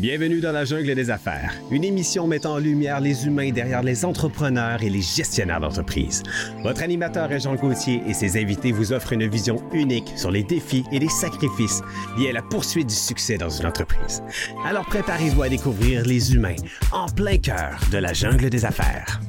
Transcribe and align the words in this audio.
Bienvenue 0.00 0.40
dans 0.40 0.52
la 0.52 0.64
jungle 0.64 0.94
des 0.94 1.10
affaires, 1.10 1.52
une 1.70 1.84
émission 1.84 2.26
mettant 2.26 2.54
en 2.54 2.58
lumière 2.58 3.00
les 3.00 3.26
humains 3.26 3.50
derrière 3.50 3.82
les 3.82 4.06
entrepreneurs 4.06 4.82
et 4.82 4.88
les 4.88 5.02
gestionnaires 5.02 5.60
d'entreprise. 5.60 6.22
Votre 6.62 6.82
animateur 6.82 7.30
est 7.30 7.40
Jean 7.40 7.54
Gauthier 7.54 8.00
et 8.06 8.14
ses 8.14 8.40
invités 8.40 8.72
vous 8.72 8.94
offrent 8.94 9.12
une 9.12 9.28
vision 9.28 9.62
unique 9.74 10.10
sur 10.16 10.30
les 10.30 10.42
défis 10.42 10.84
et 10.90 10.98
les 10.98 11.10
sacrifices 11.10 11.82
liés 12.16 12.30
à 12.30 12.32
la 12.32 12.40
poursuite 12.40 12.86
du 12.86 12.94
succès 12.94 13.36
dans 13.36 13.50
une 13.50 13.66
entreprise. 13.66 14.22
Alors 14.64 14.86
préparez-vous 14.86 15.42
à 15.42 15.50
découvrir 15.50 16.06
les 16.06 16.32
humains 16.32 16.56
en 16.92 17.06
plein 17.06 17.36
cœur 17.36 17.78
de 17.92 17.98
la 17.98 18.14
jungle 18.14 18.48
des 18.48 18.64
affaires. 18.64 19.20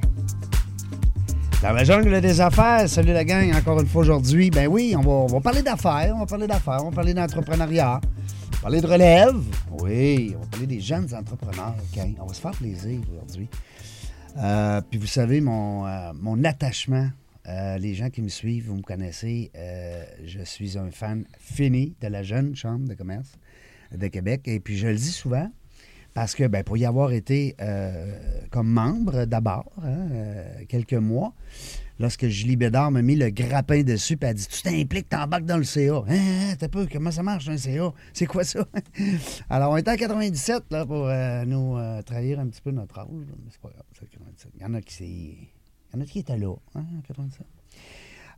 Dans 1.62 1.74
la 1.74 1.84
jungle 1.84 2.22
des 2.22 2.40
affaires, 2.40 2.88
salut 2.88 3.12
la 3.12 3.26
gang, 3.26 3.54
encore 3.54 3.82
une 3.82 3.88
fois 3.88 4.04
aujourd'hui. 4.04 4.50
Ben 4.50 4.68
oui, 4.68 4.96
on 4.98 5.02
va, 5.02 5.12
on 5.12 5.28
va 5.28 5.42
parler 5.42 5.64
d'affaires, 5.64 6.14
on 6.16 6.20
va 6.20 6.26
parler 6.26 6.48
d'affaires, 6.48 6.80
on 6.80 6.90
va 6.90 6.96
parler 6.96 7.14
d'entrepreneuriat, 7.14 8.00
parler 8.62 8.80
de 8.80 8.88
relève. 8.88 9.44
Oui, 9.80 10.36
on 10.38 10.42
va 10.42 10.46
parler 10.48 10.68
des 10.68 10.80
jeunes 10.80 11.12
entrepreneurs. 11.16 11.76
OK, 11.80 12.04
on 12.20 12.26
va 12.26 12.34
se 12.34 12.42
faire 12.42 12.52
plaisir 12.52 13.00
aujourd'hui. 13.12 13.50
Euh, 14.38 14.82
puis 14.88 15.00
vous 15.00 15.08
savez, 15.08 15.42
mon, 15.42 15.88
euh, 15.88 16.12
mon 16.14 16.44
attachement, 16.44 17.10
euh, 17.48 17.80
les 17.80 17.96
gens 17.96 18.12
qui 18.12 18.22
me 18.22 18.30
suivent, 18.30 18.68
vous 18.68 18.76
me 18.76 18.84
connaissez, 18.84 19.52
je 20.24 20.44
suis 20.44 20.78
un 20.78 20.92
fan 20.92 21.26
fini 21.40 21.96
de 22.02 22.08
la 22.08 22.22
jeune 22.22 22.56
Chambre 22.56 22.88
de 22.88 22.94
commerce 22.94 23.32
de 23.92 24.08
Québec. 24.08 24.42
Et 24.46 24.60
puis 24.60 24.78
je 24.78 24.88
le 24.88 24.96
dis 24.96 25.12
souvent, 25.12 25.52
parce 26.14 26.36
que 26.36 26.46
ben, 26.46 26.64
pour 26.64 26.78
y 26.78 26.86
avoir 26.86 27.14
été 27.14 27.56
comme 28.52 28.68
membre 28.68 29.26
d'abord, 29.26 29.72
hein, 29.84 30.06
quelques 30.70 30.94
mois, 30.94 31.34
lorsque 32.02 32.28
Julie 32.28 32.55
Bédard 32.55 32.91
m'a 32.91 33.02
mis 33.02 33.16
le 33.16 33.30
grappin 33.30 33.84
dessus, 33.84 34.18
puis 34.18 34.30
elle 34.30 34.36
dit 34.36 34.48
Tu 34.48 34.62
t'impliques, 34.64 35.08
t'embarques 35.08 35.46
dans 35.46 35.58
le 35.58 35.64
CA. 35.64 35.98
Hein, 35.98 36.04
hein, 36.09 36.55
t'as 36.59 36.68
peu, 36.68 36.88
comment 36.92 37.12
ça 37.12 37.23
marche 37.23 37.48
un 37.48 37.58
CA 37.58 37.94
C'est 38.14 38.26
quoi 38.26 38.44
ça? 38.44 38.66
Alors, 39.50 39.72
on 39.72 39.78
était 39.78 39.92
en 39.92 39.96
97 39.96 40.64
là, 40.72 40.86
pour 40.86 41.08
euh, 41.08 41.45
nous 41.45 41.78
euh, 41.78 42.02
trahir 42.02 42.40
un 42.40 42.48
petit 42.48 42.62
peu 42.62 42.72
notre 42.72 43.00
âge. 43.00 43.08
Mais 43.12 43.52
c'est 43.52 43.62
pas 43.62 43.70
grave, 43.70 43.86
c'est 43.94 44.09
97. 44.09 44.52
Il 44.56 44.62
y 44.62 44.66
en 44.66 44.73
a 44.73 44.81
qui, 44.81 45.03
il 45.03 45.95
y 45.95 45.98
en 45.98 46.02
a 46.02 46.06
qui 46.06 46.20
étaient 46.20 46.38
là, 46.38 46.56
hein, 46.75 46.84
en 46.98 47.02
97. 47.02 47.45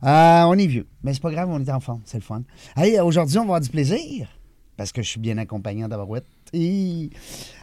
Euh, 0.02 0.42
on 0.42 0.58
est 0.58 0.66
vieux, 0.66 0.86
mais 1.02 1.14
c'est 1.14 1.22
pas 1.22 1.30
grave, 1.30 1.48
on 1.50 1.60
est 1.60 1.70
en 1.70 1.80
forme, 1.80 2.02
c'est 2.04 2.18
le 2.18 2.22
fun. 2.22 2.42
Hey, 2.76 3.00
aujourd'hui, 3.00 3.38
on 3.38 3.42
va 3.42 3.46
avoir 3.46 3.60
du 3.60 3.70
plaisir 3.70 4.28
parce 4.76 4.92
que 4.92 5.02
je 5.02 5.08
suis 5.08 5.20
bien 5.20 5.38
accompagné 5.38 5.84
en 5.84 5.88
Tabarouette. 5.88 6.26
Et 6.52 7.10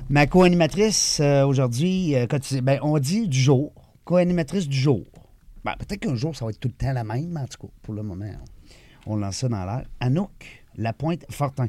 ma 0.10 0.26
co-animatrice 0.26 1.22
aujourd'hui, 1.46 2.16
ben, 2.64 2.80
on 2.82 2.98
dit 3.00 3.28
du 3.28 3.40
jour, 3.40 3.74
co-animatrice 4.06 4.68
du 4.68 4.78
jour. 4.78 5.06
Ben, 5.64 5.76
Peut-être 5.78 6.00
qu'un 6.00 6.16
jour, 6.16 6.36
ça 6.36 6.46
va 6.46 6.52
être 6.52 6.60
tout 6.60 6.68
le 6.70 6.74
temps 6.74 6.94
la 6.94 7.04
même, 7.04 7.38
en 7.38 7.46
tout 7.46 7.68
cas, 7.68 7.74
pour 7.82 7.94
le 7.94 8.04
moment, 8.04 8.26
on, 9.06 9.14
on 9.14 9.16
lance 9.18 9.38
ça 9.38 9.50
dans 9.50 9.66
l'air. 9.66 9.86
Anouk 10.00 10.32
Lapointe 10.76 11.26
Fortin. 11.30 11.68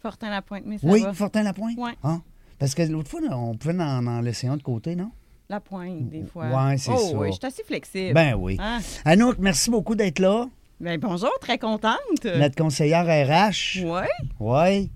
Fortin 0.00 0.30
la 0.30 0.42
pointe, 0.42 0.64
mais 0.66 0.78
ça 0.78 0.86
oui, 0.86 1.02
va. 1.02 1.12
Fortin 1.12 1.42
Lapointe? 1.42 1.78
Ouais. 1.78 1.92
Hein? 2.02 2.22
Parce 2.58 2.74
que 2.74 2.82
l'autre 2.82 3.10
fois, 3.10 3.20
là, 3.20 3.36
on 3.36 3.54
pouvait 3.56 3.74
en, 3.80 4.06
en 4.06 4.20
laisser 4.20 4.46
un 4.46 4.56
de 4.56 4.62
côté, 4.62 4.96
non? 4.96 5.10
La 5.48 5.60
pointe, 5.60 6.08
des 6.08 6.24
fois. 6.24 6.46
Ouais, 6.46 6.78
c'est 6.78 6.90
oh, 6.92 6.96
ça. 6.96 7.18
oui, 7.18 7.28
je 7.28 7.32
suis 7.32 7.46
assez 7.46 7.64
flexible. 7.64 8.14
Ben 8.14 8.34
oui. 8.34 8.56
Hein? 8.58 8.80
Anouk, 9.04 9.36
merci 9.38 9.70
beaucoup 9.70 9.94
d'être 9.94 10.18
là. 10.18 10.48
Ben, 10.80 10.98
bonjour, 10.98 11.30
très 11.40 11.58
contente. 11.58 12.24
Notre 12.24 12.56
conseillère 12.56 13.04
RH. 13.04 13.82
Oui, 13.84 14.06
Oui. 14.40 14.90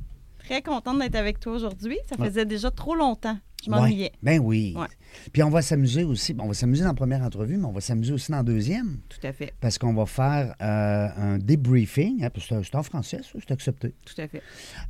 Très 0.48 0.62
contente 0.62 0.98
d'être 0.98 1.14
avec 1.16 1.38
toi 1.40 1.52
aujourd'hui. 1.54 1.98
Ça 2.08 2.16
Ouais. 2.18 2.28
faisait 2.28 2.46
déjà 2.46 2.70
trop 2.70 2.94
longtemps. 2.94 3.38
Je 3.64 3.70
Ouais. 3.72 3.76
m'ennuyais. 3.80 4.12
Ben 4.22 4.38
oui. 4.38 4.72
Ouais. 4.78 4.86
Puis 5.32 5.42
on 5.42 5.50
va 5.50 5.62
s'amuser 5.62 6.04
aussi. 6.04 6.34
On 6.38 6.46
va 6.46 6.54
s'amuser 6.54 6.82
dans 6.82 6.90
la 6.90 6.94
première 6.94 7.22
entrevue, 7.22 7.56
mais 7.56 7.64
on 7.66 7.72
va 7.72 7.80
s'amuser 7.80 8.12
aussi 8.12 8.30
dans 8.30 8.36
la 8.38 8.42
deuxième. 8.44 8.98
Tout 9.08 9.26
à 9.26 9.32
fait, 9.32 9.52
Parce 9.60 9.78
qu'on 9.78 9.92
va 9.94 10.06
faire 10.06 10.54
euh, 10.62 11.08
un 11.16 11.38
débriefing. 11.38 12.22
hein, 12.24 12.30
c'est 12.62 12.74
en 12.76 12.82
français, 12.84 13.18
ça, 13.22 13.30
c'est 13.40 13.50
accepté. 13.50 13.94
tout 14.06 14.20
à 14.20 14.28
fait. 14.28 14.42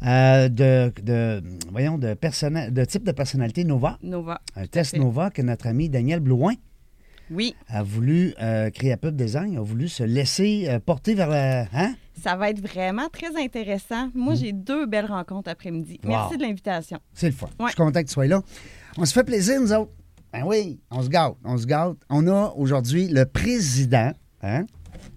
Euh, 0.05 0.49
de, 0.51 0.93
de, 1.03 1.43
voyons, 1.71 1.97
de, 1.97 2.13
type 2.85 3.05
de 3.05 3.13
personnalité 3.13 3.65
Nova. 3.65 3.99
Nova. 4.03 4.41
Un 4.55 4.67
test. 4.67 4.97
Nova 4.99 5.31
que 5.31 5.41
notre 5.41 5.67
ami 5.67 5.89
Daniel 5.89 6.21
Blouin 6.21 6.53
Oui, 7.31 7.55
a 7.69 7.83
voulu 7.83 8.35
euh, 8.41 8.71
Pub 9.01 9.15
Design, 9.17 9.57
a 9.57 9.61
voulu 9.61 9.89
se 9.89 10.03
laisser 10.03 10.67
euh, 10.69 10.79
porter 10.79 11.15
vers 11.15 11.29
la. 11.29 11.67
Hein? 11.73 11.95
ça 12.23 12.37
va 12.37 12.51
être 12.51 12.61
vraiment 12.61 13.09
très 13.09 13.37
intéressant. 13.43 14.11
Moi, 14.15 14.35
j'ai 14.35 14.53
deux 14.53 14.87
belles 14.87 15.07
rencontres 15.07 15.51
après-midi. 15.51 16.01
Wow. 16.03 16.11
Merci 16.11 16.37
de 16.37 16.43
l'invitation. 16.43 16.99
C'est 17.13 17.29
le 17.29 17.33
fun. 17.33 17.49
Je 17.61 17.67
suis 17.67 17.77
content 17.77 18.01
que 18.01 18.07
tu 18.07 18.13
sois 18.13 18.27
là. 18.27 18.43
On 18.97 19.05
se 19.05 19.13
fait 19.13 19.25
plaisir, 19.25 19.61
nous 19.61 19.73
autres. 19.73 19.93
Ben 20.33 20.43
oui, 20.45 20.81
on 20.91 21.03
se 21.03 21.09
gâte, 21.09 21.35
on 21.45 21.57
se 21.57 21.67
gâte. 21.67 21.97
On 22.11 22.27
a 22.27 22.53
aujourd'hui 22.57 23.09
le 23.09 23.25
président, 23.25 24.13
hein? 24.43 24.67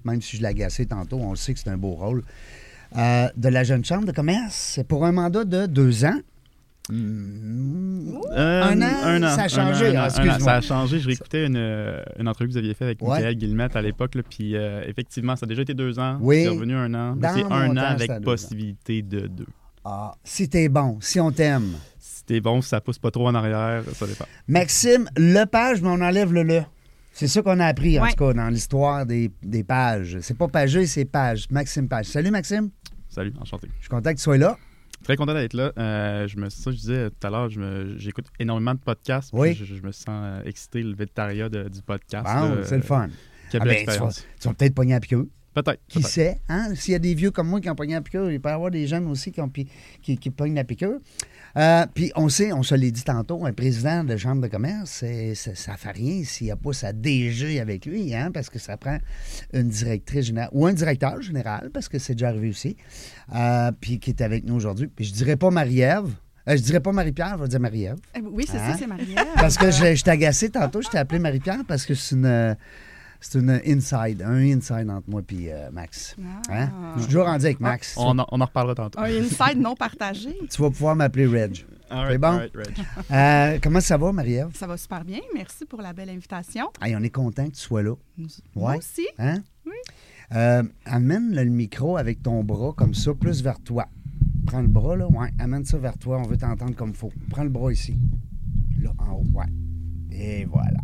même 0.05 0.21
si 0.21 0.37
je 0.37 0.41
l'ai 0.41 0.47
agacé 0.47 0.85
tantôt, 0.85 1.17
on 1.17 1.31
le 1.31 1.35
sait 1.35 1.53
que 1.53 1.59
c'est 1.59 1.69
un 1.69 1.77
beau 1.77 1.91
rôle, 1.91 2.23
euh, 2.97 3.27
de 3.35 3.49
la 3.49 3.63
Jeune 3.63 3.83
Chambre 3.83 4.05
de 4.05 4.13
commerce. 4.13 4.55
C'est 4.55 4.87
pour 4.87 5.05
un 5.05 5.11
mandat 5.11 5.43
de 5.43 5.65
deux 5.65 6.05
ans. 6.05 6.17
Hmm, 6.89 8.15
Euh, 8.31 8.63
Un 8.63 9.23
an, 9.23 9.35
ça 9.35 9.43
a 9.43 9.47
changé, 9.47 9.87
un 9.87 9.91
an, 9.91 9.93
ah, 9.95 9.99
un 9.99 10.03
an. 10.03 10.05
excuse-moi. 10.05 10.39
Ça 10.39 10.55
a 10.55 10.61
changé. 10.61 10.99
Je 10.99 11.07
réécoutais 11.07 11.45
une, 11.45 11.55
euh, 11.57 12.01
une 12.19 12.27
entrevue 12.27 12.47
que 12.49 12.53
vous 12.53 12.57
aviez 12.57 12.73
faite 12.73 12.87
avec 12.87 13.01
Ouais. 13.01 13.09
Michael 13.09 13.35
Guillemette 13.35 13.75
à 13.75 13.81
l'époque. 13.81 14.13
Puis 14.29 14.55
euh, 14.55 14.83
effectivement, 14.87 15.35
ça 15.35 15.45
a 15.45 15.47
déjà 15.47 15.61
été 15.61 15.73
deux 15.73 15.99
ans. 15.99 16.17
Oui. 16.21 16.43
C'est 16.43 16.49
revenu 16.49 16.75
un 16.75 16.93
an. 16.93 17.15
C'est 17.21 17.43
un 17.43 17.77
an 17.77 17.95
c'était 17.97 18.11
avec 18.11 18.23
possibilité 18.23 19.01
de 19.01 19.27
deux. 19.27 19.47
Ah, 19.83 20.13
si 20.23 20.47
t'es 20.49 20.69
bon, 20.69 20.97
si 21.01 21.19
on 21.19 21.31
t'aime. 21.31 21.71
Si 21.99 22.23
t'es 22.25 22.39
bon, 22.39 22.61
si 22.61 22.69
ça 22.69 22.81
pousse 22.81 22.99
pas 22.99 23.11
trop 23.11 23.27
en 23.27 23.35
arrière, 23.35 23.83
ça 23.93 24.05
dépend. 24.05 24.25
Maxime 24.47 25.07
Lepage, 25.17 25.81
mais 25.81 25.89
on 25.89 26.01
enlève 26.01 26.31
le 26.33 26.43
le. 26.43 26.61
C'est 27.13 27.27
ça 27.27 27.41
qu'on 27.41 27.59
a 27.59 27.65
appris, 27.65 27.99
en 27.99 28.07
tout 28.07 28.15
cas, 28.15 28.33
dans 28.33 28.47
l'histoire 28.47 29.05
des, 29.05 29.31
des 29.43 29.63
pages. 29.65 30.17
C'est 30.21 30.37
pas 30.37 30.47
pagé, 30.47 30.85
c'est 30.85 31.03
page. 31.05 31.45
Maxime 31.49 31.87
Page. 31.89 32.05
Salut, 32.05 32.31
Maxime. 32.31 32.69
Salut, 33.09 33.33
enchanté. 33.41 33.67
Je 33.77 33.81
suis 33.81 33.89
content 33.89 34.11
que 34.11 34.15
tu 34.17 34.21
sois 34.23 34.37
là. 34.37 34.57
Très 35.03 35.15
content 35.15 35.33
d'être 35.33 35.53
là. 35.53 35.71
Euh, 35.77 36.27
je 36.27 36.37
me, 36.37 36.49
ça, 36.49 36.71
je 36.71 36.75
disais 36.77 37.09
tout 37.09 37.27
à 37.27 37.29
l'heure, 37.29 37.49
j'écoute 37.97 38.25
énormément 38.39 38.73
de 38.75 38.79
podcasts. 38.79 39.31
Oui. 39.33 39.53
Je, 39.55 39.65
je 39.65 39.81
me 39.81 39.91
sens 39.91 40.07
euh, 40.09 40.43
excité, 40.45 40.83
le 40.83 40.93
végétariat 40.93 41.49
de- 41.49 41.69
du 41.69 41.81
podcast. 41.81 42.25
Bon, 42.25 42.57
c'est 42.63 42.77
le 42.77 42.83
fun. 42.83 43.07
Ah 43.53 43.59
ben, 43.59 43.75
tu, 43.79 43.85
vas, 43.85 44.07
vas 44.07 44.53
peut-être 44.53 44.75
pogner 44.75 44.93
à 44.93 44.99
piqûre. 44.99 45.25
Peut-être. 45.53 45.81
Qui 45.89 46.01
sait? 46.03 46.39
Hein? 46.47 46.73
S'il 46.75 46.93
y 46.93 46.95
a 46.95 46.99
des 46.99 47.13
vieux 47.13 47.31
comme 47.31 47.49
moi 47.49 47.59
qui 47.59 47.69
ont 47.69 47.75
pogné 47.75 47.95
à 47.95 48.01
piqûre, 48.01 48.31
il 48.31 48.39
peut 48.39 48.47
y 48.47 48.51
avoir 48.53 48.71
des 48.71 48.87
jeunes 48.87 49.07
aussi 49.07 49.33
qui, 49.33 49.41
ont, 49.41 49.49
qui, 49.49 50.17
qui 50.17 50.29
pognent 50.29 50.55
la 50.55 50.63
piqûre. 50.63 50.99
Euh, 51.57 51.85
puis 51.93 52.11
on 52.15 52.29
sait, 52.29 52.53
on 52.53 52.63
se 52.63 52.75
l'a 52.75 52.89
dit 52.89 53.03
tantôt, 53.03 53.45
un 53.45 53.53
président 53.53 54.03
de 54.03 54.15
chambre 54.17 54.41
de 54.41 54.47
commerce, 54.47 55.03
ça 55.33 55.71
ne 55.71 55.77
fait 55.77 55.91
rien 55.91 56.23
s'il 56.23 56.45
n'y 56.47 56.51
a 56.51 56.55
pas 56.55 56.73
sa 56.73 56.93
DG 56.93 57.59
avec 57.59 57.85
lui, 57.85 58.13
hein, 58.15 58.31
parce 58.33 58.49
que 58.49 58.59
ça 58.59 58.77
prend 58.77 58.97
une 59.53 59.67
directrice 59.67 60.25
générale 60.27 60.49
ou 60.53 60.65
un 60.65 60.73
directeur 60.73 61.21
général, 61.21 61.69
parce 61.73 61.89
que 61.89 61.99
c'est 61.99 62.13
déjà 62.13 62.29
arrivé 62.29 62.49
aussi, 62.49 62.77
euh, 63.35 63.71
puis 63.79 63.99
qui 63.99 64.11
est 64.11 64.21
avec 64.21 64.45
nous 64.45 64.55
aujourd'hui. 64.55 64.87
Puis 64.87 65.05
je 65.05 65.13
dirais 65.13 65.35
pas 65.35 65.51
Marie-Ève, 65.51 66.05
euh, 66.47 66.57
je 66.57 66.61
dirais 66.61 66.79
pas 66.79 66.91
Marie-Pierre, 66.91 67.35
je 67.37 67.43
vais 67.43 67.49
dire 67.49 67.59
Marie-Ève. 67.59 67.97
Eh, 68.15 68.21
Oui, 68.21 68.45
c'est 68.49 68.57
Hein? 68.57 68.71
ça, 68.71 68.77
c'est 68.79 68.87
Marie-Ève. 68.87 69.25
Parce 69.35 69.57
que 69.57 69.69
je, 69.71 69.93
je 69.95 70.03
t'ai 70.03 70.11
agacé 70.11 70.49
tantôt, 70.49 70.81
je 70.81 70.89
t'ai 70.89 70.97
appelé 70.97 71.19
Marie-Pierre 71.19 71.63
parce 71.67 71.85
que 71.85 71.93
c'est 71.93 72.15
une, 72.15 72.55
c'est 73.21 73.39
une 73.39 73.49
inside, 73.65 74.21
un 74.21 74.37
inside 74.37 74.89
entre 74.89 75.09
moi 75.09 75.21
et 75.31 75.51
Max. 75.71 76.15
Hein? 76.19 76.41
Ah. 76.49 76.93
Je 76.95 77.01
suis 77.01 77.07
toujours 77.07 77.25
rendu 77.25 77.45
avec 77.45 77.59
Max. 77.59 77.95
On, 77.97 78.17
en, 78.19 78.25
on 78.31 78.41
en 78.41 78.45
reparlera 78.45 78.75
tantôt. 78.75 78.99
Un 78.99 79.05
inside 79.23 79.57
non 79.59 79.75
partagé. 79.75 80.35
Tu 80.49 80.61
vas 80.61 80.69
pouvoir 80.69 80.95
m'appeler 80.95 81.27
Reg. 81.27 81.65
C'est 81.89 82.17
bon? 82.17 82.27
all 82.27 82.37
right, 82.39 82.51
Reg. 82.55 82.75
Euh, 83.11 83.59
comment 83.61 83.81
ça 83.81 83.97
va, 83.97 84.11
Marie-Ève? 84.11 84.49
Ça 84.55 84.65
va 84.65 84.77
super 84.77 85.03
bien. 85.03 85.19
Merci 85.33 85.65
pour 85.65 85.81
la 85.81 85.91
belle 85.93 86.09
invitation. 86.09 86.71
Hey, 86.81 86.95
on 86.95 87.01
est 87.03 87.09
content 87.09 87.45
que 87.45 87.51
tu 87.55 87.59
sois 87.61 87.83
là. 87.83 87.93
Moi 88.55 88.71
Ouais. 88.71 88.77
aussi. 88.77 89.05
Hein? 89.19 89.39
Oui. 89.65 89.73
Euh, 90.33 90.63
amène 90.85 91.35
le 91.35 91.43
micro 91.45 91.97
avec 91.97 92.23
ton 92.23 92.43
bras 92.43 92.73
comme 92.75 92.93
ça, 92.93 93.13
plus 93.13 93.43
vers 93.43 93.59
toi. 93.59 93.87
Prends 94.47 94.61
le 94.61 94.67
bras, 94.69 94.95
là. 94.95 95.07
Ouais, 95.07 95.29
amène 95.39 95.65
ça 95.65 95.77
vers 95.77 95.97
toi. 95.97 96.19
On 96.23 96.27
veut 96.27 96.37
t'entendre 96.37 96.75
comme 96.75 96.89
il 96.91 96.95
faut. 96.95 97.11
Prends 97.29 97.43
le 97.43 97.49
bras 97.49 97.71
ici. 97.73 97.97
Là, 98.81 98.91
en 98.97 99.11
haut. 99.15 99.25
Ouais. 99.33 99.45
Et 100.11 100.45
voilà. 100.45 100.79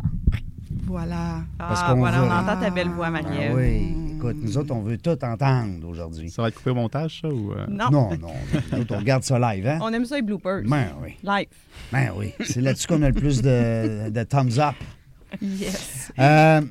Voilà. 0.88 1.42
Parce 1.58 1.80
Ah, 1.84 1.92
qu'on 1.92 1.98
voilà, 1.98 2.20
veut- 2.20 2.26
on 2.26 2.30
entend 2.30 2.60
ta 2.60 2.70
belle 2.70 2.88
voix, 2.88 3.06
Ah 3.06 3.10
Marie-Ève. 3.10 3.54
oui. 3.54 3.94
Écoute, 4.16 4.36
nous 4.42 4.58
autres, 4.58 4.74
on 4.74 4.80
veut 4.82 4.98
tout 4.98 5.16
entendre 5.24 5.86
aujourd'hui. 5.88 6.28
Ça 6.30 6.42
va 6.42 6.48
être 6.48 6.56
coupé 6.56 6.70
au 6.70 6.74
montage, 6.74 7.20
ça? 7.22 7.28
Ou, 7.28 7.52
euh? 7.52 7.66
Non. 7.68 7.90
Non, 7.90 8.10
non. 8.20 8.32
Nous 8.72 8.80
autres, 8.80 8.94
on 8.94 8.98
regarde 8.98 9.22
ça 9.22 9.38
live, 9.38 9.66
hein? 9.66 9.78
On 9.80 9.92
aime 9.92 10.04
ça, 10.04 10.16
les 10.16 10.22
bloopers. 10.22 10.62
Ben 10.66 10.88
oui. 11.00 11.14
Live. 11.22 11.46
Ben 11.92 12.10
oui. 12.16 12.32
C'est 12.44 12.60
là-dessus 12.60 12.88
qu'on 12.88 13.02
a 13.02 13.08
le 13.08 13.14
plus 13.14 13.40
de, 13.42 14.10
de 14.10 14.22
thumbs 14.24 14.58
up. 14.58 14.74
Yes. 15.40 16.10
Euh, 16.18 16.62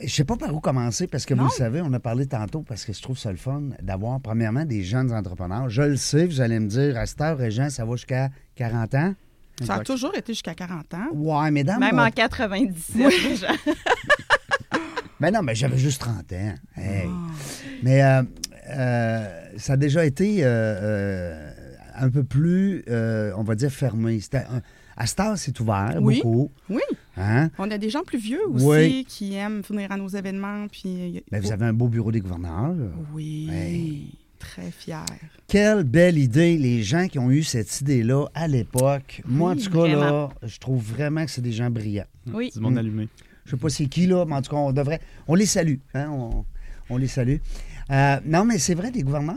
je 0.00 0.08
sais 0.08 0.24
pas 0.24 0.36
par 0.36 0.54
où 0.54 0.60
commencer 0.60 1.06
parce 1.06 1.24
que 1.24 1.32
vous 1.34 1.44
le 1.44 1.50
savez, 1.50 1.80
on 1.82 1.92
a 1.92 2.00
parlé 2.00 2.26
tantôt 2.26 2.62
parce 2.62 2.84
que 2.84 2.92
je 2.92 3.00
trouve 3.00 3.16
ça 3.18 3.30
le 3.30 3.36
fun 3.38 3.62
d'avoir, 3.82 4.20
premièrement, 4.20 4.64
des 4.64 4.82
jeunes 4.82 5.12
entrepreneurs. 5.12 5.68
Je 5.70 5.82
le 5.82 5.96
sais, 5.96 6.26
vous 6.26 6.40
allez 6.40 6.58
me 6.60 6.66
dire, 6.68 6.98
à 6.98 7.06
cette 7.06 7.20
heure, 7.20 7.38
Régent, 7.38 7.70
ça 7.70 7.84
va 7.84 7.92
jusqu'à 7.96 8.28
40 8.56 8.94
ans? 8.94 9.14
Ça 9.64 9.74
a 9.74 9.84
toujours 9.84 10.14
été 10.16 10.32
jusqu'à 10.32 10.54
40 10.54 10.94
ans. 10.94 11.08
Ouais, 11.12 11.50
mesdames. 11.50 11.80
Même 11.80 11.98
on- 11.98 12.02
en 12.06 12.10
97, 12.10 12.96
déjà. 13.28 13.48
Ben 15.20 15.32
non, 15.32 15.42
mais 15.42 15.54
j'avais 15.56 15.78
juste 15.78 16.00
30 16.00 16.32
ans. 16.32 16.54
Hey. 16.76 17.08
Mais 17.82 18.02
euh, 18.04 18.22
euh, 18.70 19.28
ça 19.56 19.72
a 19.72 19.76
déjà 19.76 20.04
été 20.04 20.44
euh, 20.44 20.46
euh, 20.46 21.50
un 21.96 22.08
peu 22.08 22.22
plus, 22.22 22.84
euh, 22.88 23.32
on 23.36 23.42
va 23.42 23.56
dire, 23.56 23.70
fermé. 23.72 24.20
C'était 24.20 24.44
un- 24.48 24.62
à 24.96 25.06
heure, 25.20 25.36
c'est 25.36 25.58
ouvert 25.58 25.96
Oui. 26.00 26.20
beaucoup. 26.22 26.50
Oui. 26.70 26.82
Hein? 27.16 27.50
On 27.58 27.68
a 27.70 27.78
des 27.78 27.90
gens 27.90 28.02
plus 28.04 28.18
vieux 28.18 28.46
aussi 28.48 28.64
Oui. 28.64 29.06
qui 29.08 29.34
aiment 29.34 29.62
venir 29.68 29.90
à 29.90 29.96
nos 29.96 30.08
événements. 30.08 30.68
Puis... 30.70 31.24
Ben, 31.32 31.40
vous 31.40 31.50
avez 31.50 31.66
un 31.66 31.72
beau 31.72 31.88
bureau 31.88 32.12
des 32.12 32.20
gouverneurs. 32.20 32.74
Oui. 33.12 33.48
Hey. 33.52 34.12
Très 34.38 34.70
fière. 34.70 35.04
Quelle 35.46 35.82
belle 35.84 36.18
idée, 36.18 36.56
les 36.58 36.82
gens 36.82 37.08
qui 37.08 37.18
ont 37.18 37.30
eu 37.30 37.42
cette 37.42 37.80
idée-là 37.80 38.26
à 38.34 38.46
l'époque. 38.48 39.22
Moi, 39.26 39.52
en 39.52 39.56
tout 39.56 39.70
cas, 39.70 39.86
là, 39.86 40.28
je 40.42 40.58
trouve 40.58 40.82
vraiment 40.82 41.24
que 41.24 41.30
c'est 41.30 41.42
des 41.42 41.52
gens 41.52 41.70
brillants. 41.70 42.04
Oui. 42.32 42.50
Du 42.54 42.60
monde 42.60 42.74
Mm. 42.74 42.78
allumé. 42.78 43.08
Je 43.44 43.52
sais 43.52 43.56
pas 43.56 43.68
c'est 43.70 43.86
qui, 43.86 44.06
là, 44.06 44.24
mais 44.26 44.34
en 44.34 44.42
tout 44.42 44.50
cas, 44.50 44.56
on 44.56 44.72
devrait. 44.72 45.00
On 45.26 45.34
les 45.34 45.46
salue. 45.46 45.76
Hein? 45.94 46.08
On, 46.10 46.44
on 46.90 46.96
les 46.98 47.06
salue. 47.08 47.36
Euh, 47.90 48.20
non, 48.26 48.44
mais 48.44 48.58
c'est 48.58 48.74
vrai, 48.74 48.90
des 48.90 49.02
gouverneurs. 49.02 49.36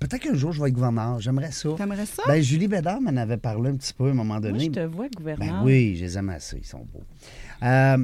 Peut-être 0.00 0.18
qu'un 0.18 0.34
jour, 0.34 0.50
je 0.52 0.60
vais 0.60 0.68
être 0.68 0.74
gouverneur. 0.74 1.20
J'aimerais 1.20 1.52
ça. 1.52 1.68
T'aimerais 1.76 2.06
ça? 2.06 2.24
Ben, 2.26 2.42
Julie 2.42 2.66
Bédard 2.66 3.00
m'en 3.00 3.16
avait 3.16 3.36
parlé 3.36 3.70
un 3.70 3.76
petit 3.76 3.92
peu 3.94 4.06
à 4.08 4.10
un 4.10 4.14
moment 4.14 4.34
Moi, 4.34 4.40
donné. 4.40 4.64
je 4.64 4.70
te 4.70 4.80
vois 4.80 5.06
gouverneur. 5.08 5.48
Ben 5.48 5.62
oui, 5.64 5.94
je 5.96 6.04
les 6.04 6.18
aime 6.18 6.30
assez, 6.30 6.56
ils 6.58 6.66
sont 6.66 6.84
beaux. 6.92 7.04
Euh, 7.62 7.98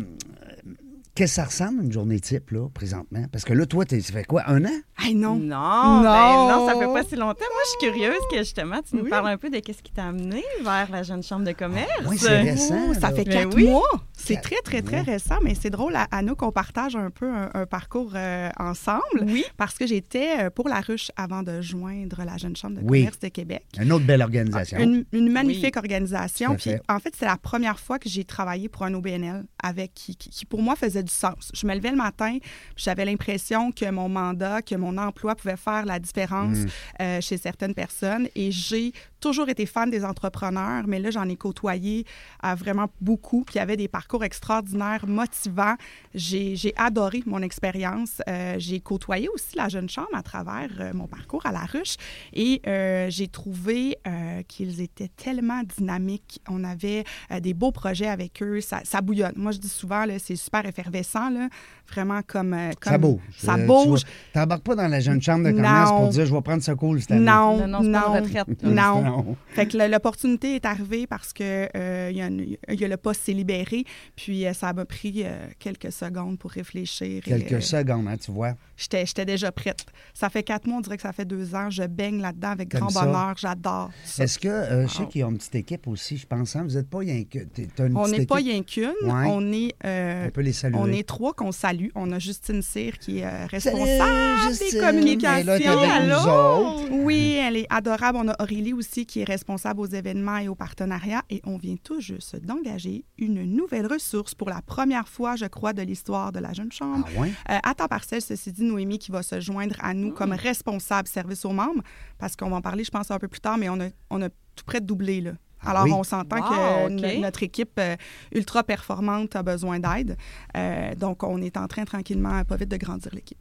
que 1.20 1.26
ça 1.26 1.44
ressemble 1.44 1.82
une 1.84 1.92
journée 1.92 2.18
type, 2.18 2.50
là, 2.50 2.68
présentement? 2.72 3.24
Parce 3.30 3.44
que 3.44 3.52
là, 3.52 3.66
toi, 3.66 3.84
ça 3.88 3.96
fait 4.12 4.24
quoi, 4.24 4.42
un 4.46 4.64
an? 4.64 4.68
Hey, 4.98 5.14
non. 5.14 5.34
Non, 5.36 5.56
Non. 5.56 6.02
ben 6.02 6.48
non, 6.48 6.66
ça 6.66 6.74
fait 6.78 6.86
pas 6.92 7.02
si 7.04 7.16
longtemps. 7.16 7.44
Moi, 7.52 7.62
je 7.64 7.68
suis 7.86 7.92
curieuse 7.92 8.18
que 8.30 8.38
justement, 8.38 8.80
tu 8.88 8.96
nous 8.96 9.04
Oui. 9.04 9.10
parles 9.10 9.28
un 9.28 9.36
peu 9.36 9.50
de 9.50 9.58
qu'est-ce 9.58 9.82
qui 9.82 9.92
t'a 9.92 10.04
amené 10.06 10.42
vers 10.64 10.88
la 10.90 11.02
jeune 11.02 11.22
chambre 11.22 11.44
de 11.44 11.52
commerce. 11.52 11.90
oui, 12.08 12.16
c'est 12.18 12.40
récent. 12.40 12.94
Ça 12.98 13.10
fait 13.10 13.24
Ben 13.24 13.44
quatre 13.44 13.54
oui. 13.56 13.68
mois. 13.68 13.82
C'est 14.22 14.40
très, 14.40 14.60
très, 14.62 14.82
très 14.82 15.00
récent, 15.00 15.36
mais 15.42 15.54
c'est 15.54 15.70
drôle, 15.70 15.94
à, 15.96 16.06
à 16.10 16.22
nous 16.22 16.34
qu'on 16.36 16.52
partage 16.52 16.94
un 16.96 17.10
peu 17.10 17.28
un, 17.30 17.50
un 17.54 17.66
parcours 17.66 18.12
euh, 18.14 18.48
ensemble. 18.58 19.00
Oui. 19.22 19.44
Parce 19.56 19.76
que 19.76 19.86
j'étais 19.86 20.44
euh, 20.46 20.50
pour 20.50 20.68
la 20.68 20.80
ruche 20.80 21.10
avant 21.16 21.42
de 21.42 21.60
joindre 21.60 22.22
la 22.24 22.36
Jeune 22.36 22.56
Chambre 22.56 22.80
de 22.80 22.82
Oui. 22.84 23.00
commerce 23.00 23.18
de 23.18 23.28
Québec. 23.28 23.64
Une 23.80 23.92
autre 23.92 24.04
belle 24.04 24.22
organisation. 24.22 24.78
Une, 24.78 25.04
une 25.12 25.30
magnifique 25.32 25.76
organisation. 25.76 26.54
Puis, 26.56 26.72
en 26.88 26.98
fait, 26.98 27.14
c'est 27.18 27.26
la 27.26 27.36
première 27.36 27.78
fois 27.80 27.98
que 27.98 28.08
j'ai 28.08 28.24
travaillé 28.24 28.68
pour 28.68 28.84
un 28.84 28.94
OBNL 28.94 29.44
avec 29.62 29.94
qui, 29.94 30.16
qui- 30.16 30.30
qui, 30.30 30.44
pour 30.46 30.62
moi, 30.62 30.76
faisait 30.76 31.02
du 31.02 31.12
sens. 31.12 31.50
Je 31.54 31.66
me 31.66 31.74
levais 31.74 31.90
le 31.90 31.96
matin, 31.96 32.38
j'avais 32.76 33.04
l'impression 33.04 33.72
que 33.72 33.90
mon 33.90 34.08
mandat, 34.08 34.62
que 34.62 34.74
mon 34.74 34.96
emploi 34.98 35.34
pouvait 35.34 35.56
faire 35.56 35.84
la 35.86 35.98
différence 35.98 36.58
Mm. 36.58 36.66
euh, 37.02 37.20
chez 37.20 37.36
certaines 37.36 37.74
personnes. 37.74 38.28
Et 38.34 38.50
j'ai 38.52 38.92
toujours 39.20 39.48
été 39.48 39.66
fan 39.66 39.90
des 39.90 40.04
entrepreneurs, 40.04 40.84
mais 40.86 40.98
là, 40.98 41.10
j'en 41.10 41.28
ai 41.28 41.36
côtoyé 41.36 42.04
euh, 42.44 42.54
vraiment 42.54 42.86
beaucoup. 43.00 43.44
Puis 43.44 43.56
il 43.56 43.58
y 43.58 43.60
avait 43.60 43.76
des 43.76 43.88
parcours 43.88 44.24
extraordinaires, 44.24 45.06
motivants. 45.06 45.74
J'ai 46.14 46.72
adoré 46.76 47.22
mon 47.26 47.42
expérience. 47.42 48.22
Euh, 48.28 48.54
j'ai 48.58 48.80
côtoyé 48.80 49.28
aussi 49.28 49.56
la 49.56 49.68
Jeune 49.68 49.88
Chambre 49.88 50.08
à 50.14 50.22
travers 50.22 50.68
euh, 50.80 50.92
mon 50.94 51.06
parcours 51.06 51.44
à 51.46 51.52
la 51.52 51.60
ruche. 51.64 51.96
Et 52.32 52.60
euh, 52.66 53.06
j'ai 53.10 53.28
trouvé 53.28 53.96
euh, 54.06 54.42
qu'ils 54.48 54.80
étaient 54.80 55.10
tellement 55.16 55.62
dynamiques. 55.78 56.40
On 56.48 56.64
avait 56.64 57.04
euh, 57.30 57.40
des 57.40 57.54
beaux 57.54 57.72
projets 57.72 58.08
avec 58.08 58.42
eux. 58.42 58.60
Ça, 58.60 58.80
ça 58.84 59.00
bouillonne. 59.00 59.32
Moi, 59.36 59.52
je 59.52 59.58
dis 59.58 59.68
souvent, 59.68 60.04
c'est 60.18 60.36
super 60.36 60.64
effervescent, 60.66 61.30
là, 61.30 61.48
vraiment 61.92 62.20
comme, 62.26 62.54
euh, 62.54 62.70
Ça 62.82 62.98
bouge. 62.98 63.20
Ça 63.36 63.54
Euh, 63.54 63.56
tu 63.60 63.66
bouge. 63.66 63.86
vois, 63.88 63.98
T'embarques 64.32 64.62
pas 64.62 64.74
dans 64.76 64.88
la 64.88 65.00
jeune 65.00 65.20
chambre 65.20 65.44
de 65.44 65.50
commerce 65.52 65.90
Non. 65.90 65.98
pour 65.98 66.08
dire 66.08 66.26
je 66.26 66.34
vais 66.34 66.40
prendre 66.42 66.62
ce 66.62 66.72
cool 66.72 67.00
cette 67.00 67.10
année. 67.12 67.24
Non, 67.24 67.66
Non, 67.66 67.82
non, 67.82 68.14
c'est 68.24 69.09
Non. 69.10 69.36
Fait 69.48 69.66
que 69.66 69.76
l'opportunité 69.76 70.54
est 70.56 70.64
arrivée 70.64 71.06
parce 71.06 71.32
que 71.32 71.68
euh, 71.76 72.10
y, 72.12 72.20
a 72.22 72.26
une- 72.26 72.56
il 72.68 72.80
y 72.80 72.84
a 72.84 72.88
le 72.88 72.96
poste 72.96 73.22
s'est 73.22 73.32
libéré, 73.32 73.84
puis 74.16 74.46
euh, 74.46 74.52
ça 74.52 74.72
m'a 74.72 74.84
pris 74.84 75.22
euh, 75.24 75.46
quelques 75.58 75.92
secondes 75.92 76.38
pour 76.38 76.50
réfléchir. 76.50 77.22
Quelques 77.24 77.62
secondes, 77.62 78.06
hein, 78.08 78.16
tu 78.16 78.30
vois. 78.30 78.54
J'étais 78.76 79.24
déjà 79.26 79.52
prête. 79.52 79.84
Ça 80.14 80.30
fait 80.30 80.42
quatre 80.42 80.66
mois, 80.66 80.78
on 80.78 80.80
dirait 80.80 80.96
que 80.96 81.02
ça 81.02 81.12
fait 81.12 81.24
deux 81.26 81.54
ans. 81.54 81.68
Je 81.70 81.82
baigne 81.82 82.20
là-dedans 82.20 82.48
avec 82.50 82.68
grand 82.68 82.88
ça? 82.88 83.04
bonheur. 83.04 83.34
J'adore. 83.36 83.90
Est-ce 84.18 84.38
que, 84.38 84.48
je 84.48 84.86
sais 84.86 85.00
Wow. 85.02 85.06
qu'ils 85.08 85.24
ont 85.24 85.30
une 85.30 85.38
petite 85.38 85.54
équipe 85.56 85.86
aussi, 85.88 86.16
je 86.16 86.26
pense, 86.26 86.56
hein? 86.56 86.64
vous 86.66 86.74
n'êtes 86.76 86.88
pas 86.88 86.98
rien 86.98 87.24
que. 87.24 87.40
t'es- 87.40 87.68
t'as 87.74 87.86
une 87.86 87.96
On 87.96 88.08
n'est 88.08 88.26
pas 88.26 88.36
rien 88.36 88.62
qu'une. 88.62 88.84
Ouais. 89.02 89.26
On 89.28 89.52
est 89.52 89.74
On 89.84 90.30
peut 90.30 90.40
les 90.40 90.52
saluer. 90.52 90.78
on 90.78 90.86
est 90.88 91.06
trois 91.06 91.34
qu'on 91.34 91.52
salue. 91.52 91.88
On 91.94 92.10
a 92.12 92.18
Justine 92.18 92.62
Cyr 92.62 92.98
qui 92.98 93.18
est 93.18 93.22
Salut, 93.22 93.48
responsable 93.50 94.56
des 94.58 94.64
Elle 94.64 94.74
est 94.74 94.80
là, 94.80 94.86
communications. 94.90 95.58
t'es 95.58 95.66
avec 95.66 96.08
nous 96.08 96.14
Allô? 96.14 96.66
autres. 96.80 96.88
Oui, 96.90 97.38
elle 97.40 97.56
est 97.56 97.66
adorable. 97.70 98.18
On 98.22 98.28
a 98.28 98.36
Aurélie 98.42 98.72
aussi 98.72 98.99
qui 99.06 99.20
est 99.20 99.24
responsable 99.24 99.80
aux 99.80 99.86
événements 99.86 100.38
et 100.38 100.48
aux 100.48 100.54
partenariats. 100.54 101.22
Et 101.30 101.40
on 101.44 101.56
vient 101.56 101.76
tout 101.82 102.00
juste 102.00 102.36
d'engager 102.36 103.04
une 103.18 103.44
nouvelle 103.44 103.86
ressource 103.86 104.34
pour 104.34 104.48
la 104.48 104.62
première 104.62 105.08
fois, 105.08 105.36
je 105.36 105.46
crois, 105.46 105.72
de 105.72 105.82
l'histoire 105.82 106.32
de 106.32 106.38
la 106.38 106.52
Jeune 106.52 106.72
Chambre. 106.72 107.06
Ah 107.16 107.20
ouais? 107.20 107.32
Euh, 107.50 107.58
à 107.62 107.74
temps 107.74 107.88
partiel, 107.88 108.22
ceci 108.22 108.52
dit, 108.52 108.62
Noémie 108.64 108.98
qui 108.98 109.10
va 109.10 109.22
se 109.22 109.40
joindre 109.40 109.76
à 109.80 109.94
nous 109.94 110.12
comme 110.12 110.32
responsable 110.32 111.08
service 111.08 111.44
aux 111.44 111.52
membres, 111.52 111.82
parce 112.18 112.36
qu'on 112.36 112.50
va 112.50 112.56
en 112.56 112.60
parler, 112.60 112.84
je 112.84 112.90
pense, 112.90 113.10
un 113.10 113.18
peu 113.18 113.28
plus 113.28 113.40
tard, 113.40 113.58
mais 113.58 113.68
on 113.68 113.80
a, 113.80 113.88
on 114.10 114.22
a 114.22 114.28
tout 114.28 114.64
près 114.64 114.80
de 114.80 114.86
doublé, 114.86 115.20
là. 115.20 115.32
Ah 115.62 115.70
Alors, 115.70 115.84
oui? 115.84 115.92
on 115.92 116.02
s'entend 116.02 116.36
Wow, 116.36 116.88
que 116.88 117.20
notre 117.20 117.42
équipe 117.42 117.78
euh, 117.78 117.94
ultra 118.32 118.64
performante 118.64 119.36
a 119.36 119.42
besoin 119.42 119.78
d'aide. 119.78 120.16
Euh, 120.56 120.94
donc, 120.94 121.22
on 121.22 121.40
est 121.42 121.56
en 121.58 121.66
train 121.66 121.84
tranquillement, 121.84 122.42
pas 122.44 122.56
vite, 122.56 122.70
de 122.70 122.78
grandir 122.78 123.14
l'équipe. 123.14 123.38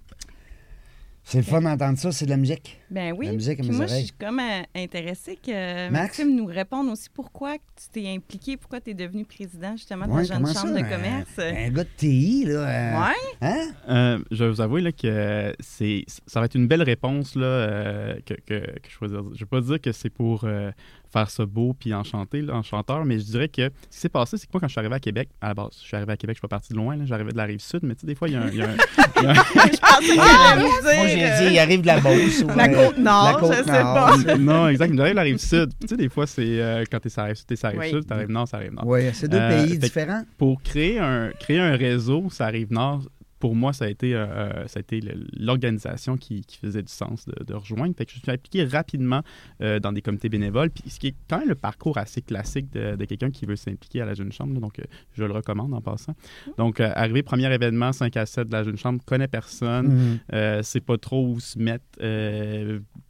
C'est 1.23 1.37
le 1.37 1.43
fun 1.43 1.61
d'entendre 1.61 1.97
ça, 1.97 2.11
c'est 2.11 2.25
de 2.25 2.31
la 2.31 2.37
musique. 2.37 2.78
Ben 2.91 3.13
oui. 3.17 3.27
La 3.27 3.33
musique 3.33 3.59
à 3.59 3.61
Puis 3.63 3.71
mes 3.71 3.77
moi, 3.77 3.85
je 3.85 3.95
suis 3.95 4.11
comme 4.19 4.39
euh, 4.39 4.61
intéressée 4.75 5.37
que 5.45 5.89
Max? 5.91 5.91
Maxime 6.19 6.35
nous 6.35 6.45
réponde 6.45 6.89
aussi 6.89 7.07
pourquoi 7.13 7.53
tu 7.57 7.89
t'es 7.91 8.09
impliqué, 8.09 8.57
pourquoi 8.57 8.81
tu 8.81 8.91
es 8.91 8.93
devenu 8.93 9.25
président 9.25 9.77
justement 9.77 10.07
de 10.07 10.11
Ouais, 10.11 10.17
la 10.21 10.23
Jeune 10.23 10.45
Chambre 10.47 10.55
ça? 10.55 10.71
de 10.71 10.77
Un- 10.79 10.83
commerce? 10.89 11.29
Un, 11.37 11.69
gars 11.69 11.83
de 11.83 11.89
TI, 11.97 12.45
là. 12.45 12.51
euh, 12.53 12.99
Ouais. 12.99 13.15
Hein? 13.41 13.67
Euh, 13.89 14.19
je 14.31 14.43
vais 14.43 14.49
vous 14.49 14.61
avouer 14.61 14.81
là, 14.81 14.91
que 14.91 15.53
c'est, 15.59 16.03
ça 16.25 16.39
va 16.39 16.47
être 16.47 16.55
une 16.55 16.67
belle 16.67 16.81
réponse 16.83 17.35
là, 17.35 17.45
euh, 17.45 18.15
que, 18.25 18.33
que, 18.33 18.59
que 18.59 18.89
je 18.89 18.99
vais 19.01 19.07
dire. 19.07 19.23
Je 19.23 19.33
ne 19.33 19.39
vais 19.39 19.45
pas 19.45 19.61
dire 19.61 19.79
que 19.81 19.91
c'est 19.91 20.09
pour 20.09 20.45
euh, 20.45 20.71
faire 21.11 21.29
ça 21.29 21.45
beau 21.45 21.73
puis 21.79 21.93
enchanter, 21.93 22.41
là, 22.41 22.55
enchanteur, 22.55 23.05
mais 23.05 23.19
je 23.19 23.25
dirais 23.25 23.49
que 23.49 23.69
ce 23.89 23.95
qui 23.95 24.01
s'est 24.01 24.09
passé, 24.09 24.37
c'est 24.37 24.45
que 24.47 24.51
moi, 24.53 24.61
quand 24.61 24.67
je 24.67 24.71
suis 24.73 24.79
arrivé 24.79 24.95
à 24.95 24.99
Québec, 24.99 25.29
à 25.41 25.49
la 25.49 25.53
base, 25.53 25.69
je 25.79 25.85
suis 25.87 25.95
arrivé 25.95 26.11
à 26.13 26.17
Québec, 26.17 26.35
je 26.35 26.39
suis 26.39 26.47
pas 26.47 26.55
parti 26.55 26.73
de 26.73 26.77
loin, 26.77 26.95
là, 26.97 27.05
j'arrivais 27.05 27.31
de 27.31 27.37
la 27.37 27.45
rive 27.45 27.59
sud, 27.59 27.79
mais 27.83 27.93
tu 27.95 28.01
sais, 28.01 28.07
des 28.07 28.15
fois, 28.15 28.27
il 28.27 28.33
y 28.33 28.37
a 28.37 28.41
un. 28.41 28.49
il 28.49 28.57
y 28.57 28.61
a 28.61 28.69
un- 28.69 28.75
il 29.17 29.23
y 29.23 29.27
a 29.27 29.31
un- 29.31 29.33
Moi, 30.99 31.07
j'ai 31.07 31.47
dit, 31.47 31.53
il 31.53 31.59
arrive 31.59 31.81
de 31.81 31.87
la 31.87 31.99
Beauce. 31.99 32.43
ou, 32.43 32.47
La 32.55 32.65
euh, 32.65 32.75
Côte-Nord, 32.87 33.39
la 33.49 33.57
je 33.57 33.63
sais 33.63 33.71
pas. 33.71 34.15
non, 34.39 34.67
exact, 34.69 34.93
j'arrive 34.95 35.11
de 35.13 35.15
la 35.15 35.21
rive 35.23 35.37
sud. 35.37 35.69
Tu 35.81 35.87
sais, 35.87 35.97
des 35.97 36.09
fois, 36.09 36.27
c'est 36.27 36.41
euh, 36.61 36.83
quand 36.91 36.99
t'es 36.99 37.09
sur 37.09 37.21
la 37.21 37.27
rive 37.27 37.35
sud, 37.37 37.45
t'es 37.47 37.55
sur 37.55 37.67
la 37.67 37.71
rive 37.71 37.79
Oui. 37.81 37.89
sud, 37.89 38.05
t'arrives 38.07 38.29
nord, 38.29 38.47
ça 38.47 38.57
arrive 38.57 38.73
nord. 38.73 38.85
Oui, 38.87 39.01
c'est 39.13 39.27
deux 39.27 39.37
Euh, 39.39 39.65
pays 39.65 39.77
différents. 39.77 40.23
pour 40.37 40.61
créer 40.61 40.99
un, 40.99 41.31
créer 41.39 41.59
un 41.59 41.75
réseau, 41.75 42.27
ça 42.29 42.45
arrive 42.45 42.71
nord. 42.71 43.01
Pour 43.39 43.55
moi, 43.55 43.71
ça 43.73 43.85
a 43.85 43.87
été, 43.89 44.13
euh, 44.15 44.25
euh, 44.27 44.67
ça 44.67 44.77
a 44.77 44.81
été 44.81 44.99
le- 45.01 45.25
l'organisation 45.37 46.17
qui, 46.17 46.41
qui 46.41 46.57
faisait 46.57 46.81
du 46.83 46.91
sens 46.91 47.25
de, 47.25 47.43
de 47.43 47.53
rejoindre. 47.53 47.95
Fait 47.97 48.05
que 48.05 48.11
je 48.11 48.17
me 48.17 48.21
suis 48.21 48.31
impliqué 48.31 48.63
rapidement 48.65 49.21
euh, 49.61 49.79
dans 49.79 49.91
des 49.93 50.01
comités 50.01 50.27
bénévoles, 50.29 50.69
puis 50.71 50.89
ce 50.89 50.99
qui 50.99 51.07
est 51.07 51.15
quand 51.29 51.39
même 51.39 51.47
le 51.49 51.55
parcours 51.55 51.97
assez 51.97 52.21
classique 52.21 52.71
de, 52.73 52.95
de 52.95 53.05
quelqu'un 53.05 53.31
qui 53.31 53.45
veut 53.45 53.55
s'impliquer 53.55 54.01
à 54.01 54.05
la 54.05 54.13
Jeune 54.13 54.31
Chambre. 54.31 54.53
là. 54.53 54.59
donc, 54.59 54.79
euh, 54.79 54.83
je 55.13 55.23
le 55.23 55.31
recommande 55.31 55.73
en 55.73 55.81
passant. 55.81 56.15
Donc, 56.57 56.79
arrivé, 56.79 57.23
premier 57.23 57.51
événement, 57.53 57.91
5 57.93 58.15
à 58.17 58.25
7 58.25 58.47
de 58.47 58.53
la 58.53 58.63
Jeune 58.63 58.77
Chambre, 58.77 58.99
connaît 59.05 59.27
personne, 59.29 60.19
euh, 60.33 60.61
c'est 60.63 60.81
pas 60.81 60.97
trop 60.97 61.25
où 61.25 61.39
se 61.39 61.57
mettre, 61.57 61.85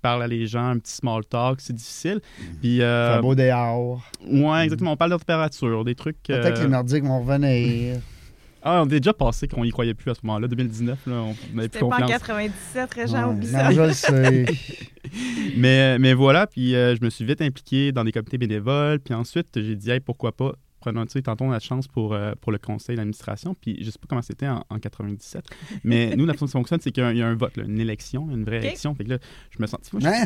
parle 0.01 0.23
à 0.23 0.27
les 0.27 0.47
gens, 0.47 0.65
un 0.69 0.79
petit 0.79 0.93
small 0.93 1.25
talk, 1.25 1.59
c'est 1.61 1.73
difficile. 1.75 2.21
Puis, 2.61 2.81
euh, 2.81 3.15
C'est 3.15 3.21
beau 3.21 3.35
dehors. 3.35 4.03
ouais, 4.27 4.63
exactement, 4.65 4.93
on 4.93 4.97
parle 4.97 5.11
de 5.11 5.17
température, 5.17 5.83
des 5.83 5.95
trucs. 5.95 6.21
Peut-être 6.23 6.59
que 6.59 6.63
les 6.65 6.69
Nordiques 6.69 7.03
vont 7.03 7.19
revenir. 7.21 7.97
Ah, 8.63 8.83
on 8.83 8.89
est 8.89 8.99
déjà 8.99 9.13
passé 9.13 9.47
qu'on 9.47 9.63
y 9.63 9.69
croyait 9.71 9.93
plus 9.93 10.11
à 10.11 10.15
ce 10.15 10.19
moment-là. 10.23 10.47
2019, 10.47 11.05
là, 11.07 11.13
on 11.13 11.27
n'avait 11.27 11.35
plus 11.35 11.61
C'était 11.63 11.79
pas 11.79 11.85
en 11.85 11.89
confiance. 11.89 12.09
97, 12.11 12.93
Régent, 12.93 13.13
Ouais. 13.29 13.33
oublie 13.33 13.47
Non, 13.47 13.59
ça. 13.59 13.71
je 13.71 13.81
le 13.81 13.93
sais. 13.93 14.45
Mais, 15.57 15.97
mais 15.99 16.13
voilà, 16.13 16.47
puis 16.47 16.75
euh, 16.75 16.95
je 16.95 17.03
me 17.03 17.09
suis 17.09 17.25
vite 17.25 17.41
impliqué 17.41 17.91
dans 17.91 18.03
des 18.03 18.11
comités 18.11 18.37
bénévoles. 18.37 18.99
Puis 18.99 19.13
ensuite, 19.13 19.47
j'ai 19.55 19.75
dit, 19.75 19.89
hey, 19.91 19.99
pourquoi 19.99 20.31
pas, 20.31 20.53
prenons, 20.79 21.01
a 21.01 21.05
la 21.53 21.59
chance 21.59 21.87
pour, 21.87 22.13
euh, 22.13 22.33
pour 22.41 22.51
le 22.51 22.57
conseil 22.57 22.95
d'administration. 22.95 23.55
Puis 23.59 23.77
je 23.81 23.89
sais 23.89 23.99
pas 23.99 24.07
comment 24.09 24.21
c'était 24.21 24.47
en, 24.47 24.63
en 24.69 24.79
97, 24.79 25.43
mais 25.83 26.15
nous, 26.15 26.25
la 26.25 26.33
façon 26.33 26.45
dont 26.45 26.51
ça 26.51 26.59
fonctionne, 26.59 26.79
c'est 26.81 26.91
qu'il 26.91 27.03
y, 27.03 27.05
a 27.05 27.09
un- 27.09 27.13
il 27.13 27.17
y 27.17 27.21
a 27.23 27.27
un 27.27 27.35
vote, 27.35 27.57
là, 27.57 27.63
une 27.63 27.79
élection, 27.79 28.29
une 28.29 28.43
vraie 28.43 28.57
élection. 28.57 28.93
Fait 28.95 29.03
que 29.05 29.09
là, 29.11 29.17
je 29.51 29.61
me 29.61 29.67
sens. 29.67 29.79
je- 29.97 30.05
Hein? 30.07 30.25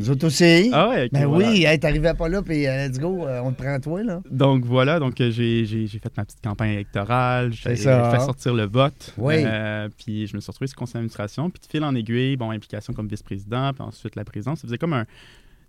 Nous 0.00 0.08
autres 0.08 0.26
aussi. 0.28 0.70
Ah 0.72 0.88
ouais, 0.88 1.10
ben 1.12 1.26
voilà. 1.26 1.50
oui, 1.50 1.64
hey, 1.64 1.78
t'arrivais 1.78 2.14
pas 2.14 2.26
là, 2.28 2.40
puis 2.40 2.66
euh, 2.66 2.88
let's 2.88 2.98
go, 2.98 3.26
euh, 3.26 3.40
on 3.44 3.52
te 3.52 3.62
prend 3.62 3.78
toi, 3.80 4.02
là. 4.02 4.22
Donc 4.30 4.64
voilà, 4.64 4.98
donc 4.98 5.20
euh, 5.20 5.30
j'ai 5.30 5.66
j'ai- 5.66 5.86
j'ai 5.86 5.98
fait 5.98 6.10
ma 6.16 6.24
petite 6.24 6.40
campagne 6.42 6.70
électorale, 6.70 7.52
j'ai 7.52 7.76
fait 7.76 8.20
sortir 8.20 8.54
le 8.54 8.64
vote, 8.64 9.12
Oui. 9.18 9.34
Euh, 9.44 9.88
puis 10.02 10.26
je 10.26 10.34
me 10.34 10.40
suis 10.40 10.50
retrouvé 10.50 10.68
sur 10.68 10.76
le 10.76 10.78
conseil 10.80 10.94
d'administration, 10.94 11.50
puis 11.50 11.60
de 11.60 11.66
fil 11.70 11.84
en 11.84 11.94
aiguille, 11.94 12.36
bon, 12.36 12.50
implication 12.50 12.94
comme 12.94 13.08
vice-président, 13.08 13.72
puis 13.74 13.82
ensuite 13.82 14.16
la 14.16 14.24
présidence, 14.24 14.60
ça 14.60 14.66
faisait 14.68 14.78
comme 14.78 14.94
un... 14.94 15.04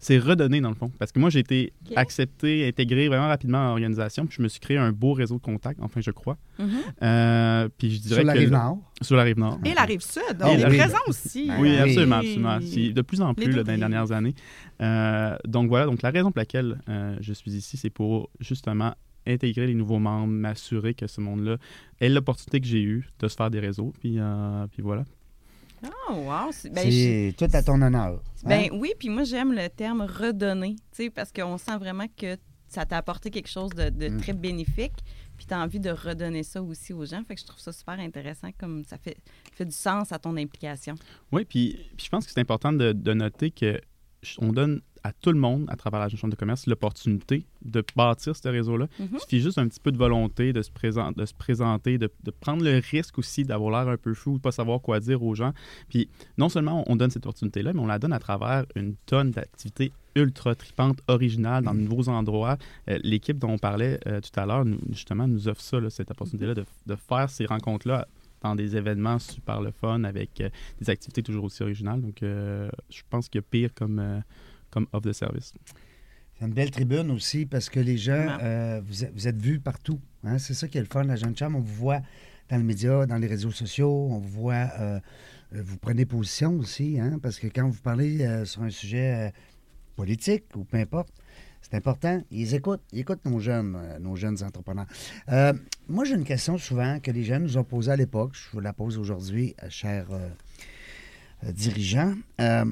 C'est 0.04 0.18
redonné 0.18 0.62
dans 0.62 0.70
le 0.70 0.76
fond, 0.76 0.92
parce 0.98 1.12
que 1.12 1.20
moi 1.20 1.30
j'ai 1.30 1.40
été 1.40 1.74
accepté, 1.96 2.68
intégré 2.68 3.08
vraiment 3.08 3.28
rapidement 3.28 3.60
en 3.60 3.72
organisation, 3.72 4.26
puis 4.26 4.38
je 4.38 4.42
me 4.42 4.48
suis 4.48 4.60
créé 4.60 4.76
un 4.78 4.92
beau 4.92 5.14
réseau 5.14 5.36
de 5.36 5.42
contacts, 5.42 5.80
enfin 5.80 6.02
je 6.02 6.10
crois. 6.10 6.38
Mhm. 6.58 6.70
Euh, 7.04 7.70
puis 7.78 7.92
je 7.92 8.02
dirais 8.02 8.16
Sur 8.16 8.26
la 8.26 8.34
que 8.34 8.40
rive 8.40 8.52
nord. 8.52 8.80
Sur 9.02 9.16
la 9.16 9.24
rive 9.24 9.38
nord. 9.38 9.60
Et 9.64 9.76
la 9.76 9.84
rive 9.84 10.02
sud, 10.02 10.22
on 10.42 10.48
est 10.48 10.68
présent 10.68 10.98
aussi. 11.08 11.48
Ben 11.48 11.62
Oui, 11.62 11.70
oui. 11.70 11.78
absolument, 11.78 12.16
absolument. 12.16 12.60
C'est 12.62 12.90
de 12.90 13.02
plus 13.04 13.22
en 13.22 13.36
plus 13.36 13.52
là, 13.52 13.64
dans 13.64 13.72
les 13.72 13.78
dernières 13.78 14.12
années. 14.12 14.34
Euh, 14.82 15.36
donc 15.48 15.70
voilà, 15.70 15.86
donc 15.86 16.02
la 16.02 16.10
raison 16.10 16.32
pour 16.32 16.40
laquelle 16.40 16.80
euh, 16.90 17.16
je 17.22 17.34
suis 17.34 17.52
ici, 17.52 17.78
c'est 17.78 17.92
pour 17.92 18.32
justement 18.40 18.96
intégrer 19.28 19.68
les 19.68 19.76
nouveaux 19.76 20.00
membres, 20.00 20.34
m'assurer 20.34 20.96
que 20.96 21.06
ce 21.06 21.22
monde-là 21.22 21.58
ait 22.00 22.10
l'opportunité 22.10 22.60
que 22.60 22.66
j'ai 22.66 22.82
eue 22.82 23.08
de 23.20 23.28
se 23.28 23.36
faire 23.36 23.52
des 23.52 23.60
réseaux. 23.60 23.94
Puis, 24.00 24.16
euh, 24.18 24.66
puis 24.72 24.82
voilà. 24.82 25.06
Oh, 25.84 26.14
wow. 26.14 26.52
c'est- 26.52 26.70
Ben, 26.70 26.90
je- 26.92 27.32
tout 27.32 27.48
à 27.54 27.64
ton 27.64 27.82
honneur. 27.82 28.22
hein? 28.22 28.48
ben 28.48 28.70
oui, 28.74 28.92
puis 29.00 29.10
moi, 29.10 29.24
j'aime 29.24 29.52
le 29.54 29.68
terme 29.70 30.02
redonner, 30.02 30.76
tu 30.92 31.04
sais, 31.06 31.10
parce 31.10 31.32
qu'on 31.32 31.58
sent 31.58 31.78
vraiment 31.78 32.06
que 32.16 32.38
ça 32.68 32.86
t'a 32.86 32.98
apporté 32.98 33.30
quelque 33.32 33.50
chose 33.50 33.72
de, 33.72 33.90
de 33.90 34.10
Mm. 34.10 34.18
très 34.22 34.34
bénéfique. 34.34 34.94
puis 35.38 35.48
tu 35.48 35.56
as 35.56 35.60
envie 35.60 35.80
de 35.80 35.90
redonner 35.90 36.44
ça 36.44 36.62
aussi 36.62 36.94
aux 36.94 37.04
gens. 37.04 37.24
Fait 37.28 37.34
que 37.34 37.42
je 37.42 37.48
trouve 37.48 37.60
ça 37.60 37.72
super 37.72 38.00
intéressant, 38.00 38.50
comme 38.60 38.84
ça 38.86 39.00
fait, 39.00 39.18
fait 39.54 39.66
du 39.66 39.72
sens 39.72 40.12
à 40.12 40.20
ton 40.20 40.38
implication. 40.38 40.94
Oui, 41.32 41.46
puis, 41.46 41.80
puis 41.98 42.06
je 42.06 42.10
pense 42.10 42.28
que 42.28 42.32
c'est 42.32 42.40
important 42.40 42.72
de, 42.72 42.92
de 42.92 43.14
noter 43.16 43.50
que 43.50 43.82
on 44.38 44.54
donne 44.54 44.82
à 45.04 45.12
tout 45.14 45.32
le 45.32 45.40
monde, 45.40 45.66
à 45.68 45.76
travers 45.76 46.00
la 46.00 46.10
chambre 46.10 46.32
de 46.32 46.38
commerce, 46.38 46.68
l'opportunité 46.68 47.44
de 47.64 47.84
bâtir 47.96 48.36
ce 48.36 48.48
réseau-là. 48.48 48.88
Mhm. 49.00 49.08
Il 49.14 49.20
suffit 49.20 49.40
juste 49.42 49.58
un 49.58 49.68
petit 49.68 49.80
peu 49.80 49.92
de 49.92 49.98
volonté, 49.98 50.54
de 50.54 50.62
se, 50.62 50.70
présent- 50.70 51.12
de 51.12 51.26
se 51.26 51.34
présenter, 51.34 51.98
de, 51.98 52.10
de 52.24 52.32
prendre 52.32 52.64
le 52.64 52.80
risque 52.92 53.18
aussi 53.18 53.44
d'avoir 53.44 53.72
l'air 53.72 53.92
un 53.92 53.98
peu 53.98 54.14
fou, 54.14 54.38
de 54.38 54.42
pas 54.42 54.52
savoir 54.52 54.80
quoi 54.82 55.00
dire 55.00 55.24
aux 55.24 55.34
gens. 55.36 55.54
Puis 55.90 56.08
non 56.38 56.50
seulement 56.50 56.84
on 56.88 56.96
donne 56.96 57.10
cette 57.10 57.26
opportunité-là, 57.26 57.74
mais 57.74 57.80
on 57.80 57.88
la 57.88 57.98
donne 58.00 58.14
à 58.14 58.20
travers 58.20 58.66
une 58.76 58.96
tonne 59.06 59.32
d'activités 59.32 59.92
ultra 60.16 60.54
tripantes, 60.56 61.00
originales, 61.08 61.64
dans 61.64 61.74
de 61.74 61.80
nouveaux 61.80 62.10
endroits. 62.10 62.58
Euh, 62.90 63.00
L'équipe 63.02 63.40
dont 63.40 63.52
on 63.52 63.58
parlait 63.58 64.00
euh, 64.08 64.20
tout 64.20 64.38
à 64.40 64.46
l'heure, 64.46 64.66
justement, 64.92 65.28
nous 65.28 65.48
offre 65.48 65.62
ça, 65.62 65.80
là, 65.80 65.90
cette 65.90 66.12
opportunité-là 66.12 66.54
de, 66.54 66.66
de 66.86 66.96
faire 66.96 67.30
ces 67.30 67.46
rencontres-là 67.46 68.08
dans 68.42 68.56
des 68.56 68.76
événements 68.76 69.20
super 69.20 69.62
le 69.62 69.72
fun, 69.72 70.04
avec 70.04 70.42
euh, 70.42 70.50
des 70.82 70.90
activités 70.90 71.24
toujours 71.24 71.46
aussi 71.46 71.64
originales. 71.64 72.02
Donc, 72.02 72.18
je 72.22 73.02
pense 73.10 73.30
qu'il 73.30 73.40
y 73.40 73.44
a 73.44 73.48
pire 73.50 73.74
comme, 73.74 74.22
comme 74.72 74.88
offre 74.94 75.06
de 75.08 75.14
service. 75.14 75.54
C'est 76.40 76.46
une 76.46 76.54
belle 76.54 76.72
tribune 76.72 77.12
aussi 77.12 77.46
parce 77.46 77.70
que 77.70 77.80
les 77.80 77.98
gens, 77.98 78.38
euh, 78.42 78.82
vous, 78.84 79.04
êtes, 79.04 79.14
vous 79.14 79.28
êtes 79.28 79.40
vus 79.40 79.60
partout. 79.60 80.00
hein. 80.24 80.40
C'est 80.40 80.56
ça 80.56 80.68
qui 80.68 80.78
est 80.80 80.82
le 80.82 80.88
fun, 80.88 81.04
la 81.04 81.16
jeune 81.16 81.38
chambre. 81.38 81.58
On 81.60 81.62
vous 81.62 81.76
voit 81.76 82.02
dans 82.50 82.58
les 82.58 82.64
médias, 82.64 83.06
dans 83.06 83.18
les 83.18 83.28
réseaux 83.28 83.52
sociaux. 83.52 84.08
On 84.10 84.18
vous 84.18 84.42
voit, 84.42 84.70
euh, 84.80 85.00
euh, 85.54 85.62
vous 85.64 85.78
prenez 85.78 86.06
position 86.06 86.58
aussi, 86.58 87.00
hein, 87.00 87.20
parce 87.22 87.38
que 87.38 87.48
quand 87.48 87.70
vous 87.70 87.82
parlez 87.82 88.24
euh, 88.26 88.46
sur 88.46 88.64
un 88.64 88.72
sujet 88.72 89.28
euh, 89.28 89.30
politique 89.96 90.46
ou 90.56 90.64
peu 90.64 90.78
importe, 90.78 91.14
c'est 91.62 91.76
important. 91.76 92.24
Ils 92.32 92.56
écoutent, 92.56 92.82
ils 92.92 93.00
écoutent 93.02 93.24
nos 93.26 93.40
jeunes, 93.40 93.76
euh, 93.80 94.00
nos 94.00 94.16
jeunes 94.16 94.42
entrepreneurs. 94.44 94.88
Euh, 95.30 95.54
moi, 95.88 96.06
j'ai 96.06 96.16
une 96.16 96.24
question 96.24 96.58
souvent 96.58 97.00
que 97.00 97.12
les 97.12 97.24
jeunes 97.24 97.44
nous 97.44 97.58
ont 97.58 97.64
posée 97.64 97.92
à 97.92 97.96
l'époque. 97.96 98.32
Je 98.34 98.50
vous 98.52 98.62
la 98.62 98.74
pose 98.74 98.98
aujourd'hui, 98.98 99.54
chers 99.70 100.08
euh, 100.12 100.28
euh, 101.44 101.52
dirigeants. 101.52 102.16
Euh, 102.40 102.66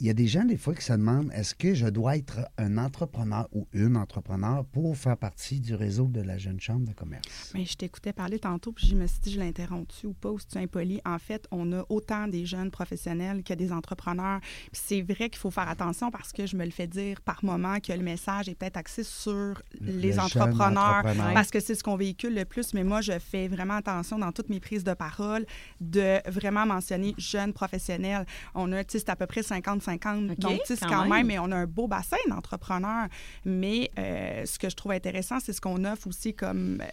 il 0.00 0.06
y 0.06 0.10
a 0.10 0.14
des 0.14 0.28
gens, 0.28 0.44
des 0.44 0.56
fois, 0.56 0.74
qui 0.74 0.84
se 0.84 0.92
demandent 0.92 1.30
est-ce 1.32 1.54
que 1.54 1.74
je 1.74 1.86
dois 1.86 2.16
être 2.16 2.38
un 2.56 2.78
entrepreneur 2.78 3.48
ou 3.52 3.66
une 3.72 3.96
entrepreneur 3.96 4.64
pour 4.66 4.96
faire 4.96 5.16
partie 5.16 5.58
du 5.58 5.74
réseau 5.74 6.06
de 6.06 6.20
la 6.20 6.38
Jeune 6.38 6.60
Chambre 6.60 6.86
de 6.86 6.92
commerce? 6.92 7.50
Mais 7.54 7.64
je 7.64 7.74
t'écoutais 7.76 8.12
parler 8.12 8.38
tantôt, 8.38 8.70
puis 8.70 8.86
je 8.86 8.94
me 8.94 9.06
suis 9.08 9.18
dit, 9.20 9.32
je 9.32 9.40
l'interromps-tu 9.40 10.06
ou 10.06 10.12
pas, 10.12 10.30
ou 10.30 10.38
c'est 10.38 10.56
impoli? 10.58 11.00
En 11.04 11.18
fait, 11.18 11.48
on 11.50 11.72
a 11.72 11.84
autant 11.88 12.28
des 12.28 12.46
jeunes 12.46 12.70
professionnels 12.70 13.42
que 13.42 13.54
des 13.54 13.72
entrepreneurs. 13.72 14.40
Puis 14.40 14.80
c'est 14.84 15.02
vrai 15.02 15.30
qu'il 15.30 15.38
faut 15.38 15.50
faire 15.50 15.68
attention 15.68 16.10
parce 16.12 16.32
que 16.32 16.46
je 16.46 16.56
me 16.56 16.64
le 16.64 16.70
fais 16.70 16.86
dire 16.86 17.20
par 17.20 17.44
moment 17.44 17.80
que 17.80 17.92
le 17.92 18.02
message 18.02 18.48
est 18.48 18.54
peut-être 18.54 18.76
axé 18.76 19.02
sur 19.02 19.60
les 19.80 20.12
Le 20.12 20.20
entrepreneurs, 20.20 20.98
entrepreneur. 21.04 21.34
parce 21.34 21.50
que 21.50 21.58
c'est 21.58 21.74
ce 21.74 21.82
qu'on 21.82 21.96
véhicule 21.96 22.34
le 22.34 22.44
plus. 22.44 22.72
Mais 22.72 22.84
moi, 22.84 23.00
je 23.00 23.18
fais 23.18 23.48
vraiment 23.48 23.74
attention 23.74 24.18
dans 24.18 24.30
toutes 24.30 24.48
mes 24.48 24.60
prises 24.60 24.84
de 24.84 24.94
parole 24.94 25.44
de 25.80 26.18
vraiment 26.30 26.66
mentionner 26.66 27.14
jeunes 27.18 27.52
professionnels. 27.52 28.26
On 28.54 28.70
a, 28.72 28.84
tu 28.84 28.92
sais, 28.92 28.98
c'est 29.00 29.10
à 29.10 29.16
peu 29.16 29.26
près 29.26 29.42
50-50. 29.88 30.32
OK, 30.32 30.38
Donc, 30.38 30.60
c'est 30.64 30.80
quand 30.80 31.02
même, 31.02 31.08
même. 31.10 31.26
mais 31.26 31.38
on 31.38 31.50
a 31.52 31.56
un 31.56 31.66
beau 31.66 31.86
bassin 31.88 32.16
d'entrepreneurs. 32.28 33.08
Mais 33.44 33.90
euh, 33.98 34.44
ce 34.46 34.58
que 34.58 34.68
je 34.68 34.76
trouve 34.76 34.92
intéressant, 34.92 35.38
c'est 35.40 35.52
ce 35.52 35.60
qu'on 35.60 35.84
offre 35.84 36.06
aussi 36.06 36.34
comme 36.34 36.80
euh, 36.80 36.86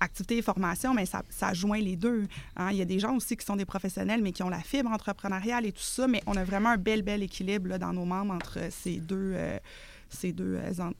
activité 0.00 0.38
et 0.38 0.42
formation, 0.42 0.94
mais 0.94 1.06
ça, 1.06 1.22
ça 1.30 1.52
joint 1.52 1.78
les 1.78 1.96
deux. 1.96 2.26
hein. 2.56 2.68
Il 2.70 2.76
y 2.76 2.82
a 2.82 2.84
des 2.84 2.98
gens 2.98 3.14
aussi 3.16 3.36
qui 3.36 3.44
sont 3.44 3.56
des 3.56 3.64
professionnels, 3.64 4.20
mais 4.22 4.32
qui 4.32 4.42
ont 4.42 4.48
la 4.50 4.60
fibre 4.60 4.90
entrepreneuriale 4.90 5.66
et 5.66 5.72
tout 5.72 5.82
ça, 5.82 6.06
mais 6.06 6.22
on 6.26 6.36
a 6.36 6.44
vraiment 6.44 6.70
un 6.70 6.76
bel, 6.78 7.02
bel 7.02 7.22
équilibre 7.22 7.68
là, 7.68 7.78
dans 7.78 7.92
nos 7.92 8.04
membres 8.04 8.32
entre 8.34 8.58
ces 8.70 8.96
deux, 8.98 9.32
euh, 9.34 9.58
ces 10.08 10.32
deux, 10.32 10.56
euh, 10.56 10.90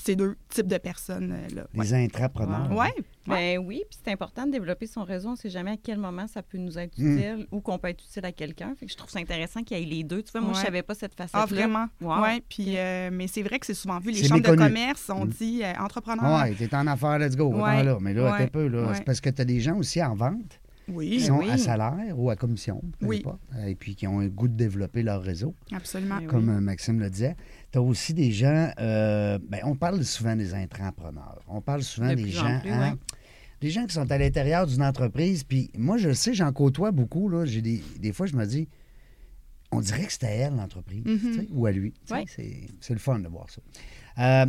ces 0.00 0.16
deux 0.16 0.36
types 0.48 0.66
de 0.66 0.78
personnes. 0.78 1.34
là. 1.54 1.66
Les 1.74 1.94
intrapreneurs. 1.94 2.70
Ouais. 2.72 2.92
Ben 3.26 3.58
oui, 3.58 3.82
puis 3.90 3.98
c'est 4.02 4.10
important 4.10 4.46
de 4.46 4.52
développer 4.52 4.86
son 4.86 5.04
réseau. 5.04 5.28
On 5.28 5.32
ne 5.32 5.36
sait 5.36 5.50
jamais 5.50 5.72
à 5.72 5.76
quel 5.76 5.98
moment 5.98 6.26
ça 6.26 6.42
peut 6.42 6.56
nous 6.58 6.78
être 6.78 6.96
Mm. 6.98 7.16
utile 7.18 7.46
ou 7.52 7.60
qu'on 7.60 7.78
peut 7.78 7.88
être 7.88 8.02
utile 8.02 8.24
à 8.24 8.32
quelqu'un. 8.32 8.74
Fait 8.78 8.86
que 8.86 8.92
je 8.92 8.96
trouve 8.96 9.10
ça 9.10 9.18
intéressant 9.18 9.62
qu'il 9.62 9.76
y 9.78 9.82
ait 9.82 9.84
les 9.84 10.02
deux. 10.04 10.22
Tu 10.22 10.32
vois, 10.32 10.40
moi, 10.40 10.52
je 10.54 10.58
Ouais. 10.60 10.64
savais 10.64 10.82
pas 10.82 10.94
cette 10.94 11.14
facette 11.14 11.34
Ah, 11.34 11.44
vraiment? 11.46 11.86
Wow. 12.00 12.22
Ouais, 12.22 12.42
puis, 12.48 12.78
euh, 12.78 13.10
mais 13.12 13.26
c'est 13.26 13.42
vrai 13.42 13.58
que 13.58 13.66
c'est 13.66 13.74
souvent 13.74 13.98
vu. 13.98 14.12
Les 14.12 14.24
chambres 14.24 14.48
de 14.50 14.56
commerce, 14.56 15.10
on 15.14 15.26
Mm. 15.26 15.28
dit 15.28 15.60
euh, 15.62 15.72
entrepreneur. 15.78 16.44
Oui, 16.48 16.54
t'es 16.56 16.74
en 16.74 16.86
affaires, 16.86 17.18
let's 17.18 17.36
go. 17.36 17.52
Ouais, 17.54 17.82
là. 17.84 17.98
Mais 18.00 18.14
là, 18.14 18.32
ouais, 18.32 18.44
un 18.44 18.46
peu. 18.46 18.66
Là. 18.68 18.92
C'est 18.94 19.04
parce 19.04 19.20
que 19.20 19.28
tu 19.30 19.42
as 19.42 19.44
des 19.44 19.60
gens 19.60 19.76
aussi 19.76 20.02
en 20.02 20.14
vente 20.14 20.58
Oui, 20.88 21.10
qui 21.10 21.20
sont 21.20 21.38
oui. 21.40 21.50
à 21.50 21.58
salaire 21.58 22.14
ou 22.18 22.30
à 22.30 22.36
commission, 22.36 22.80
Oui. 23.02 23.18
importe, 23.18 23.40
et 23.66 23.74
puis 23.74 23.94
qui 23.94 24.06
ont 24.06 24.20
un 24.20 24.26
goût 24.28 24.48
de 24.48 24.54
développer 24.54 25.02
leur 25.02 25.22
réseau, 25.22 25.54
absolument. 25.70 26.16
Ben 26.16 26.22
oui. 26.22 26.26
comme 26.28 26.48
euh, 26.48 26.60
Maxime 26.60 26.98
le 26.98 27.10
disait. 27.10 27.36
Tu 27.72 27.78
as 27.78 27.82
aussi 27.82 28.14
des 28.14 28.30
gens, 28.32 28.70
euh, 28.80 29.38
ben, 29.48 29.60
on 29.64 29.74
parle 29.76 30.02
souvent 30.04 30.34
des 30.36 30.54
intrapreneurs. 30.54 31.42
On 31.48 31.60
parle 31.60 31.82
souvent 31.82 32.08
De 32.10 32.14
des 32.14 32.30
gens. 32.30 32.60
plus, 32.60 32.70
hein, 32.70 32.92
ouais. 32.92 32.98
Des 33.60 33.70
gens 33.70 33.84
qui 33.86 33.94
sont 33.94 34.10
à 34.10 34.18
l'intérieur 34.18 34.66
d'une 34.66 34.82
entreprise, 34.82 35.44
puis 35.44 35.70
moi, 35.76 35.98
je 35.98 36.08
le 36.08 36.14
sais, 36.14 36.32
j'en 36.32 36.52
côtoie 36.52 36.92
beaucoup. 36.92 37.28
Là. 37.28 37.44
J'ai 37.44 37.60
des, 37.60 37.82
des 37.98 38.12
fois, 38.12 38.26
je 38.26 38.36
me 38.36 38.46
dis, 38.46 38.68
on 39.70 39.80
dirait 39.80 40.04
que 40.06 40.12
c'était 40.12 40.26
à 40.28 40.30
elle, 40.30 40.54
l'entreprise, 40.56 41.02
Mhm. 41.04 41.34
sais, 41.34 41.48
ou 41.50 41.66
à 41.66 41.72
lui. 41.72 41.92
Ouais. 42.10 42.24
C'est, 42.28 42.68
c'est 42.80 42.92
le 42.94 43.00
fun 43.00 43.18
de 43.18 43.28
voir 43.28 43.46
ça. 43.50 43.60
Euh, 44.18 44.46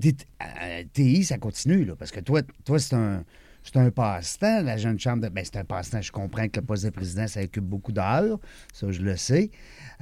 T- 0.00 0.14
euh, 0.62 0.84
TI, 0.92 1.24
ça 1.24 1.38
continue, 1.38 1.84
là, 1.84 1.94
parce 1.96 2.10
que 2.12 2.20
toi, 2.20 2.40
toi 2.64 2.78
c'est 2.78 2.94
un. 2.94 3.24
C'est 3.72 3.78
un 3.78 3.90
passe-temps, 3.90 4.62
la 4.62 4.76
jeune 4.76 4.98
chambre 4.98 5.22
de. 5.22 5.28
Ben, 5.28 5.44
c'est 5.44 5.58
un 5.58 5.64
passe-temps. 5.64 6.00
Je 6.00 6.10
comprends 6.12 6.48
que 6.48 6.60
le 6.60 6.64
poste 6.66 6.84
de 6.84 6.90
président, 6.90 7.26
ça 7.26 7.42
occupe 7.42 7.64
beaucoup 7.64 7.92
d'heures. 7.92 8.38
Ça, 8.72 8.90
je 8.90 9.00
le 9.02 9.16
sais. 9.16 9.50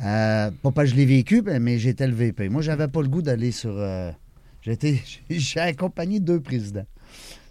Euh, 0.04 0.50
pas 0.62 0.70
parce 0.70 0.86
que 0.88 0.92
je 0.92 0.96
l'ai 0.96 1.06
vécu, 1.06 1.42
ben, 1.42 1.60
mais 1.62 1.78
j'étais 1.78 2.06
le 2.06 2.14
VP. 2.14 2.48
Moi, 2.48 2.62
j'avais 2.62 2.88
pas 2.88 3.02
le 3.02 3.08
goût 3.08 3.22
d'aller 3.22 3.50
sur. 3.50 3.76
euh, 3.76 4.12
j'étais, 4.62 5.00
j'ai 5.30 5.60
accompagné 5.60 6.20
deux 6.20 6.40
présidents 6.40 6.86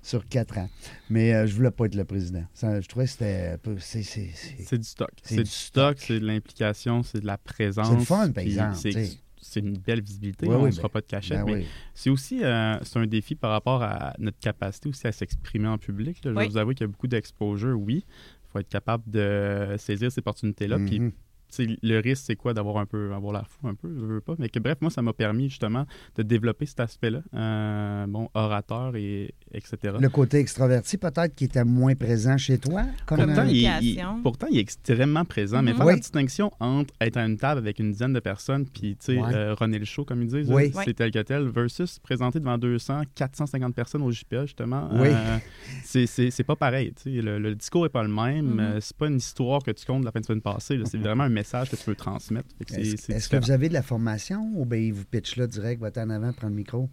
sur 0.02 0.26
quatre 0.28 0.58
ans. 0.60 0.70
Mais 1.10 1.34
euh, 1.34 1.48
je 1.48 1.56
voulais 1.56 1.72
pas 1.72 1.86
être 1.86 1.96
le 1.96 2.06
président. 2.06 2.44
Ça, 2.54 2.80
je 2.80 2.88
trouvais 2.88 3.06
que 3.06 3.12
c'était. 3.12 3.50
un 3.54 3.58
peu- 3.58 3.78
C'est, 3.80 4.04
c'est, 4.04 4.30
c'est- 4.34 4.64
C'est 4.64 4.78
du 4.78 4.84
stock. 4.86 5.10
C'est 5.24 5.44
du 5.44 5.50
stock, 5.50 5.98
c'est 6.00 6.20
de 6.20 6.26
l'implication, 6.26 7.04
c'est 7.04 7.20
de 7.20 7.26
la 7.28 7.38
présence. 7.38 7.88
C'est 7.90 7.96
le 7.96 8.06
fun, 8.06 8.32
par 8.32 8.44
exemple, 8.44 8.76
c'est-. 8.94 9.18
C'est 9.56 9.62
une 9.62 9.78
belle 9.78 10.02
visibilité, 10.02 10.48
Oui, 10.48 10.56
on 10.56 10.60
oui, 10.60 10.66
ne 10.66 10.72
se 10.72 10.76
fera 10.78 10.90
ben- 10.90 10.94
pas 10.94 11.02
de 11.02 11.06
cachette, 11.06 11.38
ben 11.40 11.46
mais 11.46 11.54
oui. 11.62 11.66
c'est 11.94 12.10
aussi 12.10 12.44
euh, 12.44 12.78
c'est 12.84 13.00
un 13.00 13.08
défi 13.08 13.36
par 13.36 13.52
rapport 13.52 13.82
à 13.82 14.14
notre 14.20 14.38
capacité 14.38 14.90
aussi 14.90 15.08
à 15.08 15.14
s'exprimer 15.14 15.70
en 15.70 15.78
public. 15.78 16.18
là. 16.26 16.32
Je 16.32 16.38
Oui. 16.38 16.44
vais 16.44 16.50
vous 16.50 16.58
avouer 16.58 16.76
qu'il 16.76 16.84
y 16.86 16.90
a 16.90 16.92
beaucoup 16.92 17.08
d'exposure, 17.08 17.80
oui. 17.80 18.04
Il 18.44 18.52
faut 18.52 18.60
être 18.60 18.68
capable 18.68 19.10
de 19.10 19.76
saisir 19.78 20.12
ces 20.12 20.20
opportunités-là. 20.20 20.78
Puis 20.80 21.00
Mhm. 21.00 21.12
Le 21.60 22.00
risque, 22.00 22.24
c'est 22.28 22.36
quoi 22.36 22.54
d'avoir 22.54 22.78
un 22.78 22.86
peu 22.86 23.14
avoir 23.14 23.34
l'air 23.34 23.48
fou 23.48 23.68
un 23.68 23.76
peu, 23.76 23.90
je 23.94 24.06
veux 24.06 24.22
pas. 24.22 24.36
Mais 24.40 24.50
que 24.50 24.60
bref, 24.60 24.78
moi, 24.82 24.90
ça 24.92 25.02
m'a 25.02 25.14
permis 25.14 25.50
justement 25.50 25.86
de 26.16 26.24
développer 26.24 26.66
cet 26.66 26.80
aspect-là. 26.80 27.22
Euh, 27.34 28.06
bon, 28.08 28.30
orateur 28.34 28.96
et 28.96 29.34
etc. 29.54 29.96
Le 30.00 30.10
côté 30.10 30.40
extraverti, 30.40 30.98
peut-être, 30.98 31.36
qui 31.36 31.46
était 31.46 31.64
moins 31.64 31.96
présent 31.96 32.38
chez 32.38 32.58
toi. 32.58 32.84
Comme, 33.06 33.18
Pourtant, 33.26 33.46
il, 33.48 34.02
pourtant, 34.24 34.48
il 34.52 34.58
est 34.58 34.62
extrêmement 34.62 35.26
présent. 35.26 35.62
Mais 35.62 35.72
Mhm. 35.72 35.78
faire 35.78 35.86
Oui. 35.88 35.94
la 35.94 36.00
distinction 36.00 36.52
entre 36.60 36.94
être 37.02 37.18
à 37.18 37.26
une 37.26 37.38
table 37.38 37.60
avec 37.60 37.80
une 37.80 37.92
dizaine 37.92 38.14
de 38.14 38.20
personnes, 38.20 38.66
puis, 38.68 38.96
tu 38.98 39.06
sais, 39.16 39.18
Ouais. 39.22 39.34
euh, 39.34 39.54
runner 39.54 39.80
le 39.80 39.86
show, 39.86 40.04
comme 40.06 40.22
ils 40.22 40.28
disent, 40.28 40.50
Oui. 40.52 40.72
là, 40.72 40.82
c'est 40.86 40.94
tel 40.94 41.12
que 41.12 41.20
tel, 41.20 41.48
versus 41.48 41.92
se 41.92 42.00
présenter 42.00 42.40
devant 42.40 42.58
200, 42.58 43.02
450 43.16 43.74
personnes 43.76 44.02
au 44.02 44.12
JPA, 44.12 44.46
justement, 44.46 44.90
Oui. 44.92 45.08
euh, 45.10 45.38
c'est- 45.84 46.06
c'est 46.08 46.32
c'est 46.32 46.44
pas 46.44 46.56
pareil. 46.56 46.92
tu 46.96 47.04
sais. 47.16 47.22
Le, 47.22 47.40
le 47.40 47.56
discours 47.56 47.86
est 47.86 47.90
pas 47.90 48.04
le 48.04 48.10
même. 48.10 48.46
Mhm. 48.56 48.82
c'est 48.82 48.96
pas 48.98 49.08
une 49.08 49.18
histoire 49.18 49.62
que 49.64 49.72
tu 49.72 49.86
comptes 49.86 50.02
de 50.02 50.06
la 50.06 50.12
fin 50.12 50.20
de 50.20 50.26
semaine 50.26 50.42
passée. 50.42 50.80
C'est 50.86 50.98
vraiment 50.98 51.24
un 51.24 51.30
message 51.30 51.45
que 51.52 51.76
tu 51.76 51.90
veux 51.90 51.96
transmettre. 51.96 52.48
Est-ce 52.60 53.30
que 53.30 53.38
vous 53.38 53.52
avez 53.52 53.70
de 53.70 53.74
la 53.74 53.84
formation 53.84 54.52
ou 54.56 54.66
bien 54.66 54.80
ils 54.80 54.94
vous 54.94 55.06
pitchent 55.06 55.38
là 55.38 55.48
direct, 55.48 55.82
va 55.82 55.90
en 55.98 56.10
avant, 56.10 56.34
prendre 56.34 56.52
le 56.52 56.58
micro? 56.58 56.90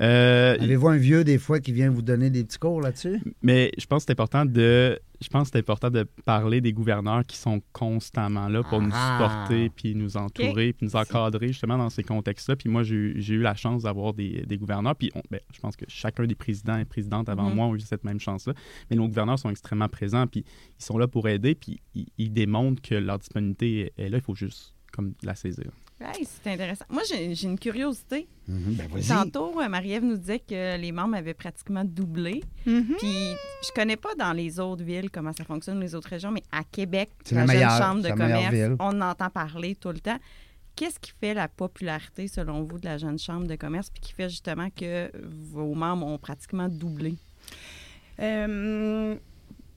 Euh, 0.00 0.56
Avez-vous 0.60 0.88
un 0.88 0.96
vieux 0.96 1.24
des 1.24 1.38
fois 1.38 1.58
qui 1.58 1.72
vient 1.72 1.90
vous 1.90 2.02
donner 2.02 2.30
des 2.30 2.44
petits 2.44 2.58
cours 2.58 2.80
là-dessus? 2.80 3.20
Mais 3.42 3.72
je 3.78 3.86
pense 3.86 4.02
que 4.02 4.06
c'est 4.06 4.12
important 4.12 4.44
de 4.44 4.98
je 5.20 5.28
pense 5.28 5.48
que 5.48 5.54
c'est 5.54 5.58
important 5.58 5.90
de 5.90 6.04
parler 6.24 6.60
des 6.60 6.72
gouverneurs 6.72 7.26
qui 7.26 7.36
sont 7.36 7.60
constamment 7.72 8.46
là 8.48 8.62
pour 8.62 8.80
nous 8.80 8.90
Ah. 8.92 9.18
supporter, 9.18 9.68
puis 9.70 9.96
nous 9.96 10.16
entourer, 10.16 10.72
puis 10.72 10.86
nous 10.86 10.94
encadrer 10.94 11.48
justement 11.48 11.76
dans 11.76 11.90
ces 11.90 12.04
contextes-là. 12.04 12.54
Puis 12.54 12.68
moi, 12.68 12.84
j'ai 12.84 12.94
eu- 12.94 13.40
la 13.42 13.56
chance 13.56 13.82
d'avoir 13.82 14.14
des, 14.14 14.44
des 14.46 14.56
gouverneurs. 14.56 14.94
Puis 14.94 15.10
on- 15.16 15.22
ben, 15.28 15.40
je 15.52 15.58
pense 15.58 15.74
que 15.74 15.84
chacun 15.88 16.24
des 16.24 16.36
présidents 16.36 16.78
et 16.78 16.84
présidentes 16.84 17.28
avant 17.28 17.48
Mhm. 17.48 17.54
moi 17.56 17.66
ont 17.66 17.74
eu 17.74 17.80
cette 17.80 18.04
même 18.04 18.20
chance-là. 18.20 18.54
Mais 18.90 18.96
nos 18.96 19.08
gouverneurs 19.08 19.40
sont 19.40 19.50
extrêmement 19.50 19.88
présents, 19.88 20.28
puis 20.28 20.44
ils 20.78 20.84
sont 20.84 20.98
là 20.98 21.08
pour 21.08 21.26
aider, 21.28 21.56
puis 21.56 21.80
ils, 21.96 22.06
ils 22.18 22.32
démontrent 22.32 22.80
que 22.80 22.94
leur 22.94 23.18
disponibilité 23.18 23.92
est, 23.96 24.04
est 24.04 24.08
là. 24.10 24.18
Il 24.18 24.22
faut 24.22 24.36
juste 24.36 24.76
comme 24.92 25.14
la 25.24 25.34
saisir. 25.34 25.72
Hey, 26.00 26.24
c'est 26.24 26.52
intéressant. 26.52 26.84
Moi, 26.88 27.02
j'ai 27.08 27.34
j'ai 27.34 27.48
une 27.48 27.58
curiosité. 27.58 28.28
Mhm, 28.46 28.74
ben. 28.74 28.88
Tantôt, 29.06 29.60
euh, 29.60 29.68
Marie-Ève 29.68 30.04
nous 30.04 30.16
disait 30.16 30.38
que 30.38 30.76
les 30.78 30.92
membres 30.92 31.16
avaient 31.16 31.34
pratiquement 31.34 31.84
doublé. 31.84 32.42
Mhm. 32.66 32.94
Puis, 32.98 33.34
je 33.66 33.72
connais 33.74 33.96
pas 33.96 34.14
dans 34.16 34.32
les 34.32 34.60
autres 34.60 34.84
villes 34.84 35.10
comment 35.10 35.32
ça 35.32 35.44
fonctionne, 35.44 35.80
les 35.80 35.94
autres 35.96 36.08
régions, 36.08 36.30
mais 36.30 36.42
à 36.52 36.62
Québec, 36.64 37.10
C'est 37.24 37.34
la, 37.34 37.40
la 37.42 37.46
jeune 37.46 37.54
meilleure, 37.56 37.78
chambre 37.78 38.02
de 38.02 38.08
commerce, 38.10 38.54
ville. 38.54 38.76
on 38.78 39.00
en 39.02 39.10
entend 39.10 39.28
parler 39.30 39.74
tout 39.74 39.88
le 39.90 39.98
temps. 40.00 40.18
Qu'est-ce 40.76 41.00
qui 41.00 41.12
fait 41.20 41.34
la 41.34 41.48
popularité, 41.48 42.28
selon 42.28 42.62
vous, 42.62 42.78
de 42.78 42.84
la 42.84 42.98
jeune 42.98 43.18
chambre 43.18 43.48
de 43.48 43.56
commerce, 43.56 43.90
puis 43.90 44.00
qui 44.00 44.12
fait 44.12 44.28
justement 44.30 44.68
que 44.70 45.10
vos 45.50 45.74
membres 45.74 46.06
ont 46.06 46.18
pratiquement 46.18 46.68
doublé? 46.68 47.16
Euh, 48.20 49.16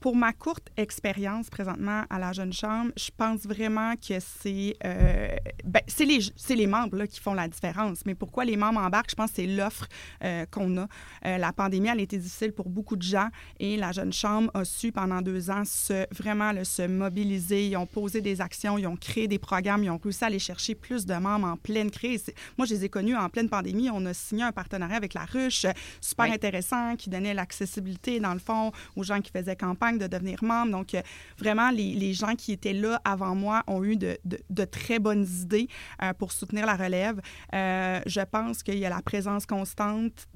pour 0.02 0.16
ma 0.16 0.32
courte 0.32 0.68
expérience 0.76 1.48
présentement 1.48 2.02
à 2.10 2.18
la 2.18 2.32
Jeune 2.32 2.52
Chambre, 2.52 2.90
je 2.96 3.10
pense 3.16 3.42
vraiment 3.44 3.94
que 3.94 4.18
c'est 4.18 4.74
euh, 4.84 5.28
ben, 5.64 5.80
c'est 5.86 6.04
les, 6.04 6.18
les 6.56 6.66
membres 6.66 6.96
là, 6.96 7.06
qui 7.06 7.20
font 7.20 7.34
la 7.34 7.46
différence. 7.46 8.04
Mais 8.04 8.16
pourquoi 8.16 8.44
les 8.44 8.56
membres 8.56 8.80
embarquent? 8.80 9.10
Je 9.10 9.14
pense 9.14 9.30
que 9.30 9.36
c'est 9.36 9.46
l'offre 9.46 9.86
euh, 10.24 10.44
qu'on 10.50 10.76
a. 10.76 10.88
Euh, 11.24 11.38
la 11.38 11.52
pandémie, 11.52 11.88
elle 11.88 12.00
a 12.00 12.02
été 12.02 12.18
difficile 12.18 12.52
pour 12.52 12.68
beaucoup 12.68 12.96
de 12.96 13.02
gens 13.02 13.28
et 13.60 13.76
la 13.76 13.92
Jeune 13.92 14.12
Chambre 14.12 14.50
a 14.54 14.64
su 14.64 14.90
pendant 14.90 15.22
deux 15.22 15.50
ans 15.50 15.64
se, 15.64 16.04
vraiment 16.12 16.50
là, 16.50 16.64
se 16.64 16.82
mobiliser. 16.82 17.68
Ils 17.68 17.76
ont 17.76 17.86
posé 17.86 18.20
des 18.20 18.40
actions, 18.40 18.76
ils 18.78 18.88
ont 18.88 18.96
créé 18.96 19.28
des 19.28 19.38
programmes, 19.38 19.84
ils 19.84 19.90
ont 19.90 20.00
réussi 20.02 20.24
à 20.24 20.26
aller 20.26 20.40
chercher 20.40 20.74
plus 20.74 21.06
de 21.06 21.14
membres 21.14 21.46
en 21.46 21.56
pleine 21.56 21.92
crise. 21.92 22.26
Moi, 22.58 22.66
je 22.66 22.74
les 22.74 22.86
ai 22.86 22.88
connus 22.88 23.16
en 23.16 23.28
pleine 23.28 23.48
pandémie. 23.48 23.88
On 23.88 24.04
a 24.06 24.14
signé 24.14 24.42
un 24.42 24.52
partenariat 24.52 24.96
avec 24.96 25.14
La 25.14 25.26
Ruche, 25.26 25.64
super 26.00 26.26
Oui. 26.26 26.34
intéressant, 26.34 26.96
qui 26.96 27.08
donnait 27.08 27.34
l'accessibilité, 27.34 28.18
dans 28.18 28.34
le 28.34 28.40
fond, 28.40 28.72
aux 28.96 29.04
gens 29.04 29.20
qui 29.20 29.30
faisaient 29.30 29.54
campagne 29.54 29.91
de 29.98 30.06
devenir 30.06 30.42
membres. 30.42 30.72
Donc, 30.72 30.94
euh, 30.94 31.02
vraiment, 31.38 31.70
les, 31.70 31.94
les 31.94 32.12
gens 32.14 32.34
qui 32.34 32.52
étaient 32.52 32.72
là 32.72 33.00
avant 33.04 33.34
moi 33.34 33.62
ont 33.66 33.82
eu 33.84 33.96
de, 33.96 34.18
de- 34.24 34.40
de 34.50 34.64
très 34.64 34.98
bonnes 34.98 35.26
idées 35.42 35.68
euh, 36.02 36.12
pour 36.14 36.32
soutenir 36.32 36.66
la 36.66 36.76
relève. 36.76 37.20
Euh, 37.54 38.00
je 38.06 38.20
pense 38.20 38.62
qu'il 38.62 38.78
y 38.78 38.86
a 38.86 38.90
la 38.90 39.02
présence 39.02 39.46
constante. 39.46 40.26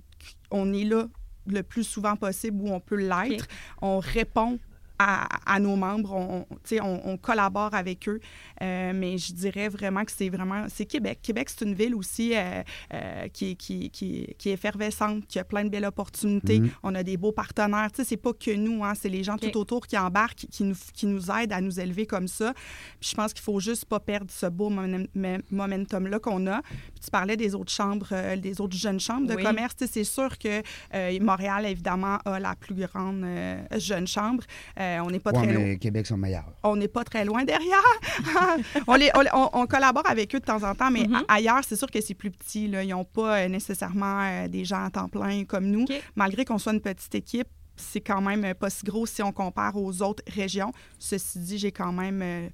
On 0.51 0.73
est 0.73 0.85
là 0.85 1.07
le 1.47 1.63
plus 1.63 1.85
souvent 1.85 2.17
possible 2.17 2.61
où 2.63 2.69
on 2.73 2.81
peut 2.81 2.97
l'être. 2.97 3.47
On 3.81 3.99
répond 4.01 4.59
à, 4.99 5.27
à 5.47 5.59
nos 5.61 5.77
membres, 5.77 6.13
on, 6.15 6.47
on- 6.51 6.55
tu 6.65 6.77
sais, 6.77 6.81
on, 6.81 7.17
collabore 7.17 7.75
avec 7.75 8.09
eux. 8.09 8.21
Euh, 8.63 8.93
mais 8.95 9.19
je 9.19 9.33
dirais 9.33 9.69
vraiment 9.69 10.05
que 10.05 10.13
c'est 10.13 10.29
vraiment... 10.29 10.67
C'est 10.69 10.87
Québec. 10.87 11.19
Québec, 11.23 11.49
c'est 11.51 11.65
une 11.65 11.75
ville 11.75 11.95
aussi 11.95 12.35
euh, 12.37 12.63
euh, 12.95 13.29
qui, 13.29 13.51
est- 13.51 13.55
qui, 13.57 13.91
qui, 13.91 14.35
qui 14.39 14.51
est 14.51 14.53
effervescente, 14.53 15.27
qui 15.27 15.39
a 15.39 15.45
plein 15.45 15.65
de 15.65 15.69
belles 15.71 15.85
opportunités. 15.85 16.61
Mhm. 16.61 16.71
On 16.83 16.95
a 16.95 17.03
des 17.03 17.17
beaux 17.17 17.33
partenaires. 17.33 17.91
Tu 17.93 17.97
sais, 18.03 18.05
c'est 18.09 18.17
pas 18.17 18.33
que 18.33 18.55
nous, 18.55 18.85
hein, 18.85 18.95
c'est 18.95 19.09
les 19.09 19.23
gens 19.25 19.37
tout 19.37 19.57
autour 19.59 19.87
qui 19.87 19.97
embarquent, 19.99 20.47
qui 20.51 20.65
nous, 20.65 20.77
qui 20.95 21.07
nous 21.07 21.31
aident 21.31 21.53
à 21.53 21.61
nous 21.61 21.79
élever 21.81 22.07
comme 22.07 22.29
ça. 22.29 22.53
Puis 23.01 23.11
je 23.11 23.15
pense 23.15 23.33
qu'il 23.33 23.43
faut 23.43 23.61
juste 23.61 23.85
pas 23.87 24.01
perdre 24.01 24.31
ce 24.31 24.47
beau 24.47 24.71
momen- 24.71 25.09
me- 25.15 25.43
momentum-là 25.51 26.19
qu'on 26.19 26.47
a. 26.47 26.63
Puis 26.63 27.01
tu 27.05 27.11
parlais 27.11 27.37
des 27.37 27.55
autres 27.55 27.73
chambres, 27.73 28.09
euh, 28.13 28.37
des 28.37 28.61
autres 28.61 28.77
jeunes 28.77 29.01
chambres 29.01 29.27
de 29.27 29.35
Oui. 29.35 29.43
commerce. 29.43 29.77
Tu 29.77 29.87
sais, 29.87 29.93
c'est 29.93 30.05
sûr 30.05 30.39
que 30.39 30.63
euh, 30.95 31.19
Montréal, 31.21 31.67
évidemment, 31.67 32.19
a 32.25 32.39
la 32.41 32.55
plus 32.55 32.75
grande 32.75 33.23
euh, 33.25 33.61
jeune 33.79 34.07
chambre. 34.07 34.45
Euh, 34.87 35.01
on 35.05 35.11
n'est 35.11 35.19
pas 35.21 35.33
Ouais, 35.33 35.43
très 35.47 35.53
loin 35.53 35.77
Québec 35.77 36.07
sont 36.07 36.17
meilleurs. 36.17 36.45
on 36.63 36.77
n'est 36.77 36.89
pas 36.89 37.05
très 37.05 37.25
loin 37.25 37.45
derrière. 37.45 37.83
on, 38.87 38.95
les- 38.95 39.11
on- 39.15 39.39
on- 39.39 39.51
on 39.63 39.67
collabore 39.67 40.09
avec 40.09 40.35
eux 40.35 40.41
de 40.41 40.45
temps 40.45 40.63
en 40.63 40.75
temps, 40.75 40.91
mais 40.91 41.05
Mhm. 41.07 41.15
a- 41.29 41.35
ailleurs, 41.35 41.61
c'est 41.67 41.77
sûr 41.77 41.91
que 41.91 42.01
c'est 42.01 42.15
plus 42.15 42.31
petit. 42.31 42.69
là. 42.69 42.83
Ils 42.83 42.91
n'ont 42.91 43.05
pas 43.05 43.41
euh, 43.41 43.49
nécessairement 43.49 44.21
euh, 44.23 44.49
des 44.49 44.65
gens 44.65 44.85
à 44.85 44.91
temps 44.91 45.09
plein 45.09 45.45
comme 45.45 45.67
nous. 45.67 45.85
Malgré 46.15 46.45
qu'on 46.45 46.59
soit 46.59 46.73
une 46.73 46.81
petite 46.81 47.15
équipe, 47.15 47.49
c'est 47.77 48.01
quand 48.01 48.21
même 48.23 48.55
pas 48.55 48.71
si 48.71 48.85
gros 48.85 49.05
si 49.07 49.23
on 49.23 49.33
compare 49.33 49.77
aux 49.77 50.01
autres 50.03 50.23
régions. 50.35 50.73
Ceci 50.99 51.39
dit, 51.41 51.59
j'ai 51.59 51.73
quand 51.73 51.93
même 51.93 52.21
euh, 52.23 52.49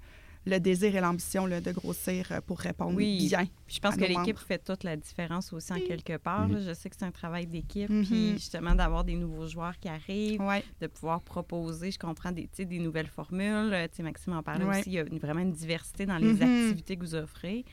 le 0.45 0.59
désir 0.59 0.95
et 0.97 1.01
l'ambition 1.01 1.47
de 1.47 1.71
grossir 1.73 2.27
euh, 2.33 2.41
pour 2.41 2.59
répondre 2.59 2.95
Oui. 2.97 3.29
bien. 3.29 3.45
Puis 3.67 3.77
je 3.77 3.81
pense 3.81 3.95
à 3.95 3.97
que 3.97 4.05
l'équipe 4.05 4.39
fait 4.39 4.59
toute 4.59 4.83
la 4.85 4.97
différence 4.97 5.53
aussi 5.53 5.73
en 5.73 5.79
quelque 5.81 6.17
part. 6.17 6.49
Je 6.49 6.75
sais 6.75 6.91
que 6.91 6.97
c'est 6.99 7.05
un 7.05 7.11
travail 7.13 7.47
d'équipe. 7.47 7.89
Mhm. 7.91 8.05
Puis 8.05 8.33
justement, 8.33 8.75
d'avoir 8.75 9.05
des 9.05 9.15
nouveaux 9.15 9.47
joueurs 9.47 9.79
qui 9.79 9.89
arrivent, 9.89 10.41
Ouais. 10.41 10.65
de 10.81 10.87
pouvoir 10.89 11.21
proposer, 11.23 11.91
je 11.93 11.99
comprends, 11.99 12.33
des, 12.33 12.49
des 12.59 12.79
nouvelles 12.79 13.07
formules. 13.07 13.73
Euh, 13.73 13.87
Maxime 14.03 14.33
en 14.33 14.43
parlait 14.43 14.65
Ouais. 14.65 14.81
aussi. 14.81 14.91
Il 14.91 14.93
y 14.95 14.99
a 14.99 15.03
une- 15.07 15.19
vraiment 15.19 15.41
une 15.43 15.53
diversité 15.53 16.07
dans 16.07 16.19
les 16.19 16.33
Mhm. 16.33 16.43
activités 16.43 16.97
que 16.97 17.03
vous 17.05 17.15
offrez. 17.15 17.65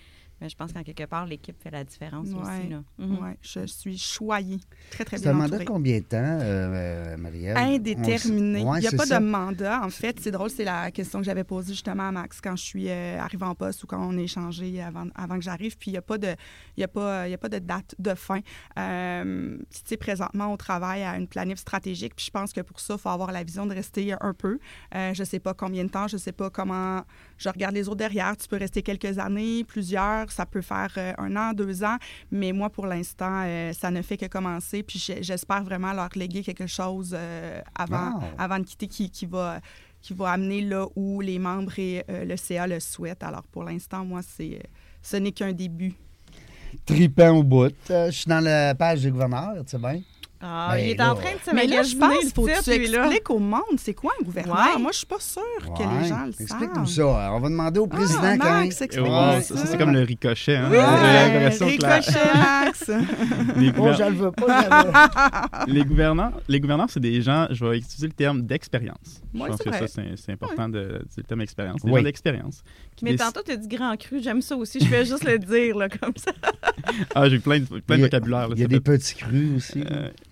Mais 0.41 0.50
je 0.50 0.55
pense 0.55 0.72
qu'en 0.74 0.84
quelque 0.84 1.03
part, 1.05 1.25
l'équipe 1.25 1.55
fait 1.62 1.72
la 1.72 1.84
différence 1.84 2.27
Ouais. 2.29 2.36
aussi. 2.41 2.69
Là. 2.69 2.84
Mhm. 2.98 3.17
Ouais, 3.24 3.38
je 3.41 3.65
suis 3.65 3.98
choyée. 3.98 4.60
Très, 4.91 5.03
très 5.05 5.17
C'est 5.17 5.24
bien 5.24 5.31
un 5.31 5.36
mandat 5.36 5.58
de 5.60 5.63
combien 5.65 6.00
de 6.00 6.03
temps, 6.05 6.17
euh, 6.41 7.17
Marie-Ève? 7.17 7.58
Indéterminé. 7.58 8.62
On- 8.63 8.72
ouais, 8.72 8.77
Il 8.79 8.81
n'y 8.81 8.88
a 8.88 8.89
c'est 8.91 8.98
pas 8.98 9.05
ça. 9.05 9.19
de 9.19 9.25
mandat. 9.25 9.81
En 9.84 9.89
fait, 9.89 10.19
c'est 10.19 10.31
drôle, 10.31 10.50
c'est 10.50 10.63
la 10.63 10.91
question 10.91 11.19
que 11.19 11.25
j'avais 11.25 11.43
posée 11.43 11.74
justement 11.74 12.08
à 12.08 12.12
Max 12.12 12.39
quand 12.41 12.55
je 12.55 12.63
suis 12.63 12.89
euh, 12.89 13.19
arrivée 13.19 13.46
en 13.46 13.55
poste 13.55 13.84
ou 13.84 13.88
quand 13.88 14.00
on 14.01 14.17
a 14.17 14.22
échangé 14.22 14.81
avant, 14.81 15.08
avant 15.15 15.36
que 15.36 15.43
j'arrive. 15.43 15.77
Puis 15.77 15.91
il 15.91 15.93
n'y 15.93 15.98
a, 15.98 16.01
pas 16.01 16.17
de- 16.17 16.36
il 16.77 16.81
y 16.81 16.84
a, 16.84 16.88
pas, 16.88 17.27
il 17.27 17.31
y 17.31 17.34
a 17.34 17.38
pas 17.38 17.50
de 17.50 17.60
date 17.60 17.96
de 18.00 18.13
fin. 18.15 18.39
Euh, 18.77 19.58
tu 19.72 19.81
sais, 19.86 19.98
présentement, 19.98 20.51
on 20.53 20.58
travaille 20.58 21.03
à 21.03 21.17
une 21.17 21.27
planif 21.27 21.58
stratégique. 21.60 22.15
Puis 22.15 22.25
je 22.27 22.31
pense 22.31 22.53
que 22.53 22.62
pour 22.62 22.79
ça, 22.79 22.96
il 22.96 23.00
faut 23.00 23.10
avoir 23.10 23.31
la 23.31 23.43
vision 23.43 23.65
de 23.65 23.74
rester 23.74 24.13
un 24.22 24.34
peu. 24.34 24.60
Euh, 24.96 25.13
je 25.13 25.22
ne 25.22 25.25
sais 25.25 25.39
pas 25.39 25.53
combien 25.53 25.84
de 25.84 25.89
temps, 25.89 26.08
je 26.08 26.15
ne 26.15 26.19
sais 26.22 26.31
pas 26.31 26.50
comment. 26.50 27.01
Je 27.38 27.50
regarde 27.50 27.75
les 27.75 27.88
autres 27.88 27.98
derrière. 27.98 28.36
Tu 28.38 28.48
peux 28.48 28.58
rester 28.58 28.81
quelques 28.84 29.19
années, 29.19 29.63
plusieurs. 29.63 30.28
Ça 30.31 30.45
peut 30.45 30.62
faire 30.62 30.93
euh, 30.98 31.13
un 31.17 31.36
an, 31.36 31.53
deux 31.53 31.83
ans. 31.83 31.98
Mais 32.31 32.51
moi, 32.51 32.69
pour 32.69 32.86
l'instant, 32.86 33.43
euh, 33.45 33.74
ça 33.74 33.91
ne 33.91 34.01
fait 34.01 34.17
que 34.17 34.25
commencer. 34.27 34.83
Puis 34.83 35.00
j'espère 35.21 35.63
vraiment 35.63 35.93
leur 35.93 36.10
léguer 36.15 36.41
quelque 36.43 36.67
chose 36.67 37.15
euh, 37.17 37.62
avant, 37.75 38.13
Wow. 38.15 38.23
avant 38.38 38.60
de 38.60 38.63
quitter 38.63 38.88
qui, 38.88 39.10
qui 39.10 39.25
va 39.25 39.60
qui 40.01 40.13
va 40.13 40.32
amener 40.32 40.62
là 40.62 40.86
où 40.95 41.19
les 41.19 41.39
membres 41.39 41.77
et 41.77 42.06
euh, 42.10 42.23
le 42.23 42.38
CA 42.38 42.65
le 42.67 42.80
souhaitent. 42.80 43.21
Alors 43.21 43.43
pour 43.51 43.63
l'instant, 43.65 44.06
moi, 44.06 44.21
c'est 44.21 44.62
ce 45.01 45.17
n'est 45.17 45.34
qu'un 45.34 45.51
début. 45.51 45.93
Tripant 46.86 47.32
au 47.32 47.43
bout. 47.43 47.73
Euh, 47.89 48.06
je 48.06 48.12
suis 48.12 48.30
dans 48.30 48.39
la 48.43 48.75
page 48.75 49.01
du 49.01 49.12
gouverneur, 49.12 49.56
tu 49.65 49.71
sais 49.71 49.77
bien. 49.77 49.99
Ah, 50.41 50.69
Ben 50.71 50.78
il 50.80 50.89
est 50.91 50.95
là. 50.95 51.12
en 51.12 51.15
train 51.15 51.34
de 51.34 51.39
se 51.49 51.54
Mais 51.54 51.67
là, 51.67 51.84
je 51.84 51.97
pense 51.97 52.32
faut 52.34 52.45
que 52.45 52.63
tu 52.63 52.69
expliques 52.71 53.30
au 53.30 53.39
monde 53.39 53.62
c'est 53.78 53.93
quoi 53.93 54.13
un 54.19 54.23
gouverneur? 54.23 54.56
Ouais. 54.56 54.82
Moi, 54.82 54.91
je 54.93 54.99
suis 54.99 55.06
pas 55.06 55.19
sûre 55.19 55.41
que 55.78 55.84
Ouais. 55.84 56.02
les 56.02 56.08
gens 56.08 56.25
le 56.25 56.30
Explique-nous 56.41 56.86
savent. 56.86 57.13
ça. 57.17 57.34
On 57.34 57.39
va 57.41 57.49
demander 57.49 57.80
au 57.82 57.88
président 57.88 58.19
Ah, 58.23 58.38
quand 58.38 58.49
Max, 58.52 58.82
explique-nous 58.82 59.12
wow, 59.12 59.41
ça. 59.41 59.58
ça, 59.58 59.65
c'est 59.65 59.78
comme 59.78 59.91
le 59.91 60.02
ricochet. 60.04 60.56
Hein? 60.56 60.69
Oui, 60.71 60.78
que 60.78 61.82
la- 61.84 61.93
ricochet, 61.99 62.34
Max. 62.36 62.88
les, 63.58 63.69
Oh, 63.69 63.71
gouver- 63.73 63.93
je 63.97 64.04
le 64.04 64.15
veux 64.15 64.32
pas. 64.32 65.63
les 65.67 65.84
gouverneurs, 65.84 66.32
les 66.47 66.60
gouverneurs, 66.62 66.88
c'est 66.89 66.99
des 67.02 67.21
gens, 67.21 67.47
je 67.52 67.65
vais 67.65 67.78
utiliser 67.80 68.08
le 68.08 68.13
terme 68.13 68.41
d'expérience. 68.43 69.21
Je 69.34 69.39
pense 69.45 69.58
que 69.62 69.69
vrai. 69.69 69.88
ça, 69.88 70.02
c'est 70.15 70.32
important 70.32 70.69
de 70.69 71.02
le 71.17 71.23
terme 71.23 71.41
expérience. 71.41 71.82
Des 71.84 71.91
Oui. 71.91 71.99
gens 71.99 72.04
d'expérience. 72.06 72.63
Mais 73.02 73.15
tantôt, 73.17 73.41
tu 73.45 73.52
as 73.52 73.58
dit 73.58 73.67
grand 73.67 73.95
cru. 73.97 74.21
J'aime 74.21 74.41
ça 74.41 74.56
aussi. 74.56 74.80
Je 74.80 74.88
vais 74.88 75.04
juste 75.06 75.23
le 75.25 75.38
dire 75.38 75.75
là, 75.78 75.89
comme 75.89 76.13
ça. 76.15 76.32
Ah, 77.13 77.28
j'ai 77.30 77.39
plein 77.39 77.60
de, 77.60 77.65
vocabulaire. 77.65 78.47
Il 78.54 78.60
y 78.62 78.63
a 78.63 78.67
des 78.67 78.80
petits 78.80 79.15
crus 79.15 79.49
aussi. 79.58 79.84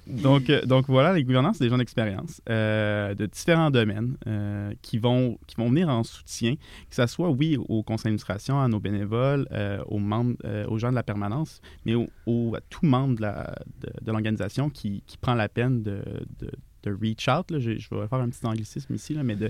Donc, 0.09 0.49
euh, 0.49 0.61
donc 0.65 0.85
voilà, 0.87 1.13
les 1.13 1.23
gouvernants, 1.23 1.53
c'est 1.53 1.63
des 1.63 1.69
gens 1.69 1.77
d'expérience 1.77 2.41
euh, 2.49 3.13
de 3.13 3.25
différents 3.25 3.69
domaines 3.71 4.15
euh, 4.27 4.71
qui, 4.81 4.97
vont, 4.97 5.37
qui 5.47 5.55
vont 5.57 5.69
venir 5.69 5.89
en 5.89 6.03
soutien, 6.03 6.55
que 6.55 6.95
ce 6.95 7.05
soit, 7.07 7.29
oui, 7.29 7.57
au 7.69 7.83
conseil 7.83 8.05
d'administration, 8.05 8.59
à 8.61 8.67
nos 8.67 8.79
bénévoles, 8.79 9.47
euh, 9.51 9.83
aux 9.87 9.99
membres, 9.99 10.35
aux 10.69 10.77
gens 10.77 10.89
de 10.89 10.95
la 10.95 11.03
permanence, 11.03 11.61
mais 11.85 11.95
au, 11.95 12.07
au- 12.25 12.55
à 12.55 12.61
tout 12.69 12.85
membre 12.85 13.15
de 13.17 13.21
la- 13.21 13.55
de, 13.81 13.89
de 14.05 14.11
l'organisation 14.11 14.69
qui, 14.69 15.03
qui 15.05 15.17
prend 15.17 15.33
la 15.35 15.49
peine 15.49 15.83
de, 15.83 16.01
de, 16.39 16.51
de 16.83 16.97
reach 17.01 17.27
out. 17.27 17.51
là. 17.51 17.59
Je, 17.59 17.77
je 17.77 17.89
vais 17.93 18.07
faire 18.07 18.19
un 18.19 18.29
petit 18.29 18.45
anglicisme 18.45 18.93
ici, 18.95 19.13
là, 19.13 19.23
mais 19.23 19.35
de, 19.35 19.49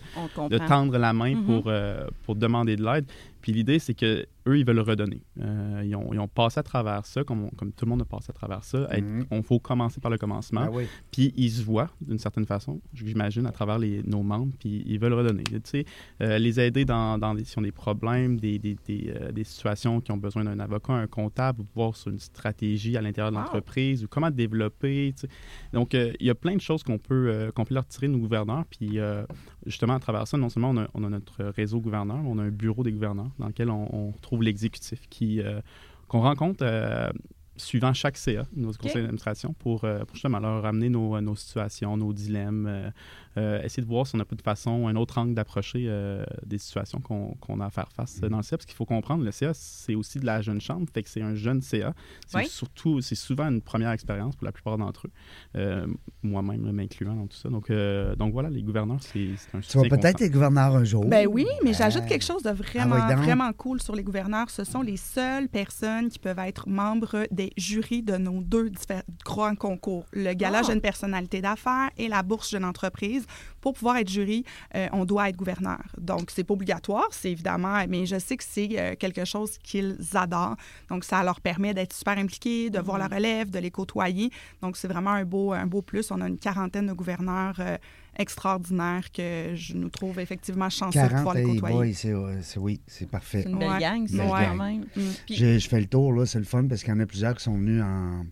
de 0.49 0.57
tendre 0.67 0.97
la 0.97 1.13
main 1.13 1.35
Mhm. 1.35 1.45
pour, 1.45 1.63
euh, 1.67 2.07
pour 2.25 2.35
demander 2.35 2.75
de 2.75 2.83
l'aide. 2.83 3.05
Puis 3.47 3.53
l'idée, 3.55 3.79
c'est 3.79 3.93
que 3.93 4.25
eux, 4.45 4.59
ils 4.59 4.65
veulent 4.65 4.81
redonner. 4.81 5.21
Euh, 5.39 5.81
ils, 5.85 5.95
ont, 5.95 6.11
ils 6.11 6.19
ont 6.19 6.27
passé 6.27 6.59
à 6.59 6.63
travers 6.63 7.05
ça, 7.05 7.23
comme, 7.23 7.45
on- 7.45 7.49
comme 7.51 7.71
tout 7.71 7.85
le 7.85 7.89
monde 7.91 8.01
a 8.01 8.05
passé 8.05 8.27
à 8.29 8.33
travers 8.33 8.61
ça. 8.65 8.89
Être- 8.91 9.05
Mhm. 9.05 9.25
On 9.31 9.41
faut 9.41 9.57
commencer 9.59 10.01
par 10.01 10.11
le 10.11 10.17
commencement. 10.17 10.65
Ben 10.65 10.71
oui. 10.73 10.83
Puis 11.11 11.33
ils 11.37 11.49
se 11.49 11.63
voient 11.63 11.89
d'une 12.01 12.17
certaine 12.19 12.45
façon, 12.45 12.81
j'imagine, 12.93 13.45
à 13.45 13.51
travers 13.53 13.79
les, 13.79 14.03
nos 14.03 14.21
membres, 14.21 14.51
puis 14.59 14.83
ils 14.85 14.99
veulent 14.99 15.13
redonner. 15.13 15.43
Tu 15.45 15.61
sais, 15.63 15.85
euh, 16.21 16.37
les 16.39 16.59
aider 16.59 16.83
dans, 16.83 17.17
dans 17.17 17.33
des, 17.35 17.45
s'ils 17.45 17.59
ont 17.59 17.61
des 17.61 17.71
problèmes, 17.71 18.37
des, 18.37 18.59
des, 18.59 18.75
des, 18.85 19.13
euh, 19.15 19.31
des 19.31 19.45
situations 19.45 20.01
qui 20.01 20.11
ont 20.11 20.17
besoin 20.17 20.43
d'un 20.43 20.59
avocat, 20.59 20.91
un 20.93 21.07
comptable, 21.07 21.61
ou 21.61 21.65
voir 21.73 21.95
sur 21.95 22.11
une 22.11 22.19
stratégie 22.19 22.97
à 22.97 23.01
l'intérieur 23.01 23.31
de 23.31 23.37
Wow. 23.37 23.43
l'entreprise, 23.43 24.03
ou 24.03 24.07
comment 24.09 24.29
développer. 24.29 25.13
tu 25.15 25.21
sais. 25.21 25.27
Donc, 25.71 25.95
euh, 25.95 26.11
il 26.19 26.25
y 26.27 26.29
a 26.29 26.35
plein 26.35 26.55
de 26.55 26.61
choses 26.61 26.83
qu'on 26.83 26.97
peut, 26.97 27.29
euh, 27.29 27.51
qu'on 27.51 27.63
peut 27.63 27.75
leur 27.75 27.87
tirer 27.87 28.07
de 28.07 28.11
nos 28.11 28.19
gouverneurs. 28.19 28.65
Puis, 28.69 28.99
euh, 28.99 29.23
justement, 29.67 29.93
à 29.93 29.99
travers 29.99 30.27
ça, 30.27 30.37
non 30.37 30.49
seulement 30.49 30.71
on 30.71 30.77
a, 30.77 30.87
on 30.93 31.03
a 31.03 31.09
notre 31.09 31.43
réseau 31.45 31.79
gouverneur, 31.79 32.17
mais 32.17 32.29
on 32.29 32.39
a 32.39 32.43
un 32.43 32.51
bureau 32.51 32.83
des 32.83 32.91
gouverneurs 32.91 33.31
dans 33.37 33.47
lequel 33.47 33.69
on, 33.69 33.93
on 33.93 34.11
retrouve 34.11 34.43
l'exécutif 34.43 35.07
qui, 35.09 35.41
euh, 35.41 35.61
qu'on 36.07 36.21
rencontre 36.21 36.63
euh, 36.63 37.09
suivant 37.57 37.93
chaque 37.93 38.17
CA, 38.17 38.45
nos 38.55 38.71
conseils 38.73 39.01
d'administration, 39.01 39.53
pour, 39.53 39.83
euh, 39.83 40.05
pour 40.05 40.15
justement 40.15 40.39
leur 40.39 40.61
ramener 40.63 40.89
nos, 40.89 41.19
nos 41.21 41.35
situations, 41.35 41.97
nos 41.97 42.13
dilemmes, 42.13 42.91
euh, 43.37 43.61
essayer 43.63 43.83
de 43.83 43.87
voir 43.87 44.05
si 44.07 44.15
on 44.15 44.17
n'a 44.17 44.25
pas 44.25 44.35
de 44.35 44.41
façon, 44.41 44.87
un 44.87 44.95
autre 44.95 45.17
angle 45.19 45.33
d'approcher 45.35 45.85
euh, 45.87 46.25
des 46.45 46.57
situations 46.57 46.99
qu'on 46.99 47.35
qu'on 47.39 47.59
a 47.61 47.67
à 47.67 47.69
faire 47.69 47.89
face 47.95 48.19
euh, 48.23 48.29
dans 48.29 48.37
le 48.37 48.43
CA. 48.43 48.57
Parce 48.57 48.65
qu'il 48.65 48.75
faut 48.75 48.85
comprendre, 48.85 49.23
le 49.23 49.31
CA, 49.31 49.51
c'est 49.53 49.95
aussi 49.95 50.19
de 50.19 50.25
la 50.25 50.41
jeune 50.41 50.59
chambre, 50.59 50.87
fait 50.93 51.03
que 51.03 51.09
c'est 51.09 51.21
un 51.21 51.35
jeune 51.35 51.61
CA. 51.61 51.93
C'est 52.25 52.37
Oui. 52.39 52.47
surtout, 52.47 53.01
c'est 53.01 53.15
souvent 53.15 53.47
une 53.47 53.61
première 53.61 53.91
expérience 53.91 54.35
pour 54.35 54.45
la 54.45 54.51
plupart 54.51 54.77
d'entre 54.77 55.07
eux, 55.07 55.11
euh, 55.57 55.87
moi-même 56.23 56.65
là, 56.65 56.71
m'incluant 56.71 57.15
dans 57.15 57.27
tout 57.27 57.37
ça. 57.37 57.49
Donc, 57.49 57.69
euh, 57.69 58.15
donc 58.15 58.33
voilà, 58.33 58.49
les 58.49 58.63
gouverneurs, 58.63 59.01
c'est 59.01 59.27
c'est 59.37 59.55
un 59.55 59.59
Tu 59.61 59.77
vas 59.77 59.83
peut-être 59.83 60.01
constant. 60.13 60.25
être 60.25 60.31
gouverneur 60.33 60.75
un 60.75 60.83
jour. 60.83 61.05
Ben 61.05 61.27
oui, 61.27 61.45
mais 61.63 61.73
j'ajoute 61.73 62.05
quelque 62.07 62.25
chose 62.25 62.41
de 62.43 62.49
vraiment, 62.51 62.95
Ah, 62.99 63.13
donc. 63.13 63.23
vraiment 63.23 63.51
cool 63.53 63.81
sur 63.81 63.95
les 63.95 64.03
gouverneurs. 64.03 64.49
Ce 64.49 64.63
sont 64.63 64.81
les 64.81 64.97
seules 64.97 65.47
personnes 65.47 66.09
qui 66.09 66.17
peuvent 66.19 66.39
être 66.39 66.67
membres 66.67 67.25
des 67.31 67.51
jurys 67.57 68.01
de 68.03 68.17
nos 68.17 68.41
deux 68.41 68.69
diffé- 68.69 69.03
grands 69.25 69.55
concours, 69.55 70.05
le 70.11 70.33
Gala 70.33 70.61
Ah. 70.63 70.67
Jeune 70.67 70.81
Personnalité 70.81 71.41
d'affaires 71.41 71.89
et 71.97 72.07
la 72.07 72.23
Bourse 72.23 72.49
Jeune 72.49 72.65
Entreprise. 72.65 73.25
Pour 73.61 73.73
pouvoir 73.73 73.97
être 73.97 74.09
jury, 74.09 74.43
euh, 74.75 74.87
on 74.93 75.03
doit 75.05 75.29
être 75.29 75.35
gouverneur. 75.35 75.81
Donc, 75.97 76.31
c'est 76.31 76.43
pas 76.43 76.53
obligatoire, 76.53 77.07
c'est 77.11 77.31
évidemment, 77.31 77.83
mais 77.89 78.05
je 78.05 78.17
sais 78.19 78.37
que 78.37 78.43
c'est 78.43 78.69
euh, 78.77 78.95
quelque 78.95 79.25
chose 79.25 79.57
qu'ils 79.59 79.97
adorent. 80.13 80.55
Donc, 80.89 81.03
ça 81.03 81.23
leur 81.23 81.41
permet 81.41 81.73
d'être 81.73 81.93
super 81.93 82.17
impliqués, 82.17 82.69
de 82.69 82.79
voir 82.79 82.97
la 82.97 83.07
relève, 83.07 83.49
de 83.49 83.59
les 83.59 83.71
côtoyer. 83.71 84.29
Donc, 84.61 84.77
c'est 84.77 84.87
vraiment 84.87 85.11
un 85.11 85.25
beau, 85.25 85.53
un 85.53 85.65
beau 85.65 85.81
plus. 85.81 86.11
On 86.11 86.21
a 86.21 86.27
une 86.27 86.37
quarantaine 86.37 86.87
de 86.87 86.93
gouverneurs 86.93 87.55
euh, 87.59 87.77
extraordinaires 88.19 89.11
que 89.11 89.51
je 89.55 89.73
nous 89.75 89.89
trouve 89.89 90.19
effectivement 90.19 90.69
chanceux 90.69 90.99
de 91.01 91.07
40 91.07 91.17
pouvoir 91.17 91.35
les 91.35 91.43
côtoyer. 91.43 91.75
boy, 91.75 91.93
c'est, 91.93 92.13
c'est- 92.41 92.59
oui, 92.59 92.81
c'est 92.87 93.09
parfait. 93.09 93.43
C'est 93.43 93.49
une 93.49 93.57
belle 93.59 93.69
Ouais. 93.71 93.79
gang, 93.79 94.07
ça, 94.07 94.23
quand 94.25 94.55
même. 94.55 94.81
Mm. 94.95 95.01
Puis- 95.25 95.35
Je, 95.35 95.59
je 95.59 95.67
fais 95.69 95.79
le 95.79 95.87
tour, 95.87 96.13
là, 96.13 96.25
c'est 96.25 96.39
le 96.39 96.45
fun 96.45 96.65
parce 96.67 96.81
qu'il 96.83 96.93
y 96.93 96.95
en 96.95 96.99
a 96.99 97.05
plusieurs 97.05 97.35
qui 97.35 97.43
sont 97.43 97.55
venus 97.57 97.81
en, 97.83 98.25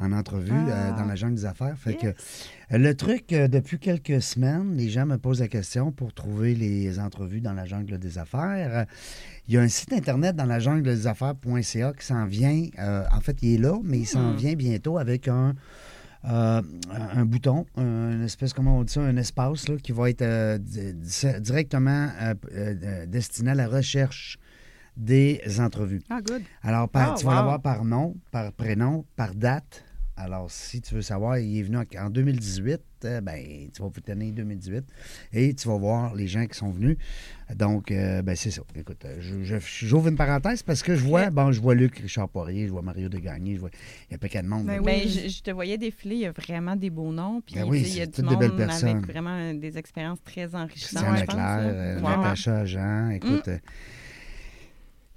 en 0.00 0.12
entrevue 0.12 0.50
euh, 0.52 0.90
Ah. 0.90 0.92
dans 0.98 1.04
la 1.04 1.14
jungle 1.14 1.34
des 1.36 1.44
affaires. 1.44 1.76
Fait 1.78 1.92
Yes. 1.92 2.00
que, 2.00 2.06
euh, 2.74 2.78
le 2.78 2.94
truc, 2.94 3.32
euh, 3.32 3.48
depuis 3.48 3.78
quelques 3.78 4.22
semaines, 4.22 4.74
les 4.76 4.88
gens 4.88 5.06
me 5.06 5.18
posent 5.18 5.40
la 5.40 5.48
question 5.48 5.92
pour 5.92 6.12
trouver 6.14 6.54
les 6.54 6.98
entrevues 6.98 7.40
dans 7.40 7.52
la 7.52 7.66
jungle 7.66 7.98
des 7.98 8.18
affaires. 8.18 8.86
Il 9.46 9.54
y 9.54 9.58
a 9.58 9.60
un 9.60 9.68
site 9.68 9.92
internet 9.92 10.34
dans 10.36 10.46
la 10.46 10.58
jungle 10.58 10.82
des 10.82 11.06
affaires.ca 11.06 11.92
qui 11.92 12.06
s'en 12.06 12.24
vient. 12.26 12.66
euh, 12.78 13.04
en 13.14 13.20
fait, 13.20 13.36
il 13.42 13.54
est 13.54 13.58
là, 13.58 13.78
mais 13.84 13.98
il 13.98 14.06
s'en 14.06 14.32
Hmm. 14.32 14.36
vient 14.36 14.54
bientôt 14.54 14.98
avec 14.98 15.28
un. 15.28 15.54
euh, 16.26 16.60
un 17.14 17.24
bouton, 17.24 17.64
une 17.78 18.22
espèce, 18.24 18.52
comment 18.52 18.76
on 18.76 18.84
dit 18.84 18.92
ça, 18.92 19.00
un 19.00 19.16
espace 19.16 19.68
là, 19.68 19.76
qui 19.78 19.92
va 19.92 20.10
être 20.10 20.20
euh, 20.20 20.58
di- 20.58 20.92
di- 20.92 21.40
directement 21.40 22.08
euh, 22.20 23.06
destiné 23.06 23.52
à 23.52 23.54
la 23.54 23.66
recherche 23.66 24.36
des 24.98 25.40
entrevues. 25.60 26.02
Ah, 26.10 26.20
good. 26.20 26.42
Alors, 26.62 26.90
par- 26.90 27.12
Ah, 27.12 27.14
tu 27.18 27.24
vas 27.24 27.34
l'avoir 27.36 27.62
par 27.62 27.86
nom, 27.86 28.16
par 28.32 28.52
prénom, 28.52 29.06
par 29.16 29.34
date. 29.34 29.82
Alors, 30.22 30.50
si 30.50 30.80
tu 30.82 30.94
veux 30.94 31.02
savoir, 31.02 31.38
il 31.38 31.58
est 31.58 31.62
venu 31.62 31.78
en, 31.78 31.84
en 32.06 32.10
2018, 32.10 32.80
euh, 33.06 33.20
ben, 33.22 33.42
tu 33.74 33.80
vas 33.80 33.88
vous 33.88 34.00
tenir 34.00 34.32
2018 34.34 34.84
et 35.32 35.54
tu 35.54 35.66
vas 35.68 35.78
voir 35.78 36.14
les 36.14 36.26
gens 36.28 36.44
qui 36.46 36.58
sont 36.58 36.70
venus. 36.70 36.98
Donc, 37.56 37.90
euh, 37.90 38.20
ben, 38.20 38.36
c'est 38.36 38.50
ça. 38.50 38.60
Écoute, 38.76 39.02
euh, 39.06 39.58
j'ouvre 39.60 40.08
une 40.08 40.16
parenthèse 40.16 40.62
parce 40.62 40.82
que 40.82 40.94
je 40.94 41.02
vois, 41.04 41.30
bon, 41.30 41.52
je 41.52 41.60
vois 41.60 41.74
Luc 41.74 41.98
Richard 41.98 42.28
Poirier, 42.28 42.66
je 42.66 42.72
vois 42.72 42.82
Mario 42.82 43.08
Degagné, 43.08 43.54
je 43.54 43.60
vois, 43.60 43.70
il 44.08 44.12
y 44.12 44.14
a 44.14 44.18
pas 44.18 44.28
qu'à 44.28 44.42
de 44.42 44.48
monde. 44.48 44.66
Ben 44.66 44.80
oui. 44.84 45.08
Je, 45.08 45.28
je 45.30 45.42
te 45.42 45.50
voyais 45.50 45.78
défiler, 45.78 46.16
il 46.16 46.20
y 46.20 46.26
a 46.26 46.32
vraiment 46.32 46.76
des 46.76 46.90
beaux 46.90 47.12
noms. 47.12 47.40
Puis, 47.40 47.54
Ben 47.54 47.64
oui, 47.66 47.80
il 47.86 47.96
y 47.96 48.02
a 48.02 48.06
du 48.06 48.20
des 48.22 48.36
belles 48.36 48.54
personnes. 48.56 48.88
avec 48.98 49.06
vraiment 49.06 49.54
des 49.54 49.78
expériences 49.78 50.22
très 50.22 50.54
enrichissantes. 50.54 51.02
Christian 51.04 51.34
Leclerc. 51.36 52.02
Natacha 52.02 52.64
Jean, 52.66 53.10
écoute. 53.10 53.48
euh, 53.48 53.58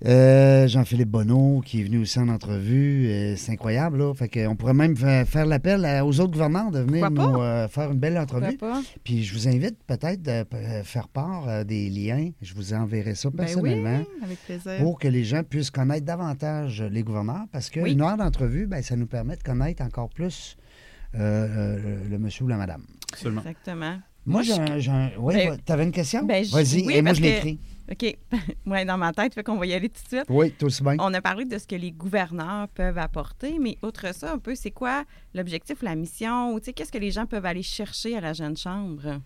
euh, 0.05 0.67
Jean-Philippe 0.67 1.09
Bonneau 1.09 1.61
qui 1.65 1.79
est 1.79 1.83
venu 1.83 1.99
aussi 1.99 2.19
en 2.19 2.27
entrevue. 2.27 3.07
euh, 3.07 3.35
c'est 3.37 3.53
incroyable, 3.53 3.99
là. 3.99 4.13
Fait 4.13 4.27
qu'on 4.27 4.55
pourrait 4.55 4.73
même 4.73 4.97
fa- 4.97 5.23
faire 5.25 5.45
l'appel 5.45 5.85
à- 5.85 6.05
aux 6.05 6.19
autres 6.19 6.33
gouverneurs 6.33 6.71
de 6.71 6.79
venir 6.79 7.07
Pourquoi 7.07 7.31
nous 7.31 7.41
euh, 7.41 7.67
faire 7.69 7.91
une 7.91 7.99
belle 7.99 8.17
entrevue. 8.17 8.57
pas? 8.57 8.81
Puis 9.03 9.23
je 9.23 9.33
vous 9.33 9.47
invite 9.47 9.77
peut-être 9.87 10.21
de 10.21 10.43
euh, 10.53 10.83
faire 10.83 11.07
part 11.07 11.47
euh, 11.47 11.63
des 11.63 11.89
liens. 11.89 12.31
Je 12.41 12.53
vous 12.53 12.73
enverrai 12.73 13.15
ça 13.15 13.29
Ben 13.29 13.45
personnellement. 13.45 13.99
oui, 13.99 14.23
avec 14.23 14.39
plaisir. 14.45 14.77
Pour 14.79 14.99
que 14.99 15.07
les 15.07 15.23
gens 15.23 15.43
puissent 15.43 15.71
connaître 15.71 16.05
davantage 16.05 16.81
les 16.81 17.03
gouverneurs, 17.03 17.45
parce 17.51 17.69
qu'une 17.69 17.83
Oui. 17.83 17.97
heure 18.01 18.17
d'entrevue, 18.17 18.67
ben, 18.67 18.81
ça 18.83 18.95
nous 18.97 19.07
permet 19.07 19.37
de 19.37 19.43
connaître 19.43 19.83
encore 19.83 20.09
plus 20.09 20.57
euh, 21.15 21.19
euh, 21.79 22.09
le 22.09 22.17
monsieur 22.17 22.43
ou 22.45 22.47
la 22.49 22.57
madame. 22.57 22.83
Absolument. 23.13 23.41
Exactement. 23.41 23.99
Moi, 24.25 24.41
j'ai 24.41 24.89
un. 24.89 25.09
Oui, 25.19 25.33
Ben, 25.35 25.57
t'avais 25.63 25.83
une 25.83 25.91
question? 25.91 26.25
ben, 26.25 26.43
je- 26.43 26.51
Vas-y, 26.51 26.85
oui, 26.87 26.93
et 26.95 27.01
moi, 27.01 27.13
je 27.13 27.19
que- 27.21 27.25
l'écris. 27.25 27.59
OK. 27.91 28.17
ouais, 28.65 28.85
dans 28.85 28.97
ma 28.97 29.11
tête, 29.11 29.33
fait 29.33 29.43
qu'on 29.43 29.57
va 29.57 29.65
y 29.65 29.73
aller 29.73 29.89
tout 29.89 30.01
de 30.01 30.07
suite. 30.07 30.25
Oui, 30.29 30.51
toi 30.51 30.67
aussi 30.67 30.83
bien. 30.83 30.95
On 30.99 31.13
a 31.13 31.21
parlé 31.21 31.45
de 31.45 31.57
ce 31.57 31.67
que 31.67 31.75
les 31.75 31.91
gouverneurs 31.91 32.67
peuvent 32.69 32.97
apporter, 32.97 33.59
mais 33.59 33.77
outre 33.81 34.13
ça, 34.13 34.33
un 34.33 34.39
peu, 34.39 34.55
c'est 34.55 34.71
quoi 34.71 35.03
l'objectif 35.33 35.81
la 35.81 35.95
mission? 35.95 36.53
Ou, 36.53 36.59
tu 36.59 36.65
sais, 36.65 36.73
qu'est-ce 36.73 36.91
que 36.91 36.97
les 36.97 37.11
gens 37.11 37.25
peuvent 37.25 37.45
aller 37.45 37.63
chercher 37.63 38.17
à 38.17 38.21
la 38.21 38.33
jeune 38.33 38.57
chambre? 38.57 39.19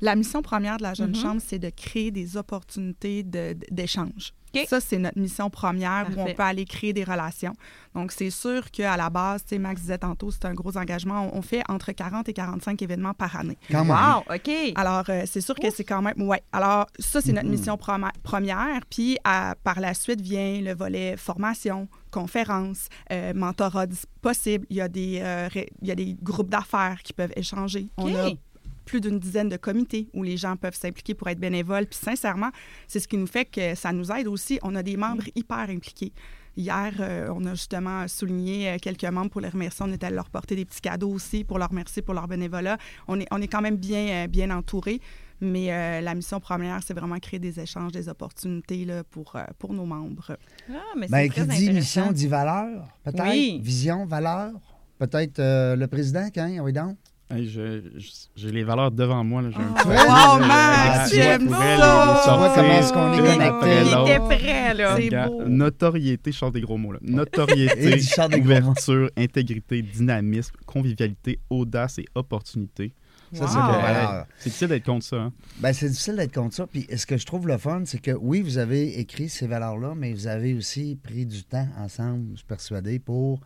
La 0.00 0.14
mission 0.16 0.42
première 0.42 0.76
de 0.76 0.82
la 0.82 0.94
Jeune 0.94 1.10
Mhm. 1.10 1.14
Chambre, 1.16 1.40
c'est 1.44 1.58
de 1.58 1.70
créer 1.70 2.10
des 2.10 2.36
opportunités 2.36 3.22
de- 3.22 3.56
d'échange. 3.70 4.32
Ça, 4.68 4.80
c'est 4.80 4.96
notre 4.96 5.18
mission 5.18 5.50
première 5.50 6.08
où 6.16 6.18
on 6.20 6.32
peut 6.32 6.42
aller 6.42 6.64
créer 6.64 6.94
des 6.94 7.04
relations. 7.04 7.52
Donc, 7.94 8.10
c'est 8.10 8.30
sûr 8.30 8.70
qu'à 8.70 8.96
la 8.96 9.10
base, 9.10 9.42
tu 9.42 9.50
sais, 9.50 9.58
Max 9.58 9.82
disait 9.82 9.98
tantôt, 9.98 10.30
c'est 10.30 10.46
un 10.46 10.54
gros 10.54 10.78
engagement. 10.78 11.30
On 11.34 11.36
on 11.38 11.42
fait 11.42 11.62
entre 11.68 11.92
40 11.92 12.26
et 12.30 12.32
45 12.32 12.80
événements 12.80 13.12
par 13.12 13.36
année. 13.36 13.58
Quand 13.70 13.84
même. 13.84 13.94
Wow, 13.94 14.34
OK. 14.34 14.50
Alors, 14.76 15.04
euh, 15.10 15.24
c'est 15.26 15.42
sûr 15.42 15.54
que 15.56 15.68
c'est 15.70 15.84
quand 15.84 16.00
même. 16.00 16.14
Ouais. 16.22 16.42
Alors, 16.52 16.86
ça, 16.98 17.20
c'est 17.20 17.32
notre 17.34 17.44
Mhm. 17.48 17.52
mission 17.52 17.76
première. 18.22 18.80
Puis, 18.88 19.18
à- 19.24 19.56
par 19.62 19.78
la 19.80 19.92
suite 19.92 20.22
vient 20.22 20.62
le 20.62 20.72
volet 20.74 21.18
formation, 21.18 21.86
conférence, 22.10 22.88
euh, 23.12 23.34
mentorat 23.34 23.86
possible. 24.22 24.64
Il 24.70 24.76
y, 24.76 24.80
a 24.80 24.88
des, 24.88 25.20
euh, 25.20 25.48
ré- 25.52 25.68
il 25.82 25.88
y 25.88 25.90
a 25.90 25.94
des 25.94 26.16
groupes 26.22 26.48
d'affaires 26.48 27.02
qui 27.04 27.12
peuvent 27.12 27.32
échanger. 27.36 27.90
On 27.98 28.14
a 28.14 28.28
OK. 28.28 28.38
Plus 28.86 29.02
d'une 29.02 29.18
dizaine 29.18 29.50
de 29.50 29.58
comités 29.58 30.08
où 30.14 30.22
les 30.22 30.38
gens 30.38 30.56
peuvent 30.56 30.74
s'impliquer 30.74 31.14
pour 31.14 31.28
être 31.28 31.38
bénévoles. 31.38 31.86
Puis, 31.86 31.98
sincèrement, 32.02 32.50
c'est 32.88 33.00
ce 33.00 33.08
qui 33.08 33.18
nous 33.18 33.26
fait 33.26 33.44
que 33.44 33.74
ça 33.74 33.92
nous 33.92 34.10
aide 34.10 34.28
aussi. 34.28 34.58
On 34.62 34.74
a 34.74 34.82
des 34.82 34.96
membres 34.96 35.24
hyper 35.34 35.68
impliqués. 35.68 36.12
Hier, 36.56 36.94
euh, 37.00 37.28
on 37.34 37.44
a 37.44 37.50
justement 37.54 38.08
souligné 38.08 38.70
euh, 38.70 38.76
quelques 38.80 39.04
membres 39.04 39.28
pour 39.28 39.42
les 39.42 39.50
remercier. 39.50 39.84
On 39.86 39.92
était 39.92 40.06
allé 40.06 40.16
leur 40.16 40.30
porter 40.30 40.56
des 40.56 40.64
petits 40.64 40.80
cadeaux 40.80 41.10
aussi 41.10 41.44
pour 41.44 41.58
leur 41.58 41.68
remercier 41.68 42.00
pour 42.00 42.14
leur 42.14 42.26
bénévolat. 42.28 42.78
On 43.08 43.20
est, 43.20 43.26
on 43.30 43.42
est 43.42 43.48
quand 43.48 43.60
même 43.60 43.76
bien, 43.76 44.24
euh, 44.24 44.26
bien 44.26 44.50
entourés. 44.50 45.00
Mais 45.40 45.70
euh, 45.70 46.00
la 46.00 46.14
mission 46.14 46.40
première, 46.40 46.82
c'est 46.82 46.94
vraiment 46.94 47.18
créer 47.18 47.38
des 47.38 47.60
échanges, 47.60 47.92
des 47.92 48.08
opportunités 48.08 48.86
là, 48.86 49.04
pour, 49.04 49.36
euh, 49.36 49.44
pour 49.58 49.74
nos 49.74 49.84
membres. 49.84 50.38
Ah, 50.70 50.74
mais 50.96 51.08
Ben, 51.08 51.30
c'est 51.30 51.42
qui 51.42 51.56
dit 51.58 51.72
mission 51.72 52.10
dit 52.10 52.26
valeur, 52.26 52.88
peut-être. 53.04 53.28
Oui. 53.28 53.60
Vision, 53.62 54.06
valeur. 54.06 54.52
Peut-être 54.98 55.38
euh, 55.40 55.76
le 55.76 55.86
président, 55.88 56.28
quand? 56.34 56.50
Oui, 56.60 56.72
donc. 56.72 56.96
Hey, 57.28 57.48
je- 57.48 57.82
je- 57.96 58.10
J'ai 58.36 58.52
les 58.52 58.62
valeurs 58.62 58.92
devant 58.92 59.24
moi. 59.24 59.42
Là. 59.42 59.50
J'ai 59.50 59.56
un 59.58 59.74
Oh, 59.84 59.88
wow, 59.88 59.94
là, 59.94 60.46
Max, 60.46 61.12
j'aime 61.12 61.48
ça! 61.50 61.58
les 61.58 62.22
Tu 62.22 62.38
vois 62.38 62.52
comment 62.54 62.78
est-ce 62.78 62.92
qu'on 62.92 63.12
est 63.14 63.16
connecté. 63.16 63.42
après 63.44 63.84
Il 63.84 64.10
était 64.10 64.18
prêt, 64.20 64.74
là. 64.74 64.96
C'est 64.96 65.10
beau. 65.28 65.44
Notoriété, 65.48 66.30
je 66.32 66.36
sors 66.38 66.52
des 66.52 66.60
gros 66.60 66.76
mots 66.78 66.92
là. 66.92 67.00
Notoriété, 67.02 68.00
ouverture, 68.40 69.10
intégrité, 69.16 69.82
dynamisme, 69.82 70.54
convivialité, 70.66 71.40
audace 71.50 71.98
et 71.98 72.04
opportunité. 72.14 72.92
Ça, 73.32 73.44
Wow. 73.46 74.24
C'est 74.38 74.50
difficile 74.50 74.68
d'être 74.68 74.84
contre 74.86 75.04
ça. 75.04 75.16
hein. 75.16 75.32
Ben, 75.58 75.72
c'est 75.72 75.88
difficile 75.88 76.14
d'être 76.14 76.32
contre 76.32 76.54
ça. 76.54 76.66
Puis 76.68 76.86
ce 76.96 77.06
que 77.06 77.16
je 77.16 77.26
trouve 77.26 77.48
le 77.48 77.58
fun, 77.58 77.82
c'est 77.84 77.98
que 78.00 78.12
oui, 78.12 78.40
vous 78.40 78.56
avez 78.58 79.00
écrit 79.00 79.28
ces 79.28 79.48
valeurs-là, 79.48 79.94
mais 79.96 80.12
vous 80.12 80.28
avez 80.28 80.54
aussi 80.54 80.96
pris 81.02 81.26
du 81.26 81.42
temps 81.42 81.66
ensemble, 81.76 82.26
je 82.32 82.36
suis 82.36 82.46
persuadé, 82.46 83.00
pour 83.00 83.40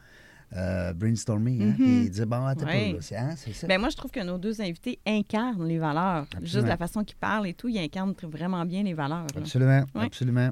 euh, 0.56 0.92
brainstormer. 0.92 1.58
hein, 1.62 1.74
Mhm. 1.78 2.26
bon, 2.26 2.44
attends 2.46 2.66
c'est 3.00 3.16
hein, 3.16 3.34
c'est 3.36 3.52
ça. 3.52 3.66
Ben 3.66 3.78
moi, 3.80 3.88
je 3.90 3.96
trouve 3.96 4.10
que 4.10 4.20
nos 4.24 4.38
deux 4.38 4.60
invités 4.60 4.98
incarnent 5.06 5.66
les 5.66 5.78
valeurs. 5.78 6.22
Absolument. 6.22 6.46
Juste 6.46 6.66
la 6.66 6.76
façon 6.76 7.04
qu'ils 7.04 7.16
parlent 7.16 7.46
et 7.46 7.54
tout, 7.54 7.68
ils 7.68 7.78
incarnent 7.78 8.14
vraiment 8.24 8.64
bien 8.64 8.82
les 8.82 8.94
valeurs. 8.94 9.26
Absolument, 9.36 9.84
absolument. 9.94 10.50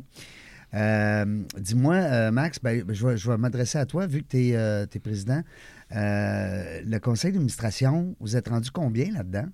Euh, 0.74 1.42
Dis-moi, 1.58 1.94
euh, 1.94 2.30
Max, 2.30 2.58
ben, 2.62 2.84
je 2.88 3.06
vais, 3.06 3.16
je 3.16 3.30
vais 3.30 3.38
m'adresser 3.38 3.78
à 3.78 3.86
toi, 3.86 4.06
vu 4.06 4.22
que 4.22 4.28
tu 4.28 4.50
es, 4.50 5.00
président. 5.00 5.42
Euh, 5.96 6.80
le 6.84 6.98
conseil 6.98 7.32
d'administration, 7.32 8.14
vous 8.20 8.36
êtes 8.36 8.48
rendu 8.48 8.70
combien 8.70 9.10
là-dedans? 9.12 9.46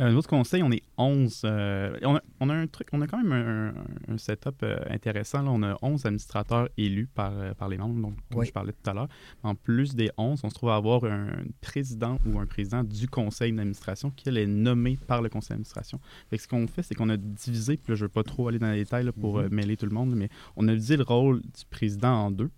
Euh, 0.00 0.12
notre 0.12 0.28
conseil, 0.28 0.62
on 0.62 0.70
est 0.70 0.82
11. 0.96 1.42
euh, 1.44 1.98
on, 2.02 2.14
a, 2.14 2.22
on 2.38 2.50
a 2.50 2.54
un 2.54 2.66
truc, 2.68 2.86
on 2.92 3.00
a 3.02 3.08
quand 3.08 3.18
même 3.20 3.32
un, 3.32 3.68
un- 3.70 4.14
un 4.14 4.18
setup 4.18 4.62
euh, 4.62 4.78
intéressant. 4.90 5.42
Là. 5.42 5.50
On 5.50 5.62
a 5.64 5.76
11 5.82 6.06
administrateurs 6.06 6.68
élus 6.76 7.08
par, 7.12 7.32
euh, 7.36 7.52
par 7.54 7.68
les 7.68 7.78
membres, 7.78 8.00
donc, 8.00 8.14
comme 8.30 8.40
Oui. 8.40 8.46
je 8.46 8.52
parlais 8.52 8.72
tout 8.72 8.88
à 8.88 8.94
l'heure. 8.94 9.08
En 9.42 9.56
plus 9.56 9.96
des 9.96 10.10
11, 10.16 10.40
on 10.44 10.50
se 10.50 10.54
trouve 10.54 10.70
à 10.70 10.76
avoir 10.76 11.02
un 11.04 11.26
président 11.60 12.18
ou 12.26 12.38
un 12.38 12.46
président 12.46 12.84
du 12.84 13.08
conseil 13.08 13.52
d'administration 13.52 14.10
qui 14.10 14.28
elle, 14.28 14.38
est 14.38 14.46
nommé 14.46 14.96
par 15.08 15.20
le 15.20 15.28
conseil 15.28 15.50
d'administration. 15.50 15.98
Ce 16.32 16.46
qu'on 16.46 16.68
fait, 16.68 16.82
c'est 16.82 16.94
qu'on 16.94 17.08
a 17.08 17.16
divisé, 17.16 17.76
puis 17.76 17.92
là, 17.92 17.96
je 17.96 18.04
ne 18.04 18.08
veux 18.08 18.12
pas 18.12 18.22
trop 18.22 18.46
aller 18.46 18.60
dans 18.60 18.70
les 18.70 18.84
détails 18.84 19.04
là, 19.04 19.12
pour 19.12 19.38
Mhm. 19.38 19.44
euh, 19.44 19.48
mêler 19.50 19.76
tout 19.76 19.86
le 19.86 19.92
monde, 19.92 20.14
mais 20.14 20.28
on 20.56 20.68
a 20.68 20.72
divisé 20.74 20.96
le 20.96 21.02
rôle 21.02 21.40
du 21.40 21.64
président 21.70 22.12
en 22.26 22.30
deux. 22.30 22.50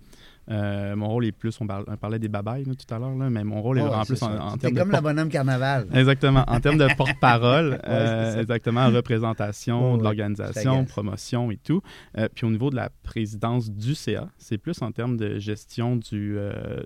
Euh, 0.50 0.96
mon 0.96 1.08
rôle 1.08 1.26
est 1.26 1.32
plus, 1.32 1.56
on, 1.60 1.66
parle- 1.66 1.84
on 1.86 1.96
parlait 1.96 2.18
des 2.18 2.28
babayes 2.28 2.64
là, 2.64 2.72
tout 2.74 2.92
à 2.94 2.98
l'heure, 2.98 3.10
mais 3.14 3.44
mon 3.44 3.62
rôle 3.62 3.78
est 3.78 3.82
Ouais, 3.82 3.88
en 3.88 4.04
plus 4.04 4.20
en, 4.22 4.56
termes 4.56 4.74
de 4.74 4.78
comme 4.80 4.90
la 4.90 5.00
porte- 5.00 5.14
bonhomme 5.14 5.28
carnaval. 5.28 5.86
Exactement. 5.94 6.44
En 6.48 6.60
termes 6.60 6.78
de 6.78 6.88
porte-parole, 6.96 7.80
euh, 7.86 8.40
exactement, 8.40 8.88
représentation 8.88 9.80
Ouais, 9.80 9.92
de 9.92 9.96
ouais. 9.98 10.02
l'organisation, 10.04 10.84
promotion 10.84 11.50
et 11.50 11.56
tout. 11.56 11.82
Euh, 12.18 12.28
puis 12.34 12.46
au 12.46 12.50
niveau 12.50 12.70
de 12.70 12.76
la 12.76 12.90
présidence 13.02 13.70
du 13.70 13.94
CA, 13.94 14.28
c'est 14.38 14.58
plus 14.58 14.80
en 14.82 14.90
termes 14.92 15.16
de 15.16 15.38
gestion 15.38 15.96
du, 15.96 16.36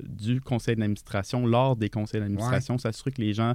du 0.03 0.41
conseil 0.41 0.77
d'administration 0.77 1.47
lors 1.47 1.77
des 1.77 1.89
conseils 1.89 2.21
d'administration, 2.21 2.77
s'assurer 2.79 3.13
que 3.13 3.21
les 3.23 3.33
gens 3.33 3.55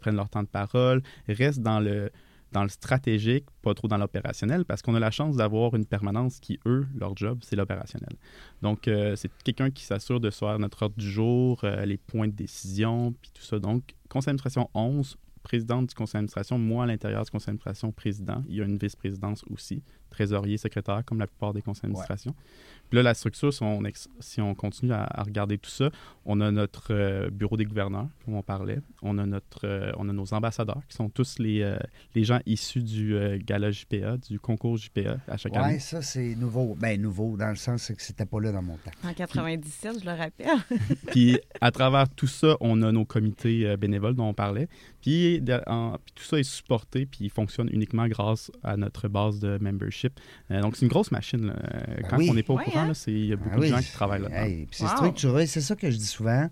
prennent 0.00 0.16
leur 0.16 0.28
temps 0.28 0.42
de 0.42 0.48
parole, 0.48 1.02
restent 1.28 1.60
dans 1.62 1.80
le 1.80 2.10
dans 2.52 2.62
le 2.62 2.68
stratégique, 2.68 3.44
pas 3.62 3.74
trop 3.74 3.88
dans 3.88 3.98
l'opérationnel, 3.98 4.64
parce 4.64 4.82
qu'on 4.82 4.94
a 4.94 5.00
la 5.00 5.10
chance 5.10 5.36
d'avoir 5.36 5.74
une 5.74 5.84
permanence 5.84 6.40
qui, 6.40 6.58
eux, 6.66 6.86
leur 6.96 7.16
job, 7.16 7.40
c'est 7.42 7.56
l'opérationnel. 7.56 8.16
Donc, 8.62 8.88
euh, 8.88 9.16
c'est 9.16 9.30
quelqu'un 9.44 9.70
qui 9.70 9.84
s'assure 9.84 10.20
de 10.20 10.30
faire 10.30 10.58
notre 10.58 10.82
ordre 10.82 10.96
du 10.96 11.10
jour, 11.10 11.60
euh, 11.64 11.84
les 11.84 11.96
points 11.96 12.28
de 12.28 12.32
décision, 12.32 13.12
puis 13.20 13.30
tout 13.34 13.42
ça. 13.42 13.58
Donc, 13.58 13.94
conseil 14.08 14.32
d'administration 14.32 14.70
11, 14.74 15.16
présidente 15.42 15.88
du 15.88 15.94
conseil 15.94 16.14
d'administration, 16.14 16.58
moi 16.58 16.84
à 16.84 16.86
l'intérieur 16.86 17.24
du 17.24 17.30
conseil 17.30 17.46
d'administration, 17.46 17.92
président. 17.92 18.42
Il 18.48 18.56
y 18.56 18.60
a 18.60 18.64
une 18.64 18.78
vice-présidence 18.78 19.44
aussi. 19.50 19.82
Trésorier, 20.10 20.56
secrétaire, 20.58 21.02
comme 21.04 21.18
la 21.18 21.26
plupart 21.26 21.52
des 21.52 21.62
conseils 21.62 21.82
d'administration. 21.82 22.34
Puis 22.88 22.96
là, 22.96 23.02
la 23.02 23.14
structure, 23.14 23.52
si 23.52 23.62
on, 23.64 23.84
ex- 23.84 24.08
si 24.20 24.40
on 24.40 24.54
continue 24.54 24.92
à, 24.92 25.02
à 25.10 25.22
regarder 25.24 25.58
tout 25.58 25.70
ça, 25.70 25.90
on 26.24 26.40
a 26.40 26.52
notre 26.52 26.92
euh, 26.94 27.28
bureau 27.30 27.56
des 27.56 27.64
gouverneurs, 27.64 28.06
comme 28.24 28.34
on 28.34 28.42
parlait. 28.42 28.78
On 29.02 29.18
a, 29.18 29.26
notre, 29.26 29.66
euh, 29.66 29.90
on 29.96 30.08
a 30.08 30.12
nos 30.12 30.32
ambassadeurs, 30.34 30.82
qui 30.88 30.96
sont 30.96 31.08
tous 31.08 31.40
les, 31.40 31.62
euh, 31.62 31.76
les 32.14 32.22
gens 32.22 32.38
issus 32.46 32.82
du 32.84 33.16
euh, 33.16 33.38
gala 33.44 33.72
JPA, 33.72 34.18
du 34.18 34.38
concours 34.38 34.76
JPA 34.76 35.16
à 35.26 35.36
chaque 35.36 35.52
Ouais, 35.54 35.58
année. 35.58 35.78
ça, 35.80 36.00
c'est 36.00 36.36
nouveau. 36.36 36.76
Ben, 36.78 37.00
nouveau, 37.02 37.36
dans 37.36 37.48
le 37.48 37.56
sens 37.56 37.88
que 37.88 38.00
c'était 38.00 38.24
pas 38.26 38.40
là 38.40 38.52
dans 38.52 38.62
mon 38.62 38.76
temps. 38.76 38.92
En 39.04 39.12
97, 39.12 40.00
je 40.00 40.04
le 40.04 40.12
rappelle. 40.16 40.46
Puis 41.08 41.40
à 41.60 41.72
travers 41.72 42.08
tout 42.08 42.28
ça, 42.28 42.56
on 42.60 42.82
a 42.82 42.92
nos 42.92 43.04
comités 43.04 43.66
euh, 43.66 43.76
bénévoles 43.76 44.14
dont 44.14 44.28
on 44.28 44.34
parlait. 44.34 44.68
Puis, 45.02 45.40
de- 45.40 45.60
en- 45.66 45.98
puis 46.04 46.14
tout 46.16 46.24
ça 46.24 46.38
est 46.38 46.42
supporté, 46.44 47.06
puis 47.06 47.18
il 47.22 47.30
fonctionne 47.30 47.68
uniquement 47.72 48.06
grâce 48.08 48.50
à 48.62 48.76
notre 48.76 49.08
base 49.08 49.38
de 49.40 49.58
membership. 49.60 49.95
Euh, 50.50 50.60
donc 50.60 50.76
c'est 50.76 50.82
une 50.82 50.88
grosse 50.90 51.10
machine. 51.10 51.46
là. 51.46 51.54
Euh, 51.54 51.80
Ben 52.02 52.06
Quand 52.08 52.18
oui. 52.18 52.28
on 52.30 52.34
n'est 52.34 52.42
pas 52.42 52.52
au 52.54 52.58
Ouais, 52.58 52.64
courant, 52.64 52.80
hein? 52.80 52.88
là, 52.88 52.94
c'est- 52.94 53.12
il 53.12 53.26
y 53.26 53.32
a 53.32 53.36
beaucoup 53.36 53.50
Ah 53.54 53.58
oui. 53.58 53.70
de 53.70 53.74
gens 53.76 53.80
qui 53.82 53.92
travaillent 53.92 54.22
là-dedans. 54.22 54.42
Hey, 54.42 54.66
c'est 54.70 54.84
Wow. 54.84 54.90
structuré, 54.90 55.46
c'est 55.46 55.60
ça 55.60 55.74
que 55.76 55.90
je 55.90 55.96
dis 55.96 56.06
souvent. 56.06 56.48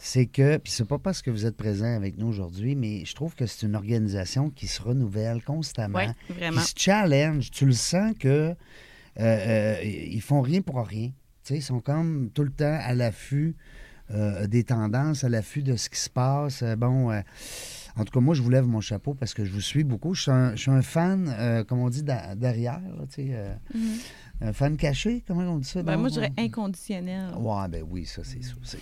C'est 0.00 0.26
que, 0.26 0.58
puis 0.58 0.70
c'est 0.72 0.86
pas 0.86 0.98
parce 0.98 1.22
que 1.22 1.30
vous 1.30 1.44
êtes 1.44 1.56
présent 1.56 1.92
avec 1.96 2.16
nous 2.18 2.28
aujourd'hui, 2.28 2.76
mais 2.76 3.04
je 3.04 3.14
trouve 3.14 3.34
que 3.34 3.46
c'est 3.46 3.66
une 3.66 3.74
organisation 3.74 4.48
qui 4.48 4.68
se 4.68 4.80
renouvelle 4.80 5.42
constamment, 5.42 5.98
Oui, 5.98 6.04
qui 6.28 6.32
vraiment. 6.34 6.60
se 6.60 6.72
challenge. 6.76 7.50
Tu 7.50 7.66
le 7.66 7.72
sens 7.72 8.14
que 8.18 8.28
euh, 8.28 8.54
euh, 9.18 9.76
ils 9.82 10.20
font 10.22 10.40
rien 10.40 10.60
pour 10.62 10.76
rien. 10.86 11.08
Tu 11.08 11.14
sais, 11.42 11.56
ils 11.56 11.62
sont 11.62 11.80
comme 11.80 12.30
tout 12.32 12.44
le 12.44 12.50
temps 12.52 12.78
à 12.80 12.94
l'affût 12.94 13.56
euh, 14.12 14.46
des 14.46 14.62
tendances, 14.64 15.24
à 15.24 15.28
l'affût 15.28 15.62
de 15.62 15.74
ce 15.76 15.90
qui 15.90 15.98
se 15.98 16.08
passe. 16.08 16.62
Bon, 16.78 17.10
euh, 17.10 17.20
en 17.96 18.04
tout 18.04 18.12
cas, 18.12 18.20
moi, 18.20 18.34
je 18.34 18.42
vous 18.42 18.50
lève 18.50 18.66
mon 18.66 18.80
chapeau 18.80 19.14
parce 19.14 19.34
que 19.34 19.44
je 19.44 19.50
vous 19.52 19.60
suis 19.60 19.84
beaucoup. 19.84 20.14
Je 20.14 20.54
suis 20.56 20.70
un, 20.70 20.82
fan, 20.82 21.34
euh, 21.38 21.64
comme 21.64 21.80
on 21.80 21.88
dit, 21.88 22.02
derrière, 22.02 22.80
euh, 23.18 23.54
Mhm. 23.74 23.80
Un 24.40 24.52
fan 24.52 24.76
caché, 24.76 25.24
comment 25.26 25.42
on 25.52 25.56
dit 25.58 25.68
ça? 25.68 25.82
Ben, 25.82 25.94
dans- 25.94 25.98
moi, 26.00 26.08
je 26.08 26.14
dirais 26.14 26.32
inconditionnel. 26.38 27.30
Ouais, 27.38 27.68
ben 27.68 27.84
oui, 27.90 28.06
ça, 28.06 28.22
c'est 28.24 28.42
sûr. 28.42 28.56
c'est- 28.62 28.78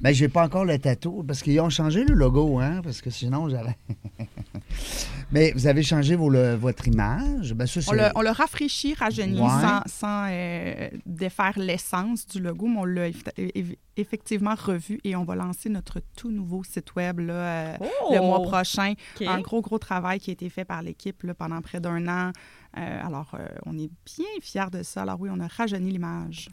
ben, 0.00 0.12
j'ai 0.14 0.28
pas 0.28 0.44
encore 0.44 0.64
le 0.64 0.78
tatou, 0.78 1.24
parce 1.26 1.42
qu'ils 1.42 1.58
ont 1.60 1.70
changé 1.70 2.04
le 2.04 2.14
logo, 2.14 2.58
hein, 2.58 2.80
parce 2.82 3.00
que 3.00 3.10
sinon, 3.10 3.48
j'aurais... 3.48 3.78
Mais 5.32 5.52
vous 5.52 5.66
avez 5.68 5.82
changé 5.84 6.16
vos, 6.16 6.28
le- 6.28 6.54
votre 6.54 6.88
image? 6.88 7.54
Ben, 7.54 7.66
ça, 7.66 7.80
On 7.88 7.92
l'a 7.92 8.10
on 8.16 8.20
l'a 8.20 8.32
rafraîchi, 8.32 8.94
rajeuni, 8.94 9.40
Ouais. 9.40 9.48
sans, 9.48 9.80
sans 9.86 10.26
euh, 10.28 10.88
défaire 11.06 11.56
l'essence 11.56 12.26
du 12.26 12.40
logo, 12.40 12.66
mais 12.66 12.78
on 12.80 12.84
l'a 12.84 13.08
eff- 13.10 13.32
eff- 13.38 13.76
effectivement 13.96 14.54
revu 14.56 14.98
et 15.04 15.14
on 15.14 15.24
va 15.24 15.36
lancer 15.36 15.68
notre 15.68 16.00
tout 16.16 16.32
nouveau 16.32 16.64
site 16.64 16.94
web 16.96 17.20
là, 17.20 17.32
euh, 17.34 17.76
Oh! 17.80 18.12
le 18.12 18.20
mois 18.20 18.42
prochain. 18.42 18.94
Un 19.24 19.40
gros, 19.40 19.60
gros 19.62 19.78
travail 19.78 20.18
qui 20.18 20.30
a 20.30 20.32
été 20.32 20.48
fait 20.48 20.64
par 20.64 20.82
l'équipe 20.82 21.32
pendant 21.34 21.60
près 21.60 21.78
d'un 21.80 22.06
an. 22.08 22.32
Euh, 22.76 23.06
alors, 23.06 23.34
euh, 23.34 23.46
on 23.66 23.76
est 23.78 23.90
bien 24.04 24.26
fiers 24.40 24.70
de 24.70 24.82
ça. 24.82 25.02
Alors 25.02 25.20
oui, 25.20 25.28
on 25.32 25.40
a 25.40 25.48
rajeuni 25.48 25.90
l'image, 25.90 26.50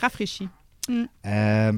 rafraîchi. 0.00 0.48
Euh, 1.24 1.72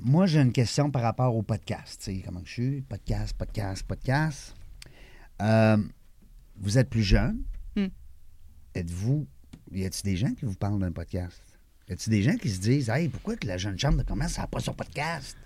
moi, 0.00 0.26
j'ai 0.26 0.40
une 0.40 0.52
question 0.52 0.90
par 0.90 1.02
rapport 1.02 1.36
au 1.36 1.42
podcast. 1.42 2.00
Tu 2.02 2.16
sais, 2.16 2.22
comment 2.24 2.40
je 2.44 2.52
suis? 2.52 2.80
Podcast, 2.82 3.36
podcast, 3.36 3.86
podcast. 3.86 4.56
Vous 6.56 6.78
êtes 6.78 6.90
plus 6.90 7.02
jeune. 7.02 7.42
Hmm. 7.76 7.88
Êtes-vous... 8.74 9.26
Y 9.72 9.86
a-t-il 9.86 10.04
des 10.04 10.16
gens 10.16 10.32
qui 10.34 10.44
vous 10.44 10.54
parlent 10.54 10.78
d'un 10.78 10.92
podcast? 10.92 11.42
Y 11.88 11.92
a-t-il 11.92 12.10
des 12.10 12.22
gens 12.22 12.36
qui 12.36 12.48
se 12.48 12.60
disent 12.60 12.88
«Hey, 12.90 13.08
pourquoi 13.08 13.36
que 13.36 13.46
la 13.46 13.56
jeune 13.56 13.78
chambre 13.78 13.98
de 13.98 14.02
commerce 14.02 14.38
n'a 14.38 14.46
pas 14.46 14.60
son 14.60 14.72
podcast? 14.72 15.36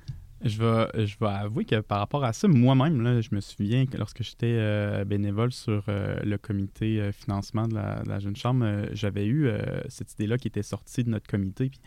Je 0.45 0.59
vais, 0.59 1.07
je 1.07 1.17
vais 1.19 1.27
avouer 1.27 1.65
que 1.65 1.81
par 1.81 1.99
rapport 1.99 2.25
à 2.25 2.33
ça, 2.33 2.47
moi-même, 2.47 3.21
je 3.21 3.35
me 3.35 3.41
souviens 3.41 3.87
que 3.87 3.97
lorsque 3.97 4.23
j'étais 4.23 4.47
euh, 4.47 5.05
bénévole 5.05 5.53
sur 5.53 5.85
euh, 5.89 6.21
le 6.23 6.39
comité 6.39 7.01
euh, 7.01 7.13
financement 7.13 7.67
de 7.67 7.75
la, 7.75 8.19
Jeune 8.21 8.37
Chambre, 8.37 8.87
j'avais 8.93 9.27
eu 9.27 9.51
cette 9.89 10.13
idée-là 10.15 10.39
qui 10.39 10.49
était 10.49 10.63
sortie 10.63 11.05
de 11.05 11.11
notre 11.11 11.27
comité. 11.27 11.71
Puis, 11.71 11.81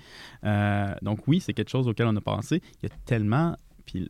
donc 1.02 1.28
oui, 1.28 1.40
c'est 1.40 1.54
quelque 1.54 1.70
chose 1.70 1.88
auquel 1.88 2.08
on 2.08 2.16
a 2.16 2.22
pensé. 2.22 2.62
Il 2.82 2.90
y 2.90 2.92
a 2.92 2.96
tellement, 3.06 3.56
puis 3.86 4.10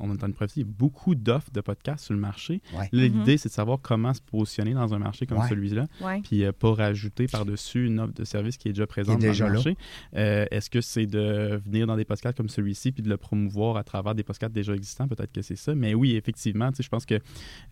on 0.00 0.10
entend 0.10 0.26
une 0.26 0.32
preuve, 0.34 0.50
il 0.56 0.60
y 0.60 0.64
a 0.64 0.68
beaucoup 0.68 1.14
d'offres 1.14 1.50
de 1.52 1.60
podcasts 1.60 2.04
sur 2.06 2.14
le 2.14 2.20
marché. 2.20 2.60
Ouais. 2.74 2.88
Mhm. 2.92 3.00
L'idée, 3.00 3.38
c'est 3.38 3.48
de 3.48 3.54
savoir 3.54 3.78
comment 3.80 4.12
se 4.14 4.20
positionner 4.20 4.74
dans 4.74 4.94
un 4.94 4.98
marché 4.98 5.26
comme 5.26 5.38
Ouais. 5.38 5.48
celui-là 5.48 5.86
Ouais. 6.00 6.20
puis 6.22 6.44
euh, 6.44 6.52
pas 6.52 6.72
rajouter 6.74 7.26
par-dessus 7.26 7.86
une 7.86 8.00
offre 8.00 8.14
de 8.14 8.24
service 8.24 8.56
qui 8.56 8.68
est 8.68 8.72
déjà 8.72 8.86
présente 8.86 9.20
déjà 9.20 9.44
dans 9.44 9.48
le 9.50 9.54
marché. 9.54 9.76
Euh, 10.16 10.46
Est-ce 10.50 10.70
que 10.70 10.80
c'est 10.80 11.06
de 11.06 11.60
venir 11.64 11.86
dans 11.86 11.96
des 11.96 12.04
podcasts 12.04 12.36
comme 12.36 12.48
celui-ci 12.48 12.92
puis 12.92 13.02
de 13.02 13.08
le 13.08 13.16
promouvoir 13.16 13.76
à 13.76 13.84
travers 13.84 14.14
des 14.14 14.22
podcasts 14.22 14.52
déjà 14.52 14.74
existants? 14.74 15.08
Peut-être 15.08 15.32
que 15.32 15.42
c'est 15.42 15.56
ça. 15.56 15.74
Mais 15.74 15.94
oui, 15.94 16.16
effectivement, 16.16 16.70
tu 16.70 16.76
sais, 16.76 16.82
je 16.82 16.88
pense 16.88 17.06
que 17.06 17.18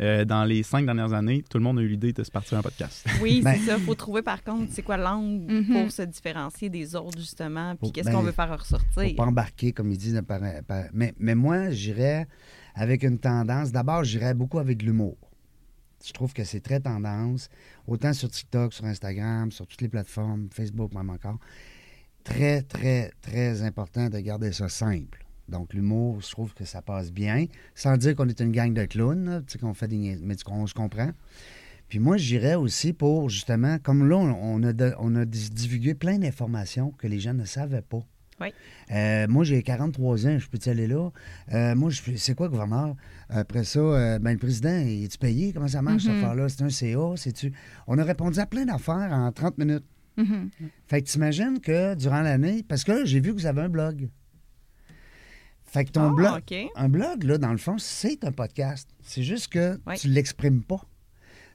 euh, 0.01 0.25
dans 0.25 0.45
les 0.45 0.63
cinq 0.63 0.85
dernières 0.85 1.13
années, 1.13 1.43
tout 1.49 1.59
le 1.59 1.65
monde 1.65 1.79
a 1.79 1.83
eu 1.83 1.89
l'idée 1.89 2.13
de 2.13 2.23
se 2.23 2.31
partir 2.31 2.59
un 2.59 2.63
podcast. 2.63 3.07
Oui, 3.23 3.41
Ben- 3.43 3.55
c'est 3.55 3.67
ça. 3.71 3.77
Il 3.79 3.85
faut 3.85 3.95
trouver, 3.95 4.23
par 4.23 4.43
contre, 4.45 4.71
c'est 4.73 4.83
quoi 4.83 4.97
l'angle 4.97 5.53
Mhm. 5.53 5.67
pour 5.83 5.91
se 5.93 6.03
différencier 6.03 6.69
des 6.71 6.95
autres, 6.97 7.19
justement, 7.19 7.75
puis 7.77 7.93
qu'est-ce 7.93 8.07
ben, 8.09 8.15
qu'on 8.17 8.23
veut 8.23 8.33
faire 8.33 8.57
ressortir. 8.59 8.89
Faut 8.95 9.15
pas 9.15 9.25
embarquer, 9.25 9.73
comme 9.73 9.91
il 9.91 9.99
dit. 9.99 10.13
de 10.13 10.21
par- 10.21 10.41
par- 10.67 10.85
Mais, 10.95 11.15
mais 11.19 11.35
moi, 11.35 11.71
j'irais 11.71 12.16
avec 12.75 13.03
une 13.03 13.19
tendance. 13.19 13.73
D'abord, 13.73 14.05
j'irais 14.05 14.35
beaucoup 14.35 14.59
avec 14.59 14.83
l'humour. 14.83 15.17
Je 16.05 16.13
trouve 16.13 16.33
que 16.33 16.45
c'est 16.45 16.61
très 16.61 16.81
tendance, 16.81 17.49
autant 17.87 18.13
sur 18.13 18.31
TikTok, 18.31 18.73
sur 18.73 18.85
Instagram, 18.85 19.51
sur 19.51 19.67
toutes 19.67 19.81
les 19.81 19.89
plateformes, 19.89 20.49
Facebook 20.53 20.93
même 20.95 21.11
encore. 21.11 21.39
Très, 22.23 22.63
très, 22.63 23.13
très 23.23 23.63
important 23.63 24.09
de 24.09 24.19
garder 24.19 24.53
ça 24.53 24.69
simple. 24.69 25.25
Donc, 25.49 25.73
l'humour, 25.75 26.21
je 26.21 26.31
trouve 26.31 26.55
que 26.55 26.65
ça 26.65 26.83
passe 26.83 27.13
bien, 27.13 27.47
sans 27.75 27.97
dire 27.97 28.17
qu'on 28.17 28.29
est 28.29 28.41
une 28.41 28.53
gang 28.53 28.73
de 28.73 28.85
clowns, 28.85 29.45
tu 29.47 29.53
sais, 29.53 29.59
qu'on 29.59 29.75
fait 29.75 29.89
des 29.89 30.19
mais 30.23 30.35
on 30.49 30.67
se 30.67 30.75
comprend. 30.75 31.11
Puis 31.89 32.01
moi, 32.01 32.17
j'irais 32.17 32.57
aussi 32.57 32.93
pour, 32.93 33.29
justement, 33.31 33.79
comme 33.79 34.09
là, 34.09 34.17
on 34.17 34.63
a, 34.65 34.73
on 34.99 35.15
a 35.15 35.25
divulgué 35.25 35.95
plein 35.95 36.19
d'informations 36.19 36.91
que 36.91 37.07
les 37.07 37.21
gens 37.21 37.35
ne 37.35 37.45
savaient 37.45 37.83
pas. 37.83 38.05
Oui. 38.41 38.49
Euh, 38.93 39.27
moi, 39.29 39.45
j'ai 39.45 39.63
43 39.63 40.27
ans, 40.27 40.39
je 40.39 40.49
peux-tu 40.49 40.69
aller 40.69 40.87
là? 40.87 41.11
Euh, 41.55 41.75
moi, 41.75 41.91
c'est 42.17 42.35
quoi, 42.35 42.49
gouverneur? 42.49 42.95
Après 43.31 43.65
ça, 43.65 43.79
euh, 43.81 44.19
ben, 44.19 44.33
le 44.33 44.39
président, 44.39 44.69
est-tu 44.77 45.17
payé? 45.19 45.53
Comment 45.53 45.69
ça 45.69 45.81
marche, 45.83 46.03
cette 46.03 46.13
Mhm. 46.13 46.19
affaire-là? 46.19 46.49
C'est 46.51 46.63
un 46.63 46.69
CA? 46.69 47.15
C'est-tu... 47.17 47.53
On 47.87 47.97
a 47.99 48.05
répondu 48.05 48.39
à 48.39 48.47
plein 48.47 48.65
d'affaires 48.67 49.09
en 49.13 49.33
30 49.33 49.57
minutes. 49.59 49.85
Mhm. 50.19 50.51
Fait 50.87 51.03
que 51.03 51.09
t'imagines 51.09 51.61
que 51.61 51.95
durant 51.95 52.21
l'année... 52.23 52.63
Parce 52.63 52.85
que 52.85 53.05
j'ai 53.07 53.21
vu 53.21 53.35
que 53.35 53.39
vous 53.41 53.47
avez 53.47 53.63
un 53.63 53.69
blog. 53.69 54.09
Fait 55.65 55.85
que 55.85 55.91
ton 55.91 56.11
Ah, 56.11 56.15
blog... 56.15 56.69
Un 56.77 56.89
blog, 56.89 57.23
là, 57.25 57.39
dans 57.39 57.53
le 57.53 57.59
fond, 57.59 57.77
c'est 57.79 58.25
un 58.25 58.33
podcast. 58.33 58.89
C'est 59.03 59.23
juste 59.23 59.49
que 59.49 59.79
Ouais. 59.87 59.97
tu 59.97 60.09
l'exprimes 60.09 60.63
pas. 60.63 60.81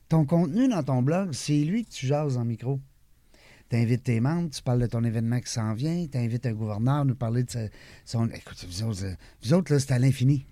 Ton 0.10 0.26
contenu 0.26 0.68
dans 0.68 0.84
ton 0.84 1.02
blog, 1.02 1.30
c'est 1.34 1.64
lui 1.64 1.86
que 1.86 1.90
tu 1.92 2.06
jases 2.08 2.38
en 2.38 2.44
micro. 2.46 2.80
Tu 3.72 3.78
invites 3.78 4.04
tes 4.04 4.20
membres, 4.20 4.50
tu 4.50 4.62
parles 4.62 4.82
de 4.82 4.86
ton 4.86 5.02
événement 5.06 5.40
qui 5.40 5.50
s'en 5.50 5.74
vient, 5.74 6.06
tu 6.06 6.18
invites 6.18 6.46
un 6.46 6.52
gouverneur 6.52 6.96
à 6.96 7.06
nous 7.06 7.16
parler 7.16 7.44
de 7.44 7.70
son. 8.04 8.28
Écoute, 8.28 8.66
vous 8.68 8.84
autres, 8.84 9.06
euh, 9.06 9.14
vous 9.42 9.54
autres, 9.54 9.72
là, 9.72 9.80
c'est 9.80 9.94
à 9.94 10.00
l'infini. 10.00 10.46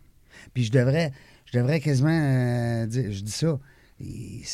Puis 0.53 0.63
je 0.63 0.71
devrais, 0.71 1.11
je 1.45 1.57
devrais 1.57 1.81
quasiment 1.81 2.17
euh, 2.17 2.85
dire, 2.85 3.11
je 3.11 3.21
dis 3.21 3.31
ça. 3.31 3.59
Il 3.99 4.45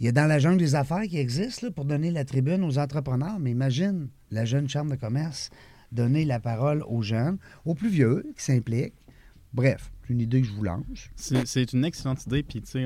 y 0.00 0.06
a 0.06 0.12
dans 0.12 0.26
la 0.26 0.38
jungle 0.38 0.58
des 0.58 0.74
affaires 0.74 1.04
qui 1.04 1.16
existe 1.16 1.62
là, 1.62 1.70
pour 1.70 1.86
donner 1.86 2.10
la 2.10 2.26
tribune 2.26 2.62
aux 2.62 2.76
entrepreneurs, 2.76 3.38
mais 3.40 3.52
imagine 3.52 4.08
la 4.30 4.44
jeune 4.44 4.68
chambre 4.68 4.90
de 4.90 4.96
commerce 4.96 5.48
donner 5.90 6.26
la 6.26 6.40
parole 6.40 6.84
aux 6.86 7.00
jeunes, 7.00 7.38
aux 7.64 7.74
plus 7.74 7.88
vieux 7.88 8.30
qui 8.36 8.44
s'impliquent. 8.44 8.92
Bref, 9.54 9.90
c'est 10.02 10.12
une 10.12 10.20
idée 10.20 10.42
que 10.42 10.46
je 10.46 10.52
vous 10.52 10.62
lance. 10.62 11.08
C'est 11.16 11.72
une 11.72 11.86
excellente 11.86 12.24
idée. 12.26 12.42
Puis, 12.42 12.60
tu 12.60 12.70
sais, 12.70 12.84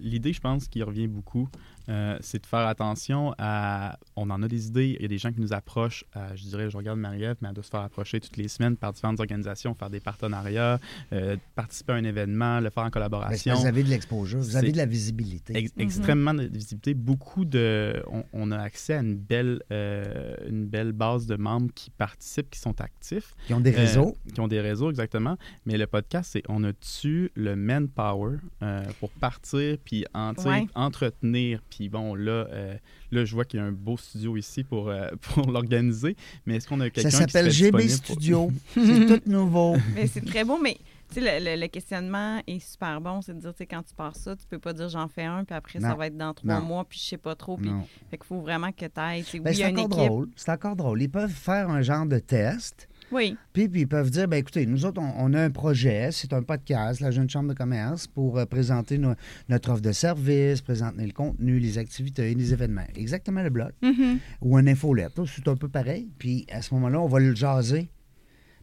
l'idée, 0.00 0.32
je 0.32 0.40
pense, 0.40 0.66
qui 0.66 0.82
revient 0.82 1.06
beaucoup, 1.06 1.48
euh, 1.88 2.16
c'est 2.20 2.40
de 2.42 2.46
faire 2.46 2.66
attention 2.66 3.34
à. 3.38 3.98
On 4.16 4.30
en 4.30 4.42
a 4.42 4.48
des 4.48 4.66
idées. 4.68 4.94
Il 4.98 5.02
y 5.02 5.04
a 5.04 5.08
des 5.08 5.18
gens 5.18 5.32
qui 5.32 5.40
nous 5.40 5.52
approchent. 5.52 6.04
euh, 6.16 6.28
je 6.34 6.44
dirais, 6.44 6.70
je 6.70 6.76
regarde 6.76 6.98
Marie-Ève, 6.98 7.36
mais 7.40 7.48
elle 7.48 7.54
doit 7.54 7.64
se 7.64 7.70
faire 7.70 7.80
approcher 7.80 8.20
toutes 8.20 8.36
les 8.36 8.48
semaines 8.48 8.76
par 8.76 8.92
différentes 8.92 9.20
organisations, 9.20 9.74
faire 9.74 9.90
des 9.90 10.00
partenariats, 10.00 10.78
euh, 11.12 11.36
participer 11.54 11.92
à 11.92 11.96
un 11.96 12.04
événement, 12.04 12.60
le 12.60 12.70
faire 12.70 12.82
en 12.84 12.86
Ben, 12.86 12.90
collaboration. 12.90 13.54
vous 13.54 13.66
avez 13.66 13.82
de 13.82 13.88
l'exposure, 13.88 14.38
vous 14.40 14.56
avez 14.56 14.72
de 14.72 14.76
la 14.76 14.86
visibilité. 14.86 15.56
Ex- 15.56 15.72
extrêmement 15.78 16.34
de 16.34 16.44
visibilité. 16.44 16.94
Beaucoup 16.94 17.44
de. 17.44 18.02
On, 18.10 18.24
on 18.32 18.50
a 18.52 18.58
accès 18.58 18.94
à 18.94 19.00
une 19.00 19.16
belle, 19.16 19.60
euh, 19.72 20.34
une 20.48 20.66
belle 20.66 20.92
base 20.92 21.26
de 21.26 21.36
membres 21.36 21.70
qui 21.74 21.90
participent, 21.90 22.50
qui 22.50 22.58
sont 22.60 22.80
actifs. 22.80 23.34
Qui 23.46 23.54
ont 23.54 23.60
des 23.60 23.72
Euh, 23.74 23.76
réseaux. 23.78 24.16
qui 24.32 24.40
ont 24.40 24.48
des 24.48 24.60
réseaux, 24.60 24.90
exactement. 24.90 25.36
Mais 25.66 25.76
le 25.78 25.86
podcast, 25.86 26.30
c'est 26.32 26.42
on 26.48 26.62
a-tu 26.64 27.30
le 27.34 27.56
manpower 27.56 28.36
euh, 28.62 28.84
pour 29.00 29.10
partir, 29.10 29.76
puis 29.84 30.04
en- 30.14 30.34
tu 30.34 30.42
sais, 30.42 30.48
Ouais. 30.48 30.66
entretenir. 30.74 31.60
Puis 31.74 31.88
bon, 31.88 32.14
là, 32.14 32.46
euh, 32.50 32.74
là, 33.12 33.24
je 33.24 33.34
vois 33.34 33.46
qu'il 33.46 33.58
y 33.58 33.62
a 33.62 33.66
un 33.66 33.72
beau 33.72 33.96
studio 33.96 34.36
ici 34.36 34.62
pour, 34.62 34.90
euh, 34.90 35.08
pour 35.22 35.50
l'organiser. 35.50 36.16
Mais 36.44 36.56
est-ce 36.56 36.68
qu'on 36.68 36.80
a 36.80 36.90
quelqu'un 36.90 37.08
Ça 37.08 37.24
qui 37.24 37.32
s'appelle 37.32 37.50
serait 37.52 37.64
GB 37.66 37.78
pour- 37.78 37.90
Studio. 37.90 38.52
c'est 38.74 39.06
tout 39.20 39.30
nouveau. 39.30 39.76
Mais 39.94 40.06
c'est 40.06 40.24
très 40.24 40.44
beau, 40.44 40.58
mais 40.62 40.76
tu 41.08 41.20
sais, 41.22 41.40
le, 41.40 41.44
le- 41.56 41.60
le 41.62 41.68
questionnement 41.68 42.42
est 42.46 42.58
super 42.58 43.00
bon. 43.00 43.22
C'est 43.22 43.34
de 43.34 43.40
dire, 43.40 43.52
tu 43.52 43.58
sais, 43.58 43.66
quand 43.66 43.82
tu 43.82 43.94
pars 43.94 44.14
ça, 44.16 44.36
tu 44.36 44.46
peux 44.46 44.58
pas 44.58 44.72
dire 44.74 44.88
j'en 44.90 45.08
fais 45.08 45.24
un, 45.24 45.44
puis 45.44 45.54
après, 45.54 45.80
ça 45.80 45.94
va 45.94 46.06
être 46.08 46.16
dans 46.16 46.34
trois 46.34 46.60
Non. 46.60 46.66
mois, 46.66 46.84
puis 46.84 46.98
je 46.98 47.04
sais 47.06 47.16
pas 47.18 47.34
trop. 47.34 47.56
Puis, 47.56 47.70
Non. 47.70 47.86
fait 48.10 48.18
qu'il 48.18 48.26
faut 48.26 48.40
vraiment 48.40 48.70
que 48.72 48.84
tu 48.86 49.00
ailles. 49.00 49.24
Ben, 49.34 49.42
oui, 49.46 49.54
c'est 49.54 49.64
encore 49.66 49.78
équipe. 49.86 49.90
drôle. 49.90 50.28
C'est 50.36 50.50
encore 50.52 50.76
drôle. 50.76 51.02
Ils 51.02 51.10
peuvent 51.10 51.30
faire 51.30 51.70
un 51.70 51.80
genre 51.82 52.04
de 52.06 52.18
test. 52.18 52.88
Oui. 53.12 53.36
Puis, 53.52 53.68
puis 53.68 53.82
ils 53.82 53.86
peuvent 53.88 54.10
dire, 54.10 54.26
ben 54.26 54.38
écoutez, 54.38 54.64
nous 54.66 54.84
autres, 54.86 55.00
on, 55.00 55.12
on 55.18 55.34
a 55.34 55.42
un 55.42 55.50
projet, 55.50 56.10
c'est 56.12 56.32
un 56.32 56.42
podcast, 56.42 57.00
la 57.00 57.10
Jeune 57.10 57.28
Chambre 57.28 57.50
de 57.50 57.54
commerce, 57.54 58.06
pour 58.06 58.38
euh, 58.38 58.46
présenter 58.46 58.98
no- 58.98 59.14
notre 59.48 59.70
offre 59.70 59.82
de 59.82 59.92
service, 59.92 60.60
présenter 60.62 61.04
le 61.06 61.12
contenu, 61.12 61.58
les 61.58 61.78
activités, 61.78 62.34
les 62.34 62.52
événements. 62.52 62.86
Exactement 62.96 63.42
le 63.42 63.50
blog. 63.50 63.72
Mhm. 63.82 64.18
Ou 64.40 64.56
un 64.56 64.66
infolette, 64.66 65.20
c'est 65.26 65.46
un 65.48 65.56
peu 65.56 65.68
pareil. 65.68 66.08
Puis 66.18 66.46
à 66.50 66.62
ce 66.62 66.72
moment-là, 66.74 67.00
on 67.00 67.08
va 67.08 67.20
le 67.20 67.34
jaser. 67.34 67.88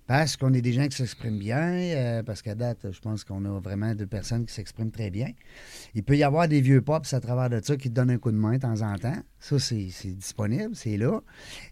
Parce 0.09 0.37
qu'on 0.37 0.51
est 0.55 0.61
des 0.63 0.73
gens 0.73 0.87
qui 0.87 0.97
s'expriment 0.97 1.37
bien, 1.37 1.71
euh, 1.71 2.23
parce 2.23 2.41
qu'à 2.41 2.55
date, 2.55 2.87
je 2.91 2.99
pense 2.99 3.23
qu'on 3.23 3.45
a 3.45 3.59
vraiment 3.59 3.93
deux 3.93 4.07
personnes 4.07 4.43
qui 4.43 4.51
s'expriment 4.51 4.89
très 4.89 5.11
bien. 5.11 5.27
Il 5.93 6.01
peut 6.03 6.17
y 6.17 6.23
avoir 6.23 6.47
des 6.47 6.61
vieux 6.61 6.81
pops 6.81 7.13
à 7.13 7.19
travers 7.19 7.47
de 7.47 7.63
ça 7.63 7.77
qui 7.77 7.89
te 7.91 7.93
donnent 7.93 8.09
un 8.09 8.17
coup 8.17 8.31
de 8.31 8.35
main 8.35 8.53
de 8.53 8.57
temps 8.57 8.81
en 8.81 8.95
temps. 8.97 9.21
Ça, 9.39 9.59
c'est 9.59 9.89
c'est 9.91 10.15
disponible, 10.17 10.75
c'est 10.75 10.97
là. 10.97 11.21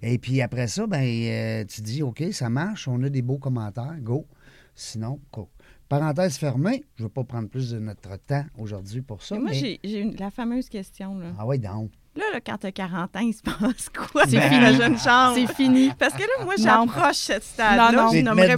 Et 0.04 0.20
puis 0.20 0.40
après 0.44 0.68
ça, 0.68 0.86
ben, 0.86 1.02
euh, 1.04 1.66
tu 1.66 1.82
dis, 1.82 2.04
OK, 2.04 2.26
ça 2.32 2.48
marche, 2.52 2.88
on 2.88 3.02
a 3.02 3.10
des 3.10 3.24
beaux 3.24 3.40
commentaires, 3.40 3.98
go. 4.02 4.28
Sinon, 4.76 5.20
go. 5.34 5.50
Parenthèse 5.90 6.38
fermée, 6.38 6.84
je 6.96 7.02
ne 7.02 7.08
veux 7.08 7.12
pas 7.14 7.24
prendre 7.24 7.50
plus 7.50 7.72
de 7.72 7.80
notre 7.80 8.18
temps 8.18 8.46
aujourd'hui 8.60 9.02
pour 9.02 9.24
ça. 9.24 9.36
Et 9.36 9.40
moi, 9.40 9.50
mais- 9.50 9.80
j'ai 9.84 10.12
la 10.12 10.30
fameuse 10.30 10.70
question. 10.70 11.18
Là, 11.18 11.34
Ah 11.40 11.48
oui, 11.48 11.58
donc. 11.58 11.90
Là, 12.18 12.24
là 12.34 12.40
quand 12.46 12.58
t'as 12.58 12.72
40 12.72 13.16
ans, 13.16 13.20
il 13.20 13.34
se 13.34 13.42
passe 13.44 13.90
quoi? 13.90 14.24
C'est 14.28 14.42
fini. 14.42 14.60
la 14.60 14.74
jeune 14.74 14.98
chambre? 14.98 15.36
C'est 15.36 15.54
fini. 15.56 15.92
Parce 15.98 16.14
que 16.14 16.22
là, 16.22 16.44
moi, 16.46 16.56
j'approche 16.58 17.16
cette 17.16 17.44
stade-là. 17.44 17.92
Non, 17.92 18.04
non. 18.04 18.12
Je 18.12 18.20
nommerais-. 18.20 18.56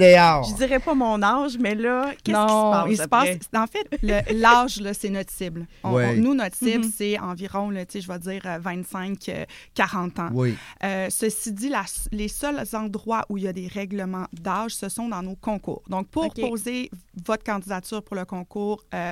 Je 0.49 0.55
dirais 0.55 0.79
pas 0.79 0.93
mon 0.93 1.21
âge, 1.21 1.57
mais 1.59 1.75
là, 1.75 2.11
qu'est-ce 2.23 2.23
qui 2.23 2.31
se 2.31 2.37
Non, 2.37 2.71
passe? 2.71 2.87
il 2.89 2.97
se 2.97 3.07
passe. 3.07 3.29
En 3.55 3.67
fait, 3.67 4.31
l'âge, 4.33 4.79
là, 4.81 4.93
c'est 4.93 5.09
notre 5.09 5.31
cible. 5.31 5.67
On- 5.83 5.93
Ouais. 5.93 6.15
on- 6.17 6.21
nous, 6.21 6.33
notre 6.33 6.55
cible, 6.55 6.85
Mhm. 6.85 6.91
c'est 6.95 7.19
environ, 7.19 7.69
là, 7.69 7.85
tu 7.85 7.99
je 8.01 8.07
vais 8.07 8.19
dire 8.19 8.41
euh, 8.45 8.57
25, 8.59 9.29
euh, 9.29 9.45
40 9.73 10.19
ans. 10.19 10.29
Oui. 10.33 10.55
Euh, 10.83 11.07
ceci 11.09 11.51
dit, 11.51 11.69
la- 11.69 11.83
les 12.11 12.27
seuls 12.27 12.63
endroits 12.73 13.25
où 13.29 13.37
il 13.37 13.43
y 13.43 13.47
a 13.47 13.53
des 13.53 13.67
règlements 13.67 14.25
d'âge, 14.33 14.71
ce 14.75 14.87
sont 14.89 15.09
dans 15.09 15.21
nos 15.21 15.35
concours. 15.35 15.81
Donc, 15.89 16.07
pour 16.07 16.33
poser 16.33 16.89
votre 17.25 17.43
candidature 17.43 18.01
pour 18.03 18.15
le 18.15 18.25
concours 18.25 18.83
euh, 18.93 19.11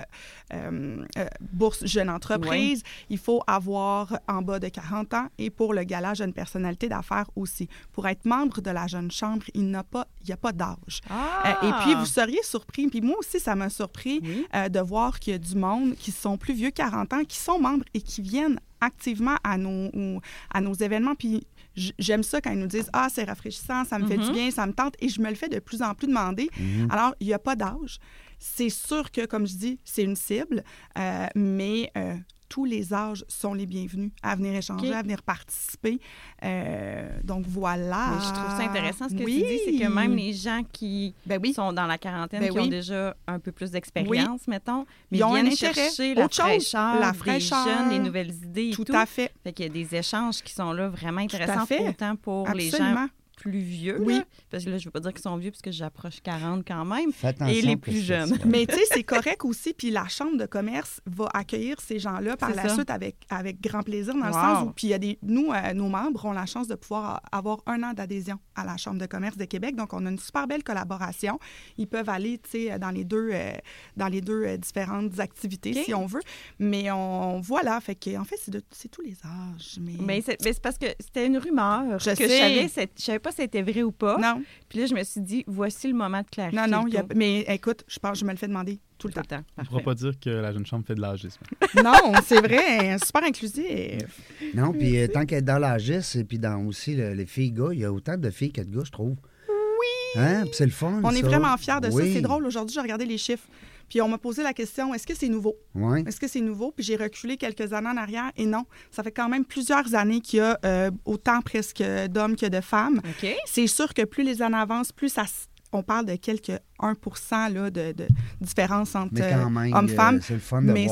euh, 0.53 1.03
euh, 1.17 1.25
Bourse 1.51 1.86
Jeune 1.86 2.10
Entreprise, 2.10 2.83
il 3.10 3.17
faut 3.17 3.41
avoir 3.47 4.17
en 4.27 4.37
bas 4.41 4.60
de 4.60 4.67
40 4.69 5.13
ans 5.13 5.28
et 5.38 5.50
pour 5.50 5.73
le 5.73 5.84
gala 5.84 6.13
Jeune 6.13 6.34
Personnalité 6.34 6.89
d'affaires 6.89 7.30
aussi. 7.36 7.67
Pour 7.91 8.08
être 8.08 8.26
membre 8.26 8.62
de 8.62 8.71
la 8.71 8.88
Jeune 8.88 9.12
Chambre, 9.12 9.43
il 9.54 9.65
n'y 9.67 9.76
a 9.76 9.84
pas, 9.84 10.08
il 10.21 10.28
n'y 10.28 10.34
a 10.34 10.38
pas 10.38 10.52
d'âge. 10.52 11.02
Ah! 11.10 11.58
Euh, 11.63 11.67
et 11.69 11.71
puis, 11.84 11.93
vous 11.95 12.06
seriez 12.06 12.41
surpris, 12.43 12.88
puis 12.88 13.02
moi 13.02 13.15
aussi, 13.19 13.39
ça 13.39 13.56
m'a 13.56 13.69
surpris 13.69 14.19
Oui. 14.23 14.45
euh, 14.56 14.69
de 14.69 14.80
voir 14.80 15.19
qu'il 15.19 15.34
y 15.34 15.36
a 15.36 15.39
du 15.39 15.56
monde 15.56 15.95
qui 15.95 16.12
sont 16.12 16.38
plus 16.38 16.54
vieux 16.54 16.71
40 16.71 17.13
ans, 17.13 17.23
qui 17.23 17.38
sont 17.38 17.60
membres 17.60 17.86
et 17.93 18.02
qui 18.02 18.21
viennent 18.21 18.60
activement 18.82 19.36
à 19.43 19.58
nos, 19.58 19.88
au- 19.93 20.21
à 20.54 20.62
nos 20.62 20.73
événements. 20.73 21.15
Puis 21.15 21.47
j'aime 21.76 22.21
ça 22.23 22.41
quand 22.41 22.52
ils 22.52 22.60
nous 22.60 22.67
disent 22.67 22.89
Ah, 22.93 23.08
c'est 23.12 23.23
rafraîchissant, 23.23 23.84
ça 23.86 23.97
me 24.00 24.06
fait 24.08 24.17
du 24.17 24.26
Mhm. 24.28 24.32
bien, 24.34 24.52
ça 24.52 24.65
me 24.67 24.73
tente. 24.73 24.93
Et 25.00 25.10
je 25.10 25.19
me 25.21 25.30
le 25.30 25.36
fais 25.36 25.50
de 25.50 25.60
plus 25.60 25.82
en 25.82 25.93
plus 25.95 26.08
demander. 26.08 26.50
Alors, 26.89 27.15
il 27.19 27.28
n'y 27.28 27.34
a 27.34 27.39
pas 27.39 27.56
d'âge. 27.56 27.97
C'est 28.39 28.69
sûr 28.69 29.10
que, 29.12 29.26
comme 29.26 29.47
je 29.47 29.56
dis, 29.56 29.80
c'est 29.84 30.04
une 30.04 30.15
cible, 30.15 30.63
euh, 31.00 31.26
mais 31.36 31.89
euh, 31.97 32.15
tous 32.49 32.65
les 32.65 32.93
âges 32.93 33.25
sont 33.27 33.53
les 33.53 33.65
bienvenus 33.65 34.12
à 34.23 34.36
venir 34.36 34.53
échanger, 34.55 34.93
à 34.93 35.01
venir 35.01 35.21
participer. 35.23 35.99
Euh, 36.43 37.10
donc 37.23 37.45
voilà. 37.47 38.12
Mais 38.15 38.21
je 38.25 38.33
trouve 38.33 38.57
ça 38.57 38.63
intéressant 38.69 39.10
ce 39.10 39.15
que 39.15 39.23
Oui. 39.23 39.41
tu 39.41 39.47
dis, 39.47 39.60
c'est 39.79 39.86
que 39.86 39.91
même 39.91 40.15
les 40.15 40.33
gens 40.33 40.62
qui 40.71 41.13
Ben 41.25 41.39
oui. 41.41 41.53
sont 41.53 41.73
dans 41.73 41.86
la 41.88 41.97
quarantaine, 41.97 42.39
Ben 42.41 42.51
qui 42.51 42.60
ont 42.60 42.67
déjà 42.67 43.15
un 43.27 43.39
peu 43.39 43.51
plus 43.51 43.71
d'expérience, 43.71 44.47
mettons, 44.47 44.86
mais 45.12 45.17
Ils 45.19 45.23
ont 45.23 45.33
viennent 45.33 45.55
chercher 45.55 46.13
la 46.15 46.29
fraîcheur, 46.29 46.99
la 46.99 47.12
des 47.12 47.17
fraîcheur. 47.17 47.65
jeunes, 47.65 47.89
les 47.89 47.99
nouvelles 47.99 48.33
idées 48.33 48.69
et 48.69 48.73
Tout 48.73 48.83
tout. 48.86 48.95
à 48.95 49.05
fait. 49.05 49.31
Fait 49.43 49.51
qu'il 49.53 49.65
y 49.65 49.69
a 49.69 49.71
des 49.71 49.95
échanges 49.95 50.41
qui 50.41 50.53
sont 50.53 50.71
là 50.73 50.89
vraiment 50.89 51.21
intéressants, 51.21 51.65
autant 51.88 52.15
pour 52.15 52.47
les 52.49 52.69
gens. 52.69 53.07
Plus 53.49 53.60
vieux, 53.60 53.97
Oui. 54.01 54.15
là, 54.15 54.23
parce 54.49 54.65
que 54.65 54.69
là, 54.69 54.77
je 54.77 54.86
veux 54.86 54.91
pas 54.91 54.99
dire 54.99 55.13
qu'ils 55.13 55.21
sont 55.21 55.38
vieux, 55.38 55.51
parce 55.51 55.62
que 55.62 55.71
j'approche 55.71 56.19
40 56.21 56.65
quand 56.67 56.83
même, 56.86 57.12
et 57.47 57.62
les 57.62 57.77
plus 57.77 57.93
je 57.99 58.13
jeunes. 58.13 58.38
Mais 58.45 58.65
tu 58.65 58.75
sais, 58.75 58.81
c'est 58.91 59.03
correct 59.03 59.45
aussi. 59.45 59.73
Puis 59.73 59.89
la 59.89 60.07
Chambre 60.07 60.38
de 60.38 60.45
commerce 60.45 60.99
va 61.05 61.29
accueillir 61.33 61.79
ces 61.79 61.99
gens-là 61.99 62.36
par 62.38 62.49
la 62.53 62.67
ça. 62.67 62.75
suite 62.75 62.89
avec, 62.89 63.15
avec 63.29 63.62
grand 63.62 63.83
plaisir, 63.83 64.13
dans 64.15 64.25
le 64.27 64.33
sens 64.33 64.67
où, 64.67 64.71
puis 64.71 64.88
il 64.88 64.89
y 64.89 64.93
a 64.93 64.99
des, 64.99 65.17
nous, 65.21 65.51
euh, 65.53 65.73
nos 65.73 65.88
membres 65.88 66.25
ont 66.25 66.33
la 66.33 66.45
chance 66.45 66.67
de 66.67 66.75
pouvoir 66.75 67.21
avoir 67.31 67.60
un 67.67 67.81
an 67.83 67.93
d'adhésion 67.93 68.38
à 68.55 68.65
la 68.65 68.75
Chambre 68.77 68.99
de 68.99 69.05
commerce 69.05 69.38
de 69.38 69.45
Québec. 69.45 69.75
Donc, 69.75 69.93
on 69.93 70.05
a 70.05 70.10
une 70.10 70.19
super 70.19 70.47
belle 70.47 70.63
collaboration. 70.63 71.39
Ils 71.77 71.88
peuvent 71.88 72.10
aller, 72.10 72.39
tu 72.39 72.49
sais, 72.67 72.79
dans 72.79 72.91
les 72.91 73.03
deux, 73.05 73.29
euh, 73.31 73.51
dans 73.95 74.07
les 74.07 74.21
deux 74.21 74.43
euh, 74.43 74.57
différentes 74.57 75.19
activités, 75.19 75.73
si 75.73 75.93
on 75.93 76.05
veut. 76.05 76.21
Mais 76.60 76.91
on, 76.91 77.39
voilà, 77.39 77.79
fait 77.81 77.95
que, 77.95 78.17
en 78.17 78.23
fait, 78.23 78.36
c'est 78.71 78.89
tous 78.89 79.01
les 79.01 79.15
âges. 79.25 79.77
Mais, 79.79 79.93
Mais 79.99 80.21
c'est 80.21 80.60
parce 80.62 80.77
que 80.77 80.88
c'était 80.99 81.27
une 81.27 81.38
rumeur 81.38 81.99
Je 81.99 82.10
que 82.12 82.15
sais. 82.15 82.23
je 82.27 82.29
savais, 82.38 82.67
c'est- 82.67 82.91
je 82.97 83.03
savais 83.03 83.19
pas 83.19 83.31
si 83.31 83.37
c'était 83.38 83.62
vrai 83.62 83.84
ou 83.84 83.91
pas. 83.91 84.17
non, 84.17 84.41
Puis 84.67 84.80
là, 84.80 84.86
je 84.88 84.93
me 84.93 85.04
suis 85.04 85.21
dit, 85.21 85.43
voici 85.47 85.88
le 85.88 85.93
moment 85.93 86.21
de 86.21 86.28
clarifier. 86.30 86.60
non, 86.60 86.67
non. 86.84 86.88
y 86.88 86.97
a- 86.97 87.06
mais 87.15 87.41
écoute, 87.47 87.84
je 87.88 88.00
pense, 88.00 88.19
je 88.19 88.26
me 88.26 88.32
le 88.32 88.38
fais 88.38 88.47
demander 88.47 88.80
tout 88.97 89.08
le 89.08 89.13
Tout 89.13 89.21
temps. 89.21 89.38
le 89.38 89.38
temps. 89.38 89.43
On 89.58 89.62
ne 89.62 89.67
pourra 89.67 89.82
pas 89.82 89.93
dire 89.95 90.12
que 90.19 90.30
la 90.30 90.52
jeune 90.52 90.65
chambre 90.65 90.86
fait 90.86 90.95
de 90.95 91.02
l'âgisme. 91.02 91.39
non, 91.84 91.93
c'est 92.26 92.41
vrai, 92.41 92.97
super 93.04 93.23
inclusif. 93.23 94.21
Non, 94.56 94.71
puis 94.73 94.97
euh, 95.00 95.08
tant 95.08 95.26
qu'être 95.26 95.45
dans 95.45 95.60
l'âgis 95.60 96.17
et 96.19 96.23
puis 96.23 96.39
dans 96.39 96.65
aussi 96.65 96.95
le- 96.95 97.13
les 97.13 97.26
filles-gars, 97.26 97.69
il 97.73 97.80
y 97.80 97.86
a 97.86 97.91
autant 97.93 98.17
de 98.17 98.30
filles 98.30 98.52
que 98.52 98.62
de 98.62 98.76
gars, 98.76 98.84
je 98.86 98.91
trouve. 98.91 99.15
Oui! 99.50 100.21
Hein? 100.21 100.41
Puis 100.43 100.52
c'est 100.54 100.65
le 100.65 100.71
fun. 100.71 101.00
On 101.04 101.12
est 101.12 101.21
vraiment 101.21 101.56
fiers 101.58 101.80
de 101.82 101.89
ça. 101.91 101.97
C'est 102.04 102.21
drôle. 102.21 102.45
Aujourd'hui, 102.45 102.73
j'ai 102.73 102.82
regardé 102.82 103.06
les 103.06 103.17
chiffres. 103.17 103.47
Puis 103.89 104.02
on 104.02 104.08
m'a 104.08 104.17
posé 104.17 104.43
la 104.43 104.54
question 104.54 104.93
est-ce 104.93 105.08
que 105.08 105.15
c'est 105.15 105.30
nouveau? 105.30 105.56
Oui. 105.76 106.04
Est-ce 106.06 106.19
que 106.19 106.28
c'est 106.28 106.41
nouveau? 106.41 106.71
Puis 106.71 106.84
j'ai 106.84 106.95
reculé 106.95 107.38
quelques 107.38 107.73
années 107.73 107.89
en 107.89 107.97
arrière 107.97 108.32
et 108.36 108.45
non. 108.45 108.65
Ça 108.91 109.04
fait 109.04 109.12
quand 109.12 109.30
même 109.30 109.45
plusieurs 109.45 109.95
années 109.95 110.21
qu'il 110.21 110.39
y 110.39 110.41
a 110.41 110.58
euh, 110.65 110.91
autant 111.06 111.41
presque 111.41 111.84
d'hommes 112.10 112.36
que 112.36 112.45
de 112.45 112.62
femmes. 112.62 113.02
OK. 113.04 113.36
C'est 113.45 113.67
sûr 113.67 113.93
que 113.93 114.04
plus 114.04 114.23
les 114.23 114.41
années 114.41 114.58
avancent, 114.58 114.91
plus 114.91 115.10
ça, 115.10 115.26
on 115.71 115.84
parle 115.84 116.06
de 116.06 116.15
quelques 116.15 116.52
1 116.79 117.49
là, 117.49 117.69
de, 117.69 117.91
de 117.93 118.07
différence 118.41 118.95
entre 118.95 119.13
Mais 119.13 119.31
quand 119.31 119.49
même, 119.49 119.73
euh, 119.73 119.77
hommes-femmes. 119.77 120.19
euh, 120.31 120.37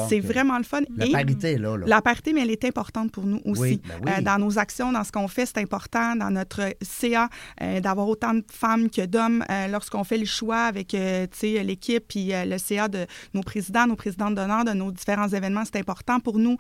c'est 0.10 0.16
Mais 0.16 0.20
vraiment 0.20 0.58
le 0.58 0.64
fun. 0.64 0.82
La 0.98 1.06
Et 1.08 1.12
parité 1.12 1.58
là. 1.58 1.78
là. 1.78 1.86
la 1.88 2.02
parité, 2.02 2.34
mais 2.34 2.42
elle 2.42 2.52
est 2.52 2.66
importante 2.66 3.12
pour 3.12 3.26
nous 3.26 3.42
aussi. 3.46 3.62
Oui, 3.62 3.82
ben 3.88 3.96
oui. 4.06 4.12
Euh, 4.18 4.22
dans 4.22 4.38
nos 4.40 4.58
actions, 4.58 4.92
dans 4.92 5.04
ce 5.04 5.12
qu'on 5.12 5.28
fait, 5.28 5.46
c'est 5.46 5.60
important. 5.60 6.16
Dans 6.16 6.32
notre 6.32 6.62
CA, 6.82 7.30
euh, 7.62 7.80
d'avoir 7.80 8.08
autant 8.08 8.34
de 8.34 8.44
femmes 8.52 8.90
que 8.90 9.06
d'hommes 9.06 9.44
euh, 9.50 9.68
lorsqu'on 9.68 10.04
fait 10.04 10.18
le 10.18 10.26
choix 10.26 10.64
avec 10.66 10.88
tu 10.90 10.98
sais, 10.98 11.64
l'équipe 11.64 12.06
puis 12.08 12.32
le 12.34 12.58
CA 12.58 12.88
de 12.88 13.06
nos 13.34 13.42
présidents, 13.42 13.88
nos 13.88 13.96
présidentes 13.96 14.36
d'honneur 14.36 14.66
de 14.66 14.72
nos 14.72 14.92
différents 14.92 15.28
événements, 15.30 15.64
c'est 15.66 15.80
important 15.80 16.20
pour 16.20 16.38
nous. 16.40 16.58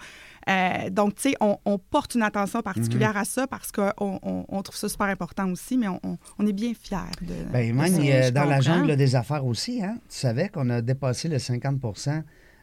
Donc, 0.91 1.15
tu 1.15 1.29
sais, 1.29 1.35
on, 1.41 1.57
on 1.65 1.77
porte 1.79 2.15
une 2.15 2.21
attention 2.21 2.61
particulière 2.61 3.11
Mhm. 3.13 3.17
à 3.21 3.25
ça 3.25 3.47
parce 3.47 3.71
qu'on 3.71 3.91
on, 3.99 4.45
on 4.47 4.61
trouve 4.61 4.75
ça 4.75 4.88
super 4.89 5.07
important 5.07 5.49
aussi, 5.49 5.77
mais 5.77 5.88
on, 5.88 6.47
est 6.47 6.53
bien 6.53 6.73
fiers 6.79 6.97
de. 7.21 7.33
Ben, 7.51 7.67
de 7.69 7.73
même 7.73 8.23
ça. 8.23 8.31
dans 8.31 8.45
la 8.45 8.61
jungle 8.61 8.95
des 8.95 9.14
affaires 9.15 9.45
aussi, 9.45 9.82
hein? 9.84 9.97
Tu 10.10 10.17
savais 10.17 10.49
qu'on 10.49 10.69
a 10.69 10.82
dépassé 10.82 11.28
le 11.28 11.39
50 11.39 11.80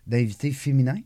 d'invités 0.07 0.51
féminins? 0.53 1.01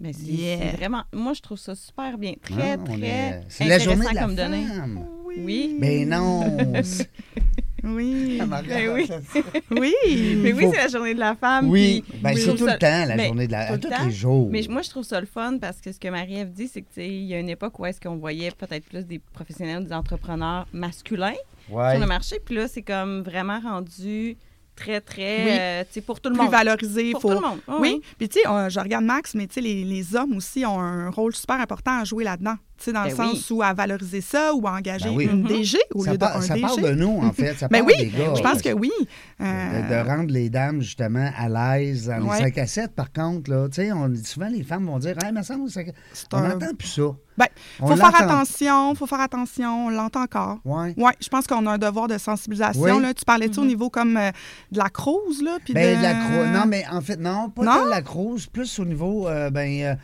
Mais 0.00 0.12
c'est 0.12 0.26
Yeah. 0.26 0.58
c'est 0.70 0.76
vraiment. 0.76 1.02
Moi, 1.12 1.32
je 1.32 1.40
trouve 1.42 1.58
ça 1.58 1.74
super 1.74 2.16
bien. 2.18 2.34
Très, 2.42 2.72
Hein? 2.72 2.76
On 2.88 2.96
très. 2.96 3.06
est- 3.06 3.40
C'est 3.48 3.64
la 3.64 3.78
journée 3.78 4.06
de 4.08 4.14
la 4.14 4.22
comme 4.22 4.36
femme. 4.36 5.04
Oui. 5.38 5.76
Ben 5.80 6.08
non! 6.08 6.42
Oui. 7.84 8.38
Ben 8.40 8.90
oui. 8.92 9.08
oui. 9.70 9.94
Mais 10.42 10.52
oui, 10.52 10.66
c'est 10.72 10.76
la 10.76 10.88
journée 10.88 11.14
de 11.14 11.20
la 11.20 11.34
femme. 11.36 11.68
Oui, 11.70 12.04
puis 12.08 12.18
ben 12.20 12.36
je 12.36 12.40
c'est 12.42 12.54
tout 12.56 12.66
le 12.66 12.76
temps, 12.78 13.04
la 13.06 13.14
mais 13.16 13.26
journée 13.26 13.46
de 13.46 13.52
la... 13.52 13.72
le 13.72 13.78
tous 13.80 13.88
temps. 13.88 14.04
les 14.04 14.10
jours. 14.10 14.48
Mais 14.50 14.62
moi, 14.68 14.82
je 14.82 14.90
trouve 14.90 15.04
ça 15.04 15.20
le 15.20 15.26
fun 15.26 15.58
parce 15.60 15.80
que 15.80 15.92
ce 15.92 15.98
que 16.00 16.08
Marie-Ève 16.08 16.50
dit, 16.50 16.66
c'est 16.68 16.82
que, 16.82 16.88
tu 16.88 16.94
sais, 16.94 17.08
il 17.08 17.24
y 17.24 17.34
a 17.34 17.38
une 17.38 17.48
époque 17.48 17.78
où 17.78 17.86
est-ce 17.86 18.00
qu'on 18.00 18.16
voyait 18.16 18.50
peut-être 18.50 18.84
plus 18.84 19.04
des 19.06 19.20
professionnels, 19.20 19.84
des 19.86 19.92
entrepreneurs 19.92 20.66
masculins 20.72 21.34
Ouais. 21.70 21.92
sur 21.92 22.00
le 22.00 22.06
marché. 22.06 22.40
Puis 22.44 22.54
là, 22.56 22.66
c'est 22.66 22.82
comme 22.82 23.22
vraiment 23.22 23.60
rendu 23.60 24.36
très, 24.78 25.00
très, 25.00 25.44
Oui. 25.44 25.50
euh, 25.50 25.82
tu 25.84 25.94
sais, 25.94 26.00
pour 26.00 26.20
tout 26.20 26.28
le 26.30 26.34
plus 26.36 26.42
monde. 26.44 26.52
valorisé. 26.52 27.10
Pour 27.12 27.22
faut... 27.22 27.28
tout 27.34 27.40
le 27.40 27.46
monde. 27.46 27.58
Ah 27.66 27.76
Oui, 27.80 28.00
puis 28.18 28.28
tu 28.28 28.40
sais, 28.40 28.44
je 28.70 28.78
regarde 28.80 29.04
Max, 29.04 29.34
mais 29.34 29.46
tu 29.46 29.54
sais, 29.54 29.60
les, 29.60 29.84
les 29.84 30.14
hommes 30.16 30.36
aussi 30.36 30.64
ont 30.64 30.78
un 30.80 31.10
rôle 31.10 31.34
super 31.34 31.56
important 31.60 32.00
à 32.00 32.04
jouer 32.04 32.24
là-dedans. 32.24 32.54
Tu 32.78 32.84
sais, 32.84 32.92
dans 32.92 33.02
le 33.02 33.08
Ben 33.10 33.16
sens 33.16 33.50
où 33.50 33.60
à 33.60 33.74
valoriser 33.74 34.20
ça 34.20 34.54
ou 34.54 34.66
à 34.68 34.72
engager 34.72 35.08
Ben 35.08 35.16
oui. 35.16 35.24
une 35.24 35.42
Mhm. 35.42 35.48
DG 35.48 35.78
au 35.94 36.04
ça 36.04 36.12
lieu 36.12 36.18
d'un 36.18 36.40
ça 36.40 36.54
DG. 36.54 36.60
parle 36.60 36.80
de 36.82 36.90
nous, 36.92 37.18
en 37.22 37.32
fait. 37.32 37.54
Ça 37.54 37.66
Ben 37.70 37.84
parle 37.84 37.92
oui, 37.98 38.10
des 38.10 38.16
gars. 38.18 38.34
Je 38.36 38.40
pense 38.42 38.62
que 38.62 38.72
oui. 38.72 38.92
De, 39.40 39.44
Euh, 39.44 40.02
de 40.04 40.08
rendre 40.08 40.32
les 40.32 40.48
dames, 40.48 40.80
justement, 40.80 41.28
à 41.36 41.48
l'aise 41.48 42.06
dans 42.06 42.18
les 42.18 42.28
Ouais. 42.28 42.38
5 42.38 42.56
à 42.58 42.66
7, 42.68 42.92
par 42.94 43.12
contre, 43.12 43.50
là, 43.50 43.68
tu 43.68 43.82
sais, 43.82 43.90
on, 43.92 44.12
souvent, 44.24 44.48
les 44.48 44.62
femmes 44.62 44.86
vont 44.86 44.98
dire, 45.00 45.16
«Hey, 45.24 45.32
semble, 45.44 45.68
ça- 45.70 45.80
on 46.32 46.36
un- 46.38 46.48
n'entend 46.50 46.72
plus 46.78 46.88
ça. 46.88 47.02
Ben, 47.38 47.46
On 47.80 47.86
faut 47.86 47.96
faire 47.96 48.06
l'entend. 48.10 48.24
attention, 48.24 48.94
faut 48.96 49.06
faire 49.06 49.20
attention, 49.20 49.86
on 49.86 49.90
l'entend 49.90 50.22
encore. 50.22 50.58
Ouais. 50.64 50.92
Oui, 50.96 51.10
je 51.20 51.28
pense 51.28 51.46
qu'on 51.46 51.64
a 51.66 51.72
un 51.72 51.78
devoir 51.78 52.08
de 52.08 52.18
sensibilisation. 52.18 52.82
Oui. 52.82 53.00
Là. 53.02 53.14
Tu 53.14 53.24
parlais-tu 53.24 53.60
au 53.60 53.64
niveau 53.64 53.88
comme 53.90 54.16
euh, 54.16 54.30
de 54.72 54.78
la 54.78 54.88
crouse, 54.90 55.42
là? 55.42 55.58
Puis 55.64 55.72
Ben, 55.72 55.94
de... 55.94 55.98
de 55.98 56.02
la 56.02 56.14
croix. 56.14 56.46
Non, 56.48 56.66
mais 56.66 56.84
en 56.90 57.00
fait, 57.00 57.16
non, 57.18 57.48
pas 57.50 57.62
Non? 57.62 57.84
de 57.84 57.90
la 57.90 58.02
crouse, 58.02 58.46
plus 58.46 58.78
au 58.80 58.84
niveau, 58.84 59.28
euh, 59.28 59.50
ben, 59.50 59.82
euh, 59.82 59.94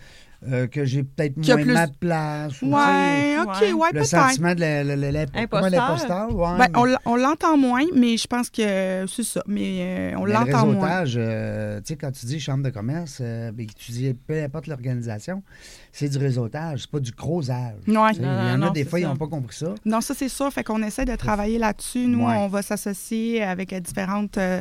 euh, 0.52 0.66
que 0.66 0.84
j'ai 0.84 1.02
peut-être 1.02 1.36
moins 1.38 1.56
plus- 1.56 1.72
ma 1.72 1.88
place. 1.88 2.60
ou, 2.62 2.66
Ouais, 2.66 3.36
OK, 3.42 3.48
Ouais. 3.62 3.72
ouais, 3.72 3.88
Le 3.94 4.04
sentiment 4.04 4.54
de 4.54 4.60
l'imposteur, 4.60 6.34
ouais. 6.34 6.58
Ben, 6.58 6.68
mais- 6.84 6.96
on 7.06 7.16
l'entend 7.16 7.56
moins, 7.56 7.84
mais 7.94 8.16
je 8.16 8.26
pense 8.26 8.50
que 8.50 9.06
c'est 9.08 9.22
ça. 9.24 9.42
Mais 9.46 10.12
euh, 10.12 10.16
on 10.18 10.24
Mais 10.24 10.26
le 10.26 10.32
l'entend 10.34 10.66
moins. 10.66 10.74
réseautage, 11.00 11.14
euh, 11.16 11.78
tu 11.80 11.84
sais, 11.88 11.96
quand 11.96 12.10
tu 12.12 12.26
dis 12.26 12.40
chambre 12.40 12.62
de 12.62 12.70
commerce, 12.70 13.18
euh, 13.20 13.52
ben, 13.52 13.66
tu 13.74 13.92
dis 13.92 14.14
peu 14.26 14.42
importe 14.42 14.66
l'organisation, 14.66 15.42
c'est 15.96 16.08
du 16.08 16.18
réseautage, 16.18 16.80
c'est 16.82 16.90
pas 16.90 16.98
du 16.98 17.12
croisage. 17.12 17.74
Ouais. 17.86 17.94
Sais, 18.14 18.18
Il 18.18 18.22
y 18.22 18.26
Non, 18.26 18.28
en 18.30 18.36
a 18.52 18.56
non, 18.56 18.70
des 18.72 18.84
fois, 18.84 18.98
ils 18.98 19.04
n'ont 19.06 19.14
pas 19.16 19.28
compris 19.28 19.56
ça. 19.56 19.72
Non, 19.84 20.00
ça, 20.00 20.12
c'est 20.12 20.28
sûr. 20.28 20.52
Fait 20.52 20.64
qu'on 20.64 20.82
essaie 20.82 21.04
de 21.04 21.14
travailler 21.14 21.56
là-dessus. 21.58 22.06
Nous, 22.08 22.24
Ouais. 22.26 22.34
on 22.36 22.48
va 22.48 22.62
s'associer 22.62 23.42
avec 23.44 23.72
euh, 23.72 23.78
différentes 23.78 24.36
euh, 24.38 24.60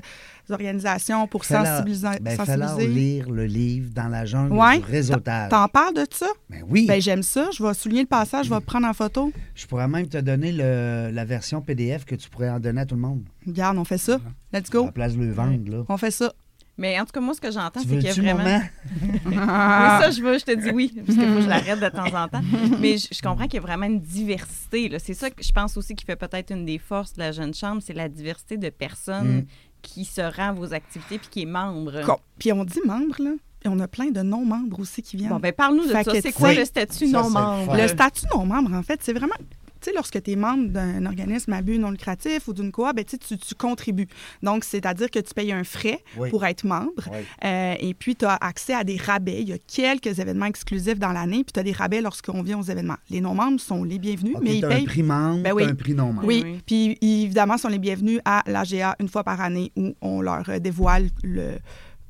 organisations 0.50 1.26
pour 1.28 1.46
sensibiliser. 1.46 2.08
Ben, 2.22 2.36
sensibiliser. 2.38 2.88
lire 2.88 3.30
le 3.32 3.46
livre 3.46 3.90
dans 3.94 4.08
la 4.10 4.26
jungle 4.26 4.54
Ouais. 4.54 4.80
du 4.80 4.86
réseautage. 4.86 5.50
T'en 5.50 5.68
parles 5.68 5.96
de 5.96 6.06
ça? 6.12 6.28
Ben 6.50 6.64
oui, 6.70 6.86
Ben, 6.86 7.02
j'aime 7.02 7.24
ça. 7.24 7.50
Je 7.56 7.64
vais 7.64 7.74
souligner 7.74 8.02
le 8.02 8.08
passage, 8.08 8.46
je 8.48 8.54
vais 8.54 8.60
prendre 8.66 8.88
en 8.88 8.94
photo. 8.94 9.32
je 9.56 9.66
pourrais 9.66 9.88
même 9.88 10.08
te 10.08 10.18
donner 10.18 10.52
le- 10.52 11.10
la 11.12 11.26
version 11.26 11.62
PDF 11.62 12.06
que 12.06 12.16
tu 12.16 12.30
pourrais 12.30 12.50
en 12.50 12.60
donner 12.60 12.82
à 12.82 12.86
tout 12.86 12.96
le 12.96 13.02
monde. 13.02 13.24
Regarde, 13.48 13.78
on 13.78 13.86
fait 13.86 13.98
ça. 13.98 14.20
Let's 14.54 14.70
À 14.70 14.72
go. 14.72 14.86
la 14.86 14.92
place 14.92 15.16
de 15.16 15.24
le 15.24 15.32
vendre, 15.32 15.70
là. 15.72 15.84
On 15.90 15.98
fait 15.98 16.12
ça. 16.12 16.32
Mais 16.78 17.00
en 17.00 17.06
tout 17.06 17.12
cas, 17.14 17.20
moi, 17.20 17.34
ce 17.36 17.42
que 17.42 17.52
j'entends, 17.52 17.82
c'est 17.82 17.88
qu'il 18.00 18.02
y 18.04 18.10
a 18.30 18.34
vraiment. 18.34 18.62
Oui, 19.26 19.36
ça, 19.36 20.10
je 20.12 20.22
veux, 20.22 20.38
je 20.40 20.44
te 20.46 20.52
dis 20.56 20.70
oui, 20.72 20.92
parce 21.06 21.18
que 21.18 21.42
je 21.42 21.48
l'arrête 21.48 21.80
de 21.80 21.90
temps 21.90 22.06
en 22.24 22.28
temps. 22.28 22.42
Mais 22.80 22.98
je, 22.98 23.08
je 23.12 23.22
comprends 23.22 23.46
qu'il 23.46 23.56
y 23.56 23.58
a 23.58 23.62
vraiment 23.62 23.86
une 23.86 24.02
diversité. 24.02 24.90
là. 24.90 24.98
C'est 25.00 25.14
ça 25.14 25.30
que 25.30 25.44
je 25.44 25.52
pense 25.52 25.78
aussi 25.78 25.96
qui 25.96 26.04
fait 26.06 26.16
peut-être 26.16 26.52
une 26.52 26.66
des 26.66 26.80
forces 26.80 27.14
de 27.14 27.20
la 27.20 27.32
jeune 27.32 27.54
chambre, 27.54 27.82
c'est 27.86 27.94
la 27.94 28.10
diversité 28.10 28.58
de 28.58 28.70
personnes 28.70 29.42
Mm. 29.42 29.46
qui 29.84 30.06
se 30.06 30.22
rend 30.22 30.50
à 30.50 30.52
vos 30.54 30.74
activités 30.74 31.18
puis 31.20 31.28
qui 31.30 31.42
est 31.44 31.46
membre. 31.46 32.18
Puis 32.40 32.52
on 32.52 32.64
dit 32.64 32.80
membres, 32.86 33.22
là. 33.22 33.32
Et 33.66 33.70
on 33.70 33.80
a 33.80 33.88
plein 33.88 34.10
de 34.12 34.22
non-membres 34.22 34.80
aussi 34.80 35.02
qui 35.02 35.16
viennent. 35.16 35.30
Bon, 35.30 35.40
ben 35.40 35.54
parle-nous 35.54 35.84
de 35.86 35.90
Fait 35.92 36.04
ça. 36.04 36.12
que 36.12 36.22
C'est 36.22 36.34
quoi 36.34 36.54
le 36.54 36.66
statut 36.66 37.08
Ça, 37.08 37.18
non 37.22 37.24
c'est 37.26 37.30
membre? 37.34 37.76
le 37.76 37.82
Le 37.84 37.88
statut 37.88 38.26
non-membre, 38.34 38.74
en 38.74 38.84
fait, 38.84 39.00
c'est 39.04 39.14
vraiment. 39.14 39.36
Tu 39.84 39.90
sais, 39.90 39.96
lorsque 39.96 40.24
tu 40.24 40.32
es 40.32 40.36
membre 40.38 40.70
d'un 40.70 41.06
organisme 41.06 41.52
à 41.52 41.62
but 41.62 41.78
non 41.78 41.92
lucratif 41.92 42.48
ou 42.48 42.54
d'une 42.54 42.72
coop, 42.72 42.96
ben, 42.96 43.04
tu, 43.04 43.18
contribues. 43.56 44.08
Donc, 44.42 44.64
c'est-à-dire 44.64 45.12
que 45.12 45.20
tu 45.20 45.34
payes 45.34 45.52
un 45.52 45.66
frais 45.66 46.02
Oui. 46.18 46.30
pour 46.30 46.46
être 46.46 46.64
membre. 46.64 47.04
Oui. 47.12 47.18
Euh, 47.44 47.76
et 47.80 47.94
puis, 47.94 48.16
tu 48.16 48.24
as 48.24 48.36
accès 48.36 48.74
à 48.74 48.86
des 48.86 48.96
rabais. 48.96 49.42
Il 49.42 49.50
y 49.50 49.54
a 49.54 49.58
quelques 49.58 50.20
événements 50.20 50.46
exclusifs 50.46 51.00
dans 51.00 51.12
l'année, 51.12 51.44
puis 51.44 51.52
tu 51.54 51.60
as 51.60 51.64
des 51.64 51.74
rabais 51.74 52.00
lorsqu'on 52.00 52.42
vient 52.44 52.60
aux 52.60 52.64
événements. 52.64 52.96
Les 53.10 53.20
non-membres 53.20 53.60
sont 53.60 53.84
les 53.84 54.00
bienvenus, 54.00 54.38
mais 54.42 54.56
ils 54.58 54.62
payent. 54.62 54.84
un 54.84 54.86
prix 54.86 55.04
membre, 55.04 55.44
Ben 55.44 55.52
oui. 55.54 55.64
un 55.66 55.76
prix 55.76 55.94
non 55.94 56.14
membre. 56.14 56.28
Oui, 56.28 56.42
Oui. 56.46 56.62
puis 56.66 56.98
évidemment, 57.02 57.58
sont 57.58 57.68
les 57.68 57.80
bienvenus 57.80 58.22
à 58.24 58.42
l'AGA 58.48 58.96
une 59.02 59.10
fois 59.10 59.26
par 59.26 59.42
année 59.42 59.74
où 59.76 59.94
on 60.02 60.22
leur 60.22 60.48
euh, 60.50 60.60
dévoile 60.60 61.10
le, 61.24 61.58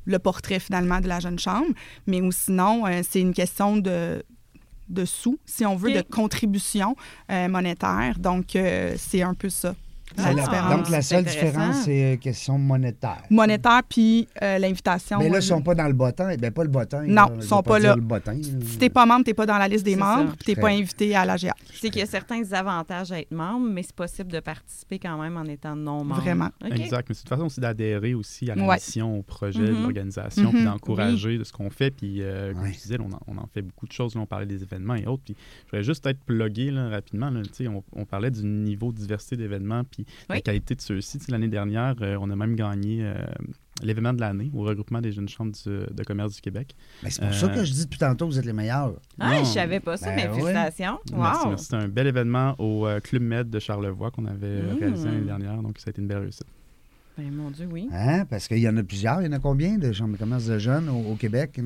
le 0.04 0.18
portrait 0.20 0.60
finalement 0.60 1.00
de 1.00 1.08
la 1.08 1.18
jeune 1.18 1.38
chambre. 1.40 1.72
Mais 2.06 2.20
ou 2.20 2.30
sinon, 2.30 2.86
euh, 2.86 3.00
c'est 3.08 3.20
une 3.20 3.34
question 3.34 3.76
de, 3.76 4.22
de 4.88 5.04
sous, 5.04 5.38
si 5.44 5.64
on 5.66 5.76
veut, 5.76 5.92
de 5.92 6.02
contribution 6.02 6.96
euh, 7.30 7.48
monétaire. 7.48 8.18
Donc, 8.18 8.56
euh, 8.56 8.94
c'est 8.98 9.22
un 9.22 9.34
peu 9.34 9.48
ça. 9.48 9.74
C'est 10.16 10.22
Ah, 10.24 10.32
la- 10.32 10.76
donc, 10.76 10.88
la 10.90 11.02
c'est 11.02 11.14
seule 11.16 11.24
différence, 11.24 11.76
c'est 11.84 12.14
euh, 12.14 12.16
question 12.16 12.58
monétaire. 12.58 13.22
Monétaire, 13.30 13.82
puis 13.88 14.28
euh, 14.42 14.58
l'invitation. 14.58 15.18
Mais 15.18 15.28
là, 15.28 15.36
euh, 15.36 15.40
ils 15.40 15.42
sont 15.42 15.60
pas 15.62 15.74
dans 15.74 15.86
le 15.86 15.92
bottin. 15.92 16.36
Ben, 16.36 16.50
pas 16.52 16.62
le 16.62 16.68
bottin. 16.70 17.02
Non, 17.02 17.14
là. 17.14 17.30
ils 17.36 17.42
Je 17.42 17.46
sont 17.46 17.62
pas 17.62 17.78
là. 17.78 17.94
Le 17.96 18.00
bottin, 18.00 18.38
Si 18.42 18.78
t'es 18.78 18.88
pas 18.90 19.06
membre, 19.06 19.24
t'es 19.24 19.34
pas 19.34 19.46
dans 19.46 19.58
la 19.58 19.66
liste 19.68 19.84
des 19.84 19.92
C'est 19.94 19.96
membres, 20.00 20.34
puis 20.36 20.46
t'es 20.46 20.54
Je 20.54 20.60
pas 20.60 20.68
invité 20.70 21.14
à 21.16 21.24
l'AGA. 21.24 21.52
Je 21.72 21.78
sais 21.78 21.90
qu'il 21.90 22.00
y 22.00 22.02
a 22.02 22.06
certains 22.06 22.42
avantages 22.52 23.10
à 23.12 23.20
être 23.20 23.30
membre, 23.32 23.68
mais 23.70 23.82
c'est 23.82 23.94
possible 23.94 24.30
de 24.30 24.40
participer 24.40 24.98
quand 24.98 25.18
même 25.20 25.36
en 25.36 25.44
étant 25.44 25.74
non 25.76 26.04
membre. 26.04 26.20
Vraiment. 26.20 26.50
Exact. 26.64 27.06
Mais 27.08 27.14
c'est 27.14 27.22
une 27.24 27.28
façon 27.28 27.46
aussi 27.46 27.60
d'adhérer 27.60 28.14
aussi 28.14 28.50
à 28.50 28.54
la 28.54 28.64
Ouais. 28.66 28.74
mission, 28.76 29.18
au 29.18 29.22
projet 29.22 29.58
de 29.60 29.72
Mhm. 29.72 29.82
l'organisation, 29.82 30.44
Mhm. 30.44 30.50
puis 30.52 30.64
d'encourager 30.64 31.38
de 31.38 31.44
ce 31.44 31.52
qu'on 31.52 31.70
fait. 31.70 31.90
Puis, 31.90 32.22
euh, 32.22 32.52
comme 32.52 32.62
Ouais. 32.62 32.70
tu 32.72 32.78
disais, 32.78 32.96
on 33.00 33.12
en, 33.12 33.20
on 33.26 33.38
en 33.38 33.46
fait 33.52 33.62
beaucoup 33.62 33.86
de 33.86 33.92
choses. 33.92 34.14
Là, 34.14 34.20
on 34.20 34.26
parlait 34.26 34.46
des 34.46 34.62
événements 34.62 34.94
et 34.94 35.06
autres. 35.06 35.22
Puis, 35.24 35.34
je 35.64 35.70
voudrais 35.70 35.82
juste 35.84 36.06
être 36.06 36.20
plugué 36.24 36.70
là, 36.70 36.88
rapidement. 36.88 37.30
Là, 37.30 37.40
Tu 37.54 37.66
on, 37.68 37.82
on 37.94 38.04
parlait 38.04 38.30
du 38.30 38.44
niveau 38.44 38.92
de 38.92 38.96
diversité 38.98 39.36
d'événements, 39.36 39.82
puis 39.84 40.03
la 40.28 40.36
Oui. 40.36 40.42
qualité 40.42 40.74
de 40.74 40.80
ceux-ci. 40.80 41.18
Tu 41.18 41.24
sais, 41.26 41.32
L'année 41.32 41.48
dernière, 41.48 41.94
euh, 42.00 42.16
on 42.20 42.30
a 42.30 42.36
même 42.36 42.54
gagné 42.56 43.00
euh, 43.04 43.14
l'événement 43.82 44.12
de 44.12 44.20
l'année 44.20 44.50
au 44.54 44.62
regroupement 44.62 45.00
des 45.00 45.10
jeunes 45.12 45.28
chambres 45.28 45.52
du- 45.52 45.94
de 45.94 46.04
commerce 46.04 46.34
du 46.34 46.40
Québec. 46.40 46.74
Ben, 47.02 47.10
c'est 47.10 47.20
pour 47.20 47.30
Euh, 47.30 47.32
ça 47.32 47.48
que 47.48 47.64
je 47.64 47.72
dis 47.72 47.84
depuis 47.84 47.98
tantôt 47.98 48.26
que 48.26 48.32
vous 48.32 48.38
êtes 48.38 48.44
les 48.46 48.52
meilleurs. 48.52 48.94
Ah, 49.18 49.34
Non. 49.34 49.38
je 49.40 49.44
savais 49.50 49.80
pas 49.80 49.96
ça, 49.96 50.06
Ben 50.06 50.16
mais 50.16 50.22
félicitations. 50.34 50.98
Merci, 51.12 51.42
Wow. 51.44 51.48
merci. 51.50 51.64
C'était 51.64 51.76
un 51.76 51.88
bel 51.88 52.06
événement 52.06 52.54
au 52.58 52.86
euh, 52.86 53.00
Club 53.00 53.22
Med 53.22 53.50
de 53.50 53.58
Charlevoix 53.58 54.10
qu'on 54.10 54.26
avait 54.26 54.46
euh, 54.46 54.74
Mm. 54.74 54.78
réalisé 54.78 55.04
l'année 55.08 55.20
dernière. 55.26 55.62
Donc, 55.62 55.78
ça 55.78 55.84
a 55.88 55.90
été 55.90 56.00
une 56.00 56.08
belle 56.08 56.18
réussite. 56.18 56.46
Ben, 57.16 57.30
mon 57.30 57.50
Dieu, 57.52 57.68
oui. 57.70 57.88
Hein? 57.92 58.24
Parce 58.28 58.48
qu'il 58.48 58.58
y 58.58 58.68
en 58.68 58.76
a 58.76 58.82
plusieurs. 58.82 59.22
Il 59.22 59.26
y 59.26 59.28
en 59.28 59.32
a 59.32 59.38
combien 59.38 59.78
de 59.78 59.92
chambres 59.92 60.14
de 60.14 60.18
commerce 60.18 60.46
de 60.46 60.58
jeunes 60.58 60.88
au, 60.88 61.12
au 61.12 61.14
Québec? 61.14 61.60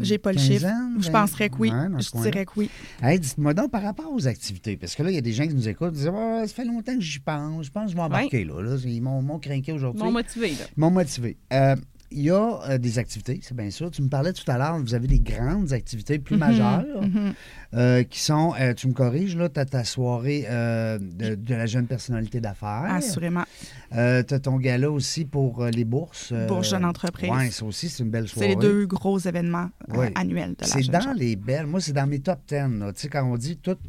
J'ai 0.00 0.16
pas 0.16 0.32
le 0.32 0.38
chiffre. 0.38 0.62
quinzaine, 0.62 0.96
Je 0.98 1.10
vingt? 1.10 1.20
penserais 1.20 1.50
que 1.50 1.56
oui. 1.58 1.70
Je 1.70 2.22
dirais 2.22 2.46
que 2.46 2.52
oui. 2.56 2.70
Hey, 3.02 3.20
dites-moi 3.20 3.52
donc 3.52 3.70
par 3.70 3.82
rapport 3.82 4.10
aux 4.10 4.26
activités, 4.26 4.78
parce 4.78 4.94
que 4.94 5.02
là, 5.02 5.10
il 5.10 5.14
y 5.14 5.18
a 5.18 5.20
des 5.22 5.32
gens 5.32 5.46
qui 5.46 5.54
nous 5.54 5.68
écoutent, 5.68 5.90
qui 5.92 5.98
disent 5.98 6.10
Ah, 6.14 6.42
Ça 6.46 6.54
fait 6.54 6.64
longtemps 6.64 6.94
que 6.94 7.02
j'y 7.02 7.18
pense, 7.18 7.66
je 7.66 7.70
pense 7.70 7.84
que 7.86 7.90
je 7.90 7.96
vais 7.96 8.02
embarquer 8.02 8.44
là, 8.44 8.62
là. 8.62 8.76
Ils 8.82 9.02
m'ont 9.02 9.20
m'ont 9.20 9.38
craqué 9.38 9.72
aujourd'hui. 9.72 10.02
Mon 10.02 10.10
motivé, 10.12 10.48
là. 10.52 10.64
Ils 10.74 10.80
m'ont 10.80 10.90
motivé. 10.90 11.36
Euh, 11.52 11.76
il 12.10 12.22
y 12.22 12.30
a 12.30 12.60
euh, 12.70 12.78
des 12.78 12.98
activités, 12.98 13.38
c'est 13.42 13.56
bien 13.56 13.70
sûr. 13.70 13.90
Tu 13.90 14.00
me 14.02 14.08
parlais 14.08 14.32
tout 14.32 14.48
à 14.50 14.56
l'heure, 14.58 14.78
vous 14.78 14.94
avez 14.94 15.06
des 15.06 15.20
grandes 15.20 15.72
activités 15.72 16.18
plus 16.18 16.36
majeures 16.36 16.84
Mhm. 17.02 17.32
euh, 17.74 18.02
qui 18.04 18.20
sont, 18.20 18.54
euh, 18.60 18.72
tu 18.74 18.88
me 18.88 18.92
corriges, 18.94 19.36
là, 19.36 19.48
tu 19.48 19.60
as 19.60 19.64
ta 19.66 19.84
soirée 19.84 20.42
de, 20.48 21.34
de 21.34 21.54
la 21.54 21.66
jeune 21.66 21.86
personnalité 21.86 22.40
d'affaires. 22.40 22.84
Assurément. 22.88 23.44
Tu 23.92 23.98
as 23.98 24.22
ton 24.42 24.56
gala 24.56 24.90
aussi 24.90 25.24
pour 25.24 25.64
les 25.66 25.84
bourses. 25.84 26.32
Bourse 26.46 26.70
jeune 26.70 26.84
entreprise. 26.84 27.30
Oui, 27.32 27.50
ça 27.50 27.64
aussi, 27.64 27.88
c'est 27.88 28.02
une 28.02 28.10
belle 28.10 28.26
C'est 28.28 28.34
soirée. 28.34 28.48
les 28.48 28.56
deux 28.56 28.86
gros 28.86 29.18
événements 29.18 29.70
annuels 30.14 30.50
de 30.50 30.56
la 30.62 30.66
C'est 30.66 30.88
dans 30.90 31.12
les 31.14 31.36
belles. 31.36 31.66
Moi, 31.66 31.80
c'est 31.80 31.92
dans 31.92 32.06
mes 32.06 32.20
top 32.20 32.40
10. 32.48 32.54
là. 32.78 32.92
Tu 32.92 33.02
sais, 33.02 33.08
quand 33.08 33.24
on 33.24 33.36
dit 33.36 33.56
toute, 33.58 33.80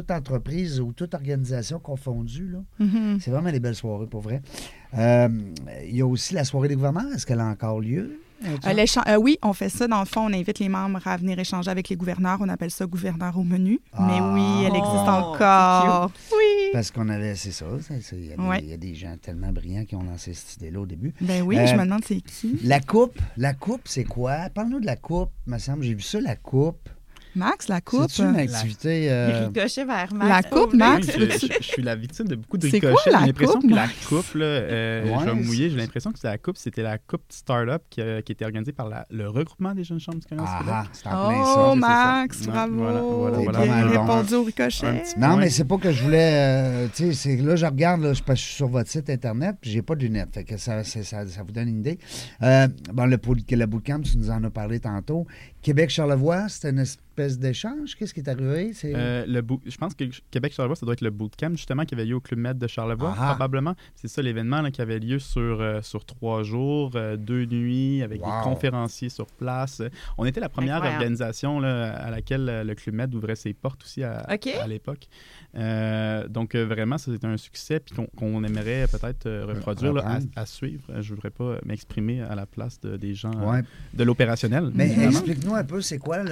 toute 0.00 0.10
entreprise 0.10 0.80
ou 0.80 0.92
toute 0.92 1.14
organisation 1.14 1.78
confondue, 1.78 2.48
là, 2.48 2.58
Mhm. 2.78 3.18
c'est 3.20 3.30
vraiment 3.30 3.50
des 3.50 3.60
belles 3.60 3.74
soirées, 3.74 4.06
pour 4.06 4.20
vrai. 4.20 4.42
Euh, 4.98 5.28
Il 5.88 5.96
y 5.96 6.00
a 6.02 6.06
aussi 6.06 6.34
la 6.34 6.44
soirée 6.44 6.68
des 6.68 6.74
gouverneurs. 6.76 7.10
Est-ce 7.14 7.24
qu'elle 7.26 7.40
a 7.40 7.46
encore 7.46 7.80
lieu? 7.80 8.20
Euh, 8.44 8.48
euh, 9.08 9.16
oui, 9.16 9.38
on 9.42 9.54
fait 9.54 9.70
ça. 9.70 9.88
Dans 9.88 10.00
le 10.00 10.04
fond, 10.06 10.26
on 10.26 10.32
invite 10.34 10.58
les 10.58 10.68
membres 10.68 11.00
à 11.06 11.16
venir 11.16 11.38
échanger 11.38 11.70
avec 11.70 11.88
les 11.88 11.96
gouverneurs. 11.96 12.36
On 12.42 12.48
appelle 12.50 12.70
ça 12.70 12.84
gouverneur 12.84 13.36
au 13.38 13.42
menu. 13.42 13.80
Ah. 13.94 14.06
Mais 14.06 14.20
oui, 14.20 14.64
elle 14.66 14.76
existe 14.76 15.06
Oh, 15.06 15.32
encore. 15.32 16.10
Oui. 16.32 16.70
Parce 16.74 16.90
qu'on 16.90 17.08
avait, 17.08 17.34
c'est 17.34 17.50
ça. 17.52 17.64
Il 18.12 18.26
y, 18.26 18.32
a 18.32 18.36
des- 18.36 18.42
Ouais. 18.42 18.60
il 18.62 18.68
y 18.68 18.72
a 18.74 18.76
des 18.76 18.94
gens 18.94 19.16
tellement 19.20 19.52
brillants 19.52 19.86
qui 19.86 19.96
ont 19.96 20.02
lancé 20.02 20.34
cette 20.34 20.56
idée-là 20.56 20.80
au 20.80 20.86
début. 20.86 21.14
Ben 21.22 21.42
oui, 21.42 21.56
Euh, 21.58 21.66
je 21.66 21.74
me 21.76 21.84
demande 21.84 22.04
c'est 22.04 22.20
qui? 22.20 22.58
La 22.62 22.80
coupe, 22.80 23.18
la 23.38 23.54
coupe, 23.54 23.82
c'est 23.86 24.04
quoi? 24.04 24.50
Parle-nous 24.54 24.80
de 24.80 24.86
la 24.86 24.96
coupe, 24.96 25.30
me 25.46 25.56
semble. 25.58 25.82
J'ai 25.84 25.94
vu 25.94 26.02
ça, 26.02 26.20
la 26.20 26.36
coupe. 26.36 26.90
Max, 27.36 27.68
la 27.68 27.80
coupe. 27.80 28.06
C'est-tu 28.10 28.22
une 28.28 28.36
activité... 28.36 29.10
euh, 29.10 29.46
Ricochet 29.48 29.84
vers 29.84 30.12
Max. 30.14 30.28
La 30.30 30.42
coupe, 30.42 30.70
Oh, 30.72 30.76
Max? 30.76 31.06
Oui, 31.18 31.28
je, 31.30 31.46
je- 31.46 31.52
je 31.60 31.64
suis 31.64 31.82
la 31.82 31.94
victime 31.94 32.26
de 32.26 32.34
beaucoup 32.34 32.56
de 32.58 32.66
C'est 32.68 32.80
quoi, 32.80 32.88
ricochets. 32.90 33.10
la 33.10 33.20
J'ai 33.20 33.26
l'impression 33.26 33.60
coupe, 33.60 33.70
que 33.70 33.74
la 33.74 33.82
Max? 33.86 34.06
coupe, 34.06 34.34
là, 34.34 34.44
euh, 34.46 35.04
Ouais, 35.04 35.10
je 35.20 35.24
vais 35.26 35.34
me 35.34 35.42
c'est- 35.42 35.46
mouiller, 35.48 35.70
j'ai 35.70 35.76
l'impression 35.76 36.12
que 36.12 36.18
c'est 36.18 36.26
la 36.28 36.38
coupe, 36.38 36.56
c'était 36.56 36.82
la 36.82 36.98
coupe 36.98 37.22
Startup 37.28 37.82
qui, 37.90 38.00
a- 38.00 38.22
qui 38.22 38.32
était 38.32 38.44
organisée 38.44 38.72
par 38.72 38.88
la- 38.88 39.04
le 39.10 39.28
regroupement 39.28 39.74
des 39.74 39.84
jeunes 39.84 40.00
chambres 40.00 40.18
du 40.18 40.26
commerce 40.26 40.50
Québec. 40.58 40.74
Ah, 40.76 40.84
c'est 40.92 41.06
en 41.08 41.28
plein 41.28 41.44
ça. 41.44 41.52
Oh, 41.56 41.70
c'est 41.74 41.80
ça. 41.80 41.86
Max, 41.88 42.40
Ouais, 42.40 42.46
bravo. 42.46 42.74
voilà, 42.76 43.00
voilà, 43.00 43.38
voilà. 43.38 43.66
Mal 43.66 43.88
répondu 43.88 44.34
au 44.34 44.42
Un 44.42 44.44
ricochet. 44.46 45.02
Non, 45.18 45.36
mais 45.36 45.50
c'est 45.50 45.64
pas 45.64 45.76
que 45.78 45.92
je 45.92 46.02
voulais. 46.02 46.30
euh, 46.32 46.86
tu 46.94 47.06
sais, 47.06 47.12
c'est- 47.12 47.36
là, 47.42 47.54
je 47.56 47.66
regarde, 47.66 48.00
là, 48.02 48.12
je, 48.14 48.22
suis 48.34 48.54
sur 48.54 48.68
votre 48.68 48.90
site 48.90 49.10
Internet, 49.10 49.56
puis 49.60 49.70
j'ai 49.70 49.82
pas 49.82 49.94
de 49.94 50.00
lunettes. 50.00 50.30
Fait 50.32 50.44
que 50.44 50.56
ça, 50.56 50.82
c'est- 50.84 51.02
ça, 51.02 51.26
ça 51.26 51.42
vous 51.42 51.52
donne 51.52 51.68
une 51.68 51.80
idée. 51.80 51.98
Euh, 52.42 52.66
bon, 52.92 53.06
le, 53.06 53.18
pool- 53.18 53.38
le 53.50 53.66
bootcamp, 53.66 54.00
tu 54.00 54.16
nous 54.16 54.30
en 54.30 54.42
as 54.42 54.50
parlé 54.50 54.80
tantôt. 54.80 55.26
Québec-Charlevoix, 55.66 56.48
c'était 56.48 56.70
une 56.70 56.78
espèce 56.78 57.40
d'échange? 57.40 57.96
Qu'est-ce 57.96 58.14
qui 58.14 58.20
est 58.20 58.28
arrivé? 58.28 58.72
C'est... 58.72 58.92
Euh, 58.94 59.24
le 59.26 59.40
boot- 59.42 59.62
je 59.66 59.76
pense 59.76 59.94
que 59.96 60.04
Québec-Charlevoix, 60.30 60.76
ça 60.76 60.86
doit 60.86 60.92
être 60.92 61.00
le 61.00 61.10
bootcamp, 61.10 61.50
justement, 61.56 61.84
qui 61.84 61.94
avait 61.94 62.04
lieu 62.04 62.14
au 62.14 62.20
Club 62.20 62.38
Med 62.38 62.56
de 62.56 62.68
Charlevoix, 62.68 63.12
Ah. 63.18 63.30
probablement. 63.30 63.74
C'est 63.96 64.06
ça 64.06 64.22
l'événement 64.22 64.62
là, 64.62 64.70
qui 64.70 64.80
avait 64.80 65.00
lieu 65.00 65.18
sur, 65.18 65.60
euh, 65.60 65.82
sur 65.82 66.04
trois 66.04 66.44
jours, 66.44 66.92
euh, 66.94 67.16
deux 67.16 67.46
nuits, 67.46 68.00
avec 68.04 68.20
Wow. 68.24 68.28
des 68.28 68.44
conférenciers 68.44 69.08
sur 69.08 69.26
place. 69.26 69.82
On 70.18 70.24
était 70.24 70.38
la 70.38 70.48
première 70.48 70.76
Incroyable. 70.76 71.02
organisation 71.02 71.58
là, 71.58 71.96
à 71.96 72.10
laquelle 72.12 72.62
le 72.64 72.74
Club 72.76 72.94
Med 72.94 73.12
ouvrait 73.16 73.34
ses 73.34 73.52
portes 73.52 73.82
aussi 73.82 74.04
à, 74.04 74.18
à 74.20 74.66
l'époque. 74.68 75.08
Euh, 75.56 76.28
donc, 76.28 76.54
euh, 76.54 76.64
vraiment, 76.64 76.96
ça 76.96 77.10
c'était 77.10 77.26
un 77.26 77.36
succès, 77.36 77.80
puis 77.80 77.94
qu'on 77.94 78.06
qu'on 78.16 78.44
aimerait 78.44 78.86
peut-être 78.86 79.26
euh, 79.26 79.46
reproduire 79.46 79.92
là, 79.94 80.20
à, 80.36 80.46
suivre. 80.46 80.84
Je 81.00 81.10
ne 81.10 81.14
voudrais 81.16 81.30
pas 81.30 81.56
m'exprimer 81.64 82.20
à 82.22 82.34
la 82.36 82.46
place 82.46 82.78
de- 82.80 82.96
des 82.96 83.14
gens 83.14 83.32
euh, 83.40 83.50
Ouais. 83.50 83.62
de 83.94 84.04
l'opérationnel. 84.04 84.70
Mais 84.74 84.86
évidemment. 84.86 85.08
explique-nous 85.10 85.54
un 85.56 85.64
peu, 85.64 85.80
c'est 85.80 85.98
quoi 85.98 86.22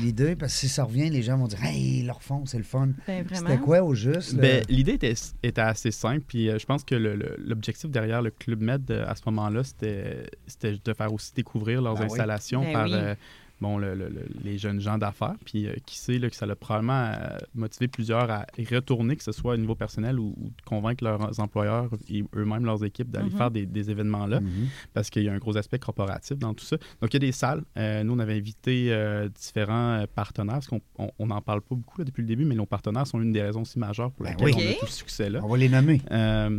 l'idée? 0.00 0.36
Parce 0.36 0.52
que 0.52 0.58
si 0.60 0.68
ça 0.68 0.84
revient, 0.84 1.08
les 1.10 1.22
gens 1.22 1.36
vont 1.38 1.46
dire 1.46 1.62
Hey, 1.64 2.00
ils 2.00 2.06
le 2.06 2.12
refont, 2.12 2.44
c'est 2.46 2.58
le 2.58 2.64
fun. 2.64 2.90
Ben. 3.06 3.24
C'était 3.32 3.58
quoi 3.58 3.82
au 3.82 3.94
juste? 3.94 4.34
Ben, 4.36 4.62
L'idée 4.68 4.92
était, 4.94 5.14
était 5.42 5.60
assez 5.60 5.90
simple, 5.90 6.22
puis 6.26 6.48
euh, 6.48 6.58
je 6.58 6.66
pense 6.66 6.84
que 6.84 6.94
l'objectif 6.94 7.90
derrière 7.90 8.22
le 8.22 8.30
Club 8.30 8.60
Med 8.60 8.90
euh, 8.90 9.04
à 9.08 9.14
ce 9.14 9.22
moment-là, 9.26 9.64
c'était 9.64 10.26
c'était 10.46 10.76
de 10.84 10.92
faire 10.94 11.12
aussi 11.12 11.32
découvrir 11.34 11.80
leurs 11.82 11.94
Ben 11.94 12.00
oui. 12.02 12.06
installations 12.12 12.62
Ben 12.62 12.72
par 12.72 12.86
oui. 12.86 12.92
euh, 12.94 13.14
bon, 13.62 13.78
le- 13.78 13.94
le- 13.94 14.08
le- 14.08 14.26
les 14.44 14.58
jeunes 14.58 14.80
gens 14.80 14.98
d'affaires. 14.98 15.34
Puis 15.46 15.66
euh, 15.66 15.72
qui 15.86 15.96
sait 15.98 16.18
là, 16.18 16.28
que 16.28 16.36
ça 16.36 16.44
a 16.46 16.54
probablement 16.56 17.04
euh, 17.14 17.38
motivé 17.54 17.88
plusieurs 17.88 18.30
à 18.30 18.44
y 18.58 18.64
retourner, 18.66 19.16
que 19.16 19.22
ce 19.24 19.32
soit 19.32 19.54
au 19.54 19.56
niveau 19.56 19.74
personnel 19.74 20.18
ou, 20.18 20.34
ou 20.36 20.48
de 20.48 20.62
convaincre 20.66 21.04
leurs 21.04 21.40
employeurs 21.40 21.88
et 22.10 22.24
eux-mêmes 22.36 22.64
leurs 22.66 22.84
équipes 22.84 23.10
d'aller 23.10 23.30
Mhm. 23.30 23.36
faire 23.38 23.50
des, 23.50 23.64
des 23.64 23.90
événements-là 23.90 24.40
Mhm. 24.40 24.68
parce 24.92 25.08
qu'il 25.08 25.22
y 25.22 25.28
a 25.28 25.32
un 25.32 25.38
gros 25.38 25.56
aspect 25.56 25.78
corporatif 25.78 26.36
dans 26.38 26.52
tout 26.54 26.64
ça. 26.64 26.76
Donc, 27.00 27.10
il 27.10 27.14
y 27.14 27.16
a 27.16 27.20
des 27.20 27.32
salles. 27.32 27.62
Euh, 27.78 28.02
nous, 28.04 28.12
on 28.14 28.18
avait 28.18 28.36
invité 28.36 28.88
euh, 28.92 29.28
différents 29.28 30.04
partenaires, 30.14 30.60
parce 30.60 30.68
qu'on 30.68 30.80
n'en 31.26 31.40
parle 31.40 31.60
pas 31.62 31.74
beaucoup 31.76 31.98
là, 31.98 32.04
depuis 32.04 32.22
le 32.22 32.28
début, 32.28 32.44
mais 32.44 32.54
nos 32.56 32.66
partenaires 32.66 33.06
sont 33.06 33.20
une 33.22 33.32
des 33.32 33.42
raisons 33.42 33.62
aussi 33.62 33.78
majeures 33.78 34.10
pour 34.12 34.24
Ben 34.24 34.32
lesquelles 34.32 34.46
oui. 34.46 34.54
on 34.56 34.68
a 34.68 34.72
Ok. 34.72 34.78
tout 34.80 34.86
ce 34.86 34.98
succès-là. 34.98 35.40
On 35.42 35.48
va 35.48 35.56
les 35.56 35.68
nommer. 35.68 36.00
Euh, 36.10 36.50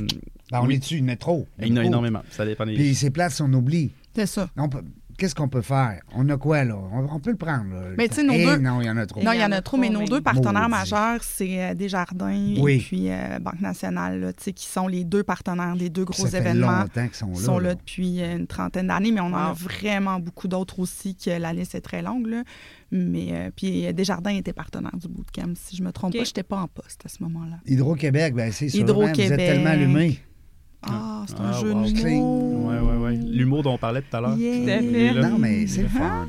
Ben, 0.51 0.59
on 0.61 0.67
oui. 0.67 0.75
est 0.75 0.79
dessus, 0.79 0.97
il 0.97 1.01
y 1.01 1.05
en 1.05 1.09
a 1.09 1.15
trop. 1.15 1.47
il 1.59 1.67
y 1.67 1.71
en 1.73 1.77
a 1.77 1.83
énormément. 1.85 2.21
Ça 2.31 2.45
dépend 2.45 2.65
des... 2.65 2.75
Puis 2.75 2.95
ces 2.95 3.09
places, 3.11 3.41
on 3.41 3.51
oublie. 3.53 3.91
C'est 4.15 4.27
ça. 4.27 4.49
On 4.57 4.69
peut- 4.69 4.83
qu'est-ce 5.17 5.35
qu'on 5.35 5.47
peut 5.49 5.61
faire? 5.61 6.01
On 6.15 6.27
a 6.29 6.37
quoi, 6.37 6.63
là? 6.63 6.75
On, 7.11 7.19
peut 7.19 7.31
le 7.31 7.37
prendre, 7.37 7.73
là. 7.73 7.81
Mais 7.97 8.07
tu 8.07 8.15
sais, 8.15 8.23
nos 8.23 8.33
Eh 8.33 8.45
deux- 8.45 8.57
non, 8.57 8.81
il 8.81 8.87
y 8.87 8.89
en 8.89 8.97
a 8.97 9.05
trop. 9.05 9.21
Non, 9.23 9.31
il 9.31 9.39
y 9.39 9.43
en 9.45 9.51
a 9.51 9.61
trop, 9.61 9.77
mais 9.77 9.89
nos 9.89 10.05
deux 10.05 10.21
partenaires 10.21 10.69
Maudit. 10.69 10.91
majeurs, 10.91 11.23
c'est 11.23 11.61
euh, 11.63 11.73
Desjardins 11.73 12.53
Oui. 12.59 12.73
et 12.73 12.79
puis 12.79 13.09
euh, 13.11 13.39
Banque 13.39 13.61
nationale, 13.61 14.19
là, 14.19 14.33
tu 14.33 14.43
sais, 14.43 14.53
qui 14.53 14.65
sont 14.65 14.87
les 14.87 15.03
deux 15.03 15.23
partenaires 15.23 15.75
des 15.75 15.89
deux 15.89 16.05
gros 16.05 16.25
Ça 16.25 16.29
fait 16.29 16.37
événements. 16.37 16.79
longtemps 16.81 17.07
qu'ils 17.07 17.15
sont 17.15 17.27
là. 17.27 17.33
Ils 17.35 17.41
sont 17.41 17.59
là 17.59 17.69
là. 17.69 17.75
depuis 17.75 18.21
euh, 18.21 18.37
une 18.37 18.47
trentaine 18.47 18.87
d'années, 18.87 19.11
mais 19.11 19.21
on 19.21 19.27
en 19.27 19.33
a 19.35 19.53
vraiment 19.53 20.19
beaucoup 20.19 20.47
d'autres 20.47 20.79
aussi, 20.79 21.15
que 21.15 21.29
la 21.31 21.53
liste 21.53 21.75
est 21.75 21.81
très 21.81 22.01
longue. 22.01 22.27
Là. 22.27 22.43
Mais 22.91 23.29
euh, 23.31 23.49
puis 23.55 23.91
Desjardins 23.93 24.35
était 24.35 24.53
partenaire 24.53 24.95
du 24.95 25.07
bootcamp. 25.07 25.53
Si 25.55 25.75
je 25.75 25.83
me 25.83 25.91
trompe 25.91 26.13
pas, 26.13 26.19
je 26.23 26.29
n'étais 26.29 26.43
pas 26.43 26.57
en 26.57 26.67
poste 26.67 27.01
à 27.05 27.09
ce 27.09 27.23
moment-là. 27.23 27.57
Hydro-Québec, 27.65 28.35
ben 28.35 28.51
c'est 28.51 28.69
sûr. 28.69 28.79
hein, 28.79 28.83
Hydro-Québec. 28.83 29.27
Vous 29.27 29.33
êtes 29.33 29.37
tellement 29.39 29.69
allumé. 29.71 30.19
Ah, 30.85 31.23
c'est 31.27 31.39
un 31.39 31.51
Ah, 31.51 31.59
jeu 31.61 31.71
wow. 31.71 31.79
mots. 31.79 32.69
Ouais, 32.69 32.79
ouais, 32.79 32.97
ouais. 32.97 33.19
L'humour 33.25 33.63
dont 33.63 33.73
on 33.73 33.77
parlait 33.77 34.01
tout 34.01 34.15
à 34.17 34.21
l'heure. 34.21 34.37
Yeah. 34.37 34.79
Tout 34.79 34.85
à 34.87 34.91
fait. 34.91 35.13
Non, 35.29 35.37
mais 35.39 35.67
c'est 35.67 35.83
le 35.83 35.87
fun. 35.89 36.27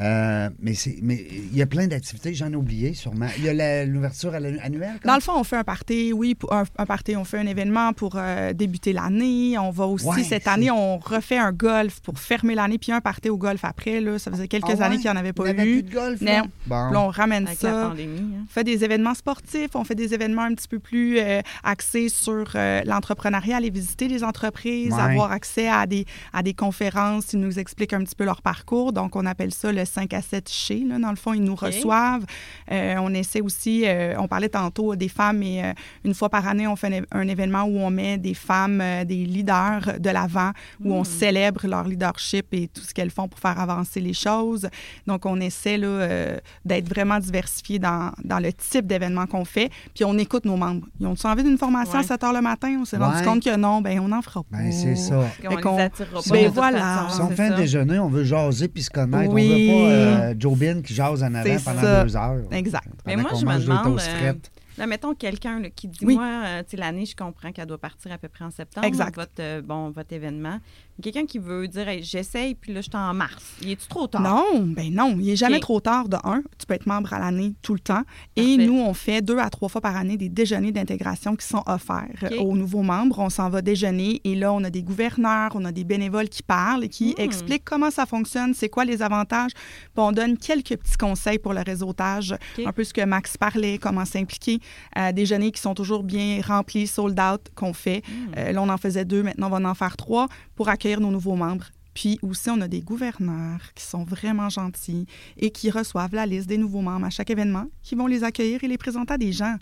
Euh, 0.00 0.50
mais 0.60 0.74
c'est 0.74 0.98
mais 1.02 1.24
il 1.30 1.56
y 1.56 1.62
a 1.62 1.66
plein 1.66 1.86
d'activités, 1.86 2.34
j'en 2.34 2.50
ai 2.50 2.56
oublié 2.56 2.94
sûrement. 2.94 3.26
Il 3.38 3.44
y 3.44 3.48
a 3.48 3.84
l'ouverture 3.86 4.34
annuelle. 4.34 4.98
Dans 5.04 5.14
le 5.14 5.20
fond, 5.20 5.32
on 5.36 5.44
fait 5.44 5.56
un 5.56 5.64
party, 5.64 6.12
oui, 6.12 6.34
pour 6.34 6.52
un, 6.52 6.64
un 6.78 6.86
party, 6.86 7.14
on 7.16 7.24
fait 7.24 7.38
un 7.38 7.46
événement 7.46 7.92
pour 7.92 8.14
euh, 8.16 8.52
débuter 8.52 8.92
l'année. 8.92 9.56
On 9.58 9.70
va 9.70 9.86
aussi, 9.86 10.04
Ouais, 10.06 10.22
cette 10.24 10.48
année, 10.48 10.70
on 10.70 10.98
refait 10.98 11.38
un 11.38 11.52
golf 11.52 12.00
pour 12.00 12.18
fermer 12.18 12.54
l'année, 12.54 12.78
puis 12.78 12.90
un 12.92 13.00
party 13.00 13.30
au 13.30 13.36
golf 13.36 13.64
après. 13.64 14.00
Là. 14.00 14.18
Ça 14.18 14.30
faisait 14.30 14.48
quelques 14.48 14.64
Ah 14.68 14.74
ouais? 14.74 14.82
années 14.82 14.96
qu'il 14.96 15.04
n'y 15.10 15.16
en 15.16 15.20
avait 15.20 15.32
pas 15.32 15.44
Il 15.48 15.54
n'y 15.54 15.60
avait 15.60 15.70
eu. 15.70 15.82
plus 15.82 15.90
de 15.90 15.94
golf. 15.94 16.20
Non. 16.20 16.32
là? 16.32 16.42
Bon. 16.66 16.84
Puis 16.86 16.94
là, 16.94 17.00
on 17.00 17.08
ramène 17.08 17.46
Avec 17.46 17.62
la 17.62 17.70
ça. 17.70 17.88
pandémie. 17.88 18.18
hein. 18.18 18.44
On 18.48 18.52
fait 18.52 18.64
des 18.64 18.84
événements 18.84 19.14
sportifs, 19.14 19.70
on 19.74 19.84
fait 19.84 19.94
des 19.94 20.12
événements 20.14 20.42
un 20.42 20.54
petit 20.54 20.68
peu 20.68 20.78
plus 20.80 21.18
euh, 21.18 21.40
axés 21.62 22.08
sur 22.08 22.52
euh, 22.56 22.82
l'entrepreneuriat, 22.84 23.56
aller 23.58 23.70
visiter 23.70 24.08
les 24.08 24.24
entreprises, 24.24 24.92
Ouais. 24.92 25.00
avoir 25.00 25.30
accès 25.32 25.68
à 25.68 25.86
des, 25.86 26.04
à 26.32 26.42
des 26.42 26.54
conférences, 26.54 27.32
ils 27.32 27.40
nous 27.40 27.58
expliquent 27.58 27.92
un 27.92 28.02
petit 28.02 28.14
peu 28.16 28.24
leur 28.24 28.42
parcours. 28.42 28.92
Donc, 28.92 29.14
on 29.16 29.24
appelle 29.26 29.52
ça 29.54 29.72
le 29.72 29.83
5 29.84 30.12
à 30.14 30.22
7 30.22 30.48
chez. 30.50 30.84
Là. 30.84 30.98
Dans 30.98 31.10
le 31.10 31.16
fond, 31.16 31.32
ils 31.32 31.42
nous 31.42 31.54
reçoivent. 31.54 32.24
Euh, 32.72 32.94
on 33.00 33.12
essaie 33.14 33.40
aussi, 33.40 33.82
euh, 33.86 34.14
on 34.18 34.28
parlait 34.28 34.48
tantôt 34.48 34.94
des 34.96 35.08
femmes, 35.08 35.42
et 35.42 35.62
euh, 35.64 35.72
une 36.04 36.14
fois 36.14 36.28
par 36.28 36.46
année, 36.48 36.66
on 36.66 36.76
fait 36.76 37.04
un, 37.12 37.18
un 37.20 37.28
événement 37.28 37.62
où 37.64 37.78
on 37.78 37.90
met 37.90 38.18
des 38.18 38.34
femmes, 38.34 38.80
euh, 38.80 39.04
des 39.04 39.24
leaders 39.24 39.98
de 39.98 40.10
l'avant, 40.10 40.50
où 40.84 40.94
on 40.94 41.04
célèbre 41.04 41.66
leur 41.66 41.84
leadership 41.88 42.46
et 42.52 42.68
tout 42.68 42.82
ce 42.82 42.92
qu'elles 42.94 43.10
font 43.10 43.28
pour 43.28 43.38
faire 43.38 43.58
avancer 43.60 44.00
les 44.00 44.14
choses. 44.14 44.68
Donc, 45.06 45.26
on 45.26 45.40
essaie 45.40 45.76
là, 45.76 45.86
euh, 45.86 46.36
d'être 46.64 46.88
vraiment 46.88 47.18
diversifié 47.18 47.78
dans, 47.78 48.12
dans 48.24 48.38
le 48.38 48.52
type 48.52 48.86
d'événement 48.86 49.26
qu'on 49.26 49.44
fait. 49.44 49.70
Puis, 49.94 50.04
on 50.04 50.16
écoute 50.18 50.44
nos 50.44 50.56
membres. 50.56 50.86
Ils 51.00 51.06
ont 51.06 51.14
envie 51.24 51.42
d'une 51.42 51.58
formation 51.58 51.94
à 51.94 51.98
Ouais. 51.98 52.04
7 52.04 52.24
heures 52.24 52.32
le 52.32 52.40
matin? 52.40 52.76
On 52.80 52.84
s'est 52.84 52.96
Ouais. 52.96 53.04
rendu 53.04 53.22
compte 53.24 53.42
que 53.42 53.56
non, 53.56 53.80
ben 53.80 53.98
on 54.00 54.08
n'en 54.08 54.22
fera 54.22 54.42
pas. 54.42 54.56
Ben, 54.58 54.72
c'est 54.72 54.96
ça. 54.96 55.18
On 55.18 55.24
Fait 55.28 55.48
les 55.48 55.82
attirera 55.82 56.22
pas. 56.22 56.30
Ben 56.30 56.50
voilà. 56.50 56.78
façon, 57.08 57.14
Si 57.16 57.20
on 57.32 57.36
fait 57.36 57.42
un 57.48 57.56
déjeuner, 57.56 57.98
on 57.98 58.08
veut 58.08 58.24
jaser 58.24 58.68
puis 58.68 58.82
se 58.82 58.90
connaître. 58.90 59.32
Oui. 59.32 59.44
On 59.70 59.72
veut 59.72 59.72
pas 59.72 59.73
euh, 59.74 60.34
Joe 60.38 60.58
Bin 60.58 60.82
qui 60.82 60.94
jase 60.94 61.22
en 61.22 61.34
avant 61.34 61.56
pendant 61.64 61.80
ça. 61.80 62.04
deux 62.04 62.16
heures. 62.16 62.42
Exact. 62.52 62.88
Mais 63.06 63.16
moi, 63.16 63.30
je 63.38 63.44
me 63.44 63.58
demande, 63.58 64.00
euh. 64.00 64.32
Là, 64.76 64.86
mettons 64.88 65.14
quelqu'un 65.14 65.62
qui 65.74 65.86
dit, 65.86 66.04
Oui. 66.04 66.16
moi, 66.16 66.42
euh, 66.46 66.62
l'année, 66.72 67.06
je 67.06 67.14
comprends 67.14 67.52
qu'elle 67.52 67.66
doit 67.66 67.78
partir 67.78 68.10
à 68.12 68.18
peu 68.18 68.28
près 68.28 68.44
en 68.44 68.50
septembre, 68.50 68.86
Exact. 68.86 69.14
votre, 69.14 69.30
euh, 69.38 69.62
bon, 69.62 69.90
votre 69.90 70.12
événement. 70.12 70.58
Quelqu'un 71.02 71.26
qui 71.26 71.38
veut 71.38 71.66
dire, 71.68 71.88
Hey, 71.88 72.02
j'essaye, 72.02 72.54
puis 72.54 72.72
là, 72.72 72.80
je 72.80 72.88
suis 72.88 72.96
en 72.96 73.12
mars. 73.14 73.42
Il 73.62 73.70
est-tu 73.70 73.88
trop 73.88 74.06
tard? 74.06 74.20
Non, 74.22 74.60
ben 74.60 74.92
non, 74.94 75.16
il 75.18 75.26
n'est 75.26 75.36
jamais 75.36 75.58
trop 75.60 75.80
tard 75.80 76.08
de 76.08 76.16
un. 76.24 76.42
Tu 76.58 76.66
peux 76.66 76.74
être 76.74 76.86
membre 76.86 77.12
à 77.12 77.18
l'année 77.18 77.54
tout 77.62 77.74
le 77.74 77.80
temps. 77.80 78.02
Et 78.36 78.56
nous, 78.56 78.78
on 78.78 78.94
fait 78.94 79.20
deux 79.20 79.38
à 79.38 79.50
trois 79.50 79.68
fois 79.68 79.80
par 79.80 79.96
année 79.96 80.16
des 80.16 80.28
déjeuners 80.28 80.70
d'intégration 80.72 81.34
qui 81.34 81.46
sont 81.46 81.62
offerts 81.66 82.06
euh, 82.22 82.38
aux 82.38 82.54
nouveaux 82.56 82.82
membres. 82.82 83.18
On 83.18 83.28
s'en 83.28 83.48
va 83.50 83.60
déjeuner 83.60 84.20
et 84.24 84.34
là, 84.36 84.52
on 84.52 84.62
a 84.62 84.70
des 84.70 84.82
gouverneurs, 84.84 85.50
on 85.54 85.64
a 85.64 85.72
des 85.72 85.82
bénévoles 85.84 86.28
qui 86.28 86.42
parlent 86.44 86.84
et 86.84 86.88
qui 86.88 87.14
Hmm. 87.18 87.22
expliquent 87.22 87.64
comment 87.64 87.90
ça 87.90 88.06
fonctionne, 88.06 88.54
c'est 88.54 88.68
quoi 88.68 88.84
les 88.84 89.02
avantages. 89.02 89.50
Puis 89.52 89.90
on 89.96 90.12
donne 90.12 90.38
quelques 90.38 90.76
petits 90.76 90.96
conseils 90.96 91.38
pour 91.38 91.54
le 91.54 91.60
réseautage, 91.60 92.32
OK. 92.58 92.64
un 92.66 92.72
peu 92.72 92.84
ce 92.84 92.94
que 92.94 93.04
Max 93.04 93.36
parlait, 93.36 93.78
comment 93.78 94.04
s'impliquer. 94.04 94.60
Euh, 94.96 95.10
déjeuners 95.12 95.50
qui 95.50 95.60
sont 95.60 95.74
toujours 95.74 96.04
bien 96.04 96.40
remplis, 96.46 96.86
sold 96.86 97.18
out, 97.18 97.40
qu'on 97.56 97.72
fait. 97.72 98.02
Euh, 98.36 98.52
là, 98.52 98.62
on 98.62 98.68
en 98.68 98.76
faisait 98.78 99.04
deux, 99.04 99.22
maintenant 99.24 99.48
on 99.52 99.58
va 99.58 99.68
en 99.68 99.74
faire 99.74 99.96
trois 99.96 100.28
pour 100.54 100.68
accueillir 100.68 100.83
nos 101.00 101.10
nouveaux 101.10 101.36
membres. 101.36 101.66
Puis 101.94 102.18
aussi, 102.22 102.50
on 102.50 102.60
a 102.60 102.66
des 102.68 102.80
gouverneurs 102.80 103.60
qui 103.74 103.84
sont 103.84 104.02
vraiment 104.04 104.48
gentils 104.48 105.06
et 105.36 105.50
qui 105.50 105.70
reçoivent 105.70 106.14
la 106.14 106.26
liste 106.26 106.48
des 106.48 106.58
nouveaux 106.58 106.80
membres 106.80 107.06
à 107.06 107.10
chaque 107.10 107.30
événement, 107.30 107.66
qui 107.82 107.94
vont 107.94 108.06
les 108.08 108.24
accueillir 108.24 108.62
et 108.64 108.68
les 108.68 108.78
présenter 108.78 109.14
à 109.14 109.18
des 109.18 109.32
gens. 109.32 109.56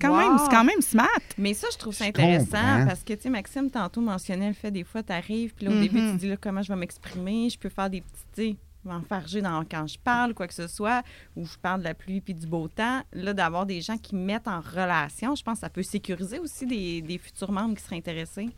Quand 0.00 0.10
Wow! 0.10 0.18
même, 0.18 0.38
c'est 0.38 0.50
quand 0.50 0.64
même 0.64 0.80
smart. 0.82 1.08
Mais 1.38 1.54
ça, 1.54 1.66
je 1.72 1.78
trouve 1.78 1.94
ça 1.94 2.04
Je 2.04 2.10
intéressant 2.10 2.44
comprends. 2.50 2.86
parce 2.86 3.02
que, 3.02 3.14
tu 3.14 3.22
sais, 3.22 3.30
Maxime, 3.30 3.70
tantôt 3.70 4.00
mentionnait 4.02 4.48
le 4.48 4.54
fait 4.54 4.70
des 4.70 4.84
fois, 4.84 5.02
tu 5.02 5.12
arrives, 5.12 5.54
puis 5.54 5.64
là, 5.64 5.72
au 5.72 5.74
Mhm. 5.74 5.80
début, 5.80 5.98
tu 6.12 6.16
dis 6.18 6.28
là, 6.28 6.36
comment 6.36 6.62
je 6.62 6.68
vais 6.72 6.78
m'exprimer, 6.78 7.48
je 7.50 7.58
peux 7.58 7.68
faire 7.70 7.88
des 7.90 8.02
petits, 8.02 8.22
tu 8.34 8.42
sais, 8.50 8.56
m'enfarger 8.84 9.40
dans, 9.42 9.64
quand 9.64 9.86
je 9.88 9.98
parle, 9.98 10.34
quoi 10.34 10.46
que 10.46 10.54
ce 10.54 10.68
soit, 10.68 11.02
ou 11.36 11.44
je 11.46 11.56
parle 11.58 11.80
de 11.80 11.84
la 11.84 11.94
pluie 11.94 12.20
puis 12.20 12.32
du 12.34 12.46
beau 12.46 12.68
temps. 12.68 13.02
Là, 13.12 13.32
d'avoir 13.34 13.66
des 13.66 13.80
gens 13.80 13.96
qui 13.98 14.14
mettent 14.14 14.46
en 14.46 14.60
relation, 14.60 15.34
je 15.34 15.42
pense 15.42 15.54
que 15.54 15.60
ça 15.62 15.70
peut 15.70 15.82
sécuriser 15.82 16.38
aussi 16.38 16.64
des, 16.66 17.00
des 17.02 17.18
futurs 17.18 17.50
membres 17.50 17.74
qui 17.74 17.82
seraient 17.82 17.96
intéressés. 17.96 18.50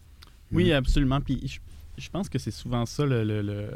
Oui, 0.52 0.72
absolument. 0.72 1.20
Puis 1.20 1.40
je, 1.46 1.58
je 2.00 2.10
pense 2.10 2.28
que 2.28 2.38
c'est 2.38 2.50
souvent 2.50 2.86
ça, 2.86 3.04
le, 3.06 3.22
le- 3.24 3.42
le- 3.42 3.70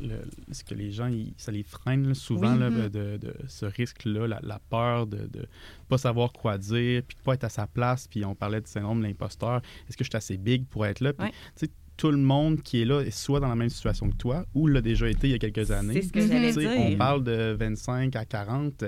le- 0.00 0.20
ce 0.52 0.64
que 0.64 0.74
les 0.74 0.90
gens, 0.90 1.06
ils- 1.06 1.32
ça 1.36 1.50
les 1.52 1.62
freine 1.62 2.08
là, 2.08 2.14
souvent, 2.14 2.52
Oui. 2.54 2.60
là, 2.60 2.70
Mhm. 2.70 2.88
de, 2.88 3.16
de 3.16 3.34
ce 3.48 3.66
risque-là, 3.66 4.26
la, 4.26 4.40
la 4.42 4.58
peur 4.70 5.06
de 5.06 5.18
ne 5.18 5.44
pas 5.88 5.98
savoir 5.98 6.32
quoi 6.32 6.58
dire, 6.58 7.02
puis 7.06 7.16
de 7.16 7.22
pas 7.22 7.34
être 7.34 7.44
à 7.44 7.48
sa 7.48 7.66
place. 7.66 8.06
Puis 8.08 8.24
on 8.24 8.34
parlait 8.34 8.60
du 8.60 8.70
syndrome 8.70 9.00
de 9.00 9.06
l'imposteur. 9.06 9.62
Est-ce 9.88 9.96
que 9.96 10.04
je 10.04 10.10
suis 10.10 10.16
assez 10.16 10.36
big 10.36 10.66
pour 10.66 10.84
être 10.86 11.00
là? 11.00 11.12
Puis, 11.12 11.26
Ouais. 11.26 11.32
tu 11.56 11.66
sais, 11.66 11.70
tout 11.96 12.10
le 12.10 12.16
monde 12.18 12.60
qui 12.62 12.82
est 12.82 12.84
là 12.84 13.00
est 13.02 13.12
soit 13.12 13.38
dans 13.38 13.46
la 13.48 13.54
même 13.54 13.68
situation 13.68 14.10
que 14.10 14.16
toi 14.16 14.44
ou 14.52 14.66
l'a 14.66 14.80
déjà 14.80 15.08
été 15.08 15.28
il 15.28 15.30
y 15.30 15.34
a 15.34 15.38
quelques 15.38 15.70
années. 15.70 15.94
C'est 15.94 16.02
ce 16.08 16.12
que 16.12 16.20
j'allais 16.26 16.52
dire. 16.52 16.70
on 16.76 16.96
parle 16.96 17.22
de 17.22 17.56
25 17.56 18.16
à 18.16 18.24
40. 18.24 18.84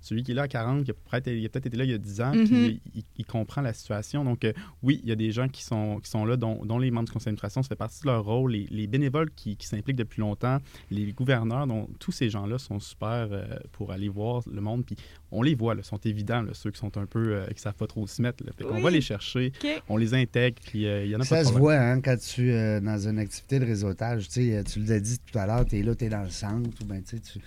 Celui 0.00 0.22
qui 0.22 0.32
est 0.32 0.34
là 0.34 0.42
à 0.42 0.48
40, 0.48 0.84
qui 0.84 0.90
a 0.90 0.94
peut-être 0.94 1.66
été 1.66 1.76
là 1.76 1.84
il 1.84 1.90
y 1.90 1.94
a 1.94 1.98
10 1.98 2.20
ans, 2.20 2.34
Mhm. 2.34 2.46
puis 2.46 2.80
il, 2.94 3.02
il 3.18 3.24
comprend 3.26 3.60
la 3.60 3.72
situation. 3.72 4.24
Donc, 4.24 4.44
euh, 4.44 4.52
oui, 4.82 5.00
il 5.02 5.08
y 5.08 5.12
a 5.12 5.16
des 5.16 5.30
gens 5.32 5.48
qui 5.48 5.62
sont, 5.62 6.00
qui 6.02 6.10
sont 6.10 6.24
là, 6.24 6.36
dont, 6.36 6.64
dont 6.64 6.78
les 6.78 6.90
membres 6.90 7.06
du 7.06 7.12
conseil 7.12 7.26
d'administration, 7.26 7.62
ça 7.62 7.68
fait 7.68 7.76
partie 7.76 8.00
de 8.02 8.06
leur 8.06 8.24
rôle. 8.24 8.52
Les, 8.52 8.66
les 8.70 8.86
bénévoles 8.86 9.30
qui, 9.30 9.56
qui 9.56 9.66
s'impliquent 9.66 9.96
depuis 9.98 10.20
longtemps, 10.20 10.58
les 10.90 11.12
gouverneurs, 11.12 11.66
dont 11.66 11.88
tous 11.98 12.12
ces 12.12 12.30
gens-là 12.30 12.58
sont 12.58 12.80
super 12.80 13.28
euh, 13.30 13.44
pour 13.72 13.92
aller 13.92 14.08
voir 14.08 14.42
le 14.50 14.60
monde. 14.60 14.84
Puis 14.86 14.96
on 15.30 15.42
les 15.42 15.54
voit, 15.54 15.74
là, 15.74 15.82
sont 15.82 15.98
évidents, 15.98 16.42
là, 16.42 16.52
ceux 16.54 16.70
qui 16.70 16.78
sont 16.80 16.96
un 16.98 17.06
peu, 17.06 17.34
euh, 17.34 17.46
qui 17.48 17.60
savent 17.60 17.74
pas 17.74 17.86
trop 17.86 18.06
se 18.06 18.20
mettre. 18.22 18.42
Là. 18.44 18.52
Fait 18.56 18.64
qu'on 18.64 18.76
Oui. 18.76 18.82
va 18.82 18.90
les 18.90 19.00
chercher, 19.00 19.52
on 19.88 19.96
les 19.96 20.14
intègre, 20.14 20.56
puis 20.64 20.86
euh, 20.86 21.04
il 21.04 21.10
y 21.10 21.14
en 21.14 21.20
a 21.20 21.24
pas 21.24 21.24
Ça 21.24 21.44
se 21.44 21.52
voit 21.52 21.74
hein, 21.76 22.00
quand 22.00 22.16
tu 22.18 22.50
euh, 22.50 22.80
dans 22.80 23.06
une 23.08 23.18
activité 23.18 23.58
de 23.58 23.64
réseautage. 23.66 24.28
Tu 24.28 24.50
sais, 24.50 24.64
tu 24.64 24.80
l'as 24.80 24.98
dit 25.00 25.18
tout 25.18 25.38
à 25.38 25.46
l'heure, 25.46 25.64
tu 25.66 25.78
es 25.78 25.82
là, 25.82 25.94
tu 25.94 26.04
es 26.04 26.08
dans 26.08 26.22
le 26.22 26.30
centre. 26.30 26.70
Ou 26.82 26.84
ben, 26.86 27.02
tu 27.02 27.16
sais, 27.16 27.20
tu- 27.20 27.38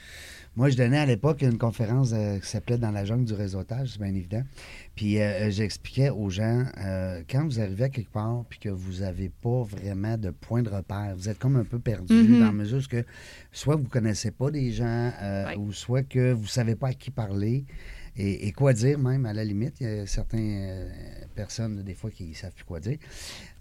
Moi, 0.56 0.70
je 0.70 0.78
donnais 0.78 1.00
à 1.00 1.06
l'époque 1.08 1.42
une 1.42 1.58
conférence 1.58 2.12
euh, 2.14 2.38
qui 2.38 2.48
s'appelait 2.48 2.78
Dans 2.78 2.92
la 2.92 3.06
jungle 3.06 3.26
du 3.26 3.34
réseautage, 3.34 3.90
c'est 3.94 4.00
bien 4.02 4.14
évident. 4.14 4.44
Puis 4.96 5.20
euh, 5.20 5.50
j'expliquais 5.50 6.12
aux 6.12 6.30
gens, 6.30 6.64
euh, 6.78 7.24
quand 7.28 7.44
vous 7.46 7.60
arrivez 7.60 7.86
à 7.86 7.90
quelque 7.90 8.12
part 8.12 8.46
puis 8.48 8.60
que 8.60 8.70
vous 8.70 9.00
n'avez 9.02 9.30
pas 9.30 9.64
vraiment 9.64 10.16
de 10.16 10.30
point 10.30 10.62
de 10.62 10.70
repère, 10.70 11.16
vous 11.18 11.28
êtes 11.28 11.40
comme 11.40 11.56
un 11.56 11.64
peu 11.64 11.80
perdu 11.80 12.14
Mhm. 12.14 12.40
dans 12.40 12.46
la 12.46 12.52
mesure 12.52 12.78
où 12.86 12.88
que 12.88 13.04
soit 13.52 13.76
vous 13.76 13.84
ne 13.84 13.88
connaissez 13.90 14.30
pas 14.30 14.52
des 14.52 14.72
gens 14.72 15.12
euh, 15.24 15.48
Ouais. 15.48 15.56
ou 15.58 15.72
soit 15.74 16.04
que 16.04 16.34
vous 16.34 16.44
ne 16.44 16.48
savez 16.48 16.76
pas 16.76 16.90
à 16.90 16.94
qui 16.94 17.10
parler. 17.10 17.66
Et, 18.16 18.48
et 18.48 18.52
quoi 18.52 18.74
dire 18.74 19.00
même, 19.00 19.26
à 19.26 19.34
la 19.34 19.44
limite. 19.44 19.82
Il 19.82 19.88
y 19.88 19.90
a 19.90 20.06
certaines 20.06 20.88
personnes, 21.34 21.82
des 21.84 21.94
fois, 21.94 22.10
qui 22.12 22.30
ne 22.30 22.34
savent 22.34 22.54
plus 22.54 22.64
quoi 22.64 22.80
dire. 22.80 22.98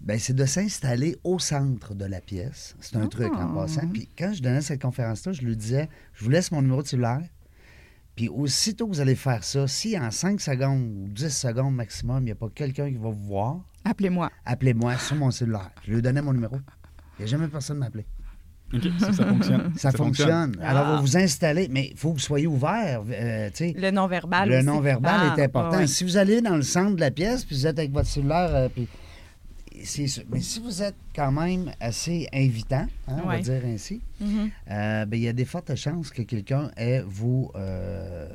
Ben, 0.01 0.17
c'est 0.19 0.33
de 0.33 0.45
s'installer 0.45 1.17
au 1.23 1.39
centre 1.39 1.93
de 1.95 2.05
la 2.05 2.21
pièce. 2.21 2.75
C'est 2.79 2.95
un 2.95 3.03
Ah. 3.05 3.07
truc 3.07 3.33
en 3.33 3.53
passant. 3.53 3.87
Puis 3.87 4.09
quand 4.17 4.33
je 4.33 4.41
donnais 4.41 4.61
cette 4.61 4.81
conférence-là, 4.81 5.33
je 5.33 5.41
lui 5.41 5.55
disais, 5.57 5.89
je 6.13 6.23
vous 6.23 6.29
laisse 6.29 6.51
mon 6.51 6.61
numéro 6.61 6.81
de 6.81 6.87
cellulaire. 6.87 7.21
Puis 8.15 8.29
aussitôt 8.29 8.87
que 8.87 8.93
vous 8.93 8.99
allez 9.01 9.15
faire 9.15 9.43
ça, 9.43 9.67
si 9.67 9.97
en 9.97 10.11
5 10.11 10.39
secondes 10.39 10.83
ou 10.95 11.07
10 11.09 11.29
secondes 11.35 11.73
maximum, 11.75 12.19
il 12.21 12.25
n'y 12.25 12.31
a 12.31 12.35
pas 12.35 12.49
quelqu'un 12.53 12.89
qui 12.91 12.97
va 12.97 13.09
vous 13.09 13.25
voir, 13.25 13.65
Appelez-moi. 13.85 14.29
appelez-moi 14.45 14.97
sur 14.99 15.15
mon 15.15 15.31
cellulaire. 15.31 15.71
Je 15.85 15.93
lui 15.93 16.01
donnais 16.01 16.21
mon 16.21 16.33
numéro. 16.33 16.57
Il 17.17 17.21
n'y 17.21 17.23
a 17.25 17.27
jamais 17.27 17.47
personne 17.47 17.79
m'appeler. 17.79 18.05
Ça, 18.99 19.13
ça 19.13 19.25
fonctionne. 19.25 19.73
Ça, 19.77 19.91
fonctionne. 19.91 20.55
Alors, 20.61 20.83
Ah. 20.87 20.95
vous 20.95 21.01
vous 21.01 21.17
installez, 21.17 21.67
mais 21.69 21.89
il 21.91 21.97
faut 21.97 22.09
que 22.09 22.15
vous 22.15 22.19
soyez 22.19 22.47
ouvert. 22.47 23.01
euh, 23.09 23.49
tu 23.49 23.55
sais. 23.57 23.75
Le 23.77 23.91
non-verbal 23.91 24.49
Le 24.49 24.61
non-verbal 24.61 25.31
Ah, 25.31 25.35
est 25.37 25.43
important. 25.43 25.85
Si 25.87 26.03
vous 26.03 26.17
allez 26.17 26.41
dans 26.41 26.55
le 26.55 26.61
centre 26.61 26.95
de 26.95 26.99
la 27.01 27.11
pièce, 27.11 27.45
puis 27.45 27.55
vous 27.55 27.67
êtes 27.67 27.77
avec 27.79 27.91
votre 27.91 28.07
cellulaire, 28.09 28.49
euh, 28.55 28.69
puis 28.69 28.87
c'est 29.83 30.07
sûr. 30.07 30.23
Mais 30.31 30.39
si 30.39 30.59
vous 30.59 30.81
êtes 30.81 30.95
quand 31.15 31.31
même 31.31 31.71
assez 31.79 32.27
invitant, 32.33 32.87
hein, 33.07 33.15
on 33.23 33.27
va 33.27 33.39
dire 33.39 33.61
ainsi, 33.65 34.01
Mhm. 34.19 34.49
euh, 34.71 35.05
ben, 35.05 35.17
il 35.17 35.23
y 35.23 35.27
a 35.27 35.33
des 35.33 35.45
fortes 35.45 35.75
chances 35.75 36.09
que 36.09 36.21
quelqu'un 36.21 36.71
ait 36.77 37.01
vous 37.05 37.51
euh, 37.55 38.27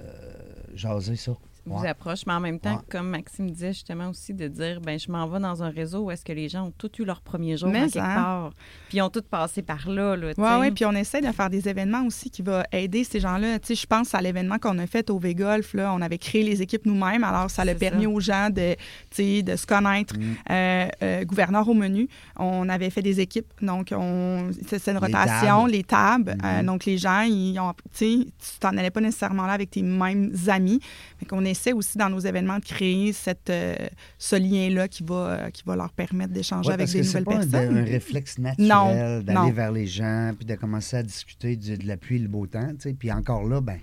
jaser 0.75 1.17
ça. 1.17 1.33
vous 1.67 1.83
Ouais. 1.83 1.89
approche. 1.89 2.25
Mais 2.27 2.33
en 2.33 2.41
même 2.41 2.59
temps, 2.59 2.77
Ouais. 2.77 2.83
comme 2.89 3.11
Maxime 3.11 3.51
disait 3.51 3.75
justement 3.75 4.09
aussi, 4.09 4.33
de 4.33 4.49
dire 4.49 4.81
ben 4.81 4.99
je 4.99 5.13
m'en 5.13 5.27
vais 5.29 5.39
dans 5.39 5.63
un 5.63 5.69
réseau 5.69 6.05
où 6.07 6.11
est-ce 6.11 6.25
que 6.25 6.33
les 6.33 6.49
gens 6.49 6.69
ont 6.69 6.73
tous 6.79 6.91
eu 6.99 7.05
leur 7.05 7.21
premier 7.21 7.59
jour 7.59 7.69
Mais 7.69 7.81
quelque 7.91 7.99
hein. 7.99 8.15
part. 8.15 8.53
Puis 8.89 8.99
ils 8.99 9.03
ont 9.03 9.11
tous 9.11 9.23
passé 9.23 9.63
par 9.63 9.89
là. 9.89 10.17
là 10.17 10.35
tu 10.35 10.41
Oui, 10.41 10.49
oui, 10.61 10.71
puis 10.71 10.85
on 10.85 10.93
essaie 10.93 11.21
de 11.21 11.31
faire 11.33 11.51
des 11.51 11.69
événements 11.69 12.05
aussi 12.07 12.31
qui 12.31 12.43
vont 12.43 12.63
aider 12.73 13.05
ces 13.05 13.21
gens-là. 13.21 13.59
Tu 13.59 13.69
sais, 13.69 13.75
je 13.75 13.87
pense 13.87 14.15
à 14.15 14.21
l'événement 14.23 14.59
qu'on 14.59 14.79
a 14.79 14.87
fait 14.87 15.11
au 15.11 15.19
V-Golf. 15.19 15.75
Là, 15.75 15.93
on 15.95 16.01
avait 16.01 16.19
créé 16.19 16.43
les 16.43 16.63
équipes 16.63 16.87
nous-mêmes, 16.87 17.25
alors 17.25 17.51
ça 17.51 17.63
a 17.63 17.75
permis 17.75 18.05
ça. 18.05 18.09
aux 18.11 18.21
gens 18.21 18.51
de, 18.51 18.75
tu 18.75 18.79
sais, 19.11 19.43
de 19.43 19.57
se 19.57 19.67
connaître. 19.67 20.15
Euh, 20.51 20.89
euh, 21.03 21.25
gouverneur 21.25 21.69
au 21.69 21.75
menu, 21.75 22.09
on 22.37 22.69
avait 22.69 22.91
fait 22.91 23.03
des 23.03 23.21
équipes. 23.21 23.47
Donc, 23.61 23.89
on, 23.93 24.51
c'est 24.67 24.79
c'est 24.79 24.93
une 24.93 24.99
Les 25.01 25.07
rotation, 25.07 25.63
tables. 25.65 25.71
les 25.71 25.85
tables. 25.85 26.37
Euh, 26.45 26.63
donc, 26.63 26.85
les 26.85 26.97
gens, 26.99 27.23
ils 27.23 27.59
ont, 27.59 27.73
tu 27.75 27.83
sais, 27.93 28.19
tu 28.27 28.59
t'en 28.61 28.77
allais 28.77 28.91
pas 28.91 29.01
nécessairement 29.01 29.47
là 29.47 29.53
avec 29.53 29.71
tes 29.71 29.83
mêmes 29.83 30.33
amis. 30.47 30.81
Fait 31.19 31.27
qu'on 31.27 31.45
essaie 31.45 31.73
aussi 31.73 31.99
dans 31.99 32.09
nos 32.09 32.21
événements 32.21 32.59
de 32.59 32.65
créer 32.65 33.13
cette, 33.13 33.51
euh, 33.51 33.75
ce 34.19 34.37
lien-là 34.37 34.89
qui 34.89 35.03
va, 35.03 35.51
qui 35.53 35.63
va 35.67 35.77
leur 35.77 35.93
permettre 35.93 36.33
d'échanger 36.33 36.69
Ouais, 36.69 36.75
avec 36.75 36.87
des 36.89 37.03
c'est 37.03 37.21
nouvelles 37.21 37.25
pas 37.25 37.35
un, 37.35 37.47
personnes. 37.47 37.79
un 37.79 37.85
réflexe 37.85 38.39
naturel 38.39 38.69
Non, 38.69 38.78
d'aller 39.23 39.53
vers 39.53 39.73
les 39.73 39.87
gens 39.87 40.33
puis 40.37 40.47
de 40.47 40.55
commencer 40.55 40.97
à 40.97 41.03
discuter 41.03 41.57
du- 41.57 41.77
de 41.79 41.87
la 41.87 41.97
pluie 41.97 42.17
et 42.17 42.21
le 42.21 42.29
beau 42.29 42.47
temps. 42.47 42.69
tu 42.71 42.77
sais. 42.91 42.93
Puis 42.95 43.11
encore 43.13 43.45
là, 43.47 43.61
ben 43.61 43.79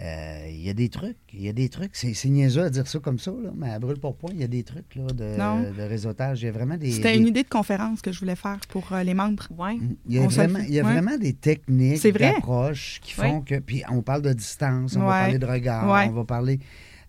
euh, 0.00 0.46
il 0.48 0.60
y 0.60 0.70
a 0.70 0.74
des 0.74 0.88
trucs. 0.90 1.16
Il 1.32 1.42
y 1.42 1.48
a 1.48 1.52
des 1.52 1.68
trucs. 1.68 1.90
C'est 1.96 2.14
c'est 2.14 2.28
niaiseux 2.28 2.62
à 2.62 2.70
dire 2.70 2.86
ça 2.86 3.00
comme 3.00 3.18
ça, 3.18 3.32
là, 3.32 3.50
mais 3.56 3.70
à 3.70 3.78
brûle 3.80 3.98
pour 3.98 4.14
point, 4.16 4.30
il 4.32 4.40
y 4.40 4.44
a 4.44 4.48
des 4.48 4.62
trucs 4.62 4.94
là, 4.94 5.06
de, 5.06 5.74
de 5.76 5.82
réseautage. 5.82 6.42
Il 6.42 6.46
y 6.46 6.48
a 6.48 6.52
vraiment 6.52 6.76
des. 6.76 6.92
C'était 6.92 7.12
des- 7.14 7.18
une 7.18 7.26
idée 7.26 7.42
de 7.42 7.48
conférence 7.48 8.00
que 8.00 8.12
je 8.12 8.20
voulais 8.20 8.36
faire 8.36 8.60
pour 8.68 8.92
euh, 8.92 9.02
les 9.02 9.14
membres. 9.14 9.48
Ouais. 9.58 9.76
Il 10.06 10.14
y 10.14 10.18
a, 10.18 10.22
On 10.22 10.28
vraiment, 10.28 10.60
il 10.60 10.72
y 10.72 10.78
a 10.78 10.84
ouais. 10.84 10.92
vraiment 10.92 11.16
des 11.18 11.32
techniques 11.32 11.98
C'est 11.98 12.12
vrai. 12.12 12.32
d'approche 12.34 13.00
qui 13.02 13.12
font 13.12 13.40
que. 13.40 13.58
Puis 13.58 13.82
on 13.90 14.02
parle 14.02 14.22
de 14.22 14.32
distance, 14.32 14.94
on 14.94 15.00
va 15.00 15.06
parler 15.22 15.38
de 15.38 15.46
regard, 15.46 15.90
Ouais. 15.90 16.06
on 16.08 16.12
va 16.12 16.24
parler 16.24 16.60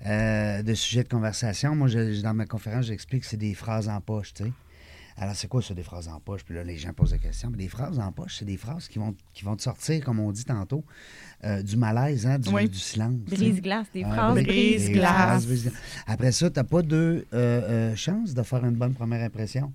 euh, 0.08 0.64
de 0.64 0.74
sujets 0.74 1.04
de 1.04 1.10
conversation. 1.10 1.76
Moi, 1.76 1.90
je- 1.90 2.22
dans 2.24 2.34
ma 2.34 2.46
conférence, 2.46 2.86
j'explique 2.86 3.22
que 3.22 3.28
c'est 3.28 3.38
des 3.38 3.54
phrases 3.54 3.88
en 3.90 4.00
poche, 4.02 4.34
tu 4.34 4.46
sais. 4.46 4.52
Alors, 5.22 5.36
c'est 5.36 5.50
quoi 5.50 5.62
ça, 5.62 5.74
des 5.74 5.84
phrases 5.84 6.08
en 6.08 6.20
poche? 6.22 6.46
Puis 6.46 6.56
là, 6.56 6.64
les 6.64 6.78
gens 6.78 6.94
posent 6.94 7.12
des 7.12 7.20
questions. 7.20 7.50
Mais 7.52 7.58
des 7.58 7.68
phrases 7.68 8.00
en 8.00 8.10
poche, 8.14 8.38
c'est 8.40 8.46
des 8.46 8.56
phrases 8.56 8.88
qui 8.88 9.00
vont, 9.00 9.14
qui 9.34 9.44
vont 9.44 9.58
te 9.58 9.62
sortir, 9.64 10.02
comme 10.04 10.20
on 10.22 10.32
dit 10.32 10.46
tantôt, 10.46 10.86
euh, 11.44 11.62
du 11.62 11.76
malaise, 11.76 12.26
hein, 12.26 12.40
du, 12.40 12.48
Oui. 12.50 12.70
du 12.70 12.78
silence. 12.78 13.16
Brise-glace, 13.16 13.88
des 13.94 14.04
phrases 14.04 14.34
brise- 14.36 14.46
brise-glace. 14.86 15.46
Après 16.08 16.32
ça, 16.32 16.50
tu 16.50 16.58
n'as 16.58 16.64
pas 16.64 16.82
deux 16.82 17.26
euh, 17.34 17.92
euh, 17.92 17.96
chances 17.98 18.34
de 18.34 18.42
faire 18.44 18.64
une 18.64 18.76
bonne 18.76 18.94
première 18.94 19.22
impression. 19.26 19.74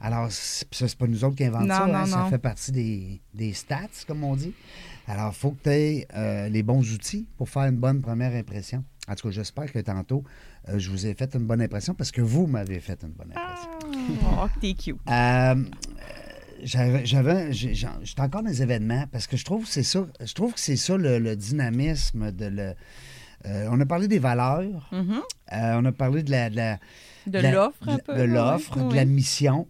Alors, 0.00 0.30
c'est- 0.32 0.66
ça, 0.74 0.88
c'est 0.88 0.98
pas 0.98 1.06
nous 1.06 1.22
autres 1.24 1.36
qui 1.36 1.44
inventons 1.44 1.68
ça. 1.68 1.86
non, 1.86 1.94
hein, 1.94 2.06
Ça 2.06 2.16
non. 2.24 2.28
fait 2.30 2.38
partie 2.38 2.72
des, 2.72 3.20
des 3.34 3.52
stats, 3.52 3.86
comme 4.08 4.24
on 4.24 4.34
dit. 4.34 4.52
Alors, 5.06 5.32
il 5.32 5.38
faut 5.38 5.52
que 5.52 5.62
tu 5.64 5.70
aies 5.70 6.06
euh, 6.16 6.48
les 6.48 6.62
bons 6.64 6.80
outils 6.92 7.26
pour 7.36 7.48
faire 7.48 7.62
une 7.64 7.76
bonne 7.76 8.00
première 8.00 8.34
impression. 8.34 8.84
En 9.08 9.14
tout 9.14 9.28
cas, 9.28 9.32
j'espère 9.34 9.72
que 9.72 9.78
tantôt, 9.78 10.22
euh, 10.68 10.78
je 10.78 10.90
vous 10.90 11.06
ai 11.06 11.14
fait 11.14 11.34
une 11.34 11.46
bonne 11.46 11.62
impression 11.62 11.94
parce 11.94 12.10
que 12.10 12.20
vous 12.20 12.46
m'avez 12.46 12.80
fait 12.80 12.98
une 13.02 13.10
bonne 13.12 13.32
impression. 13.34 13.70
Oh, 14.42 14.46
que 14.54 14.60
t'es 14.60 14.74
cute. 14.74 14.96
Euh, 15.10 15.54
j'avais, 16.62 17.06
j'avais, 17.06 17.52
j'étais 17.52 18.20
encore 18.20 18.42
dans 18.42 18.48
les 18.50 18.62
événements 18.62 19.04
parce 19.10 19.26
que 19.26 19.36
je 19.36 19.44
trouve 19.44 19.64
que 19.64 19.70
c'est 19.70 19.82
ça, 19.82 20.06
je 20.20 20.32
trouve 20.34 20.52
que 20.54 20.60
c'est 20.60 20.76
ça 20.76 20.96
le, 20.96 21.18
le 21.18 21.36
dynamisme 21.36 22.32
de 22.32 22.46
le. 22.46 22.74
euh, 23.46 23.68
on 23.70 23.80
a 23.80 23.86
parlé 23.86 24.08
des 24.08 24.18
valeurs, 24.18 24.88
Mhm. 24.92 25.20
euh, 25.52 25.80
on 25.80 25.84
a 25.84 25.92
parlé 25.92 26.22
de 26.22 26.30
la, 26.30 26.50
de 26.50 26.56
la- 26.56 26.78
De 27.26 27.38
la- 27.38 27.52
l'offre, 27.52 27.84
de 27.86 27.90
un 27.90 27.96
la- 27.96 28.02
peu. 28.02 28.14
de 28.16 28.22
l'offre, 28.22 28.88
de 28.88 28.94
la 28.94 29.04
mission. 29.04 29.68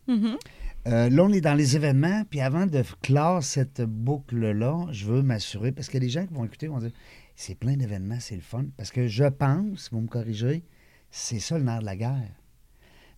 Euh, 0.87 1.11
là, 1.11 1.23
on 1.25 1.33
est 1.33 1.43
dans 1.43 1.55
les 1.55 1.77
événements, 1.77 2.23
puis 2.31 2.41
avant 2.41 2.65
de 2.65 2.83
clore 3.03 3.43
cette 3.43 3.83
boucle-là, 3.83 4.87
je 4.91 5.05
veux 5.07 5.23
m'assurer, 5.23 5.71
parce 5.73 5.89
qu'il 5.89 5.97
y 6.03 6.05
a 6.05 6.07
des 6.07 6.09
gens 6.13 6.27
qui 6.27 6.33
vont 6.33 6.45
écouter, 6.47 6.69
vont 6.69 6.79
dire 6.79 6.93
c'est 7.41 7.55
plein 7.55 7.77
d'événements, 7.77 8.19
c'est 8.19 8.35
le 8.35 8.41
fun. 8.43 8.65
Parce 8.77 8.91
que 8.91 9.07
je 9.07 9.23
pense, 9.25 9.91
vous 9.93 10.01
me 10.01 10.09
corrigez, 10.09 10.65
c'est 11.11 11.39
ça 11.39 11.57
le 11.57 11.63
nerf 11.63 11.79
de 11.79 11.85
la 11.85 11.95
guerre. 11.97 12.35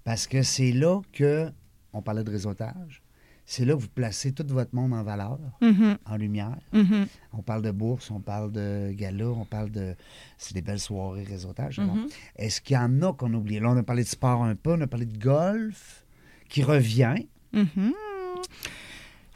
Parce 0.04 0.26
que 0.26 0.42
c'est 0.42 0.72
là 0.72 1.00
que, 1.12 1.50
on 1.94 2.02
parlait 2.02 2.22
de 2.22 2.30
réseautage, 2.30 3.02
c'est 3.46 3.64
là 3.64 3.74
que 3.74 3.80
vous 3.80 3.88
placez 3.88 4.32
tout 4.32 4.44
votre 4.48 4.74
monde 4.74 4.92
en 4.92 5.02
valeur, 5.02 5.38
Mhm, 5.62 5.96
en 6.04 6.16
lumière. 6.18 6.58
mhm. 6.74 7.06
On 7.32 7.40
parle 7.42 7.62
de 7.62 7.70
bourse, 7.70 8.10
on 8.10 8.20
parle 8.20 8.52
de 8.52 8.92
gala, 8.92 9.28
on 9.28 9.46
parle 9.46 9.70
de. 9.70 9.96
C'est 10.36 10.52
des 10.54 10.60
belles 10.62 10.78
soirées 10.80 11.24
réseautage. 11.24 11.78
Mhm. 11.80 12.06
Est-ce 12.36 12.60
qu'il 12.60 12.74
y 12.74 12.78
en 12.78 13.00
a 13.00 13.14
qu'on 13.14 13.32
a 13.32 13.36
oublié? 13.38 13.58
Là, 13.58 13.70
on 13.70 13.76
a 13.78 13.82
parlé 13.82 14.02
de 14.04 14.08
sport 14.08 14.44
un 14.44 14.54
peu, 14.54 14.74
on 14.74 14.80
a 14.82 14.86
parlé 14.86 15.06
de 15.06 15.18
golf, 15.18 16.04
qui 16.50 16.62
revient. 16.62 17.26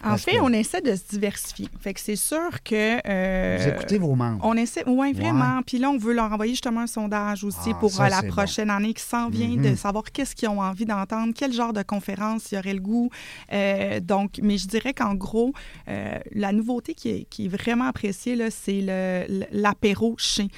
Mhm. 0.05 0.13
En 0.13 0.17
fait, 0.19 0.33
que- 0.33 0.41
on 0.43 0.53
essaie 0.53 0.81
de 0.81 0.95
se 0.95 1.03
diversifier. 1.09 1.69
Fait 1.81 1.95
que 1.95 2.01
c'est 2.01 2.17
sûr 2.17 2.63
que. 2.63 2.99
euh, 3.07 3.59
Vous 3.61 3.69
écoutez 3.69 3.99
vos 3.99 4.15
membres. 4.15 4.41
On 4.45 4.57
essaie, 4.57 4.85
oui, 4.87 5.13
vraiment. 5.13 5.61
Puis 5.67 5.79
là, 5.79 5.91
on 5.91 5.99
veut 5.99 6.13
leur 6.15 6.33
envoyer 6.33 6.53
justement 6.53 6.81
un 6.83 6.87
sondage 6.87 7.45
aussi 7.45 7.71
Ah, 7.71 7.75
pour 7.81 7.91
ça, 7.91 8.05
euh, 8.07 8.09
la 8.09 8.23
prochaine 8.23 8.71
année 8.71 8.93
qui 8.95 9.03
s'en 9.03 9.29
vient, 9.29 9.49
Mhm. 9.57 9.71
de 9.71 9.75
savoir 9.77 10.05
qu'est-ce 10.13 10.35
qu'ils 10.37 10.49
ont 10.49 10.61
envie 10.61 10.85
d'entendre, 10.87 11.33
quel 11.35 11.53
genre 11.53 11.73
de 11.73 11.83
conférence 11.83 12.53
il 12.53 12.57
y 12.57 12.59
aurait 12.59 12.75
le 12.75 12.81
goût. 12.81 13.11
Euh, 13.53 14.01
donc, 14.01 14.39
mais 14.43 14.59
je 14.59 14.67
dirais 14.69 14.93
qu'en 14.95 15.15
gros, 15.15 15.53
euh, 15.89 16.19
la 16.33 16.53
nouveauté 16.53 16.95
qui 16.95 17.09
est, 17.11 17.25
qui 17.31 17.47
est 17.47 17.49
vraiment 17.49 17.85
appréciée, 17.87 18.37
là, 18.37 18.51
c'est 18.51 18.81
l'apéro 19.51 20.15
chez. 20.19 20.49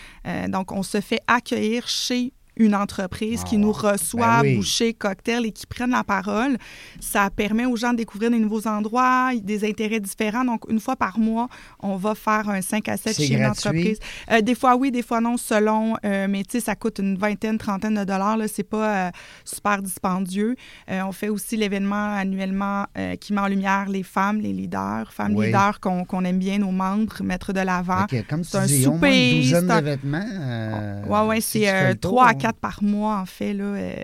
Donc, 0.49 0.73
on 0.73 0.83
se 0.83 1.01
fait 1.01 1.21
accueillir 1.27 1.87
chez 1.89 2.33
une 2.57 2.75
entreprise 2.75 3.45
qui 3.45 3.59
nous 3.59 3.73
reçoit, 3.73 4.43
ben 4.43 4.57
boucher, 4.57 4.95
cocktail 4.95 5.47
et 5.47 5.53
qui 5.53 5.67
prenne 5.67 5.91
la 5.91 6.05
parole. 6.05 6.57
Ça 7.01 7.29
permet 7.31 7.67
aux 7.67 7.77
gens 7.77 7.93
de 7.93 7.99
découvrir 7.99 8.31
des 8.31 8.39
nouveaux 8.39 8.67
endroits, 8.67 9.31
des 9.41 9.69
intérêts 9.69 10.01
différents. 10.01 10.45
Donc, 10.45 10.63
une 10.69 10.81
fois 10.81 10.97
par 10.97 11.19
mois, 11.19 11.49
on 11.81 11.97
va 11.97 12.15
faire 12.15 12.49
un 12.49 12.63
5 12.63 12.89
à 12.89 12.97
7 12.97 13.17
chez 13.17 13.35
une 13.35 13.45
entreprise. 13.45 13.99
Euh, 14.31 14.41
des 14.41 14.55
fois, 14.55 14.77
oui, 14.77 14.91
des 14.91 15.03
fois 15.03 15.21
non, 15.21 15.37
selon. 15.37 15.97
Euh, 16.05 16.27
mais, 16.29 16.45
tu 16.45 16.53
sais, 16.53 16.61
ça 16.61 16.75
coûte 16.75 16.99
une 16.99 17.17
vingtaine, 17.17 17.59
trentaine 17.59 17.95
de 17.95 18.05
dollars. 18.05 18.39
C'est 18.53 18.69
pas 18.69 19.07
euh, 19.07 19.11
super 19.45 19.83
dispendieux. 19.83 20.57
Euh, 20.91 21.03
on 21.07 21.13
fait 21.13 21.29
aussi 21.29 21.57
l'événement 21.57 22.15
annuellement 22.15 22.87
qui 23.21 23.33
met 23.33 23.41
en 23.41 23.47
lumière 23.47 23.89
les 23.89 24.03
femmes, 24.03 24.41
les 24.41 24.53
leaders, 24.53 25.13
femmes 25.13 25.41
leaders 25.41 25.81
qu'on 25.81 26.25
aime 26.25 26.39
bien, 26.39 26.59
nos 26.59 26.71
membres, 26.71 27.23
mettre 27.23 27.53
de 27.53 27.61
l'avant. 27.61 28.05
Okay, 28.05 28.25
c'est 28.43 28.57
un 28.57 28.67
souper. 28.67 28.87
Au 28.87 28.93
moins 28.93 29.11
une 29.11 29.43
douzaine 29.43 29.67
de 29.67 29.85
vêtements. 29.85 31.03
oui, 31.07 31.19
oui, 31.29 31.43
c'est 31.43 32.01
3 32.01 32.27
à 32.27 32.35
4 32.35 32.46
par 32.53 32.83
mois, 32.83 33.19
en 33.19 33.27
fait. 33.27 33.55
Là, 33.55 33.65
euh, 33.65 33.95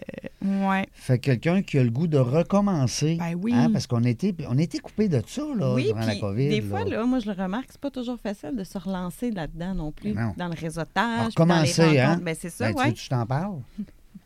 ouais. 0.42 0.86
Fait 0.92 1.18
quelqu'un 1.18 1.62
qui 1.62 1.78
a 1.78 1.84
le 1.84 1.90
goût 1.90 2.06
de 2.06 2.18
recommencer. 2.18 3.16
Ben 3.18 3.34
oui. 3.40 3.52
Hein, 3.54 3.70
parce 3.72 3.86
qu'on 3.86 4.04
était, 4.04 4.34
on 4.48 4.58
était 4.58 4.78
coupé 4.78 5.08
de 5.08 5.22
ça 5.26 5.42
là, 5.56 5.76
durant 5.76 6.00
la 6.00 6.16
COVID. 6.16 6.48
Des 6.48 6.62
fois, 6.62 6.84
là, 6.84 7.04
moi, 7.04 7.18
je 7.18 7.30
le 7.30 7.40
remarque, 7.40 7.66
c'est 7.70 7.80
pas 7.80 7.90
toujours 7.90 8.18
facile 8.18 8.56
de 8.56 8.64
se 8.64 8.78
relancer 8.78 9.30
là-dedans 9.30 9.74
non 9.74 9.92
plus, 9.92 10.14
dans 10.36 10.48
le 10.48 10.58
réseautage. 10.58 11.28
Recommencer, 11.28 11.98
hein? 11.98 12.20
Ben, 12.22 12.36
c'est 12.38 12.50
ça, 12.50 12.72
ben, 12.72 12.78
ouais. 12.78 12.92
tu, 12.92 13.08
t'en 13.08 13.26
parles? 13.26 13.58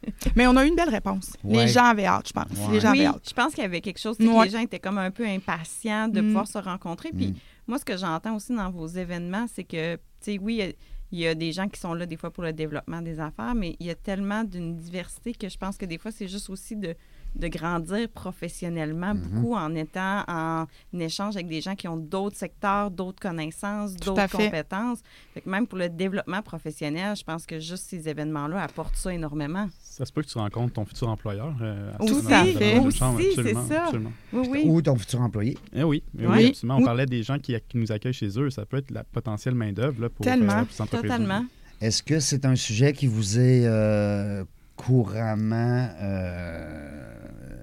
Mais 0.37 0.47
on 0.47 0.57
a 0.57 0.65
eu 0.65 0.69
une 0.69 0.77
belle 0.77 0.91
réponse. 0.91 1.33
Les 1.45 1.69
gens 1.69 1.85
avaient 1.85 2.07
hâte, 2.07 2.29
je 2.29 2.33
pense. 2.33 2.71
Les 2.71 2.81
gens 2.81 2.91
avaient 2.91 3.07
hâte. 3.07 3.29
Je 3.29 3.35
pense 3.35 3.55
qu'il 3.55 3.63
y 3.63 3.67
avait 3.67 3.81
quelque 3.81 3.99
chose, 3.99 4.17
que 4.17 4.23
les 4.23 4.51
gens 4.51 4.61
étaient 4.61 4.79
comme 4.79 4.99
un 4.99 5.11
peu 5.11 5.27
impatients 5.27 6.09
de 6.09 6.21
mm. 6.21 6.27
pouvoir 6.27 6.47
se 6.47 6.59
rencontrer. 6.59 7.11
Puis 7.11 7.29
mm. 7.29 7.35
moi, 7.67 7.79
ce 7.79 7.85
que 7.85 7.97
j'entends 7.97 8.37
aussi 8.37 8.55
dans 8.55 8.71
vos 8.71 8.87
événements, 8.87 9.47
c'est 9.53 9.65
que, 9.65 9.97
tu 9.97 10.01
sais, 10.21 10.39
oui, 10.41 10.75
il 11.13 11.19
y 11.21 11.27
a- 11.27 11.35
des 11.35 11.53
gens 11.53 11.69
qui 11.69 11.79
sont 11.81 11.95
là 11.95 12.07
des 12.07 12.17
fois 12.17 12.31
pour 12.33 12.43
le 12.43 12.53
développement 12.53 13.03
des 13.03 13.21
affaires, 13.21 13.55
mais 13.55 13.77
il 13.81 13.87
y 13.87 13.91
a 13.91 13.95
tellement 13.95 14.45
d'une 14.45 14.77
diversité 14.77 15.33
que 15.35 15.49
je 15.49 15.57
pense 15.59 15.77
que 15.77 15.87
des 15.87 15.99
fois, 15.99 16.11
c'est 16.11 16.29
juste 16.29 16.51
aussi 16.51 16.77
de, 16.77 16.95
de 17.35 17.49
grandir 17.49 18.09
professionnellement 18.09 19.13
Mhm. 19.15 19.21
beaucoup 19.21 19.55
en 19.55 19.75
étant 19.75 20.23
en 20.29 20.67
échange 20.99 21.35
avec 21.37 21.49
des 21.49 21.61
gens 21.61 21.75
qui 21.75 21.87
ont 21.89 21.97
d'autres 21.97 22.37
secteurs, 22.37 22.91
d'autres 22.91 23.21
connaissances, 23.21 23.95
Tout 23.97 24.11
à 24.13 24.15
d'autres 24.27 24.29
fait. 24.39 24.45
compétences. 24.47 25.01
Fait 25.35 25.41
que 25.43 25.51
même 25.51 25.67
pour 25.67 25.79
le 25.79 25.89
développement 25.89 26.41
professionnel, 26.43 27.15
je 27.17 27.25
pense 27.25 27.45
que 27.45 27.61
juste 27.61 27.85
ces 27.89 28.09
événements-là 28.09 28.63
apportent 28.63 28.97
ça 28.97 29.13
énormément. 29.13 29.69
Ça 29.83 30.05
se 30.07 30.13
peut 30.13 30.23
que 30.23 30.29
tu 30.29 30.39
rencontres 30.39 30.75
ton 30.75 30.85
futur 30.85 31.09
employeur. 31.09 31.55
euh, 31.61 31.93
à 31.99 32.03
moment-là 32.03 32.45
de 32.53 32.59
la 32.75 32.81
aussi, 32.83 32.99
c'est 32.99 33.05
absolument, 33.41 33.67
ça. 33.69 33.83
absolument. 33.85 34.13
Oui, 34.33 34.49
oui. 34.51 34.63
Ou 34.67 34.83
ton 34.83 34.97
futur 34.97 35.21
employé. 35.21 35.59
Eh 35.75 35.83
oui, 35.85 36.03
eh 36.19 36.27
Oui. 36.27 36.35
oui, 36.37 36.47
absolument. 36.49 36.77
On 36.79 36.85
parlait 36.85 37.07
des 37.07 37.23
gens 37.23 37.39
qui, 37.39 37.55
qui 37.69 37.77
nous 37.79 37.93
accueillent 37.93 38.13
chez 38.13 38.39
eux. 38.39 38.51
Ça 38.51 38.65
peut 38.67 38.79
être 38.79 38.91
la 38.91 39.05
potentielle 39.05 39.55
main-d'œuvre 39.55 40.01
là, 40.03 40.09
pour, 40.09 40.25
Tellement. 40.25 40.53
euh, 40.61 40.65
pour 40.65 40.73
ces 40.73 40.83
entreprises-là. 40.83 41.17
Totalement. 41.19 41.45
Est-ce 41.81 42.03
que 42.03 42.21
c'est 42.21 42.47
un 42.47 42.57
sujet 42.57 42.93
qui 42.95 43.07
vous 43.07 43.39
est 43.39 43.67
euh, 43.67 44.45
couramment 44.77 45.89
euh, 46.01 47.15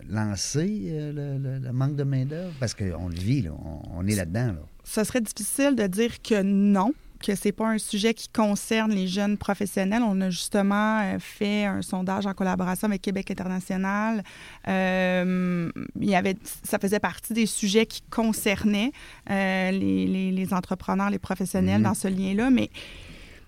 lancé, 0.10 0.88
euh, 0.92 1.12
le, 1.14 1.38
le- 1.38 1.60
le 1.60 1.72
manque 1.72 1.96
de 1.96 2.04
main-d'œuvre? 2.04 2.54
Parce 2.60 2.74
qu'on 2.74 3.08
le 3.08 3.16
vit, 3.16 3.42
là, 3.44 3.52
on, 3.64 3.82
on 4.00 4.08
est 4.08 4.16
là-dedans. 4.16 4.48
Là. 4.48 4.60
Ce 4.84 5.04
serait 5.04 5.22
difficile 5.22 5.76
de 5.76 5.88
dire 5.88 6.22
que 6.22 6.42
non, 6.42 6.94
que 7.26 7.36
c'est 7.36 7.54
pas 7.54 7.70
un 7.70 7.78
sujet 7.78 8.14
qui 8.14 8.28
concerne 8.28 8.92
les 8.92 9.08
jeunes 9.08 9.38
professionnels. 9.38 10.04
On 10.06 10.20
a 10.20 10.30
justement 10.30 11.00
euh, 11.02 11.20
fait 11.20 11.64
un 11.66 11.82
sondage 11.82 12.26
en 12.26 12.34
collaboration 12.34 12.88
avec 12.90 13.02
Québec 13.02 13.32
International. 13.32 14.22
Euh, 14.68 15.72
il 16.02 16.10
y 16.10 16.16
avait, 16.16 16.36
ça 16.64 16.80
faisait 16.80 17.00
partie 17.00 17.32
des 17.34 17.46
sujets 17.46 17.86
qui 17.86 18.02
concernaient 18.10 18.92
euh, 19.30 19.72
les, 19.72 20.06
les- 20.06 20.32
les 20.32 20.54
entrepreneurs, 20.54 21.10
les 21.10 21.20
professionnels 21.20 21.78
Mhm. 21.78 21.84
dans 21.84 21.94
ce 21.94 22.10
lien-là, 22.10 22.50
mais, 22.50 22.70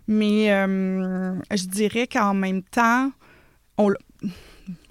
mais 0.07 0.53
euh, 0.53 1.35
je 1.51 1.65
dirais 1.65 2.07
qu'en 2.07 2.33
même 2.33 2.61
temps, 2.63 3.11
on, 3.77 3.95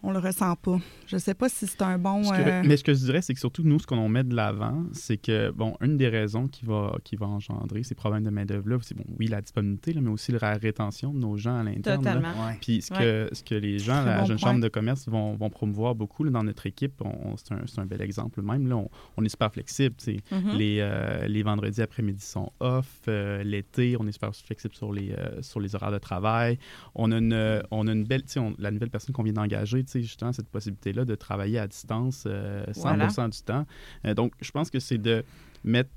on 0.04 0.12
le 0.12 0.18
ressent 0.18 0.54
pas. 0.56 0.78
Je 1.06 1.16
sais 1.16 1.34
pas 1.34 1.48
si 1.48 1.66
c'est 1.66 1.82
un 1.82 1.98
bon. 1.98 2.22
Ce 2.24 2.30
que- 2.30 2.36
euh, 2.48 2.62
Mais 2.64 2.76
ce 2.76 2.84
que 2.84 2.94
je 2.94 3.00
dirais, 3.00 3.22
c'est 3.22 3.34
que 3.34 3.40
surtout 3.40 3.62
nous, 3.64 3.78
ce 3.78 3.86
qu'on 3.86 4.08
met 4.08 4.22
de 4.24 4.34
l'avant, 4.34 4.84
c'est 4.92 5.16
que, 5.16 5.50
bon, 5.50 5.76
une 5.80 5.96
des 5.96 6.08
raisons 6.08 6.46
qui 6.46 6.64
va, 6.64 6.96
qui 7.04 7.16
va 7.16 7.26
engendrer 7.26 7.82
ces 7.82 7.94
problèmes 7.94 8.22
de 8.24 8.30
main-d'œuvre-là, 8.30 8.78
c'est, 8.82 8.94
bon, 8.96 9.04
oui, 9.18 9.26
la 9.26 9.40
disponibilité, 9.40 9.92
là, 9.92 10.00
mais 10.00 10.10
aussi 10.10 10.32
la 10.32 10.52
rétention 10.54 11.12
de 11.12 11.18
nos 11.18 11.36
gens 11.36 11.56
à 11.58 11.62
l'interne. 11.64 12.04
là. 12.04 12.12
Totalement. 12.14 12.46
Ouais. 12.46 12.58
Puis 12.60 12.82
ce 12.82 12.90
que, 12.92 13.28
ce 13.32 13.42
que 13.42 13.54
les 13.54 13.78
gens, 13.78 14.04
la 14.04 14.18
bon 14.20 14.24
Jeune 14.26 14.38
point. 14.38 14.50
Chambre 14.50 14.60
de 14.62 14.68
commerce, 14.68 15.08
vont, 15.08 15.34
vont 15.36 15.50
promouvoir 15.50 15.94
beaucoup 15.94 16.22
là, 16.24 16.30
dans 16.30 16.44
notre 16.44 16.66
équipe, 16.66 17.02
c'est, 17.36 17.52
un, 17.54 17.62
c'est 17.66 17.80
un 17.80 17.86
bel 17.86 18.02
exemple 18.02 18.42
même. 18.42 18.66
Là, 18.68 18.76
on, 18.76 18.88
on 19.16 19.24
est 19.24 19.28
super 19.28 19.50
flexible. 19.52 19.94
Mhm. 20.30 20.56
les, 20.56 20.78
euh, 20.80 21.26
les 21.26 21.42
vendredis 21.42 21.80
après-midi 21.82 22.22
sont 22.24 22.52
off. 22.60 22.86
euh, 23.08 23.42
l'été, 23.42 23.96
on 23.98 24.06
est 24.06 24.12
super 24.12 24.34
flexible 24.34 24.74
sur 24.74 24.92
les, 24.92 25.12
euh, 25.12 25.40
sur 25.42 25.60
les 25.60 25.74
horaires 25.74 25.92
de 25.92 25.98
travail. 25.98 26.58
On 26.94 27.10
a 27.12 27.18
une, 27.18 27.62
on 27.70 27.86
a 27.86 27.92
une 27.92 28.04
belle, 28.04 28.22
tu 28.22 28.32
sais, 28.32 28.40
on- 28.40 28.54
la 28.58 28.70
nouvelle 28.70 28.90
personne 28.90 29.14
qu'on 29.14 29.22
vient 29.22 29.32
d'engager, 29.32 29.82
tu 29.84 29.90
sais, 29.92 29.93
justement, 30.02 30.32
cette 30.32 30.48
possibilité-là 30.48 31.04
de 31.04 31.14
travailler 31.14 31.58
à 31.58 31.66
distance 31.66 32.24
euh, 32.26 32.64
100 32.72 33.28
du 33.28 33.42
temps. 33.42 33.66
Euh, 34.04 34.14
donc, 34.14 34.32
je 34.40 34.50
pense 34.50 34.70
que 34.70 34.78
c'est 34.78 34.98
de 34.98 35.24
mettre. 35.64 35.90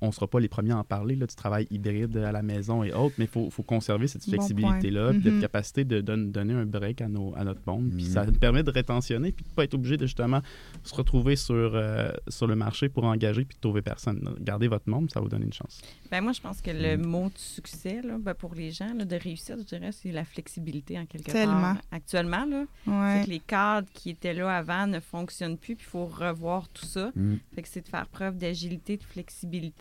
On 0.00 0.08
ne 0.08 0.12
sera 0.12 0.26
pas 0.26 0.40
les 0.40 0.48
premiers 0.48 0.72
à 0.72 0.78
en 0.78 0.84
parler 0.84 1.16
là, 1.16 1.26
du 1.26 1.34
travail 1.34 1.66
hybride 1.70 2.16
à 2.16 2.32
la 2.32 2.42
maison 2.42 2.82
et 2.84 2.92
autres, 2.92 3.14
mais 3.18 3.24
il 3.24 3.30
faut, 3.30 3.50
faut 3.50 3.62
conserver 3.62 4.06
cette 4.08 4.24
flexibilité-là, 4.24 5.12
puis 5.12 5.22
cette 5.24 5.40
capacité 5.40 5.84
de 5.84 6.00
don- 6.00 6.16
donner 6.30 6.54
un 6.54 6.66
break 6.66 7.00
à, 7.00 7.08
nos, 7.08 7.34
à 7.36 7.44
notre 7.44 7.60
monde. 7.66 7.90
Puis 7.94 8.04
ça 8.04 8.24
nous 8.24 8.32
permet 8.32 8.62
de 8.62 8.70
rétentionner, 8.70 9.32
puis 9.32 9.44
de 9.44 9.50
ne 9.50 9.54
pas 9.54 9.64
être 9.64 9.74
obligé 9.74 9.96
de 9.96 10.06
justement 10.06 10.40
se 10.82 10.94
retrouver 10.94 11.36
sur, 11.36 11.54
euh, 11.74 12.10
sur 12.28 12.46
le 12.46 12.56
marché 12.56 12.88
pour 12.88 13.04
engager 13.04 13.44
puis 13.44 13.56
de 13.56 13.60
trouver 13.60 13.82
personne. 13.82 14.34
Gardez 14.40 14.68
votre 14.68 14.88
monde, 14.88 15.10
ça 15.10 15.20
va 15.20 15.24
vous 15.24 15.30
donner 15.30 15.46
une 15.46 15.52
chance. 15.52 15.80
Ben, 16.10 16.20
moi, 16.22 16.32
je 16.32 16.40
pense 16.40 16.60
que 16.60 16.70
le 16.70 16.96
Mm. 16.96 17.06
mot 17.06 17.26
de 17.28 17.38
succès 17.38 18.00
là, 18.02 18.16
ben, 18.18 18.34
pour 18.34 18.54
les 18.54 18.70
gens, 18.70 18.92
là, 18.94 19.04
de 19.04 19.16
réussir, 19.16 19.56
je 19.58 19.64
dirais, 19.64 19.90
c'est 19.92 20.10
la 20.12 20.24
flexibilité 20.24 20.98
en 20.98 21.06
quelque 21.06 21.30
Tellement. 21.30 21.60
part. 21.74 21.76
Actuellement, 21.92 22.44
là, 22.46 22.64
ouais. 22.86 23.18
c'est 23.20 23.24
que 23.26 23.30
les 23.30 23.40
cadres 23.40 23.88
qui 23.92 24.10
étaient 24.10 24.34
là 24.34 24.50
avant 24.56 24.86
ne 24.86 25.00
fonctionnent 25.00 25.56
plus, 25.58 25.76
puis 25.76 25.84
il 25.86 25.90
faut 25.90 26.06
revoir 26.06 26.68
tout 26.70 26.84
ça. 26.86 27.10
Mm. 27.14 27.34
Fait 27.54 27.62
que 27.62 27.68
c'est 27.68 27.80
de 27.82 27.88
faire 27.88 28.06
preuve 28.08 28.36
d'agilité, 28.38 28.96
de 28.96 29.02
flexibilité. 29.02 29.77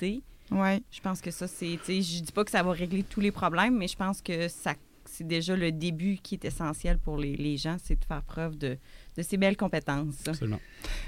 Ouais. 0.52 0.82
Je 0.92 1.02
pense 1.02 1.22
que 1.22 1.32
ça, 1.32 1.48
c'est. 1.48 1.78
Je 1.86 2.22
dis 2.22 2.32
pas 2.34 2.46
que 2.46 2.52
ça 2.52 2.64
va 2.64 2.72
régler 2.72 3.04
tous 3.04 3.20
les 3.20 3.32
problèmes, 3.32 3.78
mais 3.78 3.88
je 3.88 3.98
pense 3.98 4.22
que 4.22 4.48
ça 4.48 4.76
c'est 5.10 5.26
déjà 5.26 5.56
le 5.56 5.72
début 5.72 6.18
qui 6.22 6.36
est 6.36 6.46
essentiel 6.46 7.00
pour 7.00 7.18
les, 7.18 7.36
les 7.36 7.58
gens, 7.58 7.78
c'est 7.82 8.00
de 8.00 8.06
faire 8.06 8.22
preuve 8.24 8.58
de, 8.58 8.78
de 9.18 9.24
ces 9.24 9.38
belles 9.38 9.58
compétences. 9.58 10.16
Absolument. 10.28 10.60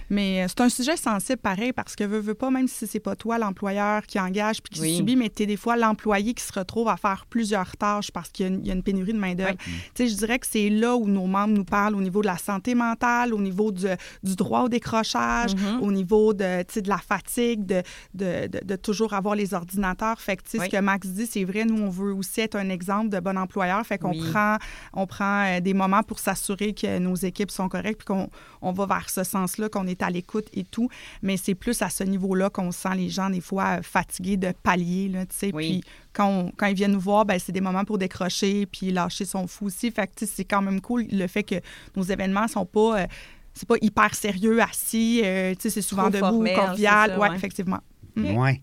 Mais 0.09 0.43
euh, 0.43 0.47
c'est 0.47 0.61
un 0.61 0.69
sujet 0.69 0.97
sensible 0.97 1.37
pareil 1.39 1.71
parce 1.73 1.95
que 1.95 2.03
veux, 2.03 2.19
veux 2.19 2.33
pas, 2.33 2.49
même 2.49 2.67
si 2.67 2.87
c'est 2.87 2.99
pas 2.99 3.15
toi 3.15 3.37
l'employeur 3.37 4.05
qui 4.07 4.19
engage 4.19 4.61
puis 4.63 4.73
qui 4.75 4.81
Oui. 4.81 4.97
subit, 4.97 5.15
mais 5.15 5.29
tu 5.29 5.43
es 5.43 5.45
des 5.45 5.57
fois 5.57 5.77
l'employé 5.77 6.33
qui 6.33 6.43
se 6.43 6.51
retrouve 6.51 6.87
à 6.87 6.97
faire 6.97 7.25
plusieurs 7.29 7.77
tâches 7.77 8.09
parce 8.11 8.29
qu'il 8.29 8.47
y 8.47 8.49
a 8.49 8.51
une, 8.51 8.61
il 8.61 8.67
y 8.67 8.71
a 8.71 8.73
une 8.73 8.81
pénurie 8.81 9.13
de 9.13 9.19
main-d'œuvre. 9.19 9.55
Oui. 9.67 9.73
Tu 9.93 10.03
sais, 10.03 10.09
Je 10.09 10.15
dirais 10.17 10.39
que 10.39 10.47
c'est 10.47 10.69
là 10.69 10.95
où 10.95 11.07
nos 11.07 11.27
membres 11.27 11.53
nous 11.53 11.63
parlent 11.65 11.95
au 11.95 12.01
niveau 12.01 12.21
de 12.21 12.27
la 12.27 12.37
santé 12.39 12.73
mentale, 12.73 13.33
au 13.33 13.39
niveau 13.41 13.71
du, 13.71 13.85
du 14.23 14.35
droit 14.35 14.61
au 14.61 14.69
décrochage, 14.69 15.53
Mhm. 15.55 15.79
au 15.81 15.91
niveau 15.91 16.33
de, 16.33 16.63
tu 16.63 16.73
sais, 16.73 16.81
de 16.81 16.89
la 16.89 16.97
fatigue, 16.97 17.65
de, 17.65 17.83
de, 18.15 18.47
de- 18.47 18.65
de 18.65 18.75
toujours 18.75 19.13
avoir 19.13 19.35
les 19.35 19.53
ordinateurs. 19.53 20.19
Fait 20.19 20.35
que, 20.37 20.43
tu 20.43 20.49
sais, 20.51 20.59
Oui. 20.59 20.65
ce 20.65 20.71
que 20.71 20.81
Max 20.81 21.07
dit, 21.07 21.27
c'est 21.27 21.43
vrai, 21.43 21.65
nous, 21.65 21.81
on 21.83 21.89
veut 21.89 22.13
aussi 22.13 22.41
être 22.41 22.55
un 22.55 22.69
exemple 22.69 23.09
de 23.09 23.19
bon 23.19 23.37
employeur. 23.37 23.85
Fait 23.85 23.99
qu'on 23.99 24.09
Oui. 24.11 24.23
prend, 24.31 24.57
on 24.93 25.05
prend 25.05 25.45
euh, 25.45 25.59
des 25.59 25.75
moments 25.75 26.01
pour 26.01 26.17
s'assurer 26.17 26.73
que 26.73 26.97
nos 26.97 27.15
équipes 27.15 27.51
sont 27.51 27.69
correctes 27.69 27.98
puis 27.99 28.05
qu'on 28.05 28.27
on 28.63 28.71
va 28.71 28.85
vers 28.87 29.09
ce 29.09 29.23
sens-là, 29.23 29.69
qu'on 29.69 29.85
est 29.85 30.01
à 30.01 30.09
l'écoute 30.09 30.47
et 30.53 30.63
tout. 30.63 30.89
Mais 31.21 31.37
c'est 31.37 31.53
plus 31.55 31.81
à 31.83 31.89
ce 31.91 32.03
niveau-là 32.03 32.49
qu'on 32.49 32.71
sent 32.71 32.95
les 32.95 33.09
gens, 33.09 33.29
des 33.29 33.41
fois, 33.41 33.77
euh, 33.77 33.81
fatigués 33.83 34.37
de 34.37 34.51
pallier, 34.63 35.09
là, 35.09 35.25
tu 35.27 35.35
sais. 35.35 35.51
Oui. 35.53 35.81
Puis 35.81 35.91
quand, 36.13 36.27
on- 36.27 36.51
quand 36.57 36.65
ils 36.65 36.75
viennent 36.75 36.93
nous 36.93 36.99
voir, 36.99 37.25
ben, 37.25 37.37
c'est 37.37 37.51
des 37.51 37.61
moments 37.61 37.85
pour 37.85 37.97
décrocher 37.99 38.65
puis 38.65 38.91
lâcher 38.91 39.25
son 39.25 39.45
fou 39.45 39.65
aussi. 39.67 39.91
Fait 39.91 40.07
que, 40.07 40.13
tu 40.15 40.25
sais, 40.25 40.31
c'est 40.37 40.45
quand 40.45 40.61
même 40.63 40.81
cool 40.81 41.05
le 41.11 41.27
fait 41.27 41.43
que 41.43 41.55
nos 41.95 42.03
événements 42.03 42.47
sont 42.47 42.65
pas... 42.65 43.01
euh, 43.01 43.07
c'est 43.53 43.67
pas 43.67 43.75
hyper 43.81 44.13
sérieux, 44.15 44.61
assis. 44.61 45.21
euh, 45.23 45.53
tu 45.53 45.61
sais, 45.63 45.69
c'est 45.69 45.81
souvent 45.81 46.03
Trop 46.03 46.11
debout, 46.11 46.25
formel, 46.45 46.55
convivial. 46.55 47.09
c'est 47.09 47.15
ça, 47.15 47.19
ouais, 47.19 47.29
ouais. 47.29 47.35
effectivement. 47.35 47.79
Ouais. 48.15 48.61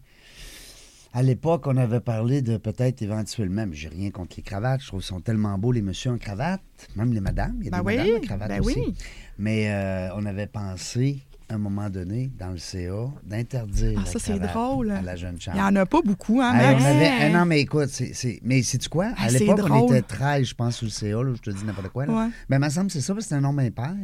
À 1.19 1.23
l'époque, 1.23 1.67
on 1.67 1.79
avait 1.79 2.01
parlé 2.01 2.43
de 2.43 2.59
peut-être 2.59 3.01
éventuellement, 3.01 3.65
mais 3.67 3.75
j'ai 3.75 3.89
rien 3.89 4.11
contre 4.11 4.35
les 4.37 4.43
cravates. 4.43 4.83
Je 4.83 4.89
trouve 4.89 5.01
qu'ils 5.01 5.07
sont 5.09 5.21
tellement 5.23 5.57
beaux, 5.57 5.73
les 5.73 5.81
messieurs 5.81 6.11
en 6.11 6.19
cravate, 6.19 6.61
même 6.95 7.11
les 7.15 7.21
madames. 7.23 7.57
Il 7.61 7.65
y 7.65 7.69
a 7.69 7.71
Ben 7.71 7.79
des 7.79 7.85
oui, 7.87 7.97
madames 7.97 8.17
en 8.17 8.27
cravate 8.27 8.49
ben 8.51 8.61
aussi. 8.61 8.79
oui. 8.87 8.95
Mais 9.39 9.71
euh, 9.71 10.11
on 10.15 10.27
avait 10.27 10.47
pensé, 10.47 11.21
à 11.49 11.55
un 11.55 11.59
moment 11.59 11.89
donné, 11.89 12.31
dans 12.39 12.51
le 12.51 12.59
CA, 12.59 13.07
d'interdire 13.25 13.95
Ah, 13.97 14.03
la 14.05 14.11
ça, 14.13 14.19
c'est 14.19 14.39
drôle. 14.39 14.91
à 14.91 15.01
la 15.01 15.17
jeune 15.17 15.37
Il 15.37 15.41
chambre. 15.43 15.57
n'y 15.57 15.63
en 15.63 15.77
a 15.77 15.87
pas 15.87 16.03
beaucoup, 16.03 16.43
hein, 16.43 16.53
Max? 16.53 16.85
avait- 16.85 17.31
non, 17.33 17.47
mais 17.47 17.63
écoute, 17.63 17.89
c'est, 17.89 18.13
c'est- 18.13 18.41
mais 18.43 18.63
c'est 18.63 18.87
quoi? 18.87 19.13
À 19.17 19.31
c'est 19.31 19.39
l'époque, 19.39 19.61
on 19.71 19.87
était 19.89 20.03
13, 20.03 20.49
je 20.49 20.55
pense, 20.55 20.77
sur 20.77 20.85
le 20.85 20.91
CA, 20.91 21.23
là, 21.23 21.33
je 21.35 21.41
te 21.41 21.49
dis 21.57 21.65
n'importe 21.65 21.89
quoi. 21.89 22.05
Là. 22.05 22.13
Ouais. 22.13 22.31
Ben, 22.51 22.59
il 22.59 22.65
me 22.65 22.69
semble 22.69 22.89
que 22.89 22.93
c'est 22.93 23.01
ça, 23.01 23.15
parce 23.15 23.25
que 23.25 23.29
c'était 23.31 23.39
un 23.39 23.41
nombre 23.41 23.61
impair. 23.63 23.95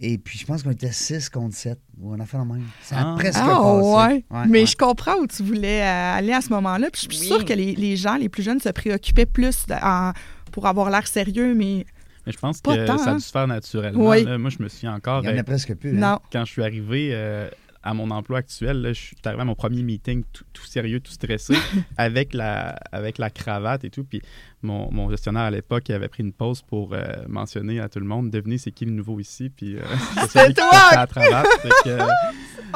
Et 0.00 0.18
puis, 0.18 0.38
je 0.38 0.44
pense 0.44 0.62
qu'on 0.62 0.70
était 0.72 0.90
6 0.92 1.28
contre 1.30 1.54
7. 1.54 1.78
Ou 2.00 2.14
on 2.14 2.20
a 2.20 2.26
fait 2.26 2.36
la 2.36 2.44
même. 2.44 2.64
Ça 2.82 2.96
a 2.98 3.12
Ah. 3.12 3.14
presque 3.16 3.38
Ah, 3.40 3.46
passé. 3.46 3.86
ouais. 3.86 4.24
Ouais, 4.30 4.46
Mais 4.48 4.60
ouais. 4.60 4.66
je 4.66 4.76
comprends 4.76 5.14
où 5.20 5.26
tu 5.26 5.42
voulais 5.42 5.82
euh, 5.82 6.14
aller 6.18 6.32
à 6.32 6.40
ce 6.40 6.50
moment-là. 6.50 6.88
Puis 6.92 7.02
je 7.10 7.14
suis 7.14 7.20
Oui. 7.22 7.26
sûre 7.36 7.44
que 7.44 7.52
les, 7.54 7.74
les 7.74 7.96
gens, 7.96 8.16
les 8.16 8.28
plus 8.28 8.42
jeunes, 8.42 8.60
se 8.60 8.68
préoccupaient 8.70 9.26
plus 9.26 9.66
de- 9.66 9.74
en- 9.74 10.12
pour 10.52 10.66
avoir 10.66 10.90
l'air 10.90 11.06
sérieux, 11.06 11.54
mais 11.54 11.86
Mais 12.26 12.32
je 12.32 12.38
pense 12.38 12.60
Pas 12.62 12.74
que 12.76 12.86
tant, 12.86 12.96
ça 12.98 13.10
a 13.10 13.12
hein? 13.12 13.16
dû 13.16 13.22
se 13.22 13.30
faire 13.30 13.46
naturellement. 13.46 14.08
Oui. 14.08 14.24
là. 14.24 14.38
moi, 14.38 14.48
je 14.50 14.62
me 14.62 14.68
souviens 14.68 14.94
encore, 14.94 15.22
Il 15.24 15.28
y 15.28 15.32
en 15.32 15.36
euh, 15.36 15.40
a 15.40 15.44
presque 15.44 15.74
plus. 15.74 15.90
hein. 15.90 16.12
non. 16.12 16.18
quand 16.32 16.44
je 16.46 16.52
suis 16.52 16.62
arrivé 16.62 17.10
euh, 17.12 17.48
à 17.82 17.92
mon 17.92 18.10
emploi 18.10 18.38
actuel, 18.38 18.80
là, 18.80 18.92
je 18.94 19.00
suis 19.00 19.16
arrivé 19.26 19.42
à 19.42 19.44
mon 19.44 19.54
premier 19.54 19.82
meeting 19.82 20.24
tout, 20.32 20.44
tout 20.54 20.64
sérieux, 20.64 21.00
tout 21.00 21.12
stressé, 21.12 21.54
avec, 21.98 22.32
la, 22.32 22.76
avec 22.92 23.18
la 23.18 23.28
cravate 23.28 23.84
et 23.84 23.90
tout. 23.90 24.04
Puis 24.04 24.22
mon, 24.64 24.90
mon 24.90 25.10
gestionnaire 25.10 25.42
à 25.42 25.50
l'époque 25.50 25.88
avait 25.90 26.08
pris 26.08 26.22
une 26.22 26.32
pause 26.32 26.62
pour 26.62 26.92
euh, 26.92 27.02
mentionner 27.28 27.80
à 27.80 27.88
tout 27.88 28.00
le 28.00 28.06
monde 28.06 28.30
devenez 28.30 28.58
c'est 28.58 28.70
qui 28.72 28.84
le 28.84 28.90
nouveau 28.92 29.20
ici? 29.20 29.50
Puis 29.54 29.76
euh, 29.76 29.80
c'est 30.28 30.30
celui 30.40 30.54
qui 30.54 30.60
toi! 30.60 30.70
portait 30.70 30.96
la 30.96 31.06
cravate. 31.06 31.46
Fait 31.62 31.68
que, 31.84 31.88
euh, 31.90 32.04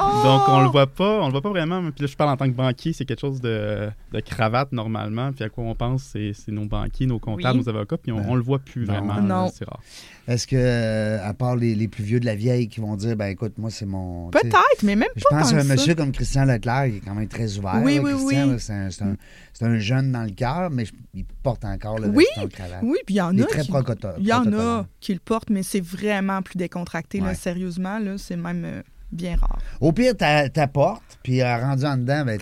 Oh! 0.01 0.21
Donc 0.23 0.43
on 0.49 0.61
le 0.63 0.69
voit 0.69 0.87
pas, 0.87 1.23
on 1.23 1.27
le 1.27 1.33
voit 1.33 1.41
pas 1.43 1.49
vraiment. 1.49 1.81
Puis 1.91 2.03
là, 2.03 2.07
je 2.07 2.15
parle 2.17 2.31
en 2.31 2.37
tant 2.37 2.47
que 2.47 2.55
banquier, 2.55 2.93
c'est 2.93 3.05
quelque 3.05 3.21
chose 3.21 3.41
de, 3.41 3.89
de 4.13 4.21
cravate 4.21 4.71
normalement. 4.71 5.33
Puis 5.33 5.43
à 5.43 5.49
quoi 5.49 5.65
on 5.65 5.75
pense, 5.75 6.05
c'est 6.05 6.33
c'est 6.35 6.53
nos 6.53 6.67
banquiers, 6.67 7.07
nos 7.07 7.19
comptables, 7.19 7.59
Oui. 7.59 7.65
nos 7.65 7.69
avocats. 7.69 7.97
Puis 7.97 8.13
on, 8.13 8.19
Ben, 8.19 8.27
on 8.29 8.37
le 8.37 8.43
voit 8.43 8.61
plus 8.61 8.87
non. 8.87 8.93
vraiment. 8.93 9.15
Non. 9.21 9.45
là, 9.47 9.51
C'est 9.53 9.65
rare. 9.65 9.81
Est-ce 10.29 10.47
que, 10.47 10.55
euh, 10.57 11.19
à 11.27 11.35
part 11.35 11.57
les, 11.57 11.75
les 11.75 11.89
plus 11.89 12.05
vieux 12.05 12.21
de 12.21 12.27
la 12.27 12.37
vieille 12.37 12.69
qui 12.69 12.79
vont 12.81 12.95
dire, 12.95 13.17
ben 13.17 13.27
écoute, 13.27 13.55
moi, 13.59 13.71
c'est 13.71 13.87
mon. 13.87 14.29
Peut-être, 14.31 14.83
mais 14.85 14.95
même 14.95 15.09
Je 15.17 15.25
pas 15.29 15.39
pense 15.41 15.51
tant 15.51 15.57
à 15.57 15.59
un 15.59 15.63
que 15.63 15.67
ça. 15.69 15.75
monsieur 15.75 15.95
comme 15.97 16.13
Christian 16.13 16.45
Leclerc, 16.45 16.91
qui 16.91 16.97
est 16.99 17.01
quand 17.01 17.15
même 17.15 17.27
très 17.29 17.59
ouvert. 17.59 17.81
Oui, 17.83 17.97
là, 17.97 18.03
oui, 18.03 18.13
Christian, 18.13 18.45
oui. 18.47 18.53
là, 18.53 18.59
C'est 18.61 18.73
un, 18.75 18.91
c'est 18.91 19.03
un- 19.03 19.17
c'est 19.53 19.65
un 19.65 19.79
jeune 19.79 20.13
dans 20.13 20.23
le 20.23 20.31
cœur, 20.31 20.71
mais 20.71 20.85
je- 20.85 20.93
il 21.15 21.25
porte 21.43 21.65
encore 21.87 21.99
le 21.99 22.09
Oui, 22.09 22.25
veston 22.37 22.49
cravate. 22.49 22.81
Oui, 22.83 22.99
puis 23.07 23.15
il 23.17 23.19
y 23.19 23.21
en 23.21 23.37
a. 23.39 23.45
très 23.45 23.63
qui- 23.63 23.71
procoto- 23.73 24.15
Il 24.19 24.27
y 24.27 24.33
en 24.33 24.39
a 24.39 24.43
protocolaire. 24.43 24.85
qui 25.01 25.13
le 25.15 25.21
portent, 25.21 25.51
mais 25.51 25.63
c'est 25.63 25.81
vraiment 25.85 26.43
plus 26.43 26.57
décontracté. 26.57 27.21
Là, 27.21 27.35
sérieusement, 27.35 27.99
là, 27.99 28.19
c'est 28.19 28.37
même 28.37 28.65
euh, 28.65 28.83
bien 29.13 29.37
rare. 29.37 29.59
Au 29.81 29.93
pire, 29.93 30.17
t'a- 30.17 30.49
t'apportes, 30.49 31.19
puis 31.23 31.41
euh, 31.41 31.57
rendu 31.59 31.85
en 31.87 31.97
dedans, 31.97 32.25
ben. 32.27 32.37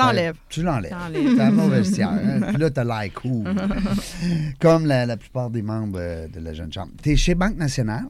Tu 0.49 0.62
l'enlèves. 0.62 0.95
T'as 1.37 1.45
un 1.47 1.51
mauvais 1.51 1.78
vestiaire. 1.78 2.09
hein. 2.11 2.41
Puis 2.49 2.57
là, 2.59 2.70
t'as 2.70 2.84
l'air 2.84 3.12
cool. 3.14 3.45
Comme 4.61 4.87
la, 4.87 5.07
la 5.07 5.16
plupart 5.16 5.51
des 5.51 5.62
membres 5.62 5.99
euh, 6.01 6.28
de 6.28 6.41
la 6.41 6.53
Jeune 6.55 6.72
Chambre. 6.72 6.93
T'es 7.03 7.16
chez 7.16 7.34
Banque 7.34 7.57
Nationale? 7.57 8.07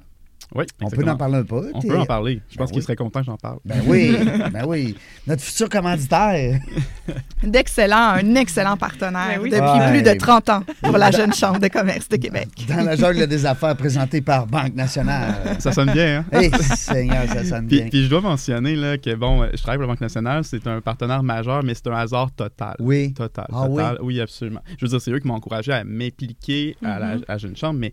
Oui, 0.55 0.65
On 0.83 0.89
peut 0.89 1.09
en 1.09 1.17
parler 1.17 1.37
un 1.37 1.43
peu. 1.45 1.71
On 1.75 1.81
peut 1.81 1.99
en 1.99 2.07
parler. 2.07 2.41
Je 2.49 2.55
Ben 2.57 2.61
pense 2.63 2.71
qu'il 2.71 2.79
oui. 2.79 2.83
serait 2.85 2.97
content 2.97 3.21
que 3.21 3.27
j'en 3.27 3.37
parle. 3.37 3.59
Ben 3.65 3.81
oui, 3.87 4.17
ben 4.53 4.65
oui. 4.67 4.97
Notre 5.27 5.43
futur 5.43 5.69
commanditaire. 5.69 6.61
D'excellent, 7.43 8.15
un 8.15 8.35
excellent 8.37 8.77
partenaire 8.77 9.37
Ben 9.37 9.41
oui. 9.43 9.51
depuis 9.51 9.63
Ouais. 9.67 9.91
plus 9.91 10.03
de 10.03 10.19
30 10.19 10.49
ans 10.51 10.63
pour 10.83 10.97
la 10.99 11.11
Jeune 11.11 11.33
Chambre 11.35 11.59
de 11.59 11.69
commerce 11.69 12.09
de 12.09 12.17
Québec. 12.17 12.49
Dans 12.69 12.83
la 12.85 12.97
jungle 12.97 13.27
des 13.27 13.45
affaires 13.45 13.77
présentée 13.77 14.21
par 14.21 14.47
Banque 14.47 14.75
Nationale. 14.75 15.57
Ça 15.59 15.73
sonne 15.73 15.91
bien, 15.93 16.19
hein? 16.33 16.39
Hey, 16.39 16.51
Seigneur, 16.77 17.27
ça 17.29 17.45
sonne 17.45 17.67
Puis, 17.67 17.81
bien. 17.81 17.89
puis 17.89 18.05
je 18.05 18.09
dois 18.11 18.21
mentionner 18.21 18.77
là, 18.77 18.97
que 18.99 19.15
bon, 19.15 19.47
je 19.53 19.61
travaille 19.61 19.79
pour 19.79 19.87
la 19.89 19.93
Banque 19.95 20.01
nationale, 20.01 20.45
c'est 20.45 20.67
un 20.67 20.81
partenaire 20.81 21.23
majeur, 21.23 21.63
mais 21.65 21.75
c'est 21.75 21.87
un 21.89 21.97
hasard 21.97 22.31
total. 22.33 22.77
Oui. 22.79 23.13
Total. 23.13 23.47
Ah 23.53 23.67
total. 23.67 23.99
oui? 24.03 24.21
absolument. 24.21 24.61
Je 24.79 24.85
veux 24.85 24.89
dire, 24.91 25.01
c'est 25.01 25.11
eux 25.11 25.19
qui 25.19 25.27
m'ont 25.27 25.35
encouragé 25.35 25.73
à 25.73 25.85
m'impliquer 25.85 26.77
à, 26.85 26.99
la, 26.99 27.17
à 27.29 27.39
Jeune 27.39 27.57
Chambre, 27.57 27.79
mais 27.79 27.93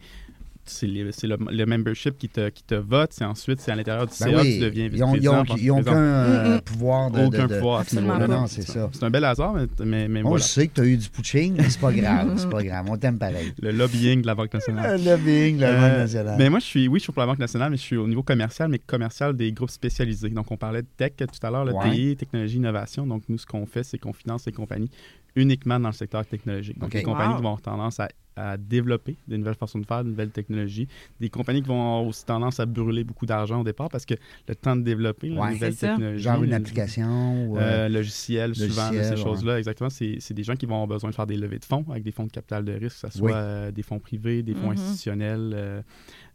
c'est 0.65 0.87
le, 0.87 1.37
le 1.51 1.65
membership 1.65 2.17
qui 2.17 2.29
te, 2.29 2.49
qui 2.49 2.63
te 2.63 2.75
vote, 2.75 3.11
c'est 3.13 3.25
ensuite, 3.25 3.59
c'est 3.59 3.71
à 3.71 3.75
l'intérieur 3.75 4.05
du 4.07 4.13
Ben 4.19 4.29
CA, 4.31 4.41
oui, 4.41 4.53
tu 4.55 4.59
deviens 4.59 4.87
vice-président. 4.89 5.45
ils 5.57 5.71
ont 5.71 5.79
aucun 5.79 5.95
euh, 5.97 6.61
pouvoir 6.61 7.11
de. 7.11 7.19
Aucun 7.25 7.43
de- 7.47 7.53
de- 7.53 7.57
pouvoir 7.59 7.79
Absolument 7.81 8.13
niveau-là. 8.15 8.27
Non, 8.35 8.41
non, 8.41 8.47
c'est 8.47 8.61
ça. 8.61 8.89
C'est 8.93 9.03
un 9.03 9.09
bel 9.09 9.23
hasard, 9.25 9.53
mais, 9.53 9.67
mais, 9.85 10.07
mais 10.07 10.19
On 10.23 10.29
voilà. 10.29 10.43
sait 10.43 10.67
que 10.67 10.73
tu 10.75 10.81
as 10.81 10.85
eu 10.85 10.97
du 10.97 11.09
pushing, 11.09 11.55
mais 11.57 11.69
c'est 11.69 11.79
pas 11.79 11.91
grave. 11.93 12.33
C'est 12.37 12.49
pas 12.49 12.63
grave. 12.63 12.85
On 12.89 12.97
t'aime 12.97 13.17
pareil. 13.19 13.53
Le 13.61 13.71
lobbying 13.71 14.21
de 14.21 14.27
la 14.27 14.35
Banque 14.35 14.53
nationale. 14.53 14.99
Le 15.03 15.11
lobbying, 15.11 15.59
la 15.59 15.69
Euh, 15.69 15.81
Banque 15.89 15.97
Nationale. 15.99 16.35
Mais 16.37 16.49
moi, 16.49 16.59
je 16.59 16.65
suis, 16.65 16.87
oui, 16.87 16.99
je 16.99 17.03
suis 17.03 17.13
pour 17.13 17.21
la 17.21 17.27
Banque 17.27 17.39
nationale, 17.39 17.69
mais 17.71 17.77
je 17.77 17.81
suis 17.83 17.97
au 17.97 18.07
niveau 18.07 18.23
commercial, 18.23 18.69
mais 18.69 18.79
commercial 18.79 19.35
des 19.35 19.51
groupes 19.51 19.71
spécialisés. 19.71 20.29
Donc, 20.29 20.51
on 20.51 20.57
parlait 20.57 20.81
de 20.81 20.87
tech 20.97 21.13
tout 21.17 21.45
à 21.45 21.49
l'heure, 21.51 21.65
le 21.65 21.73
Ouais. 21.73 21.89
TI, 21.91 22.15
technologie, 22.17 22.57
innovation. 22.57 23.05
Donc, 23.07 23.23
nous, 23.29 23.37
ce 23.37 23.45
qu'on 23.45 23.65
fait, 23.65 23.83
c'est 23.83 23.97
qu'on 23.97 24.13
finance 24.13 24.45
les 24.45 24.51
compagnies 24.51 24.89
uniquement 25.35 25.79
dans 25.79 25.89
le 25.89 25.93
secteur 25.93 26.23
technologique. 26.25 26.77
Donc, 26.77 26.93
les 26.93 27.01
compagnies 27.01 27.31
Wow. 27.31 27.37
qui 27.37 27.41
vont 27.43 27.49
avoir 27.49 27.61
tendance 27.61 27.99
à 27.99 28.07
à 28.35 28.57
développer 28.57 29.15
des 29.27 29.37
nouvelles 29.37 29.55
façons 29.55 29.79
de 29.79 29.85
faire, 29.85 30.03
de 30.03 30.09
nouvelles 30.09 30.31
technologies. 30.31 30.87
Des 31.19 31.29
compagnies 31.29 31.61
qui 31.61 31.67
vont 31.67 31.79
avoir 31.81 32.05
aussi 32.05 32.25
tendance 32.25 32.59
à 32.59 32.65
brûler 32.65 33.03
beaucoup 33.03 33.25
d'argent 33.25 33.61
au 33.61 33.63
départ 33.63 33.89
parce 33.89 34.05
que 34.05 34.15
le 34.47 34.55
temps 34.55 34.75
de 34.75 34.81
développer 34.81 35.29
Ouais, 35.31 35.51
nouvelle 35.51 35.73
c'est 35.73 35.85
ça. 35.87 35.93
technologie. 35.93 36.23
Genre 36.23 36.43
une 36.43 36.53
application 36.53 37.45
ou, 37.51 37.57
euh, 37.57 37.85
euh, 37.85 37.89
logiciel, 37.89 38.55
souvent, 38.55 38.89
logiciel, 38.89 39.03
ces 39.05 39.09
ouais. 39.11 39.17
choses-là, 39.23 39.57
exactement. 39.59 39.89
C'est 39.89 40.17
c'est 40.19 40.33
des 40.33 40.43
gens 40.43 40.55
qui 40.55 40.65
vont 40.65 40.75
avoir 40.75 40.87
besoin 40.87 41.09
de 41.09 41.15
faire 41.15 41.27
des 41.27 41.37
levées 41.37 41.59
de 41.59 41.65
fonds 41.65 41.85
avec 41.91 42.03
des 42.03 42.11
fonds 42.11 42.25
de 42.25 42.31
capital 42.31 42.65
de 42.65 42.71
risque, 42.73 43.01
que 43.01 43.11
ce 43.11 43.17
soit 43.17 43.27
Oui. 43.27 43.31
euh, 43.35 43.71
des 43.71 43.83
fonds 43.83 43.99
privés, 43.99 44.41
des 44.43 44.53
fonds 44.55 44.67
Mhm. 44.71 44.77
institutionnels. 44.77 45.51
euh, 45.53 45.81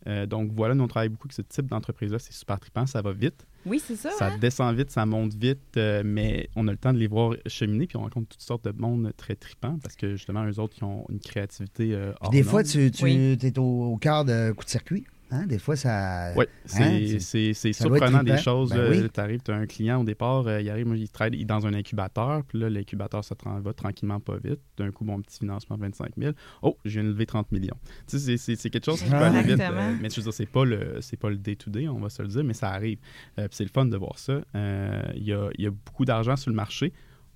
euh, 0.06 0.26
donc 0.26 0.52
voilà, 0.54 0.74
nous 0.74 0.84
on 0.84 0.88
travaille 0.88 1.08
beaucoup 1.08 1.26
avec 1.26 1.32
ce 1.32 1.42
type 1.42 1.66
d'entreprise-là. 1.66 2.18
C'est 2.20 2.32
super 2.32 2.60
trippant, 2.60 2.86
ça 2.86 3.02
va 3.02 3.12
vite. 3.12 3.46
Oui, 3.66 3.82
c'est 3.84 3.96
ça. 3.96 4.10
Ça 4.12 4.28
hein? 4.28 4.38
descend 4.38 4.74
vite, 4.76 4.90
ça 4.90 5.04
monte 5.04 5.34
vite, 5.34 5.58
euh, 5.76 6.02
mais 6.04 6.48
on 6.56 6.66
a 6.68 6.70
le 6.70 6.78
temps 6.78 6.92
de 6.92 6.98
les 6.98 7.06
voir 7.08 7.34
cheminer, 7.46 7.86
puis 7.86 7.96
on 7.96 8.02
rencontre 8.02 8.28
toutes 8.28 8.40
sortes 8.42 8.64
de 8.64 8.72
monde 8.80 9.12
très 9.16 9.34
trippant 9.34 9.78
parce 9.82 9.96
que 9.96 10.12
justement, 10.16 10.44
eux 10.46 10.58
autres, 10.58 10.76
ils 10.80 10.84
ont 10.84 11.04
une 11.10 11.20
créativité 11.20 11.92
euh, 11.92 12.12
Puis 12.22 12.30
des 12.30 12.42
fois, 12.42 12.62
tu, 12.62 12.90
tu 12.90 13.04
Oui. 13.04 13.38
es 13.42 13.58
au, 13.58 13.92
au 13.92 13.96
cœur 13.96 14.24
de 14.24 14.52
coup 14.52 14.64
de 14.64 14.70
circuit. 14.70 15.04
Hein? 15.30 15.46
Des 15.46 15.58
fois, 15.58 15.76
ça. 15.76 16.32
Oui, 16.36 16.44
c'est 16.64 16.82
Hein, 16.82 17.16
c'est- 17.20 17.68
être 17.68 17.76
surprenant 17.76 18.22
des 18.22 18.38
choses. 18.38 18.70
Ben 18.70 18.90
oui. 18.90 19.08
tu 19.12 19.20
arrives, 19.20 19.40
tu 19.44 19.50
as 19.50 19.56
un 19.56 19.66
client 19.66 20.00
au 20.00 20.04
départ, 20.04 20.46
euh, 20.46 20.60
il 20.60 20.70
arrive, 20.70 20.86
moi, 20.86 20.96
il 20.96 21.08
travaille 21.10 21.44
dans 21.44 21.66
un 21.66 21.74
incubateur, 21.74 22.42
puis 22.44 22.58
là, 22.58 22.70
l'incubateur, 22.70 23.22
ça 23.24 23.34
va 23.62 23.72
tranquillement 23.74 24.20
pas 24.20 24.36
vite. 24.42 24.60
D'un 24.78 24.90
coup, 24.90 25.04
mon 25.04 25.20
petit 25.20 25.38
financement, 25.40 25.76
25 25.78 26.12
000. 26.16 26.32
Oh, 26.62 26.76
je 26.84 26.92
viens 27.00 27.04
de 27.04 27.08
lever 27.12 27.26
30 27.26 27.52
millions. 27.52 27.76
Tu 28.06 28.18
sais, 28.18 28.36
c'est- 28.38 28.70
quelque 28.70 28.84
chose 28.86 29.02
qui 29.02 29.10
peut 29.10 29.16
aller 29.16 29.42
vite. 29.42 29.50
Exactement. 29.52 29.80
euh, 29.80 29.94
mais 30.00 30.10
je 30.10 30.16
veux 30.16 30.22
dire, 30.22 30.32
c'est 30.32 30.46
pas 30.46 30.64
le 30.64 30.98
c'est 31.00 31.16
pas 31.18 31.30
le 31.30 31.36
day-to-day, 31.36 31.88
on 31.88 31.98
va 32.00 32.08
se 32.08 32.22
le 32.22 32.28
dire, 32.28 32.44
mais 32.44 32.54
ça 32.54 32.70
arrive. 32.70 32.98
Euh, 33.38 33.48
puis 33.48 33.56
c'est 33.56 33.64
le 33.64 33.70
fun 33.70 33.84
de 33.86 33.96
voir 33.96 34.18
ça. 34.18 34.40
Euh, 34.54 35.02
Il 35.14 35.24
y, 35.24 35.32
a, 35.32 35.48
il 35.58 35.64
y 35.64 35.66
a 35.66 35.70
beaucoup 35.70 36.04
d'argent 36.04 36.36
sur 36.36 36.50
le 36.50 36.56
marché. 36.56 36.92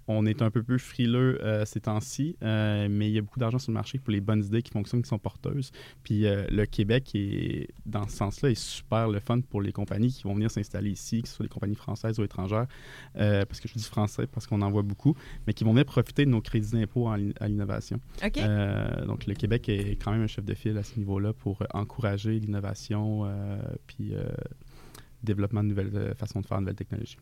On 0.09 0.27
est 0.27 0.43
un 0.43 0.51
peu 0.51 0.63
plus 0.63 0.79
frileux 0.79 1.39
euh, 1.43 1.65
ces 1.65 1.81
temps-ci, 1.81 2.37
euh, 2.43 2.89
mais 2.91 3.09
il 3.09 3.15
y 3.15 3.19
a 3.19 3.23
beaucoup 3.23 3.39
d'argent 3.39 3.59
sur 3.59 3.71
le 3.71 3.75
marché 3.75 3.99
pour 3.99 4.13
les 4.13 4.21
bonnes 4.21 4.45
idées 4.45 4.63
qui 4.63 4.73
fonctionnent, 4.73 5.03
qui 5.03 5.09
sont 5.09 5.19
porteuses. 5.19 5.71
Puis 6.03 6.27
euh, 6.27 6.47
le 6.51 6.67
Québec, 6.67 7.11
est, 7.15 7.69
dans 7.87 8.07
ce 8.09 8.17
sens-là, 8.17 8.51
est 8.51 8.61
super 8.61 9.09
le 9.09 9.21
fun 9.21 9.41
pour 9.41 9.63
les 9.63 9.73
compagnies 9.73 10.13
qui 10.13 10.25
vont 10.25 10.35
venir 10.35 10.51
s'installer 10.51 10.91
ici, 10.91 11.23
que 11.23 11.29
ce 11.29 11.37
soit 11.37 11.45
des 11.45 11.51
compagnies 11.51 11.75
françaises 11.75 12.19
ou 12.19 12.25
étrangères, 12.25 12.67
parce 13.15 13.61
que 13.61 13.69
je 13.69 13.75
dis 13.75 13.85
français 13.85 14.27
parce 14.27 14.47
qu'on 14.47 14.63
en 14.63 14.71
voit 14.71 14.83
beaucoup, 14.83 15.15
mais 15.47 15.53
qui 15.53 15.65
vont 15.65 15.73
venir 15.73 15.85
profiter 15.85 16.25
de 16.25 16.31
nos 16.31 16.41
crédits 16.41 16.73
d'impôt 16.73 17.09
à 17.09 17.17
l'innovation. 17.17 18.01
Donc 19.07 19.27
le 19.27 19.35
Québec 19.35 19.69
est 19.69 19.97
quand 20.03 20.13
même 20.13 20.23
un 20.23 20.27
chef 20.27 20.45
de 20.45 20.55
file 20.55 20.77
à 20.79 20.83
ce 20.83 20.99
niveau-là 20.99 21.33
pour 21.33 21.63
encourager 21.75 22.39
l'innovation, 22.39 23.31
puis 23.87 24.15
développement 25.23 25.63
de 25.63 25.69
nouvelles 25.69 26.15
façons 26.17 26.41
de 26.41 26.47
faire, 26.47 26.59
de 26.59 26.63
nouvelles 26.63 26.77
technologies. 26.77 27.19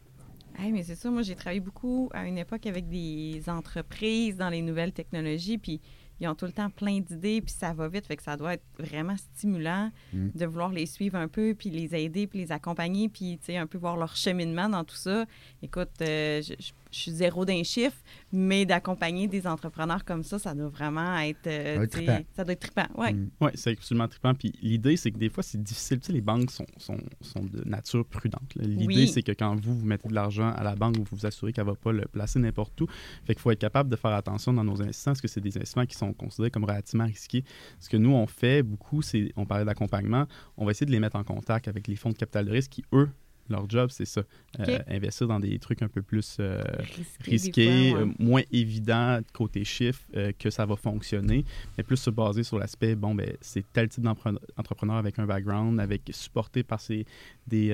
Hey, 0.59 0.73
mais 0.73 0.83
c'est 0.83 0.95
ça, 0.95 1.11
moi 1.11 1.23
j'ai 1.23 1.35
travaillé 1.37 1.61
beaucoup 1.61 2.11
à 2.13 2.27
une 2.27 2.37
époque 2.37 2.67
avec 2.67 2.89
des 2.89 3.43
entreprises 3.49 4.37
dans 4.37 4.51
les 4.51 4.61
nouvelles 4.63 4.93
technologies, 4.93 5.57
puis 5.59 5.81
ils 6.21 6.29
ont 6.29 6.35
tout 6.35 6.45
le 6.45 6.53
temps 6.53 6.69
plein 6.69 7.01
d'idées, 7.01 7.41
puis 7.41 7.55
ça 7.57 7.73
va 7.73 7.89
vite, 7.89 8.07
fait 8.07 8.17
que 8.17 8.23
ça 8.23 8.37
doit 8.37 8.55
être 8.55 8.65
vraiment 8.79 9.17
stimulant 9.17 9.91
Mm. 10.13 10.29
de 10.35 10.47
vouloir 10.47 10.71
les 10.71 10.85
suivre 10.87 11.17
un 11.17 11.29
peu, 11.29 11.55
puis 11.55 11.71
les 11.71 11.95
aider, 11.95 12.27
puis 12.27 12.41
les 12.41 12.53
accompagner, 12.53 13.09
puis 13.09 13.39
tu 13.39 13.47
sais, 13.47 13.57
un 13.57 13.67
peu 13.67 13.79
voir 13.79 13.97
leur 13.97 14.17
cheminement 14.17 14.69
dans 14.69 14.85
tout 14.85 14.97
ça. 14.97 15.25
Écoute, 15.63 15.91
euh, 16.03 16.43
je, 16.43 16.53
je- 16.59 16.73
je 16.93 16.99
suis 16.99 17.11
zéro 17.13 17.45
d'un 17.45 17.63
chiffre, 17.63 17.97
mais 18.33 18.65
d'accompagner 18.67 19.29
des 19.29 19.47
entrepreneurs 19.47 20.05
comme 20.05 20.23
ça, 20.23 20.39
ça 20.39 20.55
doit 20.55 20.69
vraiment 20.69 21.19
être... 21.19 21.47
euh, 21.47 21.75
Ça 21.75 21.75
doit 21.77 21.85
être 21.85 21.91
trippant. 21.93 22.21
ça 22.37 22.45
doit 22.45 22.53
être 22.53 22.61
trippant, 22.61 22.87
ouais. 23.01 23.13
Mm. 23.13 23.31
Oui, 23.41 23.51
c'est 23.55 23.71
absolument 23.73 24.09
trippant. 24.09 24.35
Puis 24.35 24.53
l'idée, 24.63 24.97
c'est 24.97 25.11
que 25.11 25.19
des 25.19 25.29
fois, 25.29 25.43
c'est 25.43 25.63
difficile. 25.63 26.01
Tu 26.01 26.07
sais, 26.07 26.13
les 26.13 26.21
banques 26.21 26.51
sont, 26.51 26.67
sont, 26.77 26.99
sont 27.21 27.45
de 27.45 27.63
nature 27.69 28.05
prudente. 28.05 28.55
L'idée, 28.57 28.87
Oui. 28.87 29.09
c'est 29.09 29.23
que 29.23 29.33
quand 29.33 29.55
vous, 29.61 29.79
vous 29.79 29.87
mettez 29.87 30.09
de 30.09 30.15
l'argent 30.15 30.51
à 30.53 30.63
la 30.63 30.75
banque, 30.75 30.97
vous 30.99 31.05
vous 31.11 31.27
assurez 31.27 31.53
qu'elle 31.53 31.65
ne 31.67 31.71
va 31.71 31.77
pas 31.77 31.93
le 31.93 32.07
placer 32.07 32.39
n'importe 32.39 32.81
où. 32.81 32.87
Fait 33.25 33.35
qu'il 33.35 33.41
faut 33.43 33.51
être 33.51 33.61
capable 33.61 33.89
de 33.91 33.97
faire 33.97 34.13
attention 34.13 34.53
dans 34.53 34.65
nos 34.65 34.81
investissements, 34.83 35.13
parce 35.13 35.21
que 35.21 35.29
c'est 35.29 35.41
des 35.41 35.57
investissements 35.57 35.87
qui 35.87 35.97
sont 35.97 36.13
considérés 36.13 36.51
comme 36.51 36.65
relativement 36.65 37.05
risqués? 37.07 37.45
Ce 37.79 37.89
que 37.89 37.97
nous, 37.97 38.11
on 38.13 38.27
fait 38.27 38.63
beaucoup, 38.63 39.03
c'est, 39.03 39.33
on 39.37 39.47
parlait 39.47 39.65
d'accompagnement, 39.65 40.27
on 40.57 40.65
va 40.65 40.73
essayer 40.73 40.87
de 40.87 40.91
les 40.93 41.01
mettre 41.01 41.17
en 41.17 41.25
contact 41.25 41.69
avec 41.69 41.87
les 41.89 41.97
fonds 41.97 42.11
de 42.11 42.17
capital 42.17 42.47
de 42.47 42.51
risque 42.51 42.71
qui, 42.73 42.85
eux, 42.93 43.09
leur 43.51 43.69
job, 43.69 43.91
c'est 43.91 44.05
ça. 44.05 44.23
Euh, 44.61 44.79
investir 44.89 45.27
dans 45.29 45.41
des 45.41 45.59
trucs 45.59 45.83
un 45.83 45.89
peu 45.89 46.03
plus 46.03 46.37
euh, 46.41 46.63
Risqué, 46.79 47.25
des 47.25 47.31
risqué, 47.31 47.91
fois, 47.91 48.01
ouais. 48.01 48.07
euh, 48.07 48.13
moins 48.19 48.43
évident 48.53 49.21
côté 49.33 49.65
chiffre 49.65 50.01
euh, 50.17 50.33
que 50.39 50.51
ça 50.51 50.67
va 50.67 50.77
fonctionner, 50.77 51.45
mais 51.77 51.85
plus 51.85 51.97
se 51.97 52.11
baser 52.11 52.43
sur 52.43 52.59
l'aspect, 52.59 52.95
bon, 52.95 53.15
ben, 53.15 53.33
c'est 53.41 53.65
tel 53.73 53.89
type 53.89 54.03
d'entrepreneur 54.03 54.97
avec 54.97 55.19
un 55.19 55.27
background, 55.27 55.81
avec 55.81 56.03
supporté 56.13 56.63
par 56.63 56.81
ces, 56.81 57.05
des, 57.47 57.71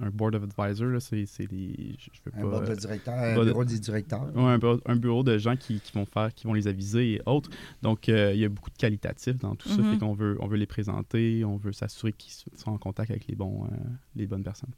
un 0.00 0.10
board 0.10 0.34
of 0.34 0.42
advisors, 0.42 0.88
là, 0.88 1.00
c'est 1.00 1.24
c'est 1.26 1.46
des, 1.46 1.94
je, 1.98 2.06
je 2.12 2.20
veux 2.24 2.32
Un 2.36 2.42
pas, 2.42 2.48
board 2.50 2.66
de 2.66 2.72
euh, 2.72 2.76
directeur, 2.76 3.14
un 3.14 3.34
board 3.34 3.46
de- 3.46 3.52
bureau 3.52 3.64
des 3.64 3.78
directeurs. 3.78 4.36
Ouais, 4.36 4.42
un, 4.42 4.58
bureau, 4.58 4.80
un 4.86 4.96
bureau 4.96 5.22
de 5.22 5.38
gens 5.38 5.56
qui, 5.56 5.80
qui 5.80 5.92
vont 5.92 6.04
faire, 6.06 6.34
qui 6.34 6.46
vont 6.46 6.52
les 6.54 6.66
aviser 6.66 7.12
et 7.14 7.22
autres. 7.26 7.50
Donc, 7.82 8.08
euh, 8.08 8.32
il 8.34 8.40
y 8.40 8.44
a 8.44 8.48
beaucoup 8.48 8.70
de 8.70 8.76
qualitatifs 8.76 9.38
dans 9.38 9.54
tout 9.54 9.68
ça. 9.68 9.80
Mhm. 9.80 9.92
Fait 9.92 9.98
qu'on 9.98 10.14
veut, 10.14 10.36
on 10.40 10.46
veut 10.48 10.56
les 10.56 10.66
présenter, 10.66 11.44
on 11.44 11.56
veut 11.56 11.72
s'assurer 11.72 12.12
qu'ils 12.12 12.32
sont 12.56 12.70
en 12.70 12.78
contact 12.78 13.10
avec 13.10 13.26
les, 13.28 13.36
bons, 13.36 13.64
euh, 13.64 13.76
les 14.16 14.26
bonnes 14.26 14.42
personnes. 14.44 14.70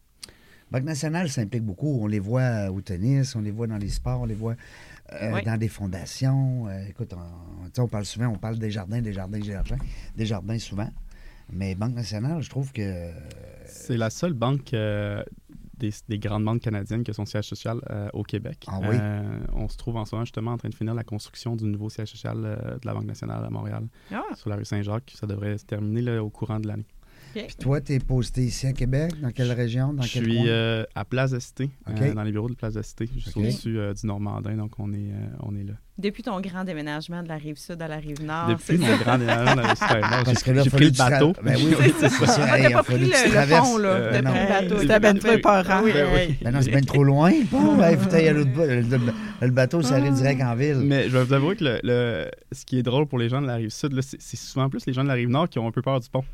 Banque 0.70 0.82
nationale 0.84 1.28
s'implique 1.30 1.62
beaucoup. 1.62 2.00
On 2.02 2.08
les 2.08 2.18
voit 2.18 2.70
au 2.72 2.80
tennis, 2.80 3.36
on 3.36 3.40
les 3.40 3.52
voit 3.52 3.68
dans 3.68 3.78
les 3.78 3.88
sports, 3.88 4.22
on 4.22 4.26
les 4.26 4.34
voit 4.34 4.56
euh, 5.12 5.32
Oui. 5.34 5.42
dans 5.44 5.56
des 5.56 5.68
fondations. 5.68 6.66
Euh, 6.68 6.88
écoute, 6.88 7.14
on, 7.14 7.82
on 7.82 7.86
parle 7.88 8.04
souvent, 8.04 8.26
on 8.26 8.36
parle 8.38 8.58
des 8.58 8.70
jardins, 8.72 9.00
des 9.00 9.12
jardins, 9.12 9.38
des 9.38 9.44
jardins, 9.46 9.78
des 10.16 10.26
jardins 10.26 10.58
souvent. 10.58 10.90
Mais 11.52 11.74
Banque 11.74 11.94
nationale, 11.94 12.42
je 12.42 12.50
trouve 12.50 12.72
que. 12.72 13.10
C'est 13.66 13.96
la 13.96 14.10
seule 14.10 14.32
banque 14.32 14.74
euh, 14.74 15.22
des, 15.78 15.90
des 16.08 16.18
grandes 16.18 16.44
banques 16.44 16.60
canadiennes 16.62 17.04
qui 17.04 17.10
a 17.10 17.14
son 17.14 17.24
siège 17.26 17.46
social 17.46 17.80
euh, 17.90 18.08
au 18.12 18.22
Québec. 18.22 18.64
Ah 18.68 18.78
oui? 18.80 18.96
Euh, 19.00 19.40
on 19.54 19.68
se 19.68 19.76
trouve 19.76 19.96
en 19.96 20.04
ce 20.04 20.14
moment 20.14 20.24
justement 20.24 20.52
en 20.52 20.56
train 20.56 20.68
de 20.68 20.74
finir 20.74 20.94
la 20.94 21.04
construction 21.04 21.56
du 21.56 21.64
nouveau 21.64 21.88
siège 21.90 22.08
social 22.10 22.38
euh, 22.44 22.56
de 22.78 22.86
la 22.86 22.94
Banque 22.94 23.06
nationale 23.06 23.44
à 23.44 23.50
Montréal, 23.50 23.86
Ah, 24.12 24.22
sur 24.34 24.50
la 24.50 24.56
rue 24.56 24.64
Saint-Jacques. 24.64 25.12
Ça 25.14 25.26
devrait 25.26 25.58
se 25.58 25.64
terminer 25.64 26.02
là, 26.02 26.22
au 26.22 26.30
courant 26.30 26.60
de 26.60 26.68
l'année. 26.68 26.86
OK. 27.36 27.46
Puis 27.46 27.56
toi, 27.56 27.80
tu 27.80 27.92
es 27.94 27.98
posté 27.98 28.42
ici 28.42 28.66
à 28.66 28.72
Québec, 28.72 29.12
dans 29.20 29.30
quelle 29.30 29.52
région, 29.52 29.92
dans 29.92 30.02
Je 30.02 30.12
quel 30.12 30.24
suis 30.24 30.36
coin? 30.36 30.46
euh, 30.46 30.84
à 30.94 31.04
Place 31.04 31.30
de 31.32 31.38
Cité, 31.38 31.70
euh, 31.88 32.14
dans 32.14 32.22
les 32.22 32.32
bureaux 32.32 32.48
de 32.48 32.54
Place 32.54 32.74
de 32.74 32.82
Cité, 32.82 33.08
juste 33.14 33.36
au-dessus 33.36 33.78
euh, 33.78 33.92
du 33.94 34.06
Normandin, 34.06 34.54
donc 34.56 34.72
on 34.78 34.92
est, 34.92 34.96
euh, 34.96 35.26
on 35.42 35.54
est 35.56 35.64
là. 35.64 35.74
Depuis 35.98 36.22
ton 36.22 36.38
grand 36.42 36.62
déménagement 36.64 37.22
de 37.22 37.28
la 37.28 37.36
rive 37.36 37.56
sud 37.56 37.80
à 37.80 37.88
la 37.88 37.96
rive 37.96 38.22
nord, 38.22 38.48
Depuis 38.48 38.64
c'est 38.66 38.76
mon 38.76 38.86
ça? 38.86 38.96
grand 39.02 39.18
déménagement 39.18 39.54
dans 39.62 39.68
le 39.70 39.74
Super 39.76 40.10
Nord, 40.10 40.24
Parce 40.24 40.42
que 40.42 40.50
j'ai 40.50 40.54
là, 40.56 40.62
j'ai 40.64 40.70
pris 40.70 40.84
le 40.84 40.92
tu 40.92 40.98
tra- 41.00 41.10
bateau. 41.10 41.32
Ben 41.42 41.56
oui, 41.56 41.74
C'est 41.80 41.92
c'est 42.00 42.08
ça. 42.10 42.26
ça. 42.26 42.58
Hey, 42.58 42.66
a 42.66 42.70
pas 42.70 42.82
pris 42.82 42.98
le, 42.98 43.60
pont, 43.60 43.78
là. 43.78 43.88
Euh, 43.88 44.10
T'as 44.12 44.22
non. 44.22 44.30
pris 44.30 44.40
le 44.40 44.48
bateau. 44.68 44.80
C'était 44.82 45.00
ben 45.00 45.18
trop 45.18 45.32
épeurant. 45.32 45.82
Oui, 45.82 45.92
Ben. 45.94 46.34
Ben 46.42 46.50
non, 46.52 46.60
c'est 46.60 46.70
bien 46.70 46.80
trop 46.82 47.02
loin, 47.02 47.30
le. 47.30 48.44
Ben, 48.44 49.00
à 49.40 49.48
bateau, 49.48 49.80
ça 49.80 49.94
arrive 49.96 50.12
direct 50.12 50.42
en 50.42 50.54
ville. 50.54 50.80
Mais 50.84 51.04
je 51.08 51.16
vais 51.16 51.24
vous 51.24 51.32
avouer 51.32 51.56
que 51.56 51.64
le, 51.64 51.80
le- 51.82 52.30
ce 52.52 52.66
qui 52.66 52.78
est 52.78 52.82
drôle 52.82 53.06
pour 53.06 53.18
les 53.18 53.30
gens 53.30 53.40
de 53.40 53.46
la 53.46 53.54
rive 53.56 53.70
sud, 53.70 53.98
c'est 54.02 54.36
souvent 54.36 54.68
plus 54.68 54.84
les 54.86 54.92
gens 54.92 55.02
de 55.02 55.08
la 55.08 55.14
rive 55.14 55.30
nord 55.30 55.48
qui 55.48 55.58
ont 55.58 55.66
un 55.66 55.72
peu 55.72 55.80
peur 55.82 55.98
du 56.00 56.10
pont. 56.10 56.24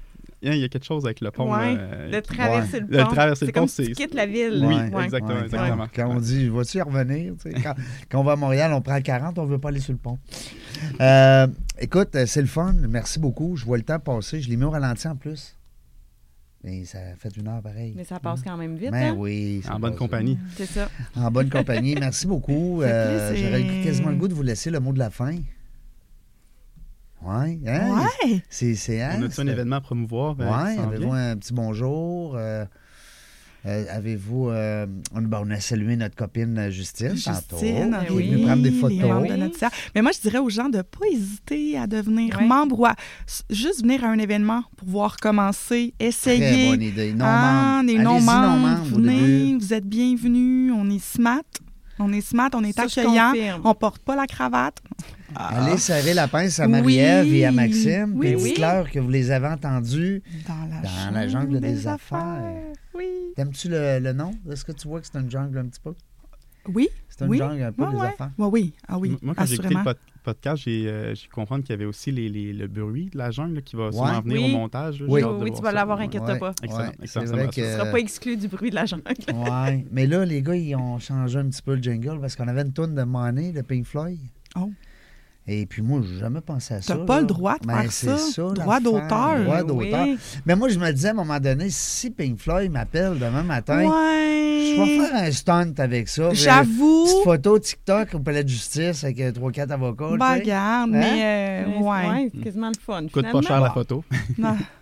Il 0.44 0.54
y 0.56 0.64
a 0.64 0.68
quelque 0.68 0.84
chose 0.84 1.04
avec 1.04 1.20
le 1.20 1.30
pont. 1.30 1.44
Ouais, 1.54 1.74
là, 1.74 1.80
euh, 1.80 2.10
De 2.10 2.20
traverser 2.20 2.80
le 2.80 2.86
De 2.88 3.02
pont. 3.02 3.10
traverser 3.10 3.44
le 3.44 3.52
C'est 3.54 3.60
pont, 3.60 3.66
c'est- 3.68 3.84
tu 3.86 3.92
quittes 3.92 4.14
la 4.14 4.26
ville. 4.26 4.64
Oui, 4.66 4.74
Ouais. 4.74 5.04
exactement, 5.04 5.34
Ouais, 5.34 5.44
exactement. 5.44 5.86
Quand, 5.94 6.08
on 6.16 6.20
dit, 6.20 6.48
vas-tu 6.48 6.78
y 6.78 6.82
revenir? 6.82 7.34
tu 7.40 7.50
sais, 7.52 7.62
Quand, 7.62 7.74
quand 8.10 8.20
on 8.20 8.24
va 8.24 8.32
à 8.32 8.36
Montréal, 8.36 8.72
on 8.72 8.80
prend 8.80 8.96
le 8.96 9.02
40, 9.02 9.38
on 9.38 9.44
ne 9.46 9.50
veut 9.50 9.58
pas 9.58 9.68
aller 9.68 9.78
sur 9.80 9.92
le 9.92 9.98
pont. 9.98 10.18
Euh, 11.00 11.46
écoute, 11.78 12.14
euh, 12.16 12.26
c'est 12.26 12.40
le 12.40 12.48
fun. 12.48 12.74
Merci 12.88 13.20
beaucoup. 13.20 13.56
Je 13.56 13.64
vois 13.64 13.76
le 13.76 13.84
temps 13.84 14.00
passer. 14.00 14.40
Je 14.40 14.48
l'ai 14.50 14.56
mis 14.56 14.64
au 14.64 14.70
ralenti 14.70 15.06
en 15.06 15.14
plus. 15.14 15.56
Mais 16.64 16.84
ça 16.84 16.98
fait 17.18 17.36
une 17.36 17.48
heure 17.48 17.60
pareil. 17.60 17.92
Mais 17.96 18.04
ça 18.04 18.20
passe 18.20 18.40
quand 18.42 18.56
même 18.56 18.76
vite. 18.76 18.92
Ben 18.92 19.12
hein? 19.12 19.14
oui. 19.16 19.62
En 19.68 19.80
bonne 19.80 19.96
compagnie. 19.96 20.38
C'est 20.56 20.66
ça. 20.66 20.88
En 21.16 21.28
bonne 21.30 21.50
compagnie. 21.50 21.94
Merci 21.98 22.26
beaucoup. 22.26 22.82
Euh. 22.82 23.34
J'aurais 23.34 23.82
quasiment 23.84 24.10
le 24.10 24.16
goût 24.16 24.28
de 24.28 24.34
vous 24.34 24.42
laisser 24.42 24.70
le 24.70 24.78
mot 24.80 24.92
de 24.92 24.98
la 24.98 25.10
fin. 25.10 25.34
Ouais. 27.24 27.58
hein? 27.66 28.06
Ouais. 28.24 28.42
C'est, 28.50 28.74
c'est, 28.74 29.00
hein, 29.02 29.16
On 29.18 29.22
a-tu 29.24 29.40
un 29.40 29.46
événement 29.46 29.76
à 29.76 29.80
promouvoir? 29.80 30.36
qui 30.36 30.42
s'en 30.42 30.82
avez-vous 30.88 31.12
un 31.12 31.36
petit 31.36 31.52
bonjour? 31.52 32.34
euh, 32.36 32.64
euh, 33.64 33.84
avez-vous. 33.90 34.48
euh, 34.48 34.86
on, 35.14 35.22
ben, 35.22 35.40
on 35.46 35.50
a 35.52 35.60
salué 35.60 35.94
notre 35.94 36.16
copine 36.16 36.68
Justine, 36.70 37.14
tantôt. 37.24 37.58
Justine, 37.60 37.90
Ben 37.92 38.00
qui 38.00 38.06
est 38.06 38.16
oui. 38.16 38.28
venue 38.30 38.42
prendre 38.44 38.62
des 38.64 38.72
photos. 38.72 38.98
de 38.98 39.32
Oui. 39.32 39.38
notre. 39.38 39.56
Mais 39.94 40.02
moi, 40.02 40.10
je 40.12 40.20
dirais 40.20 40.38
aux 40.38 40.50
gens 40.50 40.68
de 40.68 40.78
ne 40.78 40.82
pas 40.82 41.06
hésiter 41.12 41.78
à 41.78 41.86
devenir 41.86 42.38
Ouais. 42.40 42.44
membre 42.46 42.80
ou 42.80 42.86
à 42.86 42.96
juste 43.50 43.82
venir 43.82 44.04
à 44.04 44.08
un 44.08 44.18
événement 44.18 44.64
pour 44.76 44.88
voir 44.88 45.16
commencer, 45.16 45.94
Très 45.98 46.08
essayer. 46.08 46.70
bonne 46.70 46.82
idée. 46.82 47.12
Non 47.14 47.24
Ah, 47.28 47.82
membre. 47.84 48.92
au 48.94 48.96
venez, 48.96 49.56
vous 49.60 49.72
êtes 49.72 49.86
bienvenus. 49.86 50.72
On 50.76 50.90
est 50.90 51.02
smart. 51.02 51.42
On 52.00 52.12
est 52.12 52.20
smart, 52.20 52.50
on 52.54 52.64
est 52.64 52.72
Ça, 52.74 52.82
accueillant. 52.82 53.32
On 53.62 53.74
porte 53.74 54.02
pas 54.02 54.16
la 54.16 54.26
cravate. 54.26 54.78
Allez 55.34 55.76
serrer 55.78 56.14
la 56.14 56.28
pince 56.28 56.58
à 56.60 56.68
Marie-Ève 56.68 57.26
Oui. 57.26 57.36
et 57.38 57.44
à 57.46 57.52
Maxime. 57.52 58.12
Oui, 58.16 58.32
Puis 58.32 58.36
oui. 58.36 58.48
dites-leur 58.50 58.90
que 58.90 58.98
vous 58.98 59.10
les 59.10 59.30
avez 59.30 59.48
entendus. 59.48 60.22
Dans 60.46 60.54
la, 60.68 60.80
Dans 60.82 61.14
la 61.14 61.28
jungle 61.28 61.60
des 61.60 61.86
affaires. 61.86 62.42
Oui. 62.94 63.06
T'aimes-tu 63.36 63.68
le, 63.68 63.98
le 64.00 64.12
nom? 64.12 64.32
Est-ce 64.50 64.64
que 64.64 64.72
tu 64.72 64.88
vois 64.88 65.00
que 65.00 65.06
c'est 65.10 65.18
une 65.18 65.30
jungle 65.30 65.58
un 65.58 65.66
petit 65.66 65.80
peu? 65.80 65.94
Oui. 66.72 66.88
C'est 67.08 67.24
une 67.24 67.30
Oui. 67.30 67.38
jungle 67.38 67.62
un 67.62 67.72
peu 67.72 67.82
Ouais, 67.84 67.90
des 67.90 67.96
ouais. 67.96 68.06
affaires. 68.06 68.30
Ouais, 68.38 68.46
oui. 68.50 68.72
Ah 68.86 68.98
oui, 68.98 69.16
Moi, 69.22 69.34
quand 69.36 69.44
j'ai 69.46 69.54
écouté 69.54 69.74
le 69.74 69.82
pod- 69.82 69.96
podcast, 70.22 70.62
j'ai 70.64 70.84
euh, 70.86 71.14
compris 71.34 71.60
qu'il 71.62 71.70
y 71.70 71.72
avait 71.72 71.84
aussi 71.84 72.12
les, 72.12 72.28
les- 72.28 72.52
le 72.52 72.68
bruit 72.68 73.10
de 73.12 73.18
la 73.18 73.30
jungle 73.32 73.56
là, 73.56 73.60
qui 73.62 73.74
va 73.74 73.90
sûrement 73.90 74.06
Ouais. 74.18 74.20
venir 74.22 74.42
Oui. 74.42 74.54
au 74.54 74.58
montage. 74.58 75.00
là. 75.00 75.06
Oui. 75.08 75.22
Oui, 75.24 75.52
tu 75.52 75.60
vas 75.60 75.72
l'avoir, 75.72 75.98
Ouais. 75.98 76.04
inquiète-toi 76.04 76.36
pas. 76.36 76.52
Excellent, 76.62 76.78
Ouais, 76.84 76.92
excellent, 77.02 77.26
vrai. 77.32 77.48
Tu 77.48 77.60
que- 77.60 77.72
seras 77.72 77.90
pas 77.90 77.98
exclu 77.98 78.36
du 78.36 78.46
bruit 78.48 78.70
de 78.70 78.76
la 78.76 78.86
jungle. 78.86 79.02
Ouais. 79.34 79.84
Mais 79.90 80.06
là, 80.06 80.24
les 80.24 80.40
gars, 80.40 80.54
ils 80.54 80.76
ont 80.76 80.98
changé 81.00 81.38
un 81.38 81.48
petit 81.48 81.62
peu 81.62 81.74
le 81.74 81.82
jingle 81.82 82.20
parce 82.20 82.36
qu'on 82.36 82.46
avait 82.48 82.62
une 82.62 82.72
tonne 82.72 82.94
de 82.94 83.02
Money 83.02 83.50
de 83.52 83.62
Pink 83.62 83.84
Floyd. 83.84 84.18
Oh. 84.54 84.70
Et 85.46 85.66
puis 85.66 85.82
moi, 85.82 86.00
j'ai 86.08 86.18
jamais 86.20 86.40
pensé 86.40 86.74
à 86.74 86.82
ça. 86.82 86.94
T'as 86.96 87.04
pas 87.04 87.16
là. 87.16 87.20
le 87.22 87.26
droit 87.26 87.56
de 87.60 87.66
Ben, 87.66 87.80
faire 87.82 87.92
ça. 87.92 88.16
ça. 88.16 88.42
Droit 88.54 88.78
d'auteur. 88.78 89.42
Droit 89.42 89.60
Oui. 89.62 89.66
d'auteur. 89.90 90.06
Mais 90.46 90.54
moi, 90.54 90.68
je 90.68 90.78
me 90.78 90.90
disais 90.92 91.08
à 91.08 91.10
un 91.10 91.14
moment 91.14 91.40
donné, 91.40 91.66
si 91.68 92.10
Pink 92.10 92.38
Floyd 92.38 92.70
m'appelle 92.70 93.18
demain 93.18 93.42
matin, 93.42 93.80
je 93.82 94.80
vais 94.80 94.98
faire 94.98 95.14
un 95.16 95.30
stunt 95.32 95.72
avec 95.78 96.08
ça. 96.08 96.28
Puis, 96.28 96.38
J'avoue. 96.38 97.04
Petite 97.06 97.24
photo 97.24 97.58
TikTok 97.58 98.14
au 98.14 98.20
palais 98.20 98.44
de 98.44 98.48
justice 98.48 99.02
avec 99.02 99.20
euh, 99.20 99.32
trois, 99.32 99.50
quatre 99.50 99.72
avocats. 99.72 100.10
tu 100.12 100.18
Ben, 100.18 100.34
regarde, 100.34 100.90
Hein? 100.94 100.98
mais 101.00 101.22
euh, 101.24 101.66
Mais 101.68 101.86
ouais. 101.86 102.30
c'est 102.34 102.40
quasiment 102.44 102.68
le 102.68 102.80
fun. 102.80 103.02
Coûte 103.12 103.26
pas 103.32 103.42
cher 103.42 103.60
la 103.60 103.70
photo. 103.70 104.04
Non. 104.38 104.56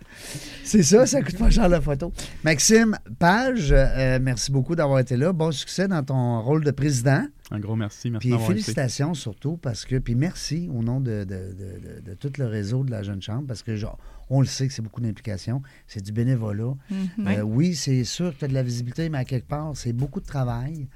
C'est 0.63 0.83
ça, 0.83 1.05
ça 1.05 1.21
coûte 1.21 1.37
pas 1.37 1.49
cher 1.49 1.67
la 1.67 1.81
photo. 1.81 2.13
Maxime 2.43 2.97
Page, 3.19 3.71
euh, 3.71 4.19
merci 4.21 4.51
beaucoup 4.51 4.75
d'avoir 4.75 4.99
été 4.99 5.17
là. 5.17 5.33
Bon 5.33 5.51
succès 5.51 5.87
dans 5.87 6.03
ton 6.03 6.41
rôle 6.41 6.63
de 6.63 6.71
président. 6.71 7.25
Un 7.49 7.59
gros 7.59 7.75
merci. 7.75 8.09
Merci 8.09 8.27
Puis 8.27 8.35
été. 8.35 8.45
félicitations 8.45 9.13
surtout 9.13 9.57
parce 9.57 9.83
que, 9.85 9.97
puis 9.97 10.15
merci 10.15 10.69
au 10.73 10.81
nom 10.83 10.99
de, 11.01 11.23
de- 11.23 11.53
de- 11.53 11.99
de- 12.03 12.09
de 12.09 12.13
tout 12.13 12.31
le 12.37 12.45
réseau 12.45 12.83
de 12.83 12.91
la 12.91 13.03
Jeune 13.03 13.21
Chambre 13.21 13.43
parce 13.47 13.63
que 13.63 13.75
genre, 13.75 13.97
on 14.29 14.39
le 14.39 14.47
sait 14.47 14.67
que 14.67 14.73
c'est 14.73 14.81
beaucoup 14.81 15.01
d'implication, 15.01 15.61
c'est 15.87 16.01
du 16.01 16.13
bénévolat. 16.13 16.73
Mhm. 16.89 17.27
Euh, 17.27 17.41
oui, 17.41 17.75
c'est 17.75 18.03
sûr 18.05 18.31
que 18.33 18.39
tu 18.39 18.45
as 18.45 18.47
de 18.47 18.53
la 18.53 18.63
visibilité, 18.63 19.09
mais 19.09 19.17
à 19.17 19.25
quelque 19.25 19.47
part, 19.47 19.71
c'est 19.75 19.91
beaucoup 19.93 20.21
de 20.21 20.25
travail. 20.25 20.87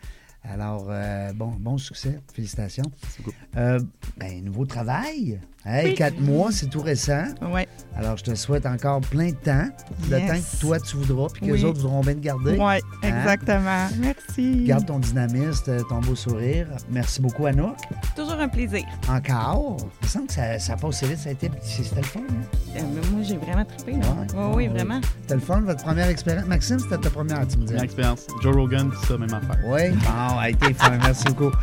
Alors, 0.44 0.88
euh, 0.90 1.34
bon, 1.34 1.52
bon 1.60 1.78
succès. 1.80 2.20
Félicitations. 2.34 2.84
Merci 3.04 3.22
beaucoup. 3.24 3.36
Euh, 3.58 3.80
ben, 4.18 4.44
nouveau 4.46 4.66
travail. 4.66 5.40
Hey, 5.68 5.88
Oui. 5.88 5.94
quatre 5.96 6.20
mois, 6.20 6.52
c'est 6.52 6.68
tout 6.70 6.82
récent. 6.82 7.24
Ouais. 7.42 7.68
Alors, 7.98 8.18
je 8.18 8.24
te 8.24 8.36
souhaite 8.36 8.68
encore 8.68 9.02
plein 9.02 9.30
de 9.30 9.36
temps. 9.36 9.66
Le 10.12 10.20
Yes. 10.20 10.28
temps 10.30 10.36
que 10.38 10.62
toi, 10.62 10.80
tu 10.80 10.98
voudras, 10.98 11.28
puis 11.34 11.48
que 11.48 11.52
Oui. 11.54 11.58
les 11.58 11.66
autres 11.66 11.82
voudront 11.82 12.02
bien 12.02 12.14
te 12.14 12.20
garder. 12.20 12.56
Ouais, 12.58 12.82
exactement. 13.02 13.88
Merci. 14.00 14.66
Garde 14.66 14.86
ton 14.86 15.00
dynamisme, 15.00 15.64
euh, 15.70 15.82
ton 15.90 16.02
beau 16.02 16.14
sourire. 16.16 16.68
Merci 16.92 17.20
beaucoup, 17.22 17.48
Anouk. 17.48 17.78
Toujours 18.16 18.40
un 18.40 18.48
plaisir. 18.48 18.84
Encore? 19.10 19.78
Il 20.02 20.06
me 20.06 20.10
semble 20.10 20.28
que 20.28 20.34
ça, 20.34 20.60
ça 20.60 20.76
passe 20.76 21.04
vite. 21.04 21.18
Ça 21.18 21.30
a 21.30 21.32
été, 21.32 21.50
c'était 21.64 21.96
le 21.96 22.04
fun. 22.04 22.20
Hein? 22.20 22.34
Euh, 22.78 22.80
mais 22.94 23.10
moi, 23.12 23.24
j'ai 23.24 23.38
vraiment 23.38 23.66
trippé. 23.66 23.94
Là. 23.94 23.98
Ouais. 23.98 24.28
Oui, 24.36 24.54
oui, 24.56 24.68
vraiment. 24.68 25.02
C'était 25.22 25.34
le 25.36 25.40
fun, 25.40 25.62
votre 25.62 25.84
première 25.84 26.10
expérience. 26.10 26.46
Maxime, 26.46 26.78
c'était 26.80 26.98
ta 27.00 27.10
première, 27.10 27.48
tu 27.48 27.58
me 27.58 27.64
disais. 27.64 27.78
Une 27.78 27.84
expérience. 27.86 28.28
Joe 28.44 28.56
Rogan, 28.56 28.92
tout 28.92 29.06
ça, 29.08 29.18
même 29.18 29.34
affaire. 29.34 29.58
Oui, 29.66 29.90
bon, 29.90 30.38
a 30.38 30.50
été 30.50 30.74
fun. 30.76 30.92
Merci 31.02 31.24
beaucoup. 31.34 31.56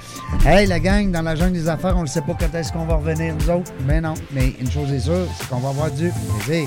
Hey, 0.44 0.66
la 0.66 0.80
gang, 0.80 1.10
dans 1.12 1.22
la 1.22 1.36
jungle 1.36 1.52
des 1.52 1.68
affaires, 1.68 1.96
on 1.96 2.02
ne 2.02 2.06
sait 2.08 2.22
pas 2.22 2.34
quand 2.40 2.52
est-ce 2.54 2.72
qu'on 2.72 2.86
va 2.86 2.94
revenir, 2.96 3.34
nous 3.36 3.50
autres. 3.50 3.70
Mais 3.92 4.00
non. 4.00 4.14
Mais 4.30 4.54
une 4.58 4.70
chose 4.70 4.90
est 4.90 5.00
sûre, 5.00 5.26
c'est 5.36 5.50
qu'on 5.50 5.58
va 5.58 5.68
avoir 5.68 5.90
du 5.90 6.10
plaisir. 6.46 6.66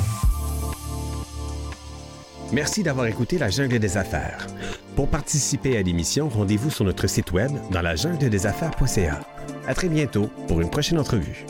Merci 2.54 2.84
d'avoir 2.84 3.08
écouté 3.08 3.40
La 3.40 3.50
Jungle 3.50 3.80
des 3.80 3.98
Affaires. 3.98 4.46
Pour 4.96 5.08
participer 5.08 5.76
à 5.76 5.82
l'émission, 5.82 6.30
rendez-vous 6.30 6.70
sur 6.70 6.86
notre 6.86 7.08
site 7.08 7.32
web 7.32 7.50
dans 7.72 7.82
la 7.82 7.96
jungle 7.96 8.30
des 8.30 8.46
affaires.ca. 8.46 9.22
À 9.68 9.74
très 9.74 9.90
bientôt 9.90 10.30
pour 10.48 10.62
une 10.62 10.70
prochaine 10.70 11.00
entrevue. 11.00 11.48